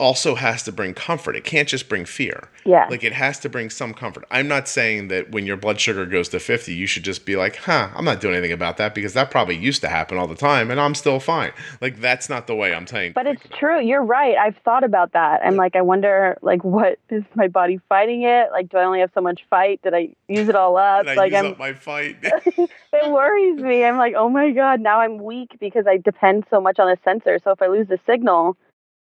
also 0.00 0.34
has 0.34 0.62
to 0.64 0.72
bring 0.72 0.94
comfort. 0.94 1.36
It 1.36 1.44
can't 1.44 1.68
just 1.68 1.88
bring 1.88 2.04
fear. 2.06 2.48
Yeah. 2.64 2.86
Like 2.90 3.04
it 3.04 3.12
has 3.12 3.38
to 3.40 3.48
bring 3.48 3.70
some 3.70 3.92
comfort. 3.94 4.24
I'm 4.30 4.48
not 4.48 4.66
saying 4.66 5.08
that 5.08 5.30
when 5.30 5.46
your 5.46 5.56
blood 5.58 5.78
sugar 5.78 6.06
goes 6.06 6.28
to 6.30 6.40
50, 6.40 6.72
you 6.74 6.86
should 6.86 7.04
just 7.04 7.26
be 7.26 7.36
like, 7.36 7.56
huh, 7.56 7.90
I'm 7.94 8.04
not 8.04 8.20
doing 8.20 8.34
anything 8.34 8.52
about 8.52 8.78
that 8.78 8.94
because 8.94 9.12
that 9.14 9.30
probably 9.30 9.56
used 9.56 9.82
to 9.82 9.88
happen 9.88 10.16
all 10.18 10.26
the 10.26 10.34
time 10.34 10.70
and 10.70 10.80
I'm 10.80 10.94
still 10.94 11.20
fine. 11.20 11.52
Like 11.80 12.00
that's 12.00 12.28
not 12.30 12.46
the 12.46 12.54
way 12.56 12.74
I'm 12.74 12.86
saying. 12.86 13.12
But 13.14 13.26
it's 13.26 13.42
true. 13.58 13.80
You're 13.80 14.02
right. 14.02 14.36
I've 14.36 14.56
thought 14.64 14.82
about 14.84 15.12
that. 15.12 15.42
I'm 15.44 15.52
Yeah. 15.54 15.58
like, 15.58 15.76
I 15.76 15.82
wonder, 15.82 16.38
like, 16.42 16.64
what 16.64 16.98
is 17.10 17.22
my 17.34 17.48
body 17.48 17.78
fighting 17.88 18.22
it? 18.22 18.50
Like, 18.52 18.70
do 18.70 18.78
I 18.78 18.84
only 18.84 19.00
have 19.00 19.10
so 19.14 19.20
much 19.20 19.42
fight? 19.50 19.82
Did 19.82 19.92
I 19.94 20.08
use 20.28 20.48
it 20.48 20.54
all 20.56 20.76
up? 20.78 21.04
Like, 21.20 21.32
use 21.32 21.38
I'm. 21.40 21.46
up 21.52 21.58
my 21.58 21.74
fight? 21.74 22.16
it 22.22 23.10
worries 23.10 23.60
me. 23.60 23.84
I'm 23.84 23.98
like, 23.98 24.14
oh 24.16 24.28
my 24.30 24.50
god, 24.52 24.80
now 24.80 25.00
I'm 25.00 25.18
weak 25.22 25.56
because 25.60 25.86
I 25.86 25.98
depend 25.98 26.44
so 26.48 26.60
much 26.60 26.78
on 26.78 26.88
a 26.90 26.96
sensor. 27.04 27.38
So 27.44 27.50
if 27.50 27.60
I 27.60 27.66
lose 27.66 27.88
the 27.88 27.98
signal, 28.06 28.56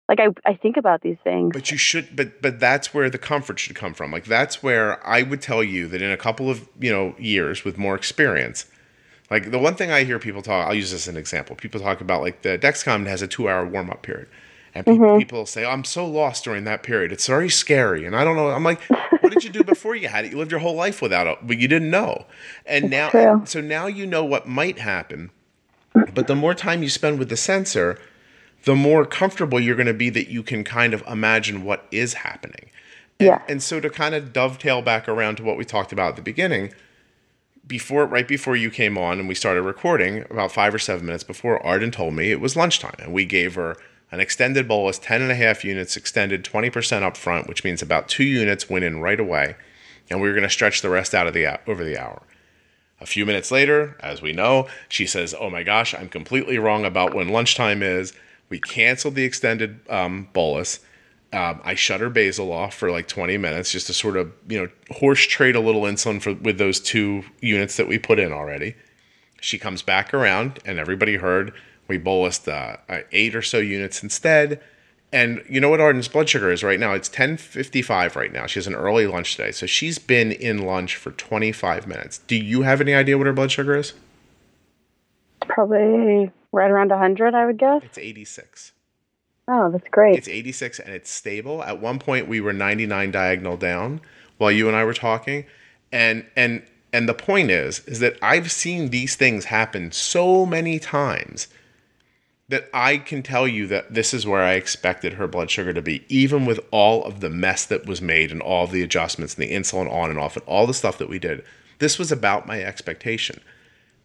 like 0.09 0.21
I, 0.21 0.29
I 0.45 0.55
think 0.55 0.77
about 0.77 1.01
these 1.03 1.17
things. 1.25 1.51
but 1.53 1.71
you 1.71 1.77
should 1.79 2.15
but 2.15 2.43
but 2.43 2.61
that's 2.61 2.93
where 2.93 3.09
the 3.09 3.19
comfort 3.19 3.59
should 3.59 3.75
come 3.77 3.95
from. 3.95 4.11
Like 4.13 4.25
that's 4.25 4.63
where 4.63 5.05
I 5.07 5.23
would 5.23 5.41
tell 5.41 5.63
you 5.65 5.87
that 5.89 6.03
in 6.03 6.11
a 6.11 6.17
couple 6.17 6.51
of, 6.51 6.69
you 6.79 6.93
know, 6.93 7.15
years 7.19 7.65
with 7.65 7.79
more 7.79 7.95
experience, 7.95 8.67
like 9.31 9.51
the 9.51 9.59
one 9.59 9.75
thing 9.77 9.91
I 9.91 10.05
hear 10.05 10.19
people 10.19 10.43
talk, 10.43 10.67
I'll 10.67 10.75
use 10.75 10.91
this 10.91 11.03
as 11.05 11.09
an 11.09 11.17
example. 11.17 11.57
People 11.57 11.81
talk 11.81 12.01
about 12.01 12.21
like 12.21 12.43
the 12.43 12.59
Dexcom 12.59 13.07
has 13.07 13.23
a 13.23 13.27
two 13.29 13.49
hour 13.49 13.65
warm 13.67 13.91
up 13.91 14.03
period. 14.03 14.29
And 14.77 14.85
Mhm. 14.87 15.19
people 15.21 15.47
say, 15.47 15.65
oh, 15.65 15.71
I'm 15.71 15.85
so 15.85 16.05
lost 16.05 16.43
during 16.43 16.65
that 16.65 16.83
period. 16.83 17.13
It's 17.13 17.29
very 17.29 17.49
scary. 17.49 18.05
And 18.07 18.17
I 18.17 18.25
don't 18.25 18.35
know. 18.35 18.51
I'm 18.51 18.65
like, 18.65 18.81
what 19.21 19.31
did 19.31 19.45
you 19.45 19.51
do 19.51 19.63
before 19.63 19.95
you 19.95 20.09
had 20.09 20.25
it? 20.25 20.33
You 20.33 20.39
lived 20.39 20.51
your 20.51 20.59
whole 20.59 20.75
life 20.75 21.01
without 21.01 21.29
it, 21.29 21.39
but 21.45 21.59
you 21.59 21.69
didn't 21.69 21.91
know. 21.91 22.27
And 22.67 22.91
now, 22.91 23.09
true. 23.11 23.41
so 23.45 23.61
now 23.61 23.87
you 23.87 24.05
know 24.05 24.25
what 24.25 24.49
might 24.49 24.81
happen. 24.81 25.31
But 26.13 26.27
the 26.27 26.35
more 26.35 26.55
time 26.55 26.83
you 26.83 26.89
spend 26.89 27.21
with 27.21 27.29
the 27.29 27.37
sensor, 27.37 28.01
the 28.65 28.75
more 28.75 29.05
comfortable 29.05 29.61
you're 29.61 29.77
going 29.77 29.87
to 29.87 29.95
be 29.95 30.11
that 30.11 30.29
you 30.29 30.43
can 30.43 30.65
kind 30.65 30.95
of 30.95 31.03
imagine 31.07 31.65
what 31.65 31.87
is 31.91 32.15
happening. 32.15 32.71
And, 33.21 33.27
Yeah. 33.27 33.43
and 33.49 33.63
so 33.63 33.81
to 33.81 33.91
kind 33.91 34.15
of 34.15 34.33
dovetail 34.33 34.83
back 34.83 35.09
around 35.09 35.37
to 35.37 35.43
what 35.45 35.57
we 35.57 35.65
talked 35.65 35.93
about 35.93 36.11
at 36.11 36.17
the 36.17 36.23
beginning, 36.23 36.73
before 37.67 38.05
right 38.07 38.29
before 38.29 38.57
you 38.57 38.71
came 38.71 38.99
on 38.99 39.19
and 39.19 39.29
we 39.29 39.35
started 39.35 39.63
recording, 39.63 40.25
about 40.31 40.53
five 40.53 40.75
or 40.75 40.79
seven 40.79 41.07
minutes 41.07 41.25
before, 41.25 41.65
Arden 41.65 41.91
told 41.91 42.15
me 42.15 42.31
it 42.31 42.41
was 42.41 42.57
lunchtime, 42.57 42.97
and 42.99 43.13
we 43.13 43.25
gave 43.25 43.55
her 43.55 43.77
an 44.11 44.21
extended 44.21 44.69
bolus, 44.69 44.99
10 44.99 45.23
and 45.23 45.31
a 45.33 45.35
half 45.35 45.65
units, 45.65 45.97
extended 45.97 46.45
20% 46.45 47.03
up 47.03 47.17
front, 47.17 47.49
which 47.49 47.65
means 47.65 47.83
about 47.83 48.09
two 48.09 48.25
units 48.25 48.69
went 48.69 48.85
in 48.85 49.01
right 49.01 49.19
away, 49.19 49.57
and 50.11 50.21
we 50.21 50.29
were 50.29 50.35
going 50.35 50.43
to 50.45 50.51
stretch 50.51 50.83
the 50.83 50.91
rest 50.91 51.15
out 51.15 51.27
of 51.27 51.35
the 51.35 51.59
over 51.69 51.85
the 51.85 51.99
hour. 51.99 52.23
A 53.01 53.07
few 53.07 53.27
minutes 53.27 53.51
later, 53.51 53.97
as 54.01 54.23
we 54.23 54.33
know, 54.33 54.69
she 54.89 55.07
says, 55.07 55.35
"Oh 55.39 55.51
my 55.51 55.63
gosh, 55.63 55.95
I'm 55.95 56.09
completely 56.09 56.59
wrong 56.59 56.85
about 56.85 57.15
when 57.15 57.29
lunchtime 57.29 57.83
is." 57.83 58.13
We 58.49 58.61
canceled 58.61 59.15
the 59.15 59.25
extended 59.25 59.81
um, 59.89 60.29
bolus. 60.33 60.81
Um, 61.33 61.61
I 61.65 61.75
shut 61.75 62.01
her 62.01 62.11
basal 62.11 62.53
off 62.53 62.75
for 62.75 62.91
like 62.91 63.09
20 63.09 63.37
minutes 63.39 63.73
just 63.73 63.89
to 63.89 63.93
sort 63.93 64.17
of, 64.17 64.33
you 64.49 64.61
know, 64.61 64.69
horse 64.91 65.27
trade 65.27 65.57
a 65.57 65.61
little 65.61 65.83
insulin 65.83 66.23
for 66.23 66.35
with 66.35 66.59
those 66.59 66.79
two 66.79 67.25
units 67.41 67.77
that 67.77 67.89
we 67.89 67.99
put 67.99 68.19
in 68.19 68.33
already. 68.33 68.77
She 69.41 69.59
comes 69.59 69.83
back 69.83 70.15
around, 70.15 70.61
and 70.65 70.79
everybody 70.79 71.17
heard 71.17 71.53
we 71.89 71.99
bolused 71.99 72.49
uh, 72.49 72.77
uh, 72.89 73.01
eight 73.13 73.35
or 73.35 73.43
so 73.43 73.59
units 73.59 74.03
instead. 74.03 74.61
And 75.13 75.45
you 75.49 75.61
know 75.61 75.69
what 75.69 75.81
Arden's 75.81 76.09
blood 76.09 76.29
sugar 76.29 76.51
is 76.51 76.65
right 76.65 76.81
now? 76.81 76.93
It's 76.93 77.09
10:55 77.09 78.17
right 78.17 78.33
now. 78.33 78.47
She 78.47 78.59
has 78.59 78.67
an 78.67 78.75
early 78.75 79.07
lunch 79.07 79.37
today, 79.37 79.53
so 79.53 79.67
she's 79.67 79.99
been 79.99 80.33
in 80.33 80.59
lunch 80.59 80.97
for 80.97 81.13
25 81.13 81.87
minutes. 81.87 82.19
Do 82.19 82.37
you 82.37 82.63
have 82.63 82.81
any 82.81 82.95
idea 82.95 83.17
what 83.17 83.27
her 83.27 83.33
blood 83.33 83.53
sugar 83.53 83.77
is? 83.77 83.93
Probably 85.43 86.33
right 86.55 86.71
around 86.71 86.91
100, 86.91 87.35
I 87.35 87.47
would 87.47 87.59
guess. 87.59 87.83
It's 87.85 87.99
86. 87.99 88.73
Oh, 89.47 89.71
that's 89.71 89.89
great. 89.91 90.17
It's 90.17 90.29
86 90.29 90.79
and 90.81 90.95
it's 90.95 91.11
stable. 91.11 91.63
At 91.63 91.81
one 91.81 91.99
point 91.99 92.29
we 92.29 92.41
were 92.41 92.53
99 92.53 93.11
diagonal 93.11 93.57
down 93.57 94.01
while 94.39 94.51
you 94.51 94.69
and 94.69 94.77
I 94.77 94.85
were 94.85 94.95
talking. 94.95 95.45
And 95.93 96.25
and 96.35 96.63
and 96.93 97.09
the 97.09 97.15
point 97.15 97.51
is 97.51 97.81
is 97.81 98.01
that 98.01 98.17
I've 98.23 98.51
seen 98.51 98.89
these 98.89 99.17
things 99.17 99.47
happen 99.47 99.93
so 99.93 100.47
many 100.47 100.79
times 100.79 101.49
that 102.49 102.69
I 102.73 102.99
can 102.99 103.23
tell 103.23 103.49
you 103.49 103.67
that 103.69 103.95
this 103.95 104.13
is 104.13 104.27
where 104.27 104.43
I 104.43 104.53
expected 104.53 105.15
her 105.15 105.27
blood 105.27 105.51
sugar 105.51 105.73
to 105.73 105.83
be, 105.83 106.05
even 106.09 106.45
with 106.45 106.61
all 106.71 107.05
of 107.05 107.21
the 107.21 107.31
mess 107.31 107.65
that 107.67 107.87
was 107.87 108.03
made 108.03 108.31
and 108.31 108.43
all 108.43 108.67
the 108.67 108.83
adjustments 108.83 109.35
and 109.35 109.43
the 109.43 109.53
insulin 109.53 109.91
on 109.91 110.11
and 110.11 110.19
off 110.19 110.37
and 110.37 110.45
all 110.47 110.67
the 110.67 110.75
stuff 110.75 110.99
that 110.99 111.09
we 111.09 111.19
did. 111.19 111.43
This 111.79 111.99
was 111.99 112.13
about 112.13 112.47
my 112.47 112.63
expectation. 112.63 113.41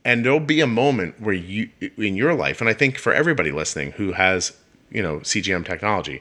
And 0.09 0.25
there'll 0.25 0.39
be 0.39 0.59
a 0.59 0.65
moment 0.65 1.21
where 1.21 1.35
you, 1.35 1.69
in 1.95 2.15
your 2.15 2.33
life, 2.33 2.61
and 2.61 2.67
I 2.67 2.73
think 2.73 2.97
for 2.97 3.13
everybody 3.13 3.51
listening 3.51 3.91
who 3.91 4.13
has, 4.13 4.53
you 4.89 5.03
know, 5.03 5.19
CGM 5.19 5.63
technology, 5.63 6.19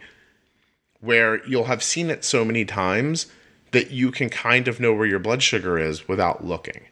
where 1.01 1.43
you'll 1.47 1.65
have 1.65 1.83
seen 1.83 2.11
it 2.11 2.23
so 2.23 2.45
many 2.45 2.67
times 2.67 3.29
that 3.71 3.91
you 3.91 4.11
can 4.11 4.29
kind 4.29 4.69
of 4.69 4.79
know 4.79 4.93
where 4.93 5.07
your 5.07 5.19
blood 5.19 5.43
sugar 5.43 5.79
is 5.79 6.07
without 6.07 6.45
looking. 6.45 6.83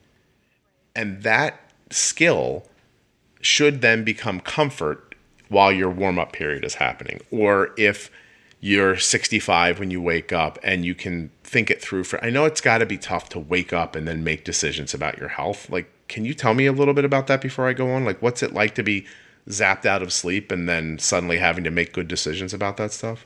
And 0.95 1.23
that 1.23 1.61
skill 1.91 2.67
should 3.43 3.83
then 3.83 4.03
become 4.03 4.41
comfort 4.41 5.15
while 5.51 5.71
your 5.71 5.91
warm 5.91 6.19
up 6.19 6.33
period 6.33 6.65
is 6.65 6.77
happening. 6.77 7.21
Or 7.31 7.75
if 7.77 8.11
you're 8.61 8.97
65 8.97 9.81
when 9.81 9.91
you 9.91 10.01
wake 10.01 10.33
up 10.33 10.59
and 10.63 10.83
you 10.83 10.95
can 10.95 11.31
think 11.47 11.71
it 11.71 11.81
through 11.81 12.05
for 12.05 12.23
I 12.25 12.31
know 12.31 12.45
it's 12.45 12.61
got 12.61 12.79
to 12.79 12.87
be 12.87 12.99
tough 12.99 13.29
to 13.31 13.39
wake 13.39 13.73
up 13.73 13.95
and 13.95 14.07
then 14.07 14.25
make 14.25 14.45
decisions 14.45 14.93
about 14.93 15.19
your 15.19 15.29
health. 15.29 15.71
Like 15.71 15.91
can 16.09 16.25
you 16.25 16.35
tell 16.35 16.55
me 16.55 16.67
a 16.67 16.73
little 16.73 16.95
bit 16.95 17.05
about 17.05 17.29
that 17.29 17.41
before 17.41 17.69
I 17.69 17.73
go 17.73 17.93
on? 17.93 18.05
Like 18.05 18.21
what's 18.21 18.43
it 18.43 18.53
like 18.53 18.75
to 18.75 18.83
be 18.83 19.07
zapped 19.49 19.87
out 19.87 20.03
of 20.03 20.13
sleep 20.13 20.51
and 20.51 20.69
then 20.69 20.99
suddenly 20.99 21.39
having 21.39 21.63
to 21.65 21.71
make 21.71 21.93
good 21.93 22.09
decisions 22.09 22.53
about 22.53 22.77
that 22.79 22.93
stuff? 22.93 23.25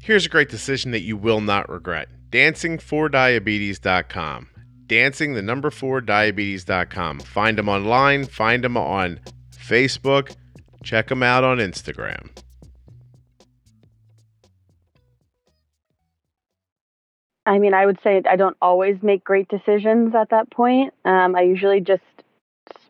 Here's 0.00 0.26
a 0.26 0.30
great 0.30 0.48
decision 0.48 0.92
that 0.92 1.02
you 1.02 1.16
will 1.16 1.40
not 1.40 1.68
regret. 1.68 2.08
Dancing4diabetes.com. 2.30 4.48
Dancing 4.86 5.34
the 5.34 5.42
number 5.42 5.70
4 5.70 6.00
diabetes.com. 6.00 7.20
Find 7.20 7.58
them 7.58 7.68
online, 7.68 8.26
find 8.26 8.64
them 8.64 8.76
on 8.76 9.20
Facebook, 9.52 10.34
check 10.82 11.06
them 11.08 11.22
out 11.22 11.44
on 11.44 11.58
Instagram. 11.58 12.30
I 17.46 17.58
mean, 17.58 17.74
I 17.74 17.86
would 17.86 17.98
say 18.02 18.22
I 18.28 18.36
don't 18.36 18.56
always 18.60 19.02
make 19.02 19.24
great 19.24 19.48
decisions 19.48 20.14
at 20.14 20.30
that 20.30 20.50
point. 20.50 20.92
Um, 21.04 21.34
I 21.34 21.42
usually 21.42 21.80
just 21.80 22.02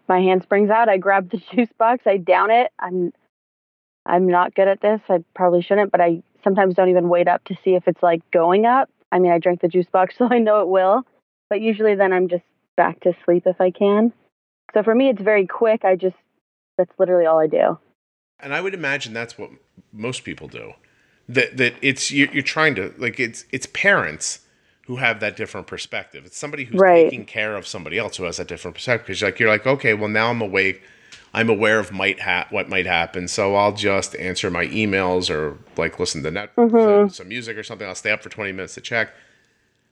my 0.09 0.21
hand 0.21 0.43
springs 0.43 0.71
out. 0.71 0.89
I 0.89 0.99
grab 0.99 1.31
the 1.31 1.39
juice 1.55 1.73
box, 1.79 2.03
I 2.07 2.17
down 2.17 2.51
it. 2.51 2.73
I'm 2.79 3.13
I'm 4.07 4.27
not 4.27 4.55
good 4.55 4.69
at 4.69 4.81
this. 4.81 5.01
I 5.09 5.23
probably 5.35 5.63
shouldn't, 5.63 5.93
but 5.93 6.01
I 6.01 6.23
sometimes 6.43 6.75
don't 6.75 6.89
even 6.89 7.09
wait 7.09 7.29
up 7.29 7.45
to 7.45 7.57
see 7.65 7.75
if 7.75 7.87
it's 7.87 8.03
like 8.03 8.29
going 8.31 8.67
up. 8.67 8.91
I 9.13 9.19
mean, 9.19 9.31
I 9.31 9.39
drank 9.39 9.61
the 9.61 9.69
juice 9.69 9.87
box, 9.91 10.15
so 10.19 10.29
I 10.31 10.39
know 10.39 10.63
it 10.63 10.69
will, 10.69 11.05
but 11.49 11.61
usually 11.61 11.95
then 11.95 12.13
I'm 12.13 12.29
just 12.29 12.45
back 12.77 13.01
to 13.01 13.15
sleep 13.25 13.45
if 13.47 13.61
I 13.61 13.71
can. 13.71 14.13
So 14.75 14.83
for 14.83 14.95
me, 14.95 15.09
it's 15.09 15.23
very 15.23 15.47
quick. 15.47 15.85
I 15.85 15.97
just 15.97 16.17
that's 16.77 16.93
literally 16.99 17.27
all 17.27 17.39
I 17.39 17.47
do. 17.47 17.79
And 18.39 18.55
I 18.55 18.61
would 18.61 18.75
imagine 18.75 19.13
that's 19.13 19.37
what 19.37 19.51
most 19.93 20.25
people 20.25 20.49
do. 20.49 20.73
That 21.35 21.57
that 21.59 21.75
it's 21.81 22.11
you're, 22.11 22.29
you're 22.33 22.43
trying 22.43 22.75
to 22.77 22.93
like 22.99 23.21
it's 23.21 23.45
it's 23.53 23.67
parents 23.67 24.41
who 24.87 24.97
have 24.97 25.21
that 25.21 25.37
different 25.37 25.67
perspective. 25.69 26.25
It's 26.27 26.37
somebody 26.37 26.65
who's 26.65 26.81
Right. 26.81 27.05
taking 27.05 27.25
care 27.25 27.55
of 27.57 27.67
somebody 27.67 27.97
else 27.99 28.17
who 28.17 28.25
has 28.25 28.39
that 28.39 28.49
different 28.49 28.75
perspective. 28.75 29.07
Because 29.07 29.23
like 29.23 29.39
you're 29.39 29.49
like, 29.49 29.67
okay, 29.67 29.95
well 29.95 30.09
now 30.09 30.31
I'm 30.31 30.41
awake. 30.41 30.83
I'm 31.33 31.49
aware 31.49 31.79
of 31.79 31.93
might 31.93 32.19
ha- 32.21 32.49
what 32.51 32.69
might 32.69 32.87
happen, 32.87 33.29
so 33.29 33.55
I'll 33.55 33.73
just 33.75 34.17
answer 34.17 34.51
my 34.51 34.67
emails 34.67 35.31
or 35.31 35.59
like 35.77 36.01
listen 36.01 36.25
to 36.25 36.31
Netflix, 36.33 36.71
Mhm. 36.73 37.13
some 37.13 37.29
music 37.29 37.57
or 37.57 37.63
something. 37.63 37.87
I'll 37.87 37.95
stay 37.95 38.11
up 38.11 38.21
for 38.25 38.31
20 38.31 38.51
minutes 38.51 38.75
to 38.75 38.81
check, 38.81 39.11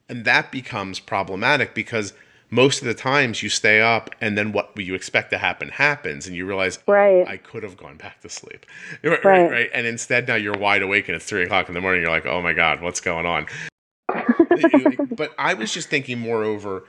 and 0.09 0.25
that 0.25 0.51
becomes 0.51 0.99
problematic 0.99 1.73
because 1.73 2.11
most 2.51 2.81
of 2.81 2.87
the 2.87 2.93
times 2.93 3.43
you 3.43 3.49
stay 3.49 3.79
up 3.81 4.09
and 4.21 4.37
then 4.37 4.51
what 4.51 4.71
you 4.75 4.95
expect 4.95 5.29
to 5.31 5.37
happen 5.37 5.69
happens, 5.69 6.25
and 6.27 6.35
you 6.35 6.45
realize, 6.45 6.79
oh, 6.87 6.93
I 6.93 7.37
could 7.37 7.63
have 7.63 7.77
gone 7.77 7.97
back 7.97 8.21
to 8.21 8.29
sleep, 8.29 8.65
right, 9.03 9.23
right, 9.23 9.41
Right. 9.41 9.51
right, 9.51 9.69
and 9.73 9.85
instead 9.85 10.27
now 10.27 10.35
you're 10.35 10.57
wide 10.57 10.81
awake 10.81 11.07
and 11.09 11.15
it's 11.15 11.25
three 11.25 11.43
o'clock 11.43 11.67
in 11.67 11.73
the 11.75 11.81
morning. 11.81 12.01
You're 12.01 12.11
like, 12.11 12.25
oh 12.25 12.41
my 12.41 12.53
god, 12.53 12.81
what's 12.81 13.01
going 13.01 13.25
on? 13.25 13.45
but 15.15 15.31
I 15.37 15.53
was 15.53 15.73
just 15.73 15.89
thinking, 15.89 16.19
moreover, 16.19 16.85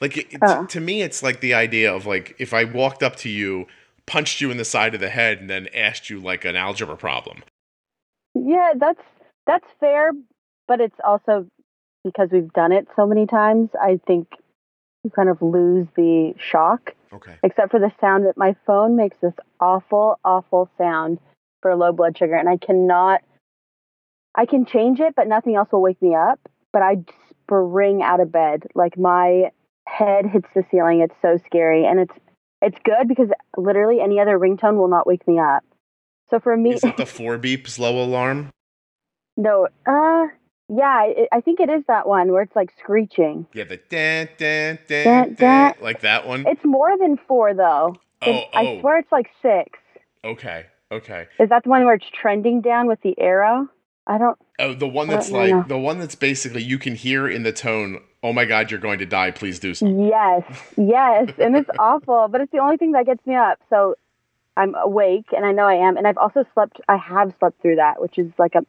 like 0.00 0.16
it- 0.16 0.38
Oh. 0.42 0.66
to 0.66 0.80
me, 0.80 1.02
it's 1.02 1.22
like 1.22 1.40
the 1.40 1.54
idea 1.54 1.92
of 1.94 2.06
like 2.06 2.34
if 2.38 2.52
I 2.54 2.64
walked 2.64 3.02
up 3.02 3.16
to 3.16 3.28
you, 3.28 3.66
punched 4.06 4.40
you 4.40 4.50
in 4.50 4.56
the 4.56 4.64
side 4.64 4.94
of 4.94 5.00
the 5.00 5.10
head, 5.10 5.38
and 5.38 5.48
then 5.48 5.68
asked 5.74 6.10
you 6.10 6.20
like 6.20 6.44
an 6.44 6.56
algebra 6.56 6.96
problem. 6.96 7.42
Yeah, 8.34 8.72
that's 8.76 9.02
that's 9.46 9.66
fair, 9.80 10.12
but 10.68 10.80
it's 10.80 10.98
also 11.04 11.46
because 12.04 12.28
we've 12.32 12.52
done 12.52 12.72
it 12.72 12.86
so 12.96 13.06
many 13.06 13.26
times. 13.26 13.70
I 13.80 13.98
think 14.06 14.28
you 15.04 15.10
kind 15.10 15.28
of 15.28 15.40
lose 15.40 15.86
the 15.96 16.34
shock, 16.38 16.94
Okay. 17.12 17.38
except 17.42 17.70
for 17.70 17.80
the 17.80 17.92
sound 18.00 18.26
that 18.26 18.36
my 18.36 18.54
phone 18.66 18.96
makes 18.96 19.16
this 19.20 19.34
awful, 19.60 20.18
awful 20.24 20.68
sound 20.78 21.18
for 21.62 21.74
low 21.76 21.92
blood 21.92 22.16
sugar, 22.16 22.34
and 22.34 22.48
I 22.48 22.56
cannot. 22.56 23.22
I 24.34 24.46
can 24.46 24.64
change 24.64 25.00
it, 25.00 25.14
but 25.16 25.26
nothing 25.26 25.56
else 25.56 25.68
will 25.72 25.82
wake 25.82 26.00
me 26.00 26.14
up. 26.14 26.38
But 26.72 26.82
I 26.82 26.98
spring 27.30 28.00
out 28.02 28.20
of 28.20 28.30
bed, 28.30 28.64
like 28.74 28.96
my 28.96 29.50
head 29.86 30.24
hits 30.26 30.46
the 30.54 30.64
ceiling. 30.70 31.00
It's 31.00 31.14
so 31.20 31.38
scary, 31.46 31.84
and 31.84 31.98
it's 31.98 32.14
it's 32.62 32.78
good 32.84 33.08
because 33.08 33.28
literally 33.56 34.00
any 34.00 34.20
other 34.20 34.38
ringtone 34.38 34.76
will 34.76 34.88
not 34.88 35.06
wake 35.06 35.26
me 35.26 35.38
up. 35.38 35.64
So 36.30 36.38
for 36.38 36.56
me, 36.56 36.74
Is 36.74 36.84
it 36.84 36.96
the 36.96 37.06
four 37.06 37.38
beep 37.38 37.68
slow 37.68 38.02
alarm? 38.02 38.50
No, 39.36 39.68
uh, 39.86 40.26
yeah, 40.72 41.04
it, 41.06 41.28
I 41.32 41.40
think 41.40 41.60
it 41.60 41.68
is 41.68 41.82
that 41.88 42.06
one 42.06 42.30
where 42.32 42.42
it's 42.42 42.54
like 42.54 42.72
screeching. 42.78 43.46
Yeah, 43.52 43.64
the 43.64 43.78
dan 43.88 44.28
dan 44.38 44.78
dan, 44.88 45.34
Dan, 45.34 45.74
like 45.82 46.00
that 46.00 46.26
one. 46.26 46.44
It's 46.46 46.64
more 46.64 46.96
than 46.98 47.18
four 47.28 47.54
though. 47.54 47.96
oh, 48.22 48.30
It- 48.30 48.48
I 48.54 48.66
oh, 48.66 48.80
swear 48.80 48.98
it's 48.98 49.12
like 49.12 49.28
six. 49.42 49.78
okay, 50.24 50.66
okay. 50.92 51.26
Is 51.38 51.48
that 51.48 51.64
the 51.64 51.70
one 51.70 51.84
where 51.84 51.94
it's 51.94 52.06
trending 52.10 52.60
down 52.60 52.86
with 52.86 53.00
the 53.02 53.18
arrow? 53.18 53.68
I 54.06 54.18
don't. 54.18 54.38
Oh, 54.58 54.74
the 54.74 54.88
one 54.88 55.08
that's 55.08 55.30
like 55.30 55.50
know. 55.50 55.64
the 55.68 55.78
one 55.78 55.98
that's 55.98 56.14
basically 56.14 56.62
you 56.62 56.78
can 56.78 56.94
hear 56.94 57.28
in 57.28 57.42
the 57.42 57.52
tone. 57.52 58.00
Oh 58.22 58.32
my 58.32 58.44
God, 58.44 58.70
you're 58.70 58.80
going 58.80 58.98
to 58.98 59.06
die. 59.06 59.30
Please 59.30 59.58
do 59.58 59.72
something. 59.74 60.06
Yes, 60.08 60.42
yes, 60.76 61.30
and 61.38 61.56
it's 61.56 61.70
awful, 61.78 62.28
but 62.28 62.40
it's 62.40 62.52
the 62.52 62.58
only 62.58 62.76
thing 62.76 62.92
that 62.92 63.06
gets 63.06 63.24
me 63.26 63.34
up. 63.34 63.58
So 63.70 63.94
I'm 64.56 64.74
awake, 64.74 65.26
and 65.34 65.44
I 65.46 65.52
know 65.52 65.64
I 65.64 65.74
am, 65.74 65.96
and 65.96 66.06
I've 66.06 66.18
also 66.18 66.44
slept. 66.54 66.80
I 66.88 66.96
have 66.96 67.32
slept 67.38 67.60
through 67.62 67.76
that, 67.76 68.00
which 68.00 68.18
is 68.18 68.30
like 68.38 68.54
a. 68.54 68.60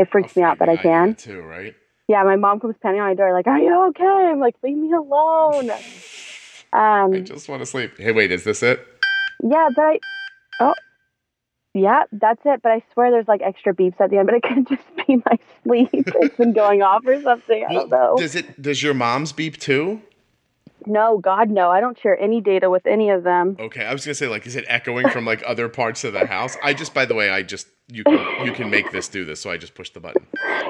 It 0.00 0.08
freaks 0.10 0.34
me 0.34 0.42
out, 0.42 0.58
but 0.58 0.70
I 0.70 0.76
can. 0.78 1.14
too, 1.14 1.42
right? 1.42 1.74
Yeah, 2.08 2.22
my 2.24 2.36
mom 2.36 2.58
comes 2.58 2.74
pounding 2.82 3.02
on 3.02 3.08
my 3.08 3.14
door, 3.14 3.32
like, 3.34 3.46
"Are 3.46 3.58
you 3.58 3.88
okay?" 3.88 4.04
I'm 4.04 4.40
like, 4.40 4.56
"Leave 4.62 4.78
me 4.78 4.90
alone." 4.92 5.70
I 6.72 7.02
Um, 7.02 7.24
just 7.24 7.48
want 7.50 7.60
to 7.60 7.66
sleep. 7.66 7.98
Hey, 7.98 8.10
wait, 8.12 8.32
is 8.32 8.44
this 8.44 8.62
it? 8.62 8.80
Yeah, 9.42 9.68
but 9.76 9.82
I. 9.82 9.98
Oh. 10.60 10.74
Yeah, 11.74 12.04
that's 12.12 12.40
it. 12.46 12.62
But 12.62 12.72
I 12.72 12.82
swear 12.94 13.10
there's 13.10 13.28
like 13.28 13.42
extra 13.42 13.74
beeps 13.74 14.00
at 14.00 14.10
the 14.10 14.16
end, 14.18 14.26
but 14.26 14.34
it 14.36 14.42
could 14.42 14.66
just 14.76 15.06
be 15.06 15.16
my 15.16 15.38
sleep. 15.62 15.90
it's 15.92 16.36
been 16.36 16.52
going 16.54 16.80
off 16.82 17.06
or 17.06 17.20
something. 17.22 17.64
I 17.68 17.72
don't 17.74 17.90
know. 17.90 18.16
Does 18.16 18.34
it? 18.34 18.60
Does 18.60 18.82
your 18.82 18.94
mom's 18.94 19.32
beep 19.32 19.58
too? 19.58 20.00
No, 20.86 21.18
God, 21.18 21.50
no. 21.50 21.70
I 21.70 21.80
don't 21.80 21.98
share 21.98 22.18
any 22.18 22.40
data 22.40 22.70
with 22.70 22.86
any 22.86 23.10
of 23.10 23.22
them. 23.22 23.56
Okay, 23.58 23.84
I 23.84 23.92
was 23.92 24.04
gonna 24.04 24.14
say 24.14 24.28
like, 24.28 24.46
is 24.46 24.56
it 24.56 24.64
echoing 24.68 25.08
from 25.10 25.24
like 25.24 25.42
other 25.46 25.68
parts 25.68 26.04
of 26.04 26.12
the 26.12 26.26
house? 26.26 26.56
I 26.62 26.74
just, 26.74 26.94
by 26.94 27.04
the 27.04 27.14
way, 27.14 27.30
I 27.30 27.42
just 27.42 27.66
you 27.88 28.04
can 28.04 28.46
you 28.46 28.52
can 28.52 28.70
make 28.70 28.90
this 28.92 29.08
do 29.08 29.24
this, 29.24 29.40
so 29.40 29.50
I 29.50 29.56
just 29.56 29.74
pushed 29.74 29.94
the 29.94 30.00
button. 30.00 30.26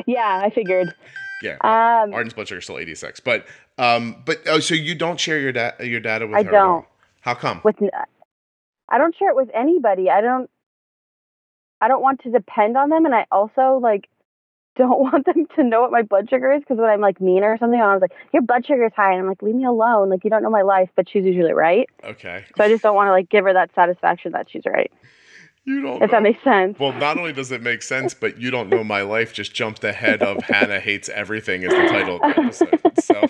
Yeah, 0.07 0.41
I 0.45 0.51
figured. 0.51 0.95
Yeah, 1.43 1.57
Um, 1.63 2.13
Arden's 2.13 2.35
blood 2.35 2.49
sugar 2.49 2.61
still 2.61 2.79
eighty 2.79 2.95
six, 2.95 3.19
but 3.21 3.47
um, 3.79 4.17
but 4.27 4.39
oh, 4.47 4.59
so 4.61 4.75
you 4.75 4.95
don't 4.95 5.19
share 5.19 5.39
your 5.39 5.53
da- 5.53 5.73
your 5.81 6.01
data 6.01 6.27
with 6.27 6.37
I 6.37 6.43
her? 6.43 6.51
don't. 6.51 6.85
How 7.23 7.35
come? 7.35 7.61
with, 7.65 7.77
I 8.89 8.99
don't 8.99 9.15
share 9.17 9.31
it 9.31 9.37
with 9.37 9.49
anybody. 9.55 10.11
I 10.11 10.21
don't. 10.21 10.51
I 11.81 11.89
don't 11.89 12.03
want 12.03 12.21
to 12.25 12.31
depend 12.31 12.77
on 12.77 12.91
them, 12.91 13.07
and 13.07 13.15
I 13.15 13.27
also 13.33 13.79
like 13.83 14.09
don't 14.81 15.01
want 15.13 15.27
them 15.27 15.47
to 15.57 15.63
know 15.63 15.83
what 15.83 15.93
my 15.93 16.03
blood 16.03 16.29
sugar 16.29 16.53
is 16.53 16.61
because 16.61 16.79
when 16.79 16.91
I'm 16.91 17.01
like 17.01 17.21
mean 17.21 17.45
or 17.45 17.57
something, 17.59 17.81
I 17.81 17.93
was 17.93 18.01
like, 18.01 18.13
"Your 18.33 18.43
blood 18.43 18.67
sugar 18.67 18.87
is 18.87 18.93
high," 18.97 19.13
and 19.13 19.21
I'm 19.21 19.29
like, 19.29 19.43
"Leave 19.43 19.55
me 19.55 19.65
alone." 19.65 20.11
Like 20.11 20.25
you 20.25 20.31
don't 20.31 20.43
know 20.43 20.51
my 20.51 20.63
life, 20.63 20.89
but 20.97 21.09
she's 21.09 21.25
usually 21.25 21.53
right. 21.53 21.89
Okay, 22.05 22.45
So 22.57 22.65
I 22.65 22.69
just 22.69 22.83
don't 22.83 22.95
want 22.97 23.09
to 23.09 23.13
like 23.13 23.29
give 23.29 23.45
her 23.45 23.53
that 23.53 23.71
satisfaction 23.75 24.33
that 24.33 24.51
she's 24.51 24.65
right. 24.67 24.91
you 25.65 25.83
don't. 25.83 26.03
If 26.03 26.11
know. 26.11 26.17
that 26.17 26.23
makes 26.23 26.43
sense. 26.43 26.79
Well, 26.79 26.93
not 26.93 27.19
only 27.19 27.33
does 27.33 27.53
it 27.53 27.63
make 27.63 27.83
sense, 27.83 28.15
but 28.15 28.39
you 28.41 28.51
don't 28.51 28.69
know 28.69 28.83
my 28.83 29.03
life 29.03 29.33
just 29.33 29.55
jumped 29.55 29.85
ahead 29.85 30.23
of 30.23 30.43
Hannah 30.45 30.81
hates 30.81 31.09
everything 31.11 31.63
is 31.63 31.71
the 31.71 31.89
title 31.89 32.17
of 32.17 32.23
the 32.23 32.43
episode. 32.43 33.01
So 33.01 33.29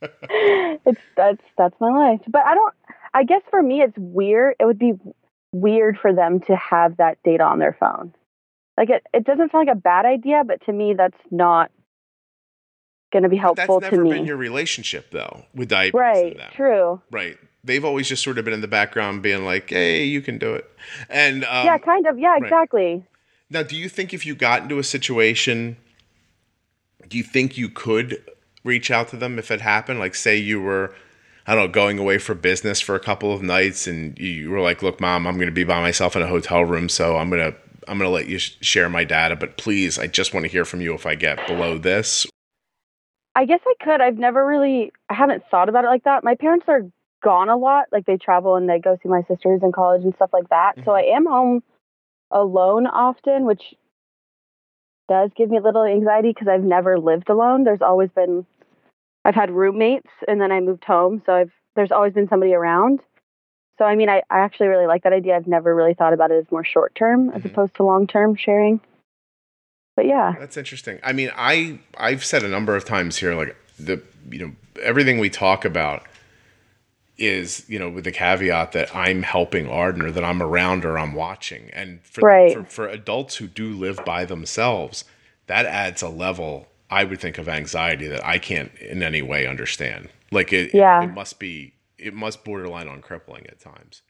it's 0.86 1.00
that's 1.16 1.42
that's 1.58 1.74
my 1.80 1.90
life. 1.90 2.20
But 2.28 2.46
I 2.46 2.54
don't. 2.54 2.74
I 3.14 3.24
guess 3.24 3.42
for 3.50 3.62
me, 3.62 3.82
it's 3.82 3.96
weird. 3.98 4.56
It 4.58 4.64
would 4.64 4.78
be 4.78 4.94
weird 5.52 5.98
for 5.98 6.14
them 6.14 6.40
to 6.40 6.56
have 6.56 6.96
that 6.96 7.18
data 7.24 7.44
on 7.44 7.58
their 7.58 7.76
phone. 7.78 8.14
Like 8.76 8.90
it, 8.90 9.02
it 9.12 9.24
doesn't 9.24 9.52
sound 9.52 9.66
like 9.66 9.76
a 9.76 9.78
bad 9.78 10.06
idea, 10.06 10.42
but 10.46 10.64
to 10.66 10.72
me, 10.72 10.94
that's 10.96 11.16
not 11.30 11.70
going 13.12 13.22
to 13.22 13.28
be 13.28 13.36
helpful 13.36 13.80
to 13.80 13.90
me. 13.90 13.96
Never 13.98 14.04
been 14.04 14.24
your 14.26 14.36
relationship 14.38 15.10
though 15.10 15.44
with 15.54 15.68
diabetes. 15.68 15.94
right? 15.94 16.52
True. 16.54 17.00
Right. 17.10 17.36
they've 17.64 17.84
always 17.84 18.08
just 18.08 18.24
sort 18.24 18.38
of 18.38 18.44
been 18.44 18.54
in 18.54 18.60
the 18.62 18.68
background, 18.68 19.22
being 19.22 19.44
like, 19.44 19.70
"Hey, 19.70 20.04
you 20.04 20.20
can 20.22 20.38
do 20.38 20.54
it." 20.54 20.64
And 21.10 21.44
um, 21.44 21.66
yeah, 21.66 21.78
kind 21.78 22.06
of. 22.06 22.18
Yeah, 22.18 22.36
exactly. 22.36 23.04
Now, 23.50 23.62
do 23.62 23.76
you 23.76 23.88
think 23.90 24.14
if 24.14 24.24
you 24.24 24.34
got 24.34 24.62
into 24.62 24.78
a 24.78 24.84
situation, 24.84 25.76
do 27.08 27.18
you 27.18 27.22
think 27.22 27.58
you 27.58 27.68
could 27.68 28.24
reach 28.64 28.90
out 28.90 29.08
to 29.08 29.16
them 29.16 29.38
if 29.38 29.50
it 29.50 29.60
happened? 29.60 29.98
Like, 29.98 30.14
say 30.14 30.38
you 30.38 30.60
were, 30.62 30.94
I 31.46 31.54
don't 31.54 31.66
know, 31.66 31.72
going 31.72 31.98
away 31.98 32.16
for 32.16 32.34
business 32.34 32.80
for 32.80 32.94
a 32.94 33.00
couple 33.00 33.32
of 33.32 33.42
nights, 33.42 33.86
and 33.86 34.18
you 34.18 34.50
were 34.50 34.60
like, 34.60 34.82
"Look, 34.82 35.00
mom, 35.00 35.26
I'm 35.26 35.34
going 35.34 35.48
to 35.48 35.52
be 35.52 35.64
by 35.64 35.82
myself 35.82 36.16
in 36.16 36.22
a 36.22 36.26
hotel 36.26 36.64
room, 36.64 36.88
so 36.88 37.18
I'm 37.18 37.28
gonna 37.28 37.54
I'm 37.88 37.98
gonna 37.98 38.10
let 38.10 38.28
you 38.28 38.38
sh- 38.38 38.56
share 38.60 38.88
my 38.88 39.04
data, 39.04 39.36
but 39.36 39.56
please, 39.56 39.98
I 39.98 40.06
just 40.06 40.34
want 40.34 40.44
to 40.44 40.52
hear 40.52 40.64
from 40.64 40.80
you 40.80 40.94
if 40.94 41.06
I 41.06 41.14
get 41.14 41.46
below 41.46 41.78
this." 41.78 42.26
I 43.34 43.46
guess 43.46 43.60
I 43.66 43.74
could. 43.82 44.00
I've 44.00 44.18
never 44.18 44.46
really, 44.46 44.92
I 45.08 45.14
haven't 45.14 45.42
thought 45.50 45.70
about 45.70 45.84
it 45.84 45.88
like 45.88 46.04
that. 46.04 46.22
My 46.22 46.34
parents 46.34 46.66
are 46.68 46.82
gone 47.22 47.48
a 47.48 47.56
lot. 47.56 47.86
Like 47.90 48.04
they 48.04 48.16
travel 48.16 48.56
and 48.56 48.68
they 48.68 48.78
go 48.78 48.98
see 49.02 49.08
my 49.08 49.22
sisters 49.22 49.60
in 49.62 49.72
college 49.72 50.02
and 50.02 50.14
stuff 50.14 50.30
like 50.32 50.48
that. 50.50 50.72
Mm-hmm. 50.76 50.84
So 50.84 50.92
I 50.92 51.02
am 51.16 51.24
home 51.26 51.62
alone 52.30 52.86
often, 52.86 53.46
which 53.46 53.62
does 55.08 55.30
give 55.36 55.50
me 55.50 55.58
a 55.58 55.62
little 55.62 55.84
anxiety 55.84 56.30
because 56.30 56.48
I've 56.48 56.62
never 56.62 56.98
lived 56.98 57.28
alone. 57.28 57.64
There's 57.64 57.82
always 57.82 58.10
been 58.10 58.46
I've 59.24 59.34
had 59.34 59.50
roommates 59.50 60.10
and 60.26 60.40
then 60.40 60.52
I 60.52 60.60
moved 60.60 60.84
home, 60.84 61.22
so 61.24 61.32
I've 61.32 61.52
there's 61.74 61.92
always 61.92 62.12
been 62.12 62.28
somebody 62.28 62.52
around. 62.52 63.00
So 63.82 63.86
I 63.86 63.96
mean 63.96 64.08
I, 64.08 64.22
I 64.30 64.38
actually 64.38 64.68
really 64.68 64.86
like 64.86 65.02
that 65.02 65.12
idea. 65.12 65.34
I've 65.34 65.48
never 65.48 65.74
really 65.74 65.92
thought 65.92 66.12
about 66.12 66.30
it 66.30 66.36
as 66.36 66.52
more 66.52 66.64
short 66.64 66.94
term 66.94 67.26
mm-hmm. 67.26 67.36
as 67.36 67.44
opposed 67.44 67.74
to 67.76 67.82
long 67.82 68.06
term 68.06 68.36
sharing. 68.36 68.80
But 69.96 70.06
yeah. 70.06 70.36
That's 70.38 70.56
interesting. 70.56 71.00
I 71.02 71.12
mean, 71.12 71.32
I 71.34 71.80
I've 71.98 72.24
said 72.24 72.44
a 72.44 72.48
number 72.48 72.76
of 72.76 72.84
times 72.84 73.16
here 73.16 73.34
like 73.34 73.56
the 73.80 74.00
you 74.30 74.38
know 74.38 74.52
everything 74.80 75.18
we 75.18 75.30
talk 75.30 75.64
about 75.64 76.04
is 77.18 77.68
you 77.68 77.76
know 77.76 77.90
with 77.90 78.04
the 78.04 78.12
caveat 78.12 78.70
that 78.70 78.94
I'm 78.94 79.24
helping 79.24 79.68
Arden 79.68 80.02
or 80.02 80.12
that 80.12 80.22
I'm 80.22 80.40
around 80.40 80.84
or 80.84 80.96
I'm 80.96 81.14
watching. 81.14 81.68
And 81.72 82.00
for, 82.04 82.20
right. 82.20 82.54
for, 82.54 82.64
for 82.64 82.86
adults 82.86 83.34
who 83.34 83.48
do 83.48 83.72
live 83.72 84.04
by 84.04 84.24
themselves, 84.24 85.04
that 85.48 85.66
adds 85.66 86.02
a 86.02 86.08
level 86.08 86.68
I 86.88 87.02
would 87.02 87.18
think 87.18 87.36
of 87.36 87.48
anxiety 87.48 88.06
that 88.06 88.24
I 88.24 88.38
can't 88.38 88.72
in 88.76 89.02
any 89.02 89.22
way 89.22 89.44
understand. 89.44 90.08
Like 90.30 90.52
it, 90.52 90.72
yeah. 90.72 91.02
it, 91.02 91.06
it 91.06 91.14
must 91.14 91.40
be 91.40 91.74
it 92.02 92.14
must 92.14 92.44
borderline 92.44 92.88
on 92.88 93.00
crippling 93.00 93.46
at 93.46 93.60
times. 93.60 94.02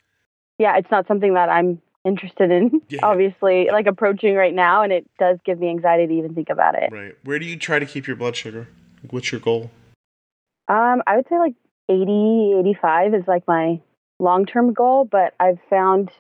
Yeah, 0.59 0.77
it's 0.77 0.91
not 0.91 1.07
something 1.07 1.35
that 1.35 1.49
I'm 1.49 1.81
interested 2.05 2.51
in 2.51 2.83
yeah. 2.89 2.99
obviously 3.03 3.69
like 3.71 3.87
approaching 3.87 4.35
right 4.35 4.55
now 4.55 4.83
and 4.83 4.93
it 4.93 5.09
does 5.21 5.39
give 5.45 5.61
me 5.61 5.69
anxiety 5.69 6.07
to 6.09 6.13
even 6.15 6.35
think 6.35 6.51
about 6.51 6.75
it. 6.75 6.91
Right. 6.93 7.15
Where 7.25 7.39
do 7.39 7.47
you 7.47 7.57
try 7.57 7.79
to 7.79 7.87
keep 7.87 8.07
your 8.07 8.17
blood 8.17 8.35
sugar? 8.35 8.69
What's 9.11 9.31
your 9.31 9.41
goal? 9.41 9.71
Um, 10.69 11.03
I 11.07 11.17
would 11.17 11.29
say 11.29 11.39
like 11.39 11.55
80, 11.89 12.55
85 12.61 13.15
is 13.15 13.25
like 13.27 13.47
my 13.47 13.81
long 14.19 14.47
term 14.47 14.73
goal, 14.73 15.05
but 15.05 15.35
I've 15.39 15.59
found, 15.69 16.11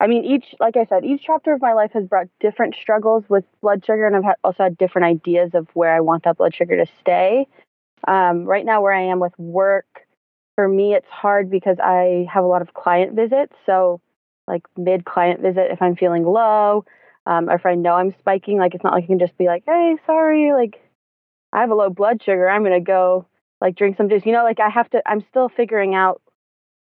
I 0.00 0.06
mean, 0.06 0.24
each, 0.24 0.46
like 0.58 0.76
I 0.76 0.86
said, 0.86 1.04
each 1.04 1.22
chapter 1.26 1.52
of 1.52 1.60
my 1.60 1.74
life 1.74 1.92
has 1.92 2.04
brought 2.04 2.26
different 2.40 2.74
struggles 2.80 3.24
with 3.28 3.44
blood 3.60 3.84
sugar, 3.86 4.06
and 4.06 4.16
I've 4.16 4.24
had, 4.24 4.36
also 4.42 4.64
had 4.64 4.78
different 4.78 5.06
ideas 5.06 5.50
of 5.54 5.68
where 5.74 5.94
I 5.94 6.00
want 6.00 6.24
that 6.24 6.38
blood 6.38 6.54
sugar 6.54 6.76
to 6.76 6.90
stay. 7.00 7.46
Um, 8.06 8.44
right 8.44 8.64
now, 8.64 8.80
where 8.80 8.92
I 8.92 9.02
am 9.02 9.20
with 9.20 9.38
work, 9.38 10.06
for 10.58 10.68
me, 10.68 10.92
it's 10.92 11.06
hard 11.08 11.52
because 11.52 11.76
I 11.78 12.26
have 12.34 12.42
a 12.42 12.48
lot 12.48 12.62
of 12.62 12.74
client 12.74 13.12
visits. 13.12 13.52
So, 13.64 14.00
like 14.48 14.62
mid 14.76 15.04
client 15.04 15.40
visit, 15.40 15.70
if 15.70 15.80
I'm 15.80 15.94
feeling 15.94 16.24
low, 16.24 16.84
um, 17.26 17.48
or 17.48 17.54
if 17.54 17.64
I 17.64 17.76
know 17.76 17.92
I'm 17.92 18.12
spiking, 18.18 18.58
like 18.58 18.74
it's 18.74 18.82
not 18.82 18.92
like 18.92 19.04
I 19.04 19.06
can 19.06 19.20
just 19.20 19.38
be 19.38 19.46
like, 19.46 19.62
hey, 19.66 19.94
sorry, 20.04 20.52
like 20.52 20.82
I 21.52 21.60
have 21.60 21.70
a 21.70 21.76
low 21.76 21.90
blood 21.90 22.20
sugar. 22.24 22.50
I'm 22.50 22.64
going 22.64 22.72
to 22.72 22.84
go 22.84 23.24
like 23.60 23.76
drink 23.76 23.98
some 23.98 24.08
juice. 24.08 24.26
You 24.26 24.32
know, 24.32 24.42
like 24.42 24.58
I 24.58 24.68
have 24.68 24.90
to, 24.90 25.02
I'm 25.06 25.24
still 25.30 25.48
figuring 25.48 25.94
out 25.94 26.20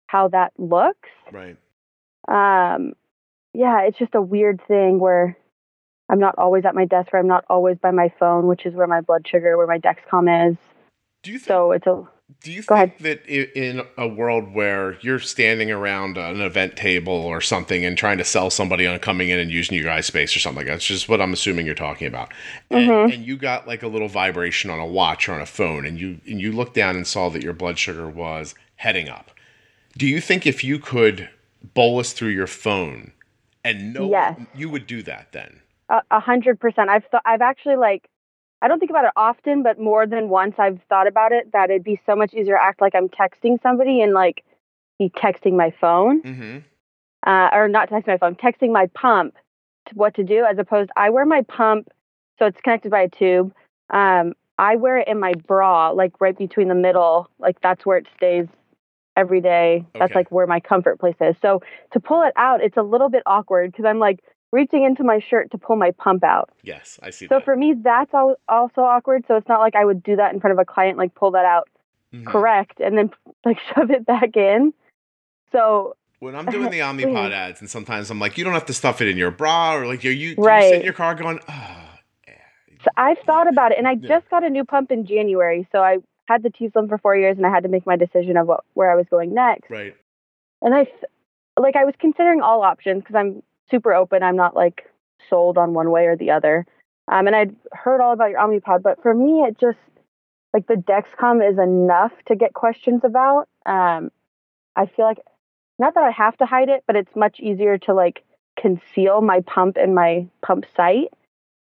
how 0.05 0.27
that 0.27 0.53
looks. 0.59 1.09
Right. 1.31 1.57
Um, 2.27 2.93
yeah, 3.55 3.81
it's 3.87 3.97
just 3.97 4.13
a 4.13 4.21
weird 4.21 4.61
thing 4.67 4.99
where 4.99 5.35
I'm 6.11 6.19
not 6.19 6.35
always 6.37 6.63
at 6.63 6.75
my 6.75 6.85
desk 6.85 7.09
or 7.11 7.17
I'm 7.17 7.27
not 7.27 7.43
always 7.49 7.79
by 7.79 7.89
my 7.89 8.13
phone, 8.19 8.45
which 8.45 8.67
is 8.67 8.75
where 8.75 8.85
my 8.85 9.01
blood 9.01 9.25
sugar, 9.27 9.57
where 9.57 9.65
my 9.65 9.79
Dexcom 9.79 10.51
is. 10.51 10.57
Do 11.23 11.31
you 11.31 11.39
think, 11.39 11.47
so 11.47 11.71
it's 11.71 11.87
a 11.87 12.07
do 12.41 12.51
you 12.51 12.63
Go 12.63 12.75
think 12.75 12.99
ahead. 12.99 13.23
that 13.25 13.59
in 13.59 13.85
a 13.97 14.07
world 14.07 14.53
where 14.53 14.97
you're 15.01 15.19
standing 15.19 15.71
around 15.71 16.17
an 16.17 16.41
event 16.41 16.75
table 16.75 17.13
or 17.13 17.41
something 17.41 17.85
and 17.85 17.97
trying 17.97 18.17
to 18.17 18.23
sell 18.23 18.49
somebody 18.49 18.87
on 18.87 18.97
coming 18.99 19.29
in 19.29 19.39
and 19.39 19.51
using 19.51 19.77
your 19.77 19.85
guy's 19.85 20.05
space 20.05 20.35
or 20.35 20.39
something 20.39 20.57
like 20.57 20.67
that, 20.67 20.73
that's 20.73 20.85
just 20.85 21.09
what 21.09 21.21
I'm 21.21 21.33
assuming 21.33 21.65
you're 21.65 21.75
talking 21.75 22.07
about, 22.07 22.33
and, 22.69 22.89
mm-hmm. 22.89 23.13
and, 23.13 23.25
you 23.25 23.37
got 23.37 23.67
like 23.67 23.83
a 23.83 23.87
little 23.87 24.07
vibration 24.07 24.69
on 24.69 24.79
a 24.79 24.85
watch 24.85 25.27
or 25.27 25.33
on 25.33 25.41
a 25.41 25.45
phone, 25.45 25.85
and 25.85 25.99
you 25.99 26.19
and 26.27 26.41
you 26.41 26.51
looked 26.51 26.73
down 26.73 26.95
and 26.95 27.05
saw 27.07 27.29
that 27.29 27.43
your 27.43 27.53
blood 27.53 27.77
sugar 27.77 28.07
was 28.07 28.55
heading 28.75 29.09
up. 29.09 29.31
Do 29.97 30.07
you 30.07 30.19
think 30.19 30.45
if 30.45 30.63
you 30.63 30.79
could 30.79 31.29
bolus 31.73 32.13
through 32.13 32.29
your 32.29 32.47
phone 32.47 33.11
and 33.63 33.93
know 33.93 34.09
yes. 34.09 34.39
you 34.55 34.69
would 34.69 34.87
do 34.87 35.03
that 35.03 35.31
then? 35.31 35.61
A 35.89 36.19
hundred 36.19 36.59
percent. 36.59 36.89
I've 36.89 37.09
th- 37.11 37.21
I've 37.25 37.41
actually 37.41 37.75
like 37.75 38.09
I 38.63 38.69
don't 38.69 38.79
think 38.79 38.89
about 38.89 39.03
it 39.03 39.11
often, 39.17 39.61
but 39.61 39.77
more 39.77 40.07
than 40.07 40.29
once 40.29 40.55
I've 40.57 40.79
thought 40.87 41.05
about 41.05 41.33
it 41.33 41.51
that 41.51 41.69
it'd 41.69 41.83
be 41.83 41.99
so 42.05 42.15
much 42.15 42.33
easier 42.33 42.55
to 42.55 42.63
act 42.63 42.79
like 42.79 42.95
I'm 42.95 43.09
texting 43.09 43.61
somebody 43.61 44.01
and 44.01 44.13
like 44.13 44.45
be 44.97 45.09
texting 45.09 45.57
my 45.57 45.73
phone, 45.81 46.21
mm-hmm. 46.21 46.57
uh, 47.27 47.49
or 47.51 47.67
not 47.67 47.89
texting 47.89 48.07
my 48.07 48.17
phone, 48.17 48.35
texting 48.35 48.71
my 48.71 48.87
pump 48.93 49.35
to 49.87 49.95
what 49.95 50.15
to 50.15 50.23
do, 50.23 50.45
as 50.49 50.57
opposed 50.57 50.91
I 50.95 51.09
wear 51.09 51.25
my 51.25 51.41
pump, 51.41 51.89
so 52.39 52.45
it's 52.45 52.59
connected 52.61 52.89
by 52.89 53.01
a 53.01 53.09
tube. 53.09 53.53
Um, 53.89 54.31
I 54.57 54.77
wear 54.77 54.99
it 54.99 55.09
in 55.09 55.19
my 55.19 55.33
bra, 55.45 55.89
like 55.89 56.13
right 56.21 56.37
between 56.37 56.69
the 56.69 56.75
middle, 56.75 57.29
like 57.39 57.59
that's 57.59 57.85
where 57.85 57.97
it 57.97 58.07
stays 58.15 58.47
every 59.17 59.41
day. 59.41 59.85
That's 59.93 60.15
like 60.15 60.31
where 60.31 60.47
my 60.47 60.61
comfort 60.61 61.01
place 61.01 61.15
is. 61.19 61.35
So 61.41 61.61
to 61.91 61.99
pull 61.99 62.21
it 62.23 62.33
out, 62.37 62.63
it's 62.63 62.77
a 62.77 62.81
little 62.81 63.09
bit 63.09 63.23
awkward 63.25 63.73
because 63.73 63.85
I'm 63.85 63.99
like 63.99 64.21
reaching 64.53 64.83
into 64.83 65.03
my 65.03 65.19
shirt 65.19 65.49
to 65.49 65.57
pull 65.57 65.75
my 65.75 65.89
pump 65.91 66.23
out. 66.23 66.51
Yes, 66.61 66.99
I 67.01 67.09
see. 67.09 67.25
So 67.27 67.35
that. 67.35 67.45
for 67.45 67.55
me, 67.55 67.73
that's 67.73 68.13
all, 68.13 68.35
also 68.47 68.81
awkward. 68.81 69.25
So 69.27 69.35
it's 69.35 69.49
not 69.49 69.59
like 69.59 69.75
I 69.75 69.83
would 69.83 70.03
do 70.03 70.15
that 70.15 70.31
in 70.31 70.39
front 70.39 70.51
of 70.51 70.59
a 70.59 70.65
client, 70.65 70.95
like 70.97 71.15
pull 71.15 71.31
that 71.31 71.43
out 71.43 71.67
mm-hmm. 72.13 72.27
correct 72.27 72.79
and 72.79 72.95
then 72.95 73.09
like 73.43 73.57
shove 73.75 73.89
it 73.89 74.05
back 74.05 74.37
in. 74.37 74.71
So 75.51 75.95
when 76.19 76.35
I'm 76.35 76.45
doing 76.45 76.69
the 76.69 76.79
Omnipod 76.87 77.31
ads, 77.31 77.61
and 77.61 77.69
sometimes 77.69 78.11
I'm 78.11 78.19
like, 78.19 78.37
you 78.37 78.43
don't 78.43 78.53
have 78.53 78.67
to 78.67 78.73
stuff 78.73 79.01
it 79.01 79.07
in 79.07 79.17
your 79.17 79.31
bra, 79.31 79.75
or 79.75 79.87
like, 79.87 80.03
you 80.03 80.11
you, 80.11 80.35
right. 80.37 80.65
you 80.65 80.69
sit 80.69 80.79
in 80.79 80.85
your 80.85 80.93
car 80.93 81.15
going, 81.15 81.39
oh. 81.49 81.79
So 82.83 82.89
I've 82.97 83.19
thought 83.25 83.47
about 83.47 83.71
it, 83.71 83.77
and 83.77 83.87
I 83.87 83.93
yeah. 83.93 84.09
just 84.09 84.29
got 84.29 84.43
a 84.43 84.49
new 84.49 84.65
pump 84.65 84.91
in 84.91 85.05
January. 85.05 85.67
So 85.71 85.79
I 85.79 85.97
had 86.25 86.43
the 86.43 86.49
t:slim 86.49 86.89
for 86.89 86.97
four 86.97 87.15
years, 87.15 87.37
and 87.37 87.45
I 87.45 87.49
had 87.49 87.63
to 87.63 87.69
make 87.69 87.85
my 87.85 87.95
decision 87.95 88.35
of 88.35 88.45
what, 88.45 88.65
where 88.73 88.91
I 88.91 88.95
was 88.95 89.05
going 89.09 89.33
next. 89.33 89.69
Right. 89.69 89.95
And 90.61 90.73
I, 90.73 90.85
like, 91.57 91.77
I 91.77 91.85
was 91.85 91.93
considering 91.97 92.41
all 92.41 92.61
options 92.61 93.01
because 93.01 93.15
I'm 93.15 93.41
super 93.69 93.93
open. 93.93 94.23
I'm 94.23 94.35
not 94.35 94.55
like 94.55 94.89
sold 95.29 95.57
on 95.57 95.73
one 95.73 95.91
way 95.91 96.05
or 96.05 96.15
the 96.15 96.31
other. 96.31 96.65
Um, 97.07 97.27
and 97.27 97.35
I'd 97.35 97.55
heard 97.71 98.01
all 98.01 98.13
about 98.13 98.29
your 98.29 98.39
Omnipod, 98.39 98.81
but 98.81 99.01
for 99.01 99.13
me, 99.13 99.41
it 99.41 99.59
just 99.59 99.77
like 100.53 100.67
the 100.67 100.75
Dexcom 100.75 101.47
is 101.47 101.57
enough 101.57 102.11
to 102.27 102.35
get 102.35 102.53
questions 102.53 103.01
about. 103.03 103.49
Um, 103.65 104.11
I 104.75 104.85
feel 104.85 105.05
like 105.05 105.19
not 105.79 105.95
that 105.95 106.03
I 106.03 106.11
have 106.11 106.37
to 106.37 106.45
hide 106.45 106.69
it, 106.69 106.83
but 106.87 106.95
it's 106.95 107.15
much 107.15 107.39
easier 107.39 107.77
to 107.79 107.93
like 107.93 108.23
conceal 108.57 109.21
my 109.21 109.41
pump 109.41 109.77
and 109.77 109.95
my 109.95 110.27
pump 110.41 110.65
site. 110.75 111.11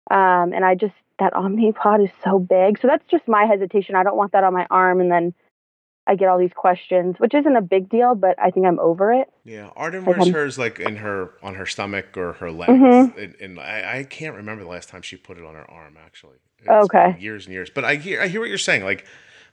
Um, 0.09 0.53
and 0.53 0.63
I 0.63 0.75
just 0.75 0.93
that 1.19 1.33
Omnipod 1.33 2.03
is 2.03 2.11
so 2.23 2.39
big, 2.39 2.79
so 2.79 2.87
that's 2.87 3.05
just 3.09 3.27
my 3.27 3.45
hesitation. 3.45 3.95
I 3.95 4.03
don't 4.03 4.15
want 4.15 4.31
that 4.33 4.43
on 4.43 4.53
my 4.53 4.67
arm, 4.69 5.01
and 5.01 5.11
then 5.11 5.33
I 6.07 6.15
get 6.15 6.29
all 6.29 6.39
these 6.39 6.53
questions, 6.55 7.15
which 7.19 7.33
isn't 7.33 7.55
a 7.55 7.61
big 7.61 7.89
deal, 7.89 8.15
but 8.15 8.39
I 8.39 8.49
think 8.49 8.65
I'm 8.65 8.79
over 8.79 9.11
it. 9.11 9.29
Yeah, 9.43 9.69
Arden 9.75 10.05
wears 10.05 10.19
like 10.19 10.33
hers 10.33 10.57
like 10.57 10.79
in 10.79 10.95
her 10.97 11.33
on 11.43 11.55
her 11.55 11.65
stomach 11.65 12.15
or 12.15 12.33
her 12.33 12.51
legs, 12.51 12.71
mm-hmm. 12.71 13.19
and, 13.19 13.35
and 13.41 13.59
I, 13.59 13.99
I, 13.99 14.03
can't 14.03 14.35
remember 14.35 14.63
the 14.63 14.69
last 14.69 14.89
time 14.89 15.01
she 15.01 15.17
put 15.17 15.37
it 15.37 15.43
on 15.43 15.55
her 15.55 15.69
arm. 15.69 15.97
Actually, 16.03 16.37
it's 16.59 16.69
okay, 16.69 17.15
years 17.19 17.45
and 17.45 17.53
years. 17.53 17.69
But 17.69 17.83
I 17.83 17.95
hear 17.95 18.21
I 18.21 18.27
hear 18.27 18.39
what 18.39 18.49
you're 18.49 18.57
saying. 18.57 18.85
Like, 18.85 19.05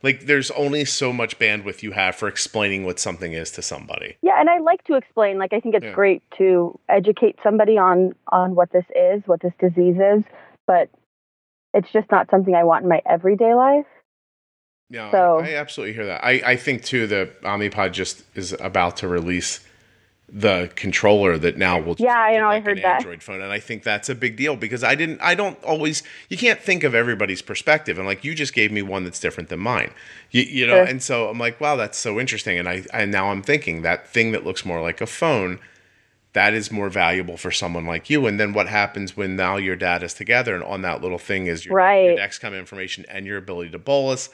like 0.02 0.26
there's 0.26 0.52
only 0.52 0.84
so 0.84 1.12
much 1.12 1.38
bandwidth 1.38 1.82
you 1.82 1.90
have 1.90 2.14
for 2.14 2.28
explaining 2.28 2.84
what 2.84 3.00
something 3.00 3.32
is 3.32 3.50
to 3.52 3.62
somebody. 3.62 4.16
Yeah, 4.22 4.40
and 4.40 4.48
I 4.48 4.58
like 4.58 4.84
to 4.84 4.94
explain. 4.94 5.38
Like, 5.38 5.52
I 5.52 5.60
think 5.60 5.74
it's 5.74 5.84
yeah. 5.84 5.92
great 5.92 6.22
to 6.38 6.78
educate 6.88 7.36
somebody 7.42 7.78
on 7.78 8.14
on 8.28 8.54
what 8.54 8.70
this 8.70 8.86
is, 8.94 9.22
what 9.26 9.40
this 9.42 9.54
disease 9.58 9.96
is, 9.96 10.22
but 10.68 10.88
it's 11.72 11.90
just 11.92 12.10
not 12.12 12.30
something 12.30 12.54
I 12.54 12.62
want 12.62 12.84
in 12.84 12.88
my 12.88 13.02
everyday 13.06 13.54
life. 13.54 13.86
Yeah, 14.90 15.10
so, 15.10 15.38
I, 15.38 15.50
I, 15.50 15.54
absolutely 15.54 15.94
hear 15.94 16.06
that. 16.06 16.24
I, 16.24 16.42
I 16.44 16.56
think 16.56 16.84
too 16.84 17.06
that 17.08 17.40
Omnipod 17.42 17.92
just 17.92 18.22
is 18.34 18.52
about 18.60 18.98
to 18.98 19.08
release 19.08 19.60
the 20.28 20.70
controller 20.74 21.36
that 21.36 21.58
now 21.58 21.78
will 21.78 21.94
yeah 21.98 22.18
I 22.18 22.38
know 22.38 22.46
like 22.46 22.62
I 22.62 22.66
heard 22.66 22.78
that 22.78 22.96
Android 22.96 23.22
phone 23.22 23.42
and 23.42 23.52
I 23.52 23.60
think 23.60 23.82
that's 23.82 24.08
a 24.08 24.14
big 24.14 24.36
deal 24.36 24.56
because 24.56 24.82
I 24.82 24.94
didn't 24.94 25.20
I 25.20 25.34
don't 25.34 25.62
always 25.62 26.02
you 26.30 26.38
can't 26.38 26.58
think 26.58 26.82
of 26.82 26.94
everybody's 26.94 27.42
perspective 27.42 27.98
and 27.98 28.06
like 28.06 28.24
you 28.24 28.34
just 28.34 28.54
gave 28.54 28.72
me 28.72 28.80
one 28.80 29.04
that's 29.04 29.20
different 29.20 29.50
than 29.50 29.60
mine 29.60 29.92
you, 30.30 30.42
you 30.42 30.66
know 30.66 30.76
sure. 30.76 30.84
and 30.84 31.02
so 31.02 31.28
I'm 31.28 31.38
like 31.38 31.60
wow 31.60 31.76
that's 31.76 31.98
so 31.98 32.18
interesting 32.18 32.58
and 32.58 32.68
I 32.68 32.84
and 32.92 33.12
now 33.12 33.30
I'm 33.30 33.42
thinking 33.42 33.82
that 33.82 34.08
thing 34.08 34.32
that 34.32 34.44
looks 34.44 34.64
more 34.64 34.80
like 34.80 35.02
a 35.02 35.06
phone 35.06 35.60
that 36.34 36.52
is 36.52 36.70
more 36.70 36.90
valuable 36.90 37.36
for 37.36 37.50
someone 37.50 37.86
like 37.86 38.10
you. 38.10 38.26
And 38.26 38.38
then 38.38 38.52
what 38.52 38.68
happens 38.68 39.16
when 39.16 39.36
now 39.36 39.56
your 39.56 39.76
data's 39.76 40.14
together 40.14 40.54
and 40.54 40.64
on 40.64 40.82
that 40.82 41.00
little 41.00 41.18
thing 41.18 41.46
is 41.46 41.64
your, 41.64 41.76
right. 41.76 42.06
your 42.06 42.16
Dexcom 42.16 42.58
information 42.58 43.04
and 43.08 43.24
your 43.24 43.38
ability 43.38 43.70
to 43.70 43.78
bolus 43.78 44.30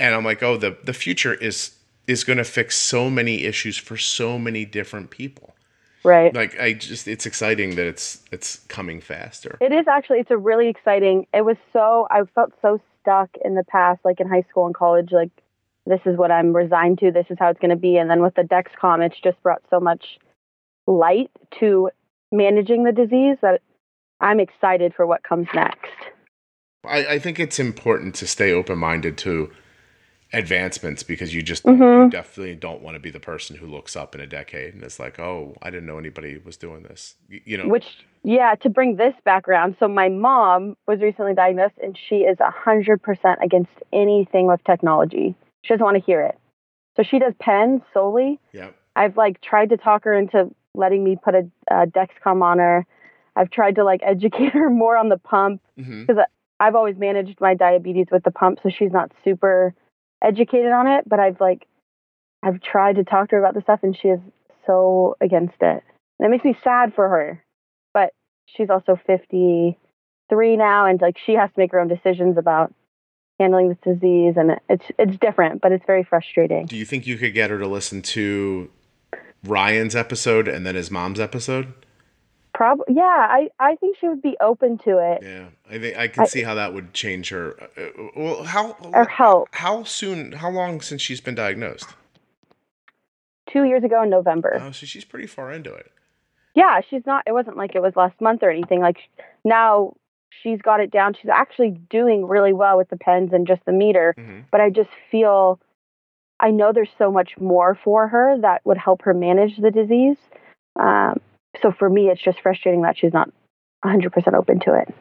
and 0.00 0.14
I'm 0.14 0.24
like, 0.24 0.42
oh, 0.42 0.56
the 0.56 0.76
the 0.82 0.92
future 0.92 1.34
is 1.34 1.76
is 2.06 2.24
going 2.24 2.38
to 2.38 2.44
fix 2.44 2.76
so 2.76 3.08
many 3.08 3.44
issues 3.44 3.76
for 3.76 3.96
so 3.96 4.38
many 4.38 4.64
different 4.64 5.10
people. 5.10 5.54
Right. 6.02 6.34
Like 6.34 6.58
I 6.58 6.72
just 6.72 7.06
it's 7.06 7.26
exciting 7.26 7.76
that 7.76 7.86
it's 7.86 8.22
it's 8.32 8.60
coming 8.68 9.00
faster. 9.00 9.58
It 9.60 9.72
is 9.72 9.86
actually 9.86 10.20
it's 10.20 10.30
a 10.30 10.38
really 10.38 10.68
exciting. 10.68 11.26
It 11.34 11.44
was 11.44 11.56
so 11.72 12.08
I 12.10 12.22
felt 12.34 12.52
so 12.62 12.80
stuck 13.00 13.30
in 13.44 13.54
the 13.54 13.64
past 13.64 14.00
like 14.04 14.20
in 14.20 14.28
high 14.28 14.44
school 14.50 14.66
and 14.66 14.74
college 14.74 15.10
like 15.12 15.30
this 15.86 16.00
is 16.06 16.16
what 16.16 16.30
I'm 16.30 16.54
resigned 16.54 16.98
to, 17.00 17.10
this 17.10 17.26
is 17.30 17.36
how 17.38 17.48
it's 17.50 17.60
going 17.60 17.70
to 17.70 17.76
be 17.76 17.96
and 17.96 18.08
then 18.10 18.22
with 18.22 18.34
the 18.34 18.42
Dexcom 18.42 19.04
it's 19.04 19.20
just 19.22 19.42
brought 19.42 19.62
so 19.70 19.80
much 19.80 20.18
light 20.86 21.30
to 21.58 21.90
managing 22.32 22.84
the 22.84 22.92
disease 22.92 23.36
that 23.42 23.60
I'm 24.20 24.40
excited 24.40 24.94
for 24.94 25.06
what 25.06 25.22
comes 25.22 25.48
next. 25.54 25.90
I, 26.84 27.06
I 27.06 27.18
think 27.18 27.38
it's 27.38 27.58
important 27.58 28.14
to 28.16 28.26
stay 28.26 28.52
open 28.52 28.78
minded 28.78 29.18
to 29.18 29.50
advancements 30.32 31.02
because 31.02 31.34
you 31.34 31.42
just 31.42 31.64
Mhm. 31.64 32.04
you 32.04 32.10
definitely 32.10 32.54
don't 32.54 32.82
want 32.82 32.94
to 32.94 33.00
be 33.00 33.10
the 33.10 33.20
person 33.20 33.56
who 33.56 33.66
looks 33.66 33.96
up 33.96 34.14
in 34.14 34.20
a 34.20 34.26
decade 34.26 34.74
and 34.74 34.82
it's 34.82 35.00
like, 35.00 35.18
oh, 35.18 35.54
I 35.62 35.70
didn't 35.70 35.86
know 35.86 35.98
anybody 35.98 36.38
was 36.38 36.56
doing 36.56 36.82
this. 36.84 37.16
You 37.28 37.58
know, 37.58 37.68
Which, 37.68 38.06
yeah, 38.22 38.54
to 38.56 38.68
bring 38.68 38.96
this 38.96 39.14
background. 39.24 39.76
So, 39.80 39.88
my 39.88 40.08
mom 40.08 40.76
was 40.86 41.00
recently 41.00 41.34
diagnosed 41.34 41.74
and 41.82 41.98
she 42.08 42.18
is 42.18 42.38
100% 42.38 43.38
against 43.42 43.72
anything 43.92 44.46
with 44.46 44.62
technology. 44.64 45.34
She 45.62 45.74
doesn't 45.74 45.84
want 45.84 45.96
to 45.96 46.02
hear 46.02 46.20
it. 46.22 46.38
So, 46.96 47.02
she 47.02 47.18
does 47.18 47.34
pens 47.40 47.82
solely. 47.92 48.38
yeah, 48.52 48.68
I've 48.96 49.16
like 49.16 49.40
tried 49.40 49.70
to 49.70 49.76
talk 49.76 50.04
her 50.04 50.14
into 50.14 50.50
letting 50.74 51.02
me 51.02 51.16
put 51.16 51.34
a, 51.34 51.50
a 51.70 51.86
Dexcom 51.86 52.42
on 52.42 52.58
her. 52.58 52.86
I've 53.36 53.50
tried 53.50 53.74
to 53.76 53.84
like 53.84 54.00
educate 54.04 54.52
her 54.52 54.70
more 54.70 54.96
on 54.96 55.08
the 55.08 55.18
pump. 55.18 55.60
hmm 55.76 56.04
I've 56.62 56.74
always 56.74 56.98
managed 56.98 57.40
my 57.40 57.54
diabetes 57.54 58.08
with 58.12 58.22
the 58.22 58.30
pump, 58.30 58.58
so 58.62 58.68
she's 58.68 58.92
not 58.92 59.10
super 59.24 59.72
educated 60.22 60.72
on 60.72 60.86
it. 60.86 61.08
But 61.08 61.20
I've 61.20 61.40
like, 61.40 61.66
I've 62.42 62.60
tried 62.60 62.96
to 62.96 63.04
talk 63.04 63.30
to 63.30 63.36
her 63.36 63.40
about 63.40 63.54
the 63.54 63.62
stuff, 63.62 63.80
and 63.82 63.96
she 63.96 64.08
is 64.08 64.20
so 64.66 65.16
against 65.20 65.56
it. 65.60 65.82
And 66.18 66.26
it 66.26 66.30
makes 66.30 66.44
me 66.44 66.56
sad 66.62 66.94
for 66.94 67.08
her. 67.08 67.42
But 67.92 68.12
she's 68.46 68.70
also 68.70 68.98
53 69.06 70.56
now, 70.56 70.86
and 70.86 71.00
like 71.00 71.16
she 71.24 71.32
has 71.34 71.50
to 71.50 71.58
make 71.58 71.72
her 71.72 71.80
own 71.80 71.88
decisions 71.88 72.38
about 72.38 72.72
handling 73.38 73.70
this 73.70 73.78
disease, 73.94 74.34
and 74.36 74.60
it's 74.68 74.84
it's 74.98 75.16
different, 75.18 75.60
but 75.62 75.72
it's 75.72 75.84
very 75.86 76.04
frustrating. 76.04 76.66
Do 76.66 76.76
you 76.76 76.84
think 76.84 77.06
you 77.06 77.16
could 77.16 77.34
get 77.34 77.50
her 77.50 77.58
to 77.58 77.66
listen 77.66 78.02
to 78.02 78.70
Ryan's 79.44 79.96
episode 79.96 80.46
and 80.46 80.66
then 80.66 80.74
his 80.74 80.90
mom's 80.90 81.18
episode? 81.18 81.72
Probably, 82.60 82.94
yeah. 82.94 83.26
I 83.30 83.48
I 83.58 83.76
think 83.76 83.96
she 83.98 84.06
would 84.06 84.20
be 84.20 84.36
open 84.38 84.76
to 84.84 84.98
it 84.98 85.22
Yeah, 85.22 85.46
I 85.70 85.78
think 85.78 85.96
I 85.96 86.08
can 86.08 86.24
I- 86.24 86.26
see 86.26 86.42
how 86.42 86.54
that 86.56 86.74
would 86.74 86.92
change 86.92 87.30
her. 87.30 87.54
Uh, 87.58 87.80
uh, 87.80 88.08
well, 88.14 88.42
how 88.44 88.76
or 88.92 89.06
help. 89.06 89.48
how 89.52 89.82
soon? 89.84 90.32
How 90.32 90.50
long 90.50 90.82
since 90.82 91.00
she's 91.00 91.22
been 91.22 91.34
diagnosed? 91.34 91.86
Two 93.50 93.64
years 93.64 93.82
ago 93.82 94.02
in 94.02 94.10
November. 94.10 94.60
Oh, 94.62 94.72
so 94.72 94.84
she's 94.84 95.06
pretty 95.06 95.26
far 95.26 95.50
into 95.50 95.72
it. 95.72 95.90
Yeah, 96.54 96.82
she's 96.90 97.06
not. 97.06 97.22
It 97.26 97.32
wasn't 97.32 97.56
like 97.56 97.74
it 97.74 97.80
was 97.80 97.96
last 97.96 98.20
month 98.20 98.42
or 98.42 98.50
anything. 98.50 98.80
Like 98.80 98.98
now, 99.42 99.94
she's 100.42 100.60
got 100.60 100.80
it 100.80 100.90
down. 100.90 101.14
She's 101.14 101.30
actually 101.32 101.70
doing 101.88 102.26
really 102.26 102.52
well 102.52 102.76
with 102.76 102.90
the 102.90 102.98
pens 102.98 103.32
and 103.32 103.46
just 103.46 103.64
the 103.64 103.72
meter. 103.72 104.14
hmm 104.18 104.40
But 104.52 104.60
I 104.60 104.68
just 104.68 104.90
feel, 105.10 105.58
I 106.38 106.50
know 106.50 106.72
there's 106.74 106.92
so 106.98 107.10
much 107.10 107.38
more 107.40 107.74
for 107.82 108.06
her 108.08 108.36
that 108.42 108.60
would 108.66 108.76
help 108.76 109.00
her 109.04 109.14
manage 109.14 109.56
the 109.56 109.70
disease. 109.70 110.18
Um, 110.78 111.20
so 111.62 111.72
for 111.76 111.88
me, 111.88 112.08
it's 112.08 112.22
just 112.22 112.40
frustrating 112.40 112.82
that 112.82 112.96
she's 112.98 113.12
not 113.12 113.30
100% 113.84 114.34
open 114.34 114.60
to 114.60 114.74
it. 114.78 114.94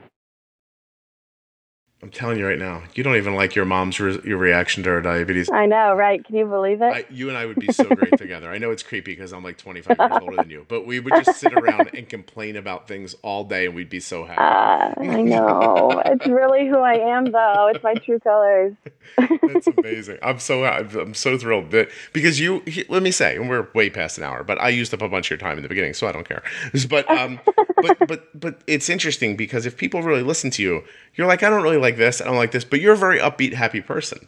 I'm 2.02 2.12
telling 2.12 2.40
you 2.40 2.48
right 2.48 2.58
now, 2.58 2.84
you 2.94 3.04
don't 3.04 3.18
even 3.18 3.36
like 3.36 3.56
your 3.56 3.66
mom's 3.66 4.00
re- 4.00 4.22
your 4.24 4.38
reaction 4.38 4.84
to 4.84 4.90
her 4.90 5.02
diabetes. 5.02 5.50
I 5.52 5.66
know, 5.66 5.94
right? 5.94 6.24
Can 6.24 6.38
you 6.38 6.46
believe 6.46 6.82
it? 6.82 6.86
I, 6.86 7.06
you 7.10 7.28
and 7.28 7.38
I 7.38 7.46
would 7.46 7.60
be 7.60 7.74
so 7.74 7.84
great 7.84 8.18
together. 8.18 8.50
I 8.50 8.58
know 8.58 8.72
it's 8.72 8.84
creepy 8.84 9.12
because 9.12 9.34
I'm 9.34 9.44
like 9.44 9.58
25 9.58 9.98
years 10.00 10.12
older 10.22 10.38
than 10.38 10.50
you, 10.50 10.66
but 10.70 10.88
we 10.88 11.02
would 11.02 11.14
just 11.26 11.42
sit 11.42 11.52
around 11.54 11.90
and 11.94 12.08
complain 12.08 12.56
about 12.56 12.88
things 12.88 13.16
all 13.22 13.44
day, 13.44 13.66
and 13.66 13.76
we'd 13.76 13.90
be 13.90 14.00
so 14.00 14.24
happy. 14.24 14.40
Uh, 14.40 15.12
I 15.12 15.22
know. 15.22 16.02
it's 16.06 16.26
really 16.26 16.70
who 16.70 16.78
I 16.78 16.94
am, 16.94 17.26
though. 17.32 17.70
It's 17.74 17.84
my 17.84 17.96
true 17.96 18.20
colors. 18.20 18.76
That's 19.18 19.68
amazing. 19.68 20.20
I'm 20.24 20.40
so 20.40 20.64
I'm 20.64 21.14
so 21.14 21.38
thrilled 21.38 21.72
that 21.72 21.90
because 22.14 22.40
you 22.40 22.64
let 22.88 23.04
me 23.04 23.12
say, 23.12 23.36
and 23.36 23.50
we're 23.50 23.68
way 23.74 23.90
past 23.90 24.18
an 24.18 24.24
hour, 24.24 24.46
but 24.46 24.58
I 24.62 24.70
used 24.70 24.94
up 24.94 25.02
a 25.02 25.10
bunch 25.10 25.28
of 25.28 25.32
your 25.32 25.40
time 25.40 25.58
in 25.58 25.64
the 25.64 25.70
beginning, 25.70 25.94
so 25.94 26.08
I 26.08 26.14
don't 26.14 26.28
care. 26.28 26.44
But 26.90 27.10
um, 27.12 27.42
but 27.82 28.08
but 28.08 28.40
but 28.40 28.62
it's 28.68 28.90
interesting 28.90 29.36
because 29.36 29.66
if 29.66 29.78
people 29.78 30.02
really 30.02 30.24
listen 30.24 30.50
to 30.52 30.64
you, 30.64 30.84
you're 31.16 31.28
like, 31.28 31.44
I 31.44 31.50
don't 31.50 31.64
really 31.64 31.78
like 31.78 31.98
this, 31.98 32.22
I 32.22 32.26
don't 32.26 32.38
like 32.38 32.52
this, 32.52 32.64
but 32.64 32.82
you're 32.82 32.94
a 32.94 32.98
very 32.98 33.20
upbeat, 33.20 33.54
happy 33.54 33.82
person. 33.82 34.28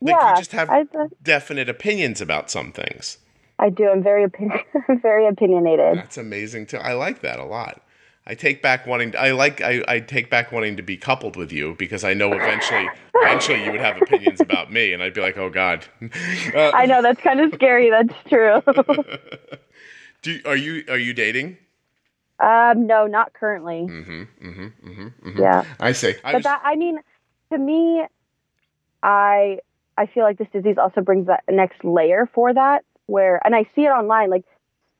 Like 0.00 0.16
yeah, 0.16 0.30
you 0.30 0.36
just 0.36 0.52
have 0.52 0.68
I, 0.70 0.84
definite 1.22 1.68
opinions 1.68 2.20
about 2.20 2.50
some 2.50 2.72
things. 2.72 3.18
I 3.58 3.70
do. 3.70 3.88
I'm 3.88 4.02
very 4.02 4.24
opinion, 4.24 4.60
very 5.02 5.26
opinionated. 5.26 5.98
That's 5.98 6.18
amazing 6.18 6.66
too. 6.66 6.78
I 6.78 6.94
like 6.94 7.20
that 7.22 7.38
a 7.38 7.44
lot. 7.44 7.80
I 8.26 8.34
take 8.34 8.62
back 8.62 8.86
wanting. 8.86 9.14
I 9.18 9.32
like. 9.32 9.60
I, 9.60 9.82
I 9.86 10.00
take 10.00 10.30
back 10.30 10.50
wanting 10.50 10.76
to 10.76 10.82
be 10.82 10.96
coupled 10.96 11.36
with 11.36 11.52
you 11.52 11.74
because 11.78 12.04
I 12.04 12.14
know 12.14 12.32
eventually, 12.32 12.88
eventually 13.14 13.62
you 13.64 13.70
would 13.70 13.80
have 13.80 14.00
opinions 14.00 14.40
about 14.40 14.72
me, 14.72 14.92
and 14.92 15.02
I'd 15.02 15.12
be 15.12 15.20
like, 15.20 15.36
oh 15.36 15.50
god. 15.50 15.84
Uh, 16.54 16.70
I 16.74 16.86
know 16.86 17.02
that's 17.02 17.20
kind 17.20 17.40
of 17.40 17.52
scary. 17.54 17.90
That's 17.90 18.14
true. 18.28 18.62
do 20.22 20.40
are 20.46 20.56
you 20.56 20.84
are 20.88 20.98
you 20.98 21.12
dating? 21.12 21.58
Um, 22.40 22.86
no, 22.86 23.06
not 23.06 23.32
currently. 23.32 23.86
Mm-hmm. 23.88 24.22
Mm-hmm. 24.48 24.88
Mm-hmm. 24.88 25.30
hmm 25.30 25.40
Yeah, 25.40 25.64
I 25.80 25.92
see. 25.92 26.14
I 26.24 26.32
but 26.32 26.34
was, 26.34 26.44
that 26.44 26.62
I 26.64 26.76
mean, 26.76 26.98
to 27.52 27.58
me, 27.58 28.04
I 29.02 29.58
I 29.96 30.06
feel 30.06 30.24
like 30.24 30.38
this 30.38 30.48
disease 30.52 30.76
also 30.78 31.00
brings 31.00 31.26
that 31.26 31.44
next 31.48 31.84
layer 31.84 32.28
for 32.34 32.52
that. 32.52 32.84
Where 33.06 33.40
and 33.44 33.54
I 33.54 33.64
see 33.74 33.84
it 33.84 33.90
online. 33.90 34.30
Like 34.30 34.44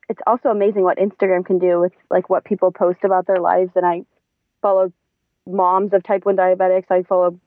it's 0.09 0.21
also 0.27 0.51
amazing 0.51 0.83
what 0.83 0.99
Instagram 0.99 1.45
can 1.45 1.59
do 1.59 1.81
with 1.81 1.93
like 2.11 2.29
what 2.29 2.45
people 2.45 2.71
post 2.71 3.01
about 3.03 3.27
their 3.27 3.41
lives. 3.41 3.73
And 3.75 3.85
I 3.87 4.05
follow 4.63 4.93
moms 5.47 5.93
of 5.93 6.03
type 6.03 6.25
one 6.25 6.37
diabetics. 6.37 6.91
I 6.91 7.03
follow 7.03 7.39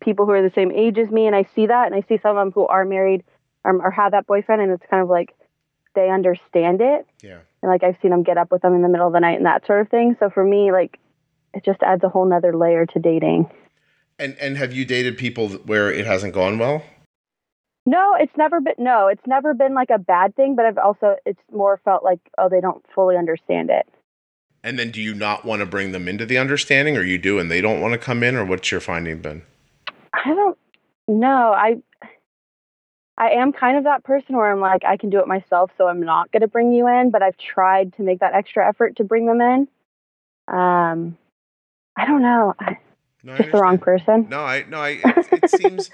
people 0.00 0.26
who 0.26 0.32
are 0.32 0.42
the 0.42 0.54
same 0.54 0.70
age 0.70 0.98
as 0.98 1.10
me, 1.10 1.26
and 1.26 1.34
I 1.34 1.44
see 1.54 1.66
that, 1.66 1.86
and 1.86 1.94
I 1.94 2.02
see 2.06 2.18
some 2.18 2.36
of 2.36 2.40
them 2.44 2.52
who 2.52 2.66
are 2.66 2.84
married 2.84 3.24
or, 3.64 3.82
or 3.82 3.90
have 3.90 4.12
that 4.12 4.26
boyfriend, 4.26 4.62
and 4.62 4.70
it's 4.70 4.84
kind 4.90 5.02
of 5.02 5.08
like 5.08 5.34
they 5.94 6.10
understand 6.10 6.80
it. 6.82 7.06
yeah. 7.22 7.38
And 7.66 7.72
like 7.72 7.82
I've 7.82 8.00
seen 8.00 8.12
them 8.12 8.22
get 8.22 8.38
up 8.38 8.52
with 8.52 8.62
them 8.62 8.74
in 8.74 8.82
the 8.82 8.88
middle 8.88 9.06
of 9.06 9.12
the 9.12 9.20
night 9.20 9.36
and 9.36 9.46
that 9.46 9.66
sort 9.66 9.80
of 9.80 9.88
thing. 9.88 10.16
So 10.20 10.30
for 10.30 10.44
me, 10.44 10.70
like 10.70 10.98
it 11.52 11.64
just 11.64 11.82
adds 11.82 12.04
a 12.04 12.08
whole 12.08 12.24
nother 12.24 12.56
layer 12.56 12.86
to 12.86 12.98
dating. 12.98 13.50
And 14.18 14.36
and 14.40 14.56
have 14.56 14.72
you 14.72 14.84
dated 14.84 15.18
people 15.18 15.48
where 15.48 15.90
it 15.90 16.06
hasn't 16.06 16.32
gone 16.32 16.58
well? 16.58 16.82
No, 17.84 18.16
it's 18.18 18.36
never 18.36 18.60
been 18.60 18.74
no, 18.78 19.08
it's 19.08 19.26
never 19.26 19.52
been 19.52 19.74
like 19.74 19.90
a 19.90 19.98
bad 19.98 20.34
thing, 20.36 20.54
but 20.54 20.64
I've 20.64 20.78
also 20.78 21.16
it's 21.26 21.40
more 21.52 21.80
felt 21.84 22.04
like 22.04 22.20
oh 22.38 22.48
they 22.48 22.60
don't 22.60 22.84
fully 22.94 23.16
understand 23.16 23.70
it. 23.70 23.86
And 24.62 24.78
then 24.78 24.90
do 24.90 25.00
you 25.00 25.14
not 25.14 25.44
want 25.44 25.60
to 25.60 25.66
bring 25.66 25.92
them 25.92 26.08
into 26.08 26.24
the 26.24 26.38
understanding, 26.38 26.96
or 26.96 27.02
you 27.02 27.18
do 27.18 27.38
and 27.38 27.50
they 27.50 27.60
don't 27.60 27.80
want 27.80 27.92
to 27.92 27.98
come 27.98 28.22
in, 28.22 28.36
or 28.36 28.44
what's 28.44 28.70
your 28.70 28.80
finding 28.80 29.20
been? 29.20 29.42
I 30.12 30.34
don't 30.34 30.58
know. 31.08 31.52
I 31.52 31.76
I 33.18 33.30
am 33.30 33.52
kind 33.52 33.78
of 33.78 33.84
that 33.84 34.04
person 34.04 34.36
where 34.36 34.50
I'm 34.50 34.60
like 34.60 34.84
I 34.84 34.96
can 34.96 35.10
do 35.10 35.20
it 35.20 35.26
myself, 35.26 35.70
so 35.78 35.88
I'm 35.88 36.00
not 36.00 36.30
going 36.32 36.42
to 36.42 36.48
bring 36.48 36.72
you 36.72 36.86
in, 36.86 37.10
but 37.10 37.22
I've 37.22 37.36
tried 37.38 37.94
to 37.94 38.02
make 38.02 38.20
that 38.20 38.34
extra 38.34 38.66
effort 38.68 38.96
to 38.96 39.04
bring 39.04 39.26
them 39.26 39.40
in. 39.40 39.68
Um 40.48 41.18
I 41.96 42.06
don't 42.06 42.22
know. 42.22 42.54
I, 42.58 42.78
No, 43.22 43.32
I 43.32 43.38
just 43.38 43.52
the 43.52 43.58
wrong 43.58 43.78
person. 43.78 44.28
No, 44.28 44.40
I 44.40 44.64
no, 44.68 44.78
I 44.78 44.88
it, 45.04 45.28
it 45.32 45.50
seems 45.50 45.90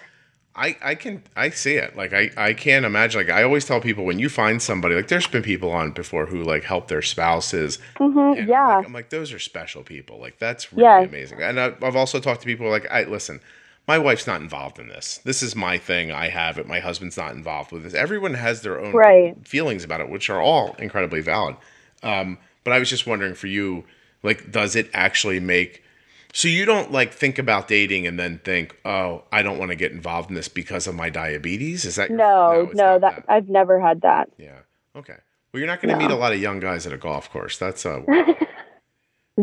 I 0.54 0.76
I 0.82 0.94
can 0.94 1.22
I 1.34 1.50
see 1.50 1.74
it. 1.74 1.96
Like 1.96 2.12
I 2.12 2.30
I 2.36 2.52
can't 2.52 2.84
imagine 2.84 3.20
like 3.20 3.30
I 3.30 3.42
always 3.42 3.64
tell 3.64 3.80
people 3.80 4.04
when 4.04 4.18
you 4.18 4.28
find 4.28 4.60
somebody 4.60 4.94
like 4.94 5.08
there's 5.08 5.26
been 5.26 5.42
people 5.42 5.70
on 5.70 5.92
before 5.92 6.26
who 6.26 6.42
like 6.42 6.64
help 6.64 6.88
their 6.88 7.02
spouses. 7.02 7.78
Mm-hmm, 7.96 8.18
and 8.18 8.38
I'm 8.40 8.48
yeah. 8.48 8.76
like, 8.76 8.86
I'm 8.86 8.92
like 8.92 9.10
those 9.10 9.32
are 9.32 9.38
special 9.38 9.82
people. 9.82 10.20
Like 10.20 10.38
that's 10.38 10.72
really 10.72 11.04
amazing. 11.04 11.40
And 11.40 11.58
I, 11.58 11.72
I've 11.82 11.96
also 11.96 12.20
talked 12.20 12.40
to 12.42 12.46
people 12.46 12.68
like 12.68 12.90
I 12.90 13.04
listen. 13.04 13.40
My 13.88 13.98
wife's 13.98 14.26
not 14.26 14.40
involved 14.40 14.78
in 14.78 14.88
this. 14.88 15.18
This 15.24 15.42
is 15.42 15.56
my 15.56 15.76
thing. 15.76 16.12
I 16.12 16.28
have 16.28 16.56
it. 16.58 16.68
My 16.68 16.78
husband's 16.80 17.16
not 17.16 17.32
involved 17.34 17.72
with 17.72 17.82
this. 17.82 17.94
Everyone 17.94 18.34
has 18.34 18.62
their 18.62 18.80
own 18.80 18.92
Right. 18.94 19.34
feelings 19.46 19.82
about 19.84 20.00
it, 20.00 20.08
which 20.08 20.30
are 20.30 20.40
all 20.40 20.74
incredibly 20.78 21.20
valid. 21.20 21.56
Um, 22.02 22.38
but 22.64 22.72
I 22.72 22.78
was 22.78 22.88
just 22.88 23.06
wondering 23.06 23.34
for 23.34 23.48
you, 23.48 23.84
like, 24.22 24.50
does 24.52 24.76
it 24.76 24.88
actually 24.94 25.40
make 25.40 25.82
so 26.34 26.48
you 26.48 26.64
don't 26.64 26.90
like 26.90 27.12
think 27.12 27.38
about 27.38 27.68
dating 27.68 28.06
and 28.06 28.18
then 28.18 28.38
think, 28.38 28.74
oh, 28.86 29.24
I 29.30 29.42
don't 29.42 29.58
want 29.58 29.70
to 29.70 29.74
get 29.74 29.92
involved 29.92 30.30
in 30.30 30.34
this 30.34 30.48
because 30.48 30.86
of 30.86 30.94
my 30.94 31.10
diabetes? 31.10 31.84
Is 31.84 31.96
that 31.96 32.08
your- 32.08 32.16
No, 32.16 32.70
no, 32.72 32.96
not 32.96 33.00
that, 33.02 33.24
I've 33.28 33.50
never 33.50 33.78
had 33.78 34.00
that. 34.00 34.30
yeah. 34.38 34.60
Okay. 34.96 35.16
Well, 35.52 35.58
you're 35.60 35.66
not 35.66 35.82
going 35.82 35.90
to 35.94 36.00
No. 36.00 36.08
meet 36.08 36.10
a 36.14 36.16
lot 36.18 36.32
of 36.32 36.38
young 36.40 36.58
guys 36.58 36.86
at 36.86 36.92
a 36.94 36.96
golf 36.96 37.30
course. 37.30 37.58
That's 37.58 37.84
uh, 37.84 38.00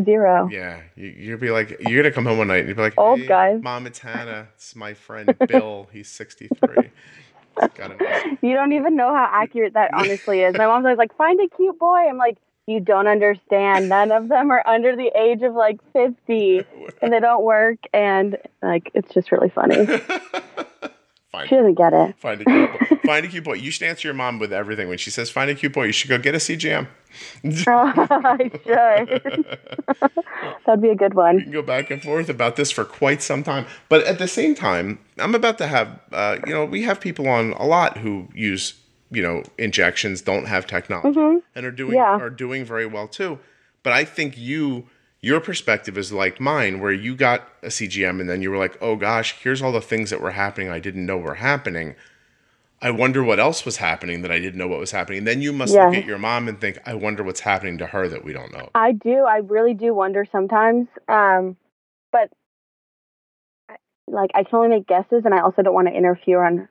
Zero. 0.04 0.48
yeah. 0.50 0.82
You, 0.94 1.08
you'll 1.08 1.38
be 1.38 1.50
like, 1.50 1.76
you're 1.80 2.02
gonna 2.02 2.14
come 2.14 2.24
home 2.24 2.38
one 2.38 2.48
night 2.48 2.60
and 2.60 2.68
you'll 2.68 2.76
be 2.76 2.82
like, 2.82 2.98
Old 2.98 3.18
hey, 3.20 3.26
guys. 3.26 3.62
Mom, 3.62 3.86
it's 3.86 3.98
Hannah. 3.98 4.48
It's 4.54 4.76
my 4.76 4.94
friend 4.94 5.36
Bill. 5.48 5.88
He's 5.92 6.08
63. 6.08 6.90
He's 7.60 7.70
got 7.74 7.92
You 8.42 8.54
don't 8.54 8.72
even 8.72 8.96
know 8.96 9.12
how 9.12 9.28
accurate 9.32 9.74
that 9.74 9.90
honestly 9.94 10.42
is. 10.42 10.54
My 10.56 10.66
mom's 10.66 10.84
always 10.84 10.98
like, 10.98 11.16
find 11.16 11.40
a 11.40 11.48
cute 11.56 11.78
boy. 11.78 12.08
I'm 12.08 12.18
like, 12.18 12.38
you 12.66 12.78
don't 12.78 13.08
understand. 13.08 13.88
None 13.88 14.12
of 14.12 14.28
them 14.28 14.50
are 14.50 14.62
under 14.66 14.94
the 14.94 15.10
age 15.18 15.42
of 15.42 15.54
like 15.54 15.80
50 15.92 16.64
and 17.02 17.12
they 17.12 17.18
don't 17.20 17.42
work. 17.42 17.78
And 17.92 18.36
like, 18.62 18.90
it's 18.94 19.12
just 19.12 19.32
really 19.32 19.50
funny. 19.50 19.76
Find, 21.32 21.48
She 21.48 21.54
doesn't 21.54 21.74
get 21.74 21.92
it. 21.92 22.16
find 22.18 22.40
a 22.40 22.44
cute 22.44 22.72
boy. 22.72 22.96
Find 23.06 23.24
a 23.24 23.28
cute 23.28 23.44
boy. 23.44 23.54
You 23.54 23.70
should 23.70 23.86
answer 23.86 24.06
your 24.08 24.14
mom 24.14 24.38
with 24.38 24.52
everything. 24.52 24.88
When 24.88 24.98
she 24.98 25.10
says 25.10 25.30
find 25.30 25.48
a 25.50 25.54
cute 25.54 25.72
boy, 25.72 25.84
you 25.84 25.92
should 25.92 26.08
go 26.10 26.18
get 26.18 26.34
a 26.34 26.38
CGM. 26.38 26.86
I 27.44 28.50
should. 28.64 29.58
That'd 30.66 30.82
be 30.82 30.90
a 30.90 30.94
good 30.94 31.14
one. 31.14 31.40
can 31.40 31.50
go 31.52 31.62
back 31.62 31.90
and 31.90 32.02
forth 32.02 32.28
about 32.28 32.56
this 32.56 32.70
for 32.70 32.84
quite 32.84 33.22
some 33.22 33.42
time. 33.42 33.66
But 33.88 34.04
at 34.04 34.18
the 34.18 34.28
same 34.28 34.54
time, 34.54 34.98
I'm 35.18 35.34
about 35.34 35.58
to 35.58 35.66
have, 35.66 36.00
uh, 36.12 36.38
you 36.46 36.52
know, 36.54 36.64
we 36.64 36.82
have 36.82 37.00
people 37.00 37.28
on 37.28 37.52
a 37.52 37.64
lot 37.66 37.98
who 37.98 38.28
use, 38.34 38.74
you 39.10 39.22
know, 39.22 39.42
injections, 39.58 40.20
don't 40.22 40.46
have 40.46 40.66
technology, 40.66 41.42
and 41.54 41.66
are 41.66 41.70
doing 41.72 41.94
Yeah. 41.94 42.16
are 42.18 42.30
doing 42.30 42.64
very 42.64 42.86
well 42.86 43.08
too. 43.08 43.38
But 43.82 43.92
I 43.92 44.04
think 44.04 44.36
you, 44.38 44.86
your 45.22 45.40
perspective 45.40 45.98
is 45.98 46.12
like 46.12 46.40
mine, 46.40 46.80
where 46.80 46.92
you 46.92 47.14
got 47.14 47.48
a 47.62 47.66
CGM 47.66 48.20
and 48.20 48.28
then 48.28 48.40
you 48.42 48.50
were 48.50 48.56
like, 48.56 48.78
oh 48.80 48.96
gosh, 48.96 49.36
here's 49.42 49.60
all 49.60 49.72
the 49.72 49.80
things 49.80 50.10
that 50.10 50.20
were 50.20 50.30
happening 50.30 50.70
I 50.70 50.78
didn't 50.80 51.04
know 51.04 51.18
were 51.18 51.34
happening. 51.34 51.94
I 52.82 52.90
wonder 52.90 53.22
what 53.22 53.38
else 53.38 53.66
was 53.66 53.76
happening 53.76 54.22
that 54.22 54.32
I 54.32 54.38
didn't 54.38 54.56
know 54.56 54.66
what 54.68 54.80
was 54.80 54.90
happening. 54.92 55.18
And 55.18 55.26
then 55.26 55.42
you 55.42 55.52
must 55.52 55.74
look 55.90 55.96
at 55.98 56.06
your 56.06 56.16
mom 56.16 56.48
and 56.48 56.58
think, 56.58 56.78
I 56.86 56.94
wonder 56.94 57.22
what's 57.22 57.40
happening 57.40 57.76
to 57.78 57.86
her 57.86 58.08
that 58.08 58.24
we 58.24 58.32
don't 58.32 58.50
know. 58.52 58.70
I 58.74 58.92
do. 58.92 59.24
I 59.24 59.38
really 59.38 59.74
do 59.74 59.92
wonder 59.92 60.26
sometimes. 60.32 60.88
Um, 61.06 61.58
but 62.10 62.30
I- 63.68 63.76
like, 64.06 64.30
I 64.34 64.44
can 64.44 64.54
only 64.56 64.68
make 64.68 64.86
guesses, 64.86 65.26
and 65.26 65.34
I 65.34 65.40
also 65.40 65.60
don't 65.60 65.74
want 65.74 65.88
to 65.88 65.94
interfere 65.94 66.42
on 66.42 66.68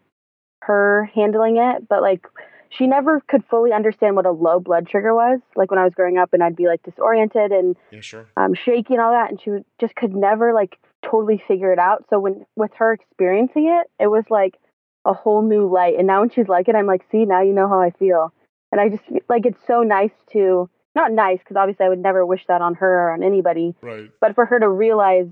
her 0.63 1.11
handling 1.13 1.57
it. 1.57 1.87
But 1.87 2.01
like, 2.01 2.25
she 2.69 2.87
never 2.87 3.21
could 3.21 3.43
fully 3.45 3.71
understand 3.73 4.15
what 4.15 4.25
a 4.25 4.31
low 4.31 4.59
blood 4.59 4.89
sugar 4.89 5.13
was. 5.13 5.39
Like 5.55 5.71
when 5.71 5.79
I 5.79 5.83
was 5.83 5.93
growing 5.93 6.17
up, 6.17 6.33
and 6.33 6.43
I'd 6.43 6.55
be 6.55 6.67
like 6.67 6.83
disoriented 6.83 7.51
and 7.51 7.75
Yeah, 7.91 8.01
sure. 8.01 8.27
um, 8.37 8.53
shaky 8.53 8.93
and 8.93 9.01
all 9.01 9.11
that, 9.11 9.29
and 9.29 9.41
she 9.41 9.49
would, 9.49 9.65
just 9.79 9.95
could 9.95 10.15
never 10.15 10.53
like 10.53 10.77
totally 11.03 11.41
figure 11.47 11.71
it 11.73 11.79
out. 11.79 12.05
So 12.09 12.19
when 12.19 12.45
with 12.55 12.71
her 12.75 12.93
experiencing 12.93 13.67
it, 13.67 13.89
it 14.01 14.07
was 14.07 14.25
like 14.29 14.57
a 15.05 15.13
whole 15.13 15.41
new 15.41 15.67
light. 15.67 15.95
And 15.97 16.07
now 16.07 16.19
when 16.19 16.29
she's 16.29 16.47
like 16.47 16.67
it, 16.67 16.75
I'm 16.75 16.85
like, 16.85 17.03
see, 17.11 17.25
now 17.25 17.41
you 17.41 17.53
know 17.53 17.67
how 17.67 17.81
I 17.81 17.91
feel. 17.91 18.33
And 18.71 18.79
I 18.79 18.89
just 18.89 19.03
like 19.27 19.45
it's 19.45 19.65
so 19.65 19.81
nice 19.81 20.11
to 20.33 20.69
not 20.95 21.11
nice 21.11 21.39
because 21.39 21.55
obviously 21.57 21.85
I 21.85 21.89
would 21.89 21.99
never 21.99 22.25
wish 22.25 22.45
that 22.47 22.61
on 22.61 22.75
her 22.75 23.07
or 23.07 23.11
on 23.13 23.23
anybody, 23.23 23.73
Right. 23.81 24.11
but 24.21 24.35
for 24.35 24.45
her 24.45 24.59
to 24.59 24.67
realize 24.69 25.27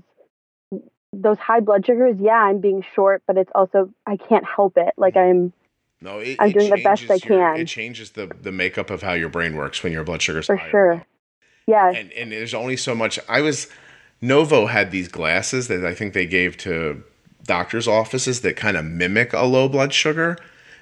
those 1.12 1.38
high 1.38 1.60
blood 1.60 1.86
sugars, 1.86 2.16
yeah, 2.18 2.34
I'm 2.42 2.60
being 2.60 2.84
short, 2.94 3.22
but 3.26 3.36
it's 3.36 3.50
also 3.54 3.90
I 4.06 4.16
can't 4.16 4.44
help 4.44 4.76
it. 4.76 4.94
Like 4.96 5.16
I'm 5.16 5.52
No, 6.00 6.20
it, 6.20 6.36
I'm 6.38 6.50
it 6.50 6.52
doing 6.54 6.70
the 6.70 6.82
best 6.82 7.04
I 7.10 7.14
your- 7.14 7.18
can. 7.54 7.56
It 7.60 7.66
changes 7.66 8.10
the 8.10 8.26
the 8.40 8.52
makeup 8.52 8.90
of 8.90 9.02
how 9.02 9.14
your 9.14 9.28
brain 9.28 9.56
works 9.56 9.82
when 9.82 9.92
your 9.92 10.04
blood 10.04 10.22
sugar's 10.22 10.46
for 10.46 10.56
high 10.56 10.70
sure. 10.70 11.04
Yeah, 11.66 11.90
And 11.90 12.12
and 12.12 12.32
there's 12.32 12.54
only 12.54 12.76
so 12.76 12.94
much. 12.94 13.18
I 13.28 13.40
was 13.40 13.66
Novo 14.20 14.66
had 14.66 14.90
these 14.90 15.08
glasses 15.08 15.68
that 15.68 15.84
I 15.84 15.94
think 15.94 16.14
they 16.14 16.26
gave 16.26 16.56
to 16.58 17.02
doctors' 17.44 17.86
offices 17.88 18.40
that 18.42 18.56
kind 18.56 18.76
of 18.76 18.84
mimic 18.84 19.32
a 19.32 19.42
low 19.44 19.68
blood 19.68 19.92
sugar. 19.92 20.36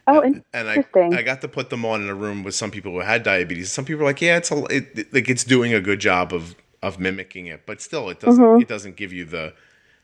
Oh, 0.07 0.21
in- 0.21 0.45
and 0.53 0.69
I. 0.69 0.85
I 0.95 1.23
got 1.23 1.41
to 1.41 1.49
put 1.49 1.71
them 1.71 1.85
on 1.85 2.03
in 2.03 2.09
a 2.09 2.15
room 2.15 2.45
with 2.45 2.55
some 2.55 2.71
people 2.71 2.93
who 2.93 3.01
had 3.01 3.25
diabetes. 3.25 3.73
Some 3.73 3.85
people 3.85 4.01
were 4.01 4.11
like, 4.11 4.21
yeah, 4.23 4.37
it's 4.37 4.51
a 4.53 4.63
it- 4.71 5.13
like 5.13 5.29
it's 5.29 5.43
doing 5.45 5.73
a 5.75 5.81
good 5.81 5.99
job 5.99 6.33
of 6.33 6.55
of 6.83 7.01
mimicking 7.01 7.47
it, 7.47 7.63
but 7.67 7.81
still, 7.81 8.09
it 8.11 8.21
doesn't 8.21 8.43
Mm-hmm. 8.45 8.61
it 8.61 8.69
doesn't 8.69 8.97
give 8.97 9.13
you 9.13 9.25
the 9.25 9.55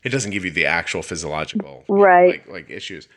it 0.03 0.09
doesn't 0.09 0.33
give 0.33 0.45
you 0.45 0.51
the 0.51 0.67
actual 0.67 1.03
physiological 1.03 1.85
Right. 1.89 2.45
like 2.47 2.49
like 2.49 2.71
issues. 2.71 3.09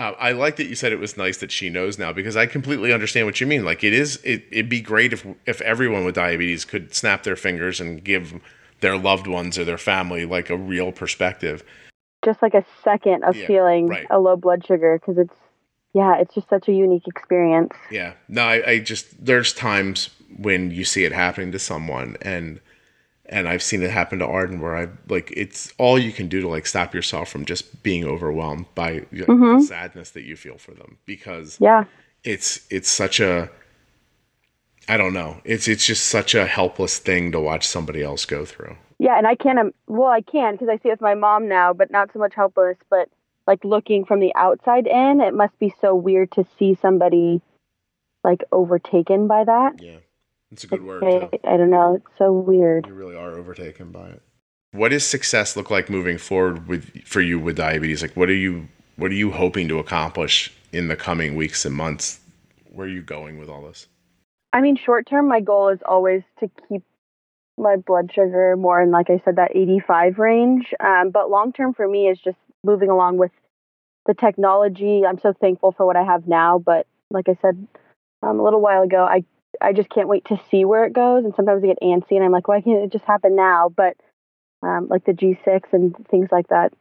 Uh, 0.00 0.14
I 0.18 0.32
like 0.32 0.56
that 0.56 0.66
you 0.66 0.74
said 0.74 0.92
it 0.92 0.98
was 0.98 1.18
nice 1.18 1.36
that 1.38 1.52
she 1.52 1.68
knows 1.68 1.98
now 1.98 2.10
because 2.10 2.34
I 2.34 2.46
completely 2.46 2.90
understand 2.90 3.26
what 3.26 3.38
you 3.38 3.46
mean. 3.46 3.66
Like 3.66 3.84
it 3.84 3.92
is, 3.92 4.16
it, 4.24 4.44
it'd 4.50 4.70
be 4.70 4.80
great 4.80 5.12
if 5.12 5.26
if 5.44 5.60
everyone 5.60 6.06
with 6.06 6.14
diabetes 6.14 6.64
could 6.64 6.94
snap 6.94 7.22
their 7.22 7.36
fingers 7.36 7.80
and 7.80 8.02
give 8.02 8.40
their 8.80 8.96
loved 8.96 9.26
ones 9.26 9.58
or 9.58 9.64
their 9.66 9.76
family 9.76 10.24
like 10.24 10.48
a 10.48 10.56
real 10.56 10.90
perspective. 10.90 11.62
just 12.24 12.40
like 12.40 12.54
a 12.54 12.64
second 12.82 13.24
of 13.24 13.36
Yeah, 13.36 13.46
feeling 13.46 13.88
right. 13.88 14.06
a 14.10 14.18
low 14.18 14.36
blood 14.36 14.64
sugar 14.66 14.98
because 14.98 15.18
it's 15.18 15.36
yeah, 15.92 16.18
it's 16.18 16.34
just 16.34 16.48
such 16.48 16.68
a 16.68 16.72
unique 16.72 17.06
experience. 17.06 17.72
Yeah, 17.90 18.14
no, 18.26 18.42
I, 18.42 18.70
I 18.70 18.78
just 18.78 19.22
there's 19.22 19.52
times 19.52 20.08
when 20.38 20.70
you 20.70 20.84
see 20.84 21.04
it 21.04 21.12
happening 21.12 21.52
to 21.52 21.58
someone 21.58 22.16
and 22.22 22.60
and 23.30 23.48
I've 23.48 23.62
seen 23.62 23.82
it 23.82 23.90
happen 23.90 24.18
to 24.18 24.26
Arden 24.26 24.60
where 24.60 24.76
I 24.76 24.88
like 25.08 25.32
it's 25.34 25.72
all 25.78 25.98
you 25.98 26.12
can 26.12 26.28
do 26.28 26.42
to 26.42 26.48
like 26.48 26.66
stop 26.66 26.94
yourself 26.94 27.30
from 27.30 27.44
just 27.46 27.82
being 27.82 28.04
overwhelmed 28.04 28.66
by 28.74 29.06
like, 29.12 29.26
the 29.26 29.64
sadness 29.66 30.10
that 30.10 30.22
you 30.24 30.36
feel 30.36 30.58
for 30.58 30.72
them 30.72 30.98
because 31.06 31.56
Yeah. 31.60 31.84
it's 32.24 32.66
it's 32.70 32.88
such 32.90 33.20
a 33.20 33.48
I 34.88 34.96
don't 34.96 35.12
know. 35.12 35.40
It's 35.44 35.68
it's 35.68 35.86
just 35.86 36.06
such 36.06 36.34
a 36.34 36.46
helpless 36.46 36.98
thing 36.98 37.30
to 37.32 37.40
watch 37.40 37.66
somebody 37.66 38.02
else 38.02 38.24
go 38.26 38.44
through. 38.44 38.76
Yeah, 38.98 39.16
and 39.16 39.26
I 39.26 39.34
can't. 39.36 39.58
Um, 39.58 39.72
well, 39.86 40.08
I 40.10 40.20
can 40.20 40.54
because 40.54 40.68
I 40.68 40.76
see 40.78 40.88
it 40.88 40.92
with 40.92 41.00
my 41.00 41.14
mom 41.14 41.48
now, 41.48 41.72
but 41.72 41.90
not 41.90 42.12
so 42.12 42.18
much 42.18 42.34
helpless. 42.34 42.76
But 42.90 43.08
like 43.46 43.64
looking 43.64 44.04
from 44.04 44.20
the 44.20 44.34
outside 44.34 44.86
in, 44.88 45.20
it 45.20 45.32
must 45.32 45.56
be 45.60 45.72
so 45.80 45.94
weird 45.94 46.32
to 46.32 46.44
see 46.58 46.74
somebody 46.74 47.40
like 48.24 48.42
overtaken 48.50 49.28
by 49.28 49.44
that. 49.44 49.80
Yeah. 49.80 49.98
It's 50.52 50.64
a 50.64 50.66
good 50.66 50.82
word 50.82 51.04
I, 51.04 51.10
too. 51.10 51.28
I 51.44 51.56
don't 51.56 51.70
know. 51.70 51.96
It's 51.96 52.18
so 52.18 52.32
weird. 52.32 52.86
You 52.86 52.94
really 52.94 53.16
are 53.16 53.32
overtaken 53.32 53.92
by 53.92 54.08
it. 54.08 54.22
What 54.72 54.90
does 54.90 55.06
success 55.06 55.56
look 55.56 55.70
like 55.70 55.90
moving 55.90 56.18
forward 56.18 56.66
with 56.68 57.04
for 57.06 57.20
you 57.20 57.38
with 57.38 57.56
diabetes? 57.56 58.02
Like 58.02 58.16
what 58.16 58.28
are 58.28 58.34
you 58.34 58.68
what 58.96 59.10
are 59.10 59.14
you 59.14 59.30
hoping 59.30 59.68
to 59.68 59.78
accomplish 59.78 60.52
in 60.72 60.88
the 60.88 60.96
coming 60.96 61.34
weeks 61.34 61.64
and 61.64 61.74
months? 61.74 62.20
Where 62.70 62.86
are 62.86 62.90
you 62.90 63.02
going 63.02 63.38
with 63.38 63.48
all 63.48 63.62
this? 63.62 63.88
I 64.52 64.60
mean, 64.60 64.76
short 64.76 65.08
term, 65.08 65.28
my 65.28 65.40
goal 65.40 65.68
is 65.68 65.80
always 65.86 66.22
to 66.40 66.50
keep 66.68 66.82
my 67.56 67.76
blood 67.76 68.10
sugar 68.12 68.56
more 68.56 68.80
in, 68.80 68.90
like 68.90 69.10
I 69.10 69.20
said, 69.24 69.36
that 69.36 69.54
85 69.54 70.18
range. 70.18 70.72
Um, 70.80 71.10
but 71.10 71.30
long 71.30 71.52
term 71.52 71.74
for 71.74 71.86
me 71.86 72.08
is 72.08 72.18
just 72.18 72.38
moving 72.64 72.90
along 72.90 73.18
with 73.18 73.30
the 74.06 74.14
technology. 74.14 75.04
I'm 75.06 75.20
so 75.20 75.32
thankful 75.32 75.72
for 75.72 75.86
what 75.86 75.96
I 75.96 76.02
have 76.02 76.26
now. 76.26 76.58
But 76.58 76.86
like 77.10 77.28
I 77.28 77.36
said 77.42 77.66
um, 78.22 78.40
a 78.40 78.42
little 78.42 78.60
while 78.60 78.82
ago, 78.82 79.04
I 79.04 79.24
I 79.60 79.72
just 79.72 79.90
can't 79.90 80.08
wait 80.08 80.24
to 80.26 80.40
see 80.50 80.64
where 80.64 80.84
it 80.84 80.92
goes. 80.92 81.24
And 81.24 81.34
sometimes 81.34 81.62
I 81.62 81.68
get 81.68 81.78
antsy, 81.82 82.12
and 82.12 82.24
I'm 82.24 82.32
like, 82.32 82.48
why 82.48 82.60
can't 82.60 82.84
it 82.84 82.92
just 82.92 83.04
happen 83.04 83.36
now? 83.36 83.72
But 83.74 83.96
um, 84.62 84.88
like 84.88 85.04
the 85.04 85.12
G6 85.12 85.62
and 85.72 85.94
things 86.08 86.28
like 86.30 86.48
that 86.48 86.72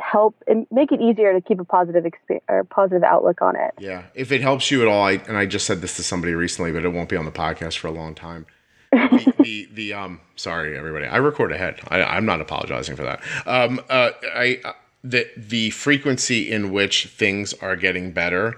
help 0.00 0.34
and 0.46 0.66
make 0.70 0.90
it 0.90 1.00
easier 1.00 1.32
to 1.32 1.40
keep 1.40 1.60
a 1.60 1.64
positive 1.64 2.04
exp- 2.04 2.40
or 2.48 2.64
positive 2.64 3.02
outlook 3.02 3.40
on 3.42 3.56
it. 3.56 3.74
Yeah. 3.78 4.04
If 4.14 4.32
it 4.32 4.40
helps 4.40 4.70
you 4.70 4.82
at 4.82 4.88
all, 4.88 5.04
I, 5.04 5.12
and 5.12 5.36
I 5.36 5.46
just 5.46 5.66
said 5.66 5.80
this 5.80 5.96
to 5.96 6.02
somebody 6.02 6.34
recently, 6.34 6.72
but 6.72 6.84
it 6.84 6.88
won't 6.88 7.08
be 7.08 7.16
on 7.16 7.24
the 7.24 7.32
podcast 7.32 7.78
for 7.78 7.88
a 7.88 7.92
long 7.92 8.14
time. 8.14 8.46
the, 8.92 9.34
the 9.40 9.68
the 9.74 9.92
um 9.92 10.20
sorry 10.36 10.78
everybody 10.78 11.04
I 11.04 11.16
record 11.16 11.50
ahead 11.50 11.80
I, 11.88 12.00
I'm 12.04 12.24
not 12.24 12.40
apologizing 12.40 12.94
for 12.94 13.02
that 13.02 13.20
um 13.44 13.80
uh 13.90 14.10
I 14.32 14.60
uh, 14.64 14.72
the 15.02 15.28
the 15.36 15.70
frequency 15.70 16.48
in 16.48 16.70
which 16.70 17.06
things 17.06 17.54
are 17.54 17.74
getting 17.74 18.12
better 18.12 18.56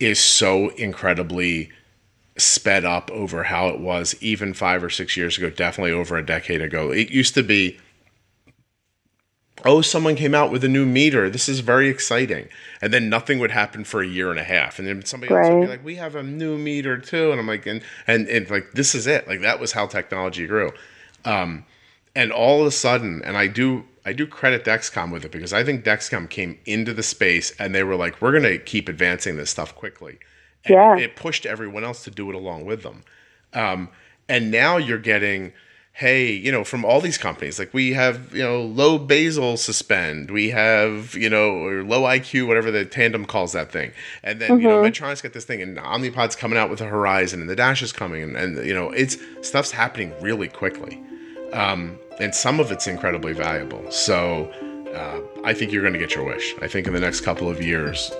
is 0.00 0.18
so 0.18 0.70
incredibly 0.70 1.70
sped 2.38 2.84
up 2.84 3.10
over 3.10 3.44
how 3.44 3.68
it 3.68 3.80
was 3.80 4.14
even 4.20 4.54
five 4.54 4.82
or 4.82 4.90
six 4.90 5.16
years 5.16 5.36
ago 5.36 5.50
definitely 5.50 5.92
over 5.92 6.16
a 6.16 6.24
decade 6.24 6.62
ago. 6.62 6.90
It 6.90 7.10
used 7.10 7.34
to 7.34 7.42
be 7.42 7.78
oh 9.64 9.82
someone 9.82 10.14
came 10.14 10.34
out 10.34 10.50
with 10.50 10.62
a 10.64 10.68
new 10.68 10.86
meter. 10.86 11.28
This 11.28 11.48
is 11.48 11.60
very 11.60 11.88
exciting. 11.88 12.48
And 12.80 12.92
then 12.92 13.08
nothing 13.08 13.40
would 13.40 13.50
happen 13.50 13.84
for 13.84 14.00
a 14.00 14.06
year 14.06 14.30
and 14.30 14.38
a 14.38 14.44
half. 14.44 14.78
And 14.78 14.86
then 14.86 15.04
somebody 15.04 15.34
else 15.34 15.48
would 15.48 15.62
be 15.62 15.66
like 15.66 15.84
we 15.84 15.96
have 15.96 16.14
a 16.14 16.22
new 16.22 16.56
meter 16.56 16.96
too. 16.98 17.30
And 17.32 17.40
i'm 17.40 17.46
like 17.46 17.66
and 17.66 17.82
and, 18.06 18.28
and 18.28 18.48
like 18.50 18.72
this 18.72 18.94
is 18.94 19.06
it. 19.06 19.26
Like 19.26 19.40
that 19.42 19.60
was 19.60 19.72
how 19.72 19.86
technology 19.86 20.46
grew. 20.46 20.70
Um 21.24 21.64
and 22.14 22.32
all 22.32 22.60
of 22.60 22.66
a 22.66 22.70
sudden 22.70 23.22
and 23.24 23.36
i 23.36 23.46
do 23.46 23.84
i 24.04 24.12
do 24.12 24.26
credit 24.26 24.64
dexcom 24.64 25.12
with 25.12 25.24
it 25.24 25.30
because 25.30 25.52
i 25.52 25.62
think 25.62 25.84
dexcom 25.84 26.28
came 26.28 26.58
into 26.64 26.92
the 26.92 27.02
space 27.02 27.52
and 27.58 27.74
they 27.74 27.82
were 27.82 27.96
like 27.96 28.20
we're 28.20 28.32
going 28.32 28.42
to 28.42 28.58
keep 28.58 28.88
advancing 28.88 29.36
this 29.36 29.50
stuff 29.50 29.74
quickly 29.74 30.18
and 30.68 31.00
Yeah. 31.00 31.04
it 31.04 31.16
pushed 31.16 31.46
everyone 31.46 31.84
else 31.84 32.04
to 32.04 32.10
do 32.10 32.28
it 32.28 32.34
along 32.34 32.64
with 32.64 32.82
them. 32.82 33.02
Um, 33.54 33.88
and 34.28 34.50
now 34.50 34.76
you're 34.76 34.98
getting 34.98 35.52
hey 35.94 36.30
you 36.30 36.52
know 36.52 36.62
from 36.62 36.84
all 36.84 37.00
these 37.00 37.18
companies 37.18 37.58
like 37.58 37.74
we 37.74 37.92
have 37.92 38.32
you 38.32 38.40
know 38.42 38.62
low 38.62 38.98
basal 38.98 39.56
suspend 39.56 40.30
we 40.30 40.50
have 40.50 41.12
you 41.16 41.28
know 41.28 41.50
or 41.64 41.82
low 41.82 42.02
iq 42.02 42.46
whatever 42.46 42.70
the 42.70 42.84
tandem 42.84 43.24
calls 43.24 43.52
that 43.52 43.72
thing. 43.72 43.90
And 44.22 44.40
then 44.40 44.60
you 44.60 44.68
know 44.68 44.80
medtronic's 44.82 45.22
got 45.22 45.32
this 45.32 45.44
thing 45.44 45.60
and 45.60 45.76
omnipod's 45.78 46.36
coming 46.36 46.56
out 46.58 46.70
with 46.70 46.78
the 46.78 46.84
horizon 46.84 47.40
and 47.40 47.50
the 47.50 47.56
dash 47.56 47.82
is 47.82 47.92
coming 47.92 48.22
and, 48.22 48.36
and 48.36 48.64
you 48.64 48.74
know 48.74 48.90
it's 48.90 49.16
stuff's 49.42 49.72
happening 49.72 50.12
really 50.20 50.48
quickly. 50.48 51.02
Um, 51.52 51.98
and 52.20 52.34
some 52.34 52.60
of 52.60 52.70
it's 52.70 52.86
incredibly 52.86 53.32
valuable. 53.32 53.90
So 53.90 54.52
uh, 54.94 55.20
i 55.44 55.52
think 55.52 55.72
you're 55.72 55.82
going 55.82 55.94
to 55.94 55.98
get 55.98 56.14
your 56.14 56.24
wish. 56.24 56.54
I 56.62 56.68
think 56.68 56.86
in 56.86 56.92
the 56.92 57.00
next 57.00 57.22
couple 57.22 57.48
of 57.48 57.60
years 57.62 58.12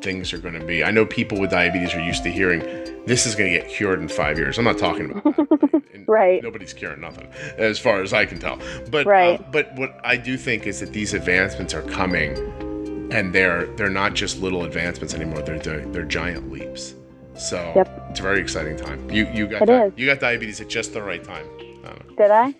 things 0.00 0.32
are 0.32 0.38
going 0.38 0.54
to 0.58 0.64
be. 0.64 0.82
I 0.84 0.90
know 0.90 1.04
people 1.06 1.40
with 1.40 1.50
diabetes 1.50 1.94
are 1.94 2.00
used 2.00 2.22
to 2.24 2.30
hearing 2.30 2.60
this 3.06 3.26
is 3.26 3.34
going 3.34 3.52
to 3.52 3.58
get 3.58 3.68
cured 3.68 4.00
in 4.00 4.08
five 4.08 4.38
years. 4.38 4.58
I'm 4.58 4.64
not 4.64 4.78
talking 4.78 5.10
about 5.10 5.36
that. 5.36 5.82
Right. 6.08 6.42
Nobody's 6.42 6.72
curing 6.72 7.00
nothing, 7.00 7.28
as 7.58 7.78
far 7.78 8.02
as 8.02 8.12
I 8.12 8.26
can 8.26 8.40
tell. 8.40 8.58
But 8.90 9.06
Right. 9.06 9.38
uh, 9.38 9.44
but 9.52 9.72
what 9.76 10.00
I 10.02 10.16
do 10.16 10.36
think 10.36 10.66
is 10.66 10.80
that 10.80 10.92
these 10.92 11.14
advancements 11.14 11.74
are 11.74 11.82
coming, 11.82 12.36
and 13.12 13.32
they're 13.32 13.66
they're 13.76 13.88
not 13.88 14.14
just 14.14 14.42
little 14.42 14.64
advancements 14.64 15.14
anymore. 15.14 15.42
They're 15.42 15.60
they're, 15.60 15.86
they're 15.86 16.02
giant 16.04 16.50
leaps. 16.50 16.96
So 17.36 17.72
Yep. 17.76 18.06
it's 18.10 18.18
a 18.18 18.22
very 18.22 18.40
exciting 18.40 18.76
time. 18.76 19.08
You 19.10 19.28
you 19.32 19.46
got 19.46 19.62
It 19.62 19.66
di- 19.66 19.84
is. 19.86 19.92
you 19.96 20.06
got 20.06 20.18
diabetes 20.18 20.60
at 20.60 20.68
just 20.68 20.92
the 20.92 21.00
right 21.02 21.22
time. 21.22 21.46
I. 21.86 21.94
Did 22.16 22.30
I? 22.32 22.54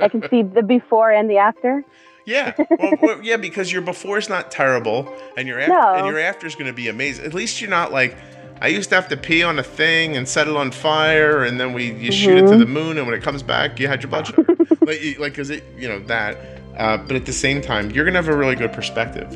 I 0.00 0.08
can 0.08 0.28
see 0.28 0.42
the 0.42 0.62
before 0.64 1.12
and 1.12 1.30
the 1.30 1.38
after. 1.38 1.84
Yeah, 2.28 2.52
well, 3.00 3.20
yeah, 3.22 3.38
because 3.38 3.72
your 3.72 3.80
before 3.80 4.18
is 4.18 4.28
not 4.28 4.50
terrible, 4.50 5.10
and 5.38 5.48
your 5.48 5.58
after, 5.60 5.72
No. 5.72 5.94
and 5.94 6.06
your 6.06 6.18
after 6.18 6.46
is 6.46 6.54
going 6.54 6.66
to 6.66 6.74
be 6.74 6.88
amazing. 6.88 7.24
At 7.24 7.32
least 7.32 7.60
you're 7.62 7.70
not 7.70 7.90
like 7.90 8.16
I 8.60 8.66
used 8.68 8.90
to 8.90 8.96
have 8.96 9.08
to 9.08 9.16
pee 9.16 9.42
on 9.42 9.58
a 9.58 9.62
thing 9.62 10.14
and 10.16 10.28
set 10.28 10.46
it 10.46 10.54
on 10.54 10.70
fire, 10.70 11.44
and 11.44 11.58
then 11.58 11.72
we 11.72 11.92
you 11.92 12.12
shoot 12.12 12.36
it 12.36 12.46
to 12.48 12.52
Mhm. 12.54 12.58
the 12.58 12.66
moon, 12.66 12.98
and 12.98 13.06
when 13.06 13.16
it 13.16 13.22
comes 13.22 13.42
back, 13.42 13.80
you 13.80 13.88
had 13.88 14.02
your 14.02 14.10
blood 14.10 14.26
sugar. 14.26 14.44
like, 14.82 15.02
you- 15.02 15.14
like, 15.18 15.34
cause 15.34 15.48
it, 15.48 15.64
you 15.78 15.88
know 15.88 16.00
that. 16.00 16.36
Uh, 16.76 16.96
but 16.98 17.16
at 17.16 17.24
the 17.24 17.32
same 17.32 17.62
time, 17.62 17.90
you're 17.92 18.04
gonna 18.04 18.18
have 18.18 18.28
a 18.28 18.36
really 18.36 18.54
good 18.56 18.72
perspective 18.74 19.32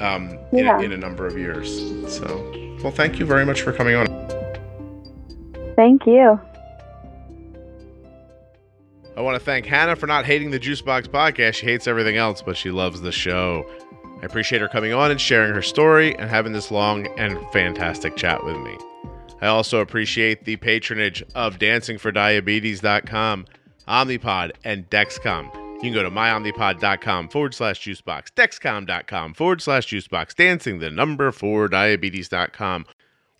um, 0.00 0.36
Yeah. 0.52 0.78
a, 0.78 0.82
in 0.82 0.92
a 0.92 0.96
number 0.96 1.26
of 1.26 1.38
years. 1.38 1.68
So, 2.08 2.26
well, 2.82 2.92
thank 2.92 3.18
you 3.20 3.24
very 3.24 3.46
much 3.46 3.62
for 3.62 3.72
coming 3.72 3.94
on. 3.94 4.06
Thank 5.76 6.06
you. 6.06 6.40
I 9.16 9.22
want 9.22 9.34
to 9.34 9.44
thank 9.44 9.64
Hannah 9.64 9.96
for 9.96 10.06
not 10.06 10.26
hating 10.26 10.50
the 10.50 10.60
Juicebox 10.60 11.08
podcast. 11.08 11.54
She 11.54 11.66
hates 11.66 11.86
everything 11.86 12.16
else, 12.16 12.42
but 12.42 12.56
she 12.56 12.70
loves 12.70 13.00
the 13.00 13.12
show. 13.12 13.64
I 14.22 14.26
appreciate 14.26 14.60
her 14.60 14.68
coming 14.68 14.92
on 14.92 15.10
and 15.10 15.20
sharing 15.20 15.54
her 15.54 15.62
story 15.62 16.16
and 16.18 16.28
having 16.28 16.52
this 16.52 16.70
long 16.70 17.06
and 17.18 17.38
fantastic 17.50 18.16
chat 18.16 18.44
with 18.44 18.56
me. 18.58 18.76
I 19.40 19.46
also 19.46 19.80
appreciate 19.80 20.44
the 20.44 20.56
patronage 20.56 21.22
of 21.34 21.58
dancingfordiabetes.com, 21.58 23.46
Omnipod, 23.88 24.52
and 24.64 24.88
Dexcom. 24.90 25.54
You 25.76 25.80
can 25.82 25.92
go 25.92 26.02
to 26.02 26.10
myomnipod.com 26.10 27.28
forward 27.28 27.54
slash 27.54 27.80
juicebox, 27.80 28.32
dexcom.com 28.34 29.34
forward 29.34 29.62
slash 29.62 29.86
juicebox, 29.86 30.34
dancing 30.34 30.78
the 30.78 30.90
number 30.90 31.32
for 31.32 31.68
diabetes.com, 31.68 32.86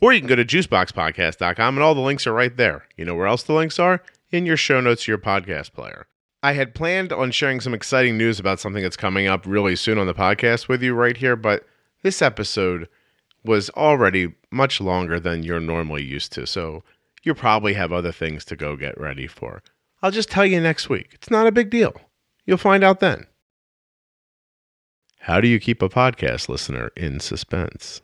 or 0.01 0.13
you 0.13 0.21
can 0.21 0.29
go 0.29 0.37
to 0.37 0.45
juiceboxpodcast.com 0.45 1.77
and 1.77 1.83
all 1.83 1.95
the 1.95 2.01
links 2.01 2.27
are 2.27 2.35
right 2.35 2.57
there. 2.57 2.87
You 2.97 3.07
know 3.07 3.15
where 3.15 3.27
else 3.27 3.43
the 3.43 3.55
links 3.55 3.79
are? 3.79 4.03
In 4.37 4.45
your 4.45 4.59
show 4.59 4.83
notes 4.83 5.05
to 5.05 5.11
your 5.11 5.19
podcast 5.19 5.73
player. 5.73 6.09
I 6.43 6.53
had 6.53 6.75
planned 6.75 7.11
on 7.11 7.31
sharing 7.31 7.59
some 7.59 7.73
exciting 7.73 8.19
news 8.19 8.39
about 8.39 8.61
something 8.61 8.83
that's 8.83 8.95
coming 8.95 9.27
up 9.27 9.47
really 9.47 9.75
soon 9.77 9.97
on 9.97 10.07
the 10.07 10.13
podcast 10.13 10.69
with 10.69 10.83
you 10.83 10.93
right 10.93 11.17
here, 11.17 11.37
but 11.37 11.65
this 12.03 12.21
episode 12.21 12.87
was 13.43 13.71
already 13.71 14.35
much 14.51 14.79
longer 14.79 15.19
than 15.19 15.43
you're 15.43 15.59
normally 15.59 16.05
used 16.05 16.33
to, 16.33 16.47
so 16.47 16.83
you 17.23 17.33
probably 17.33 17.73
have 17.73 17.93
other 17.93 18.13
things 18.13 18.45
to 18.45 18.57
go 18.57 18.77
get 18.77 19.01
ready 19.01 19.27
for. 19.27 19.63
I'll 20.03 20.11
just 20.11 20.31
tell 20.31 20.45
you 20.45 20.61
next 20.61 20.91
week. 20.91 21.13
It's 21.15 21.31
not 21.31 21.47
a 21.47 21.51
big 21.51 21.71
deal. 21.71 21.95
You'll 22.45 22.59
find 22.59 22.85
out 22.85 23.01
then. 23.01 23.27
How 25.21 25.41
do 25.41 25.49
you 25.49 25.59
keep 25.59 25.81
a 25.81 25.89
podcast 25.89 26.51
listener 26.51 26.91
in 26.95 27.21
suspense? 27.21 28.03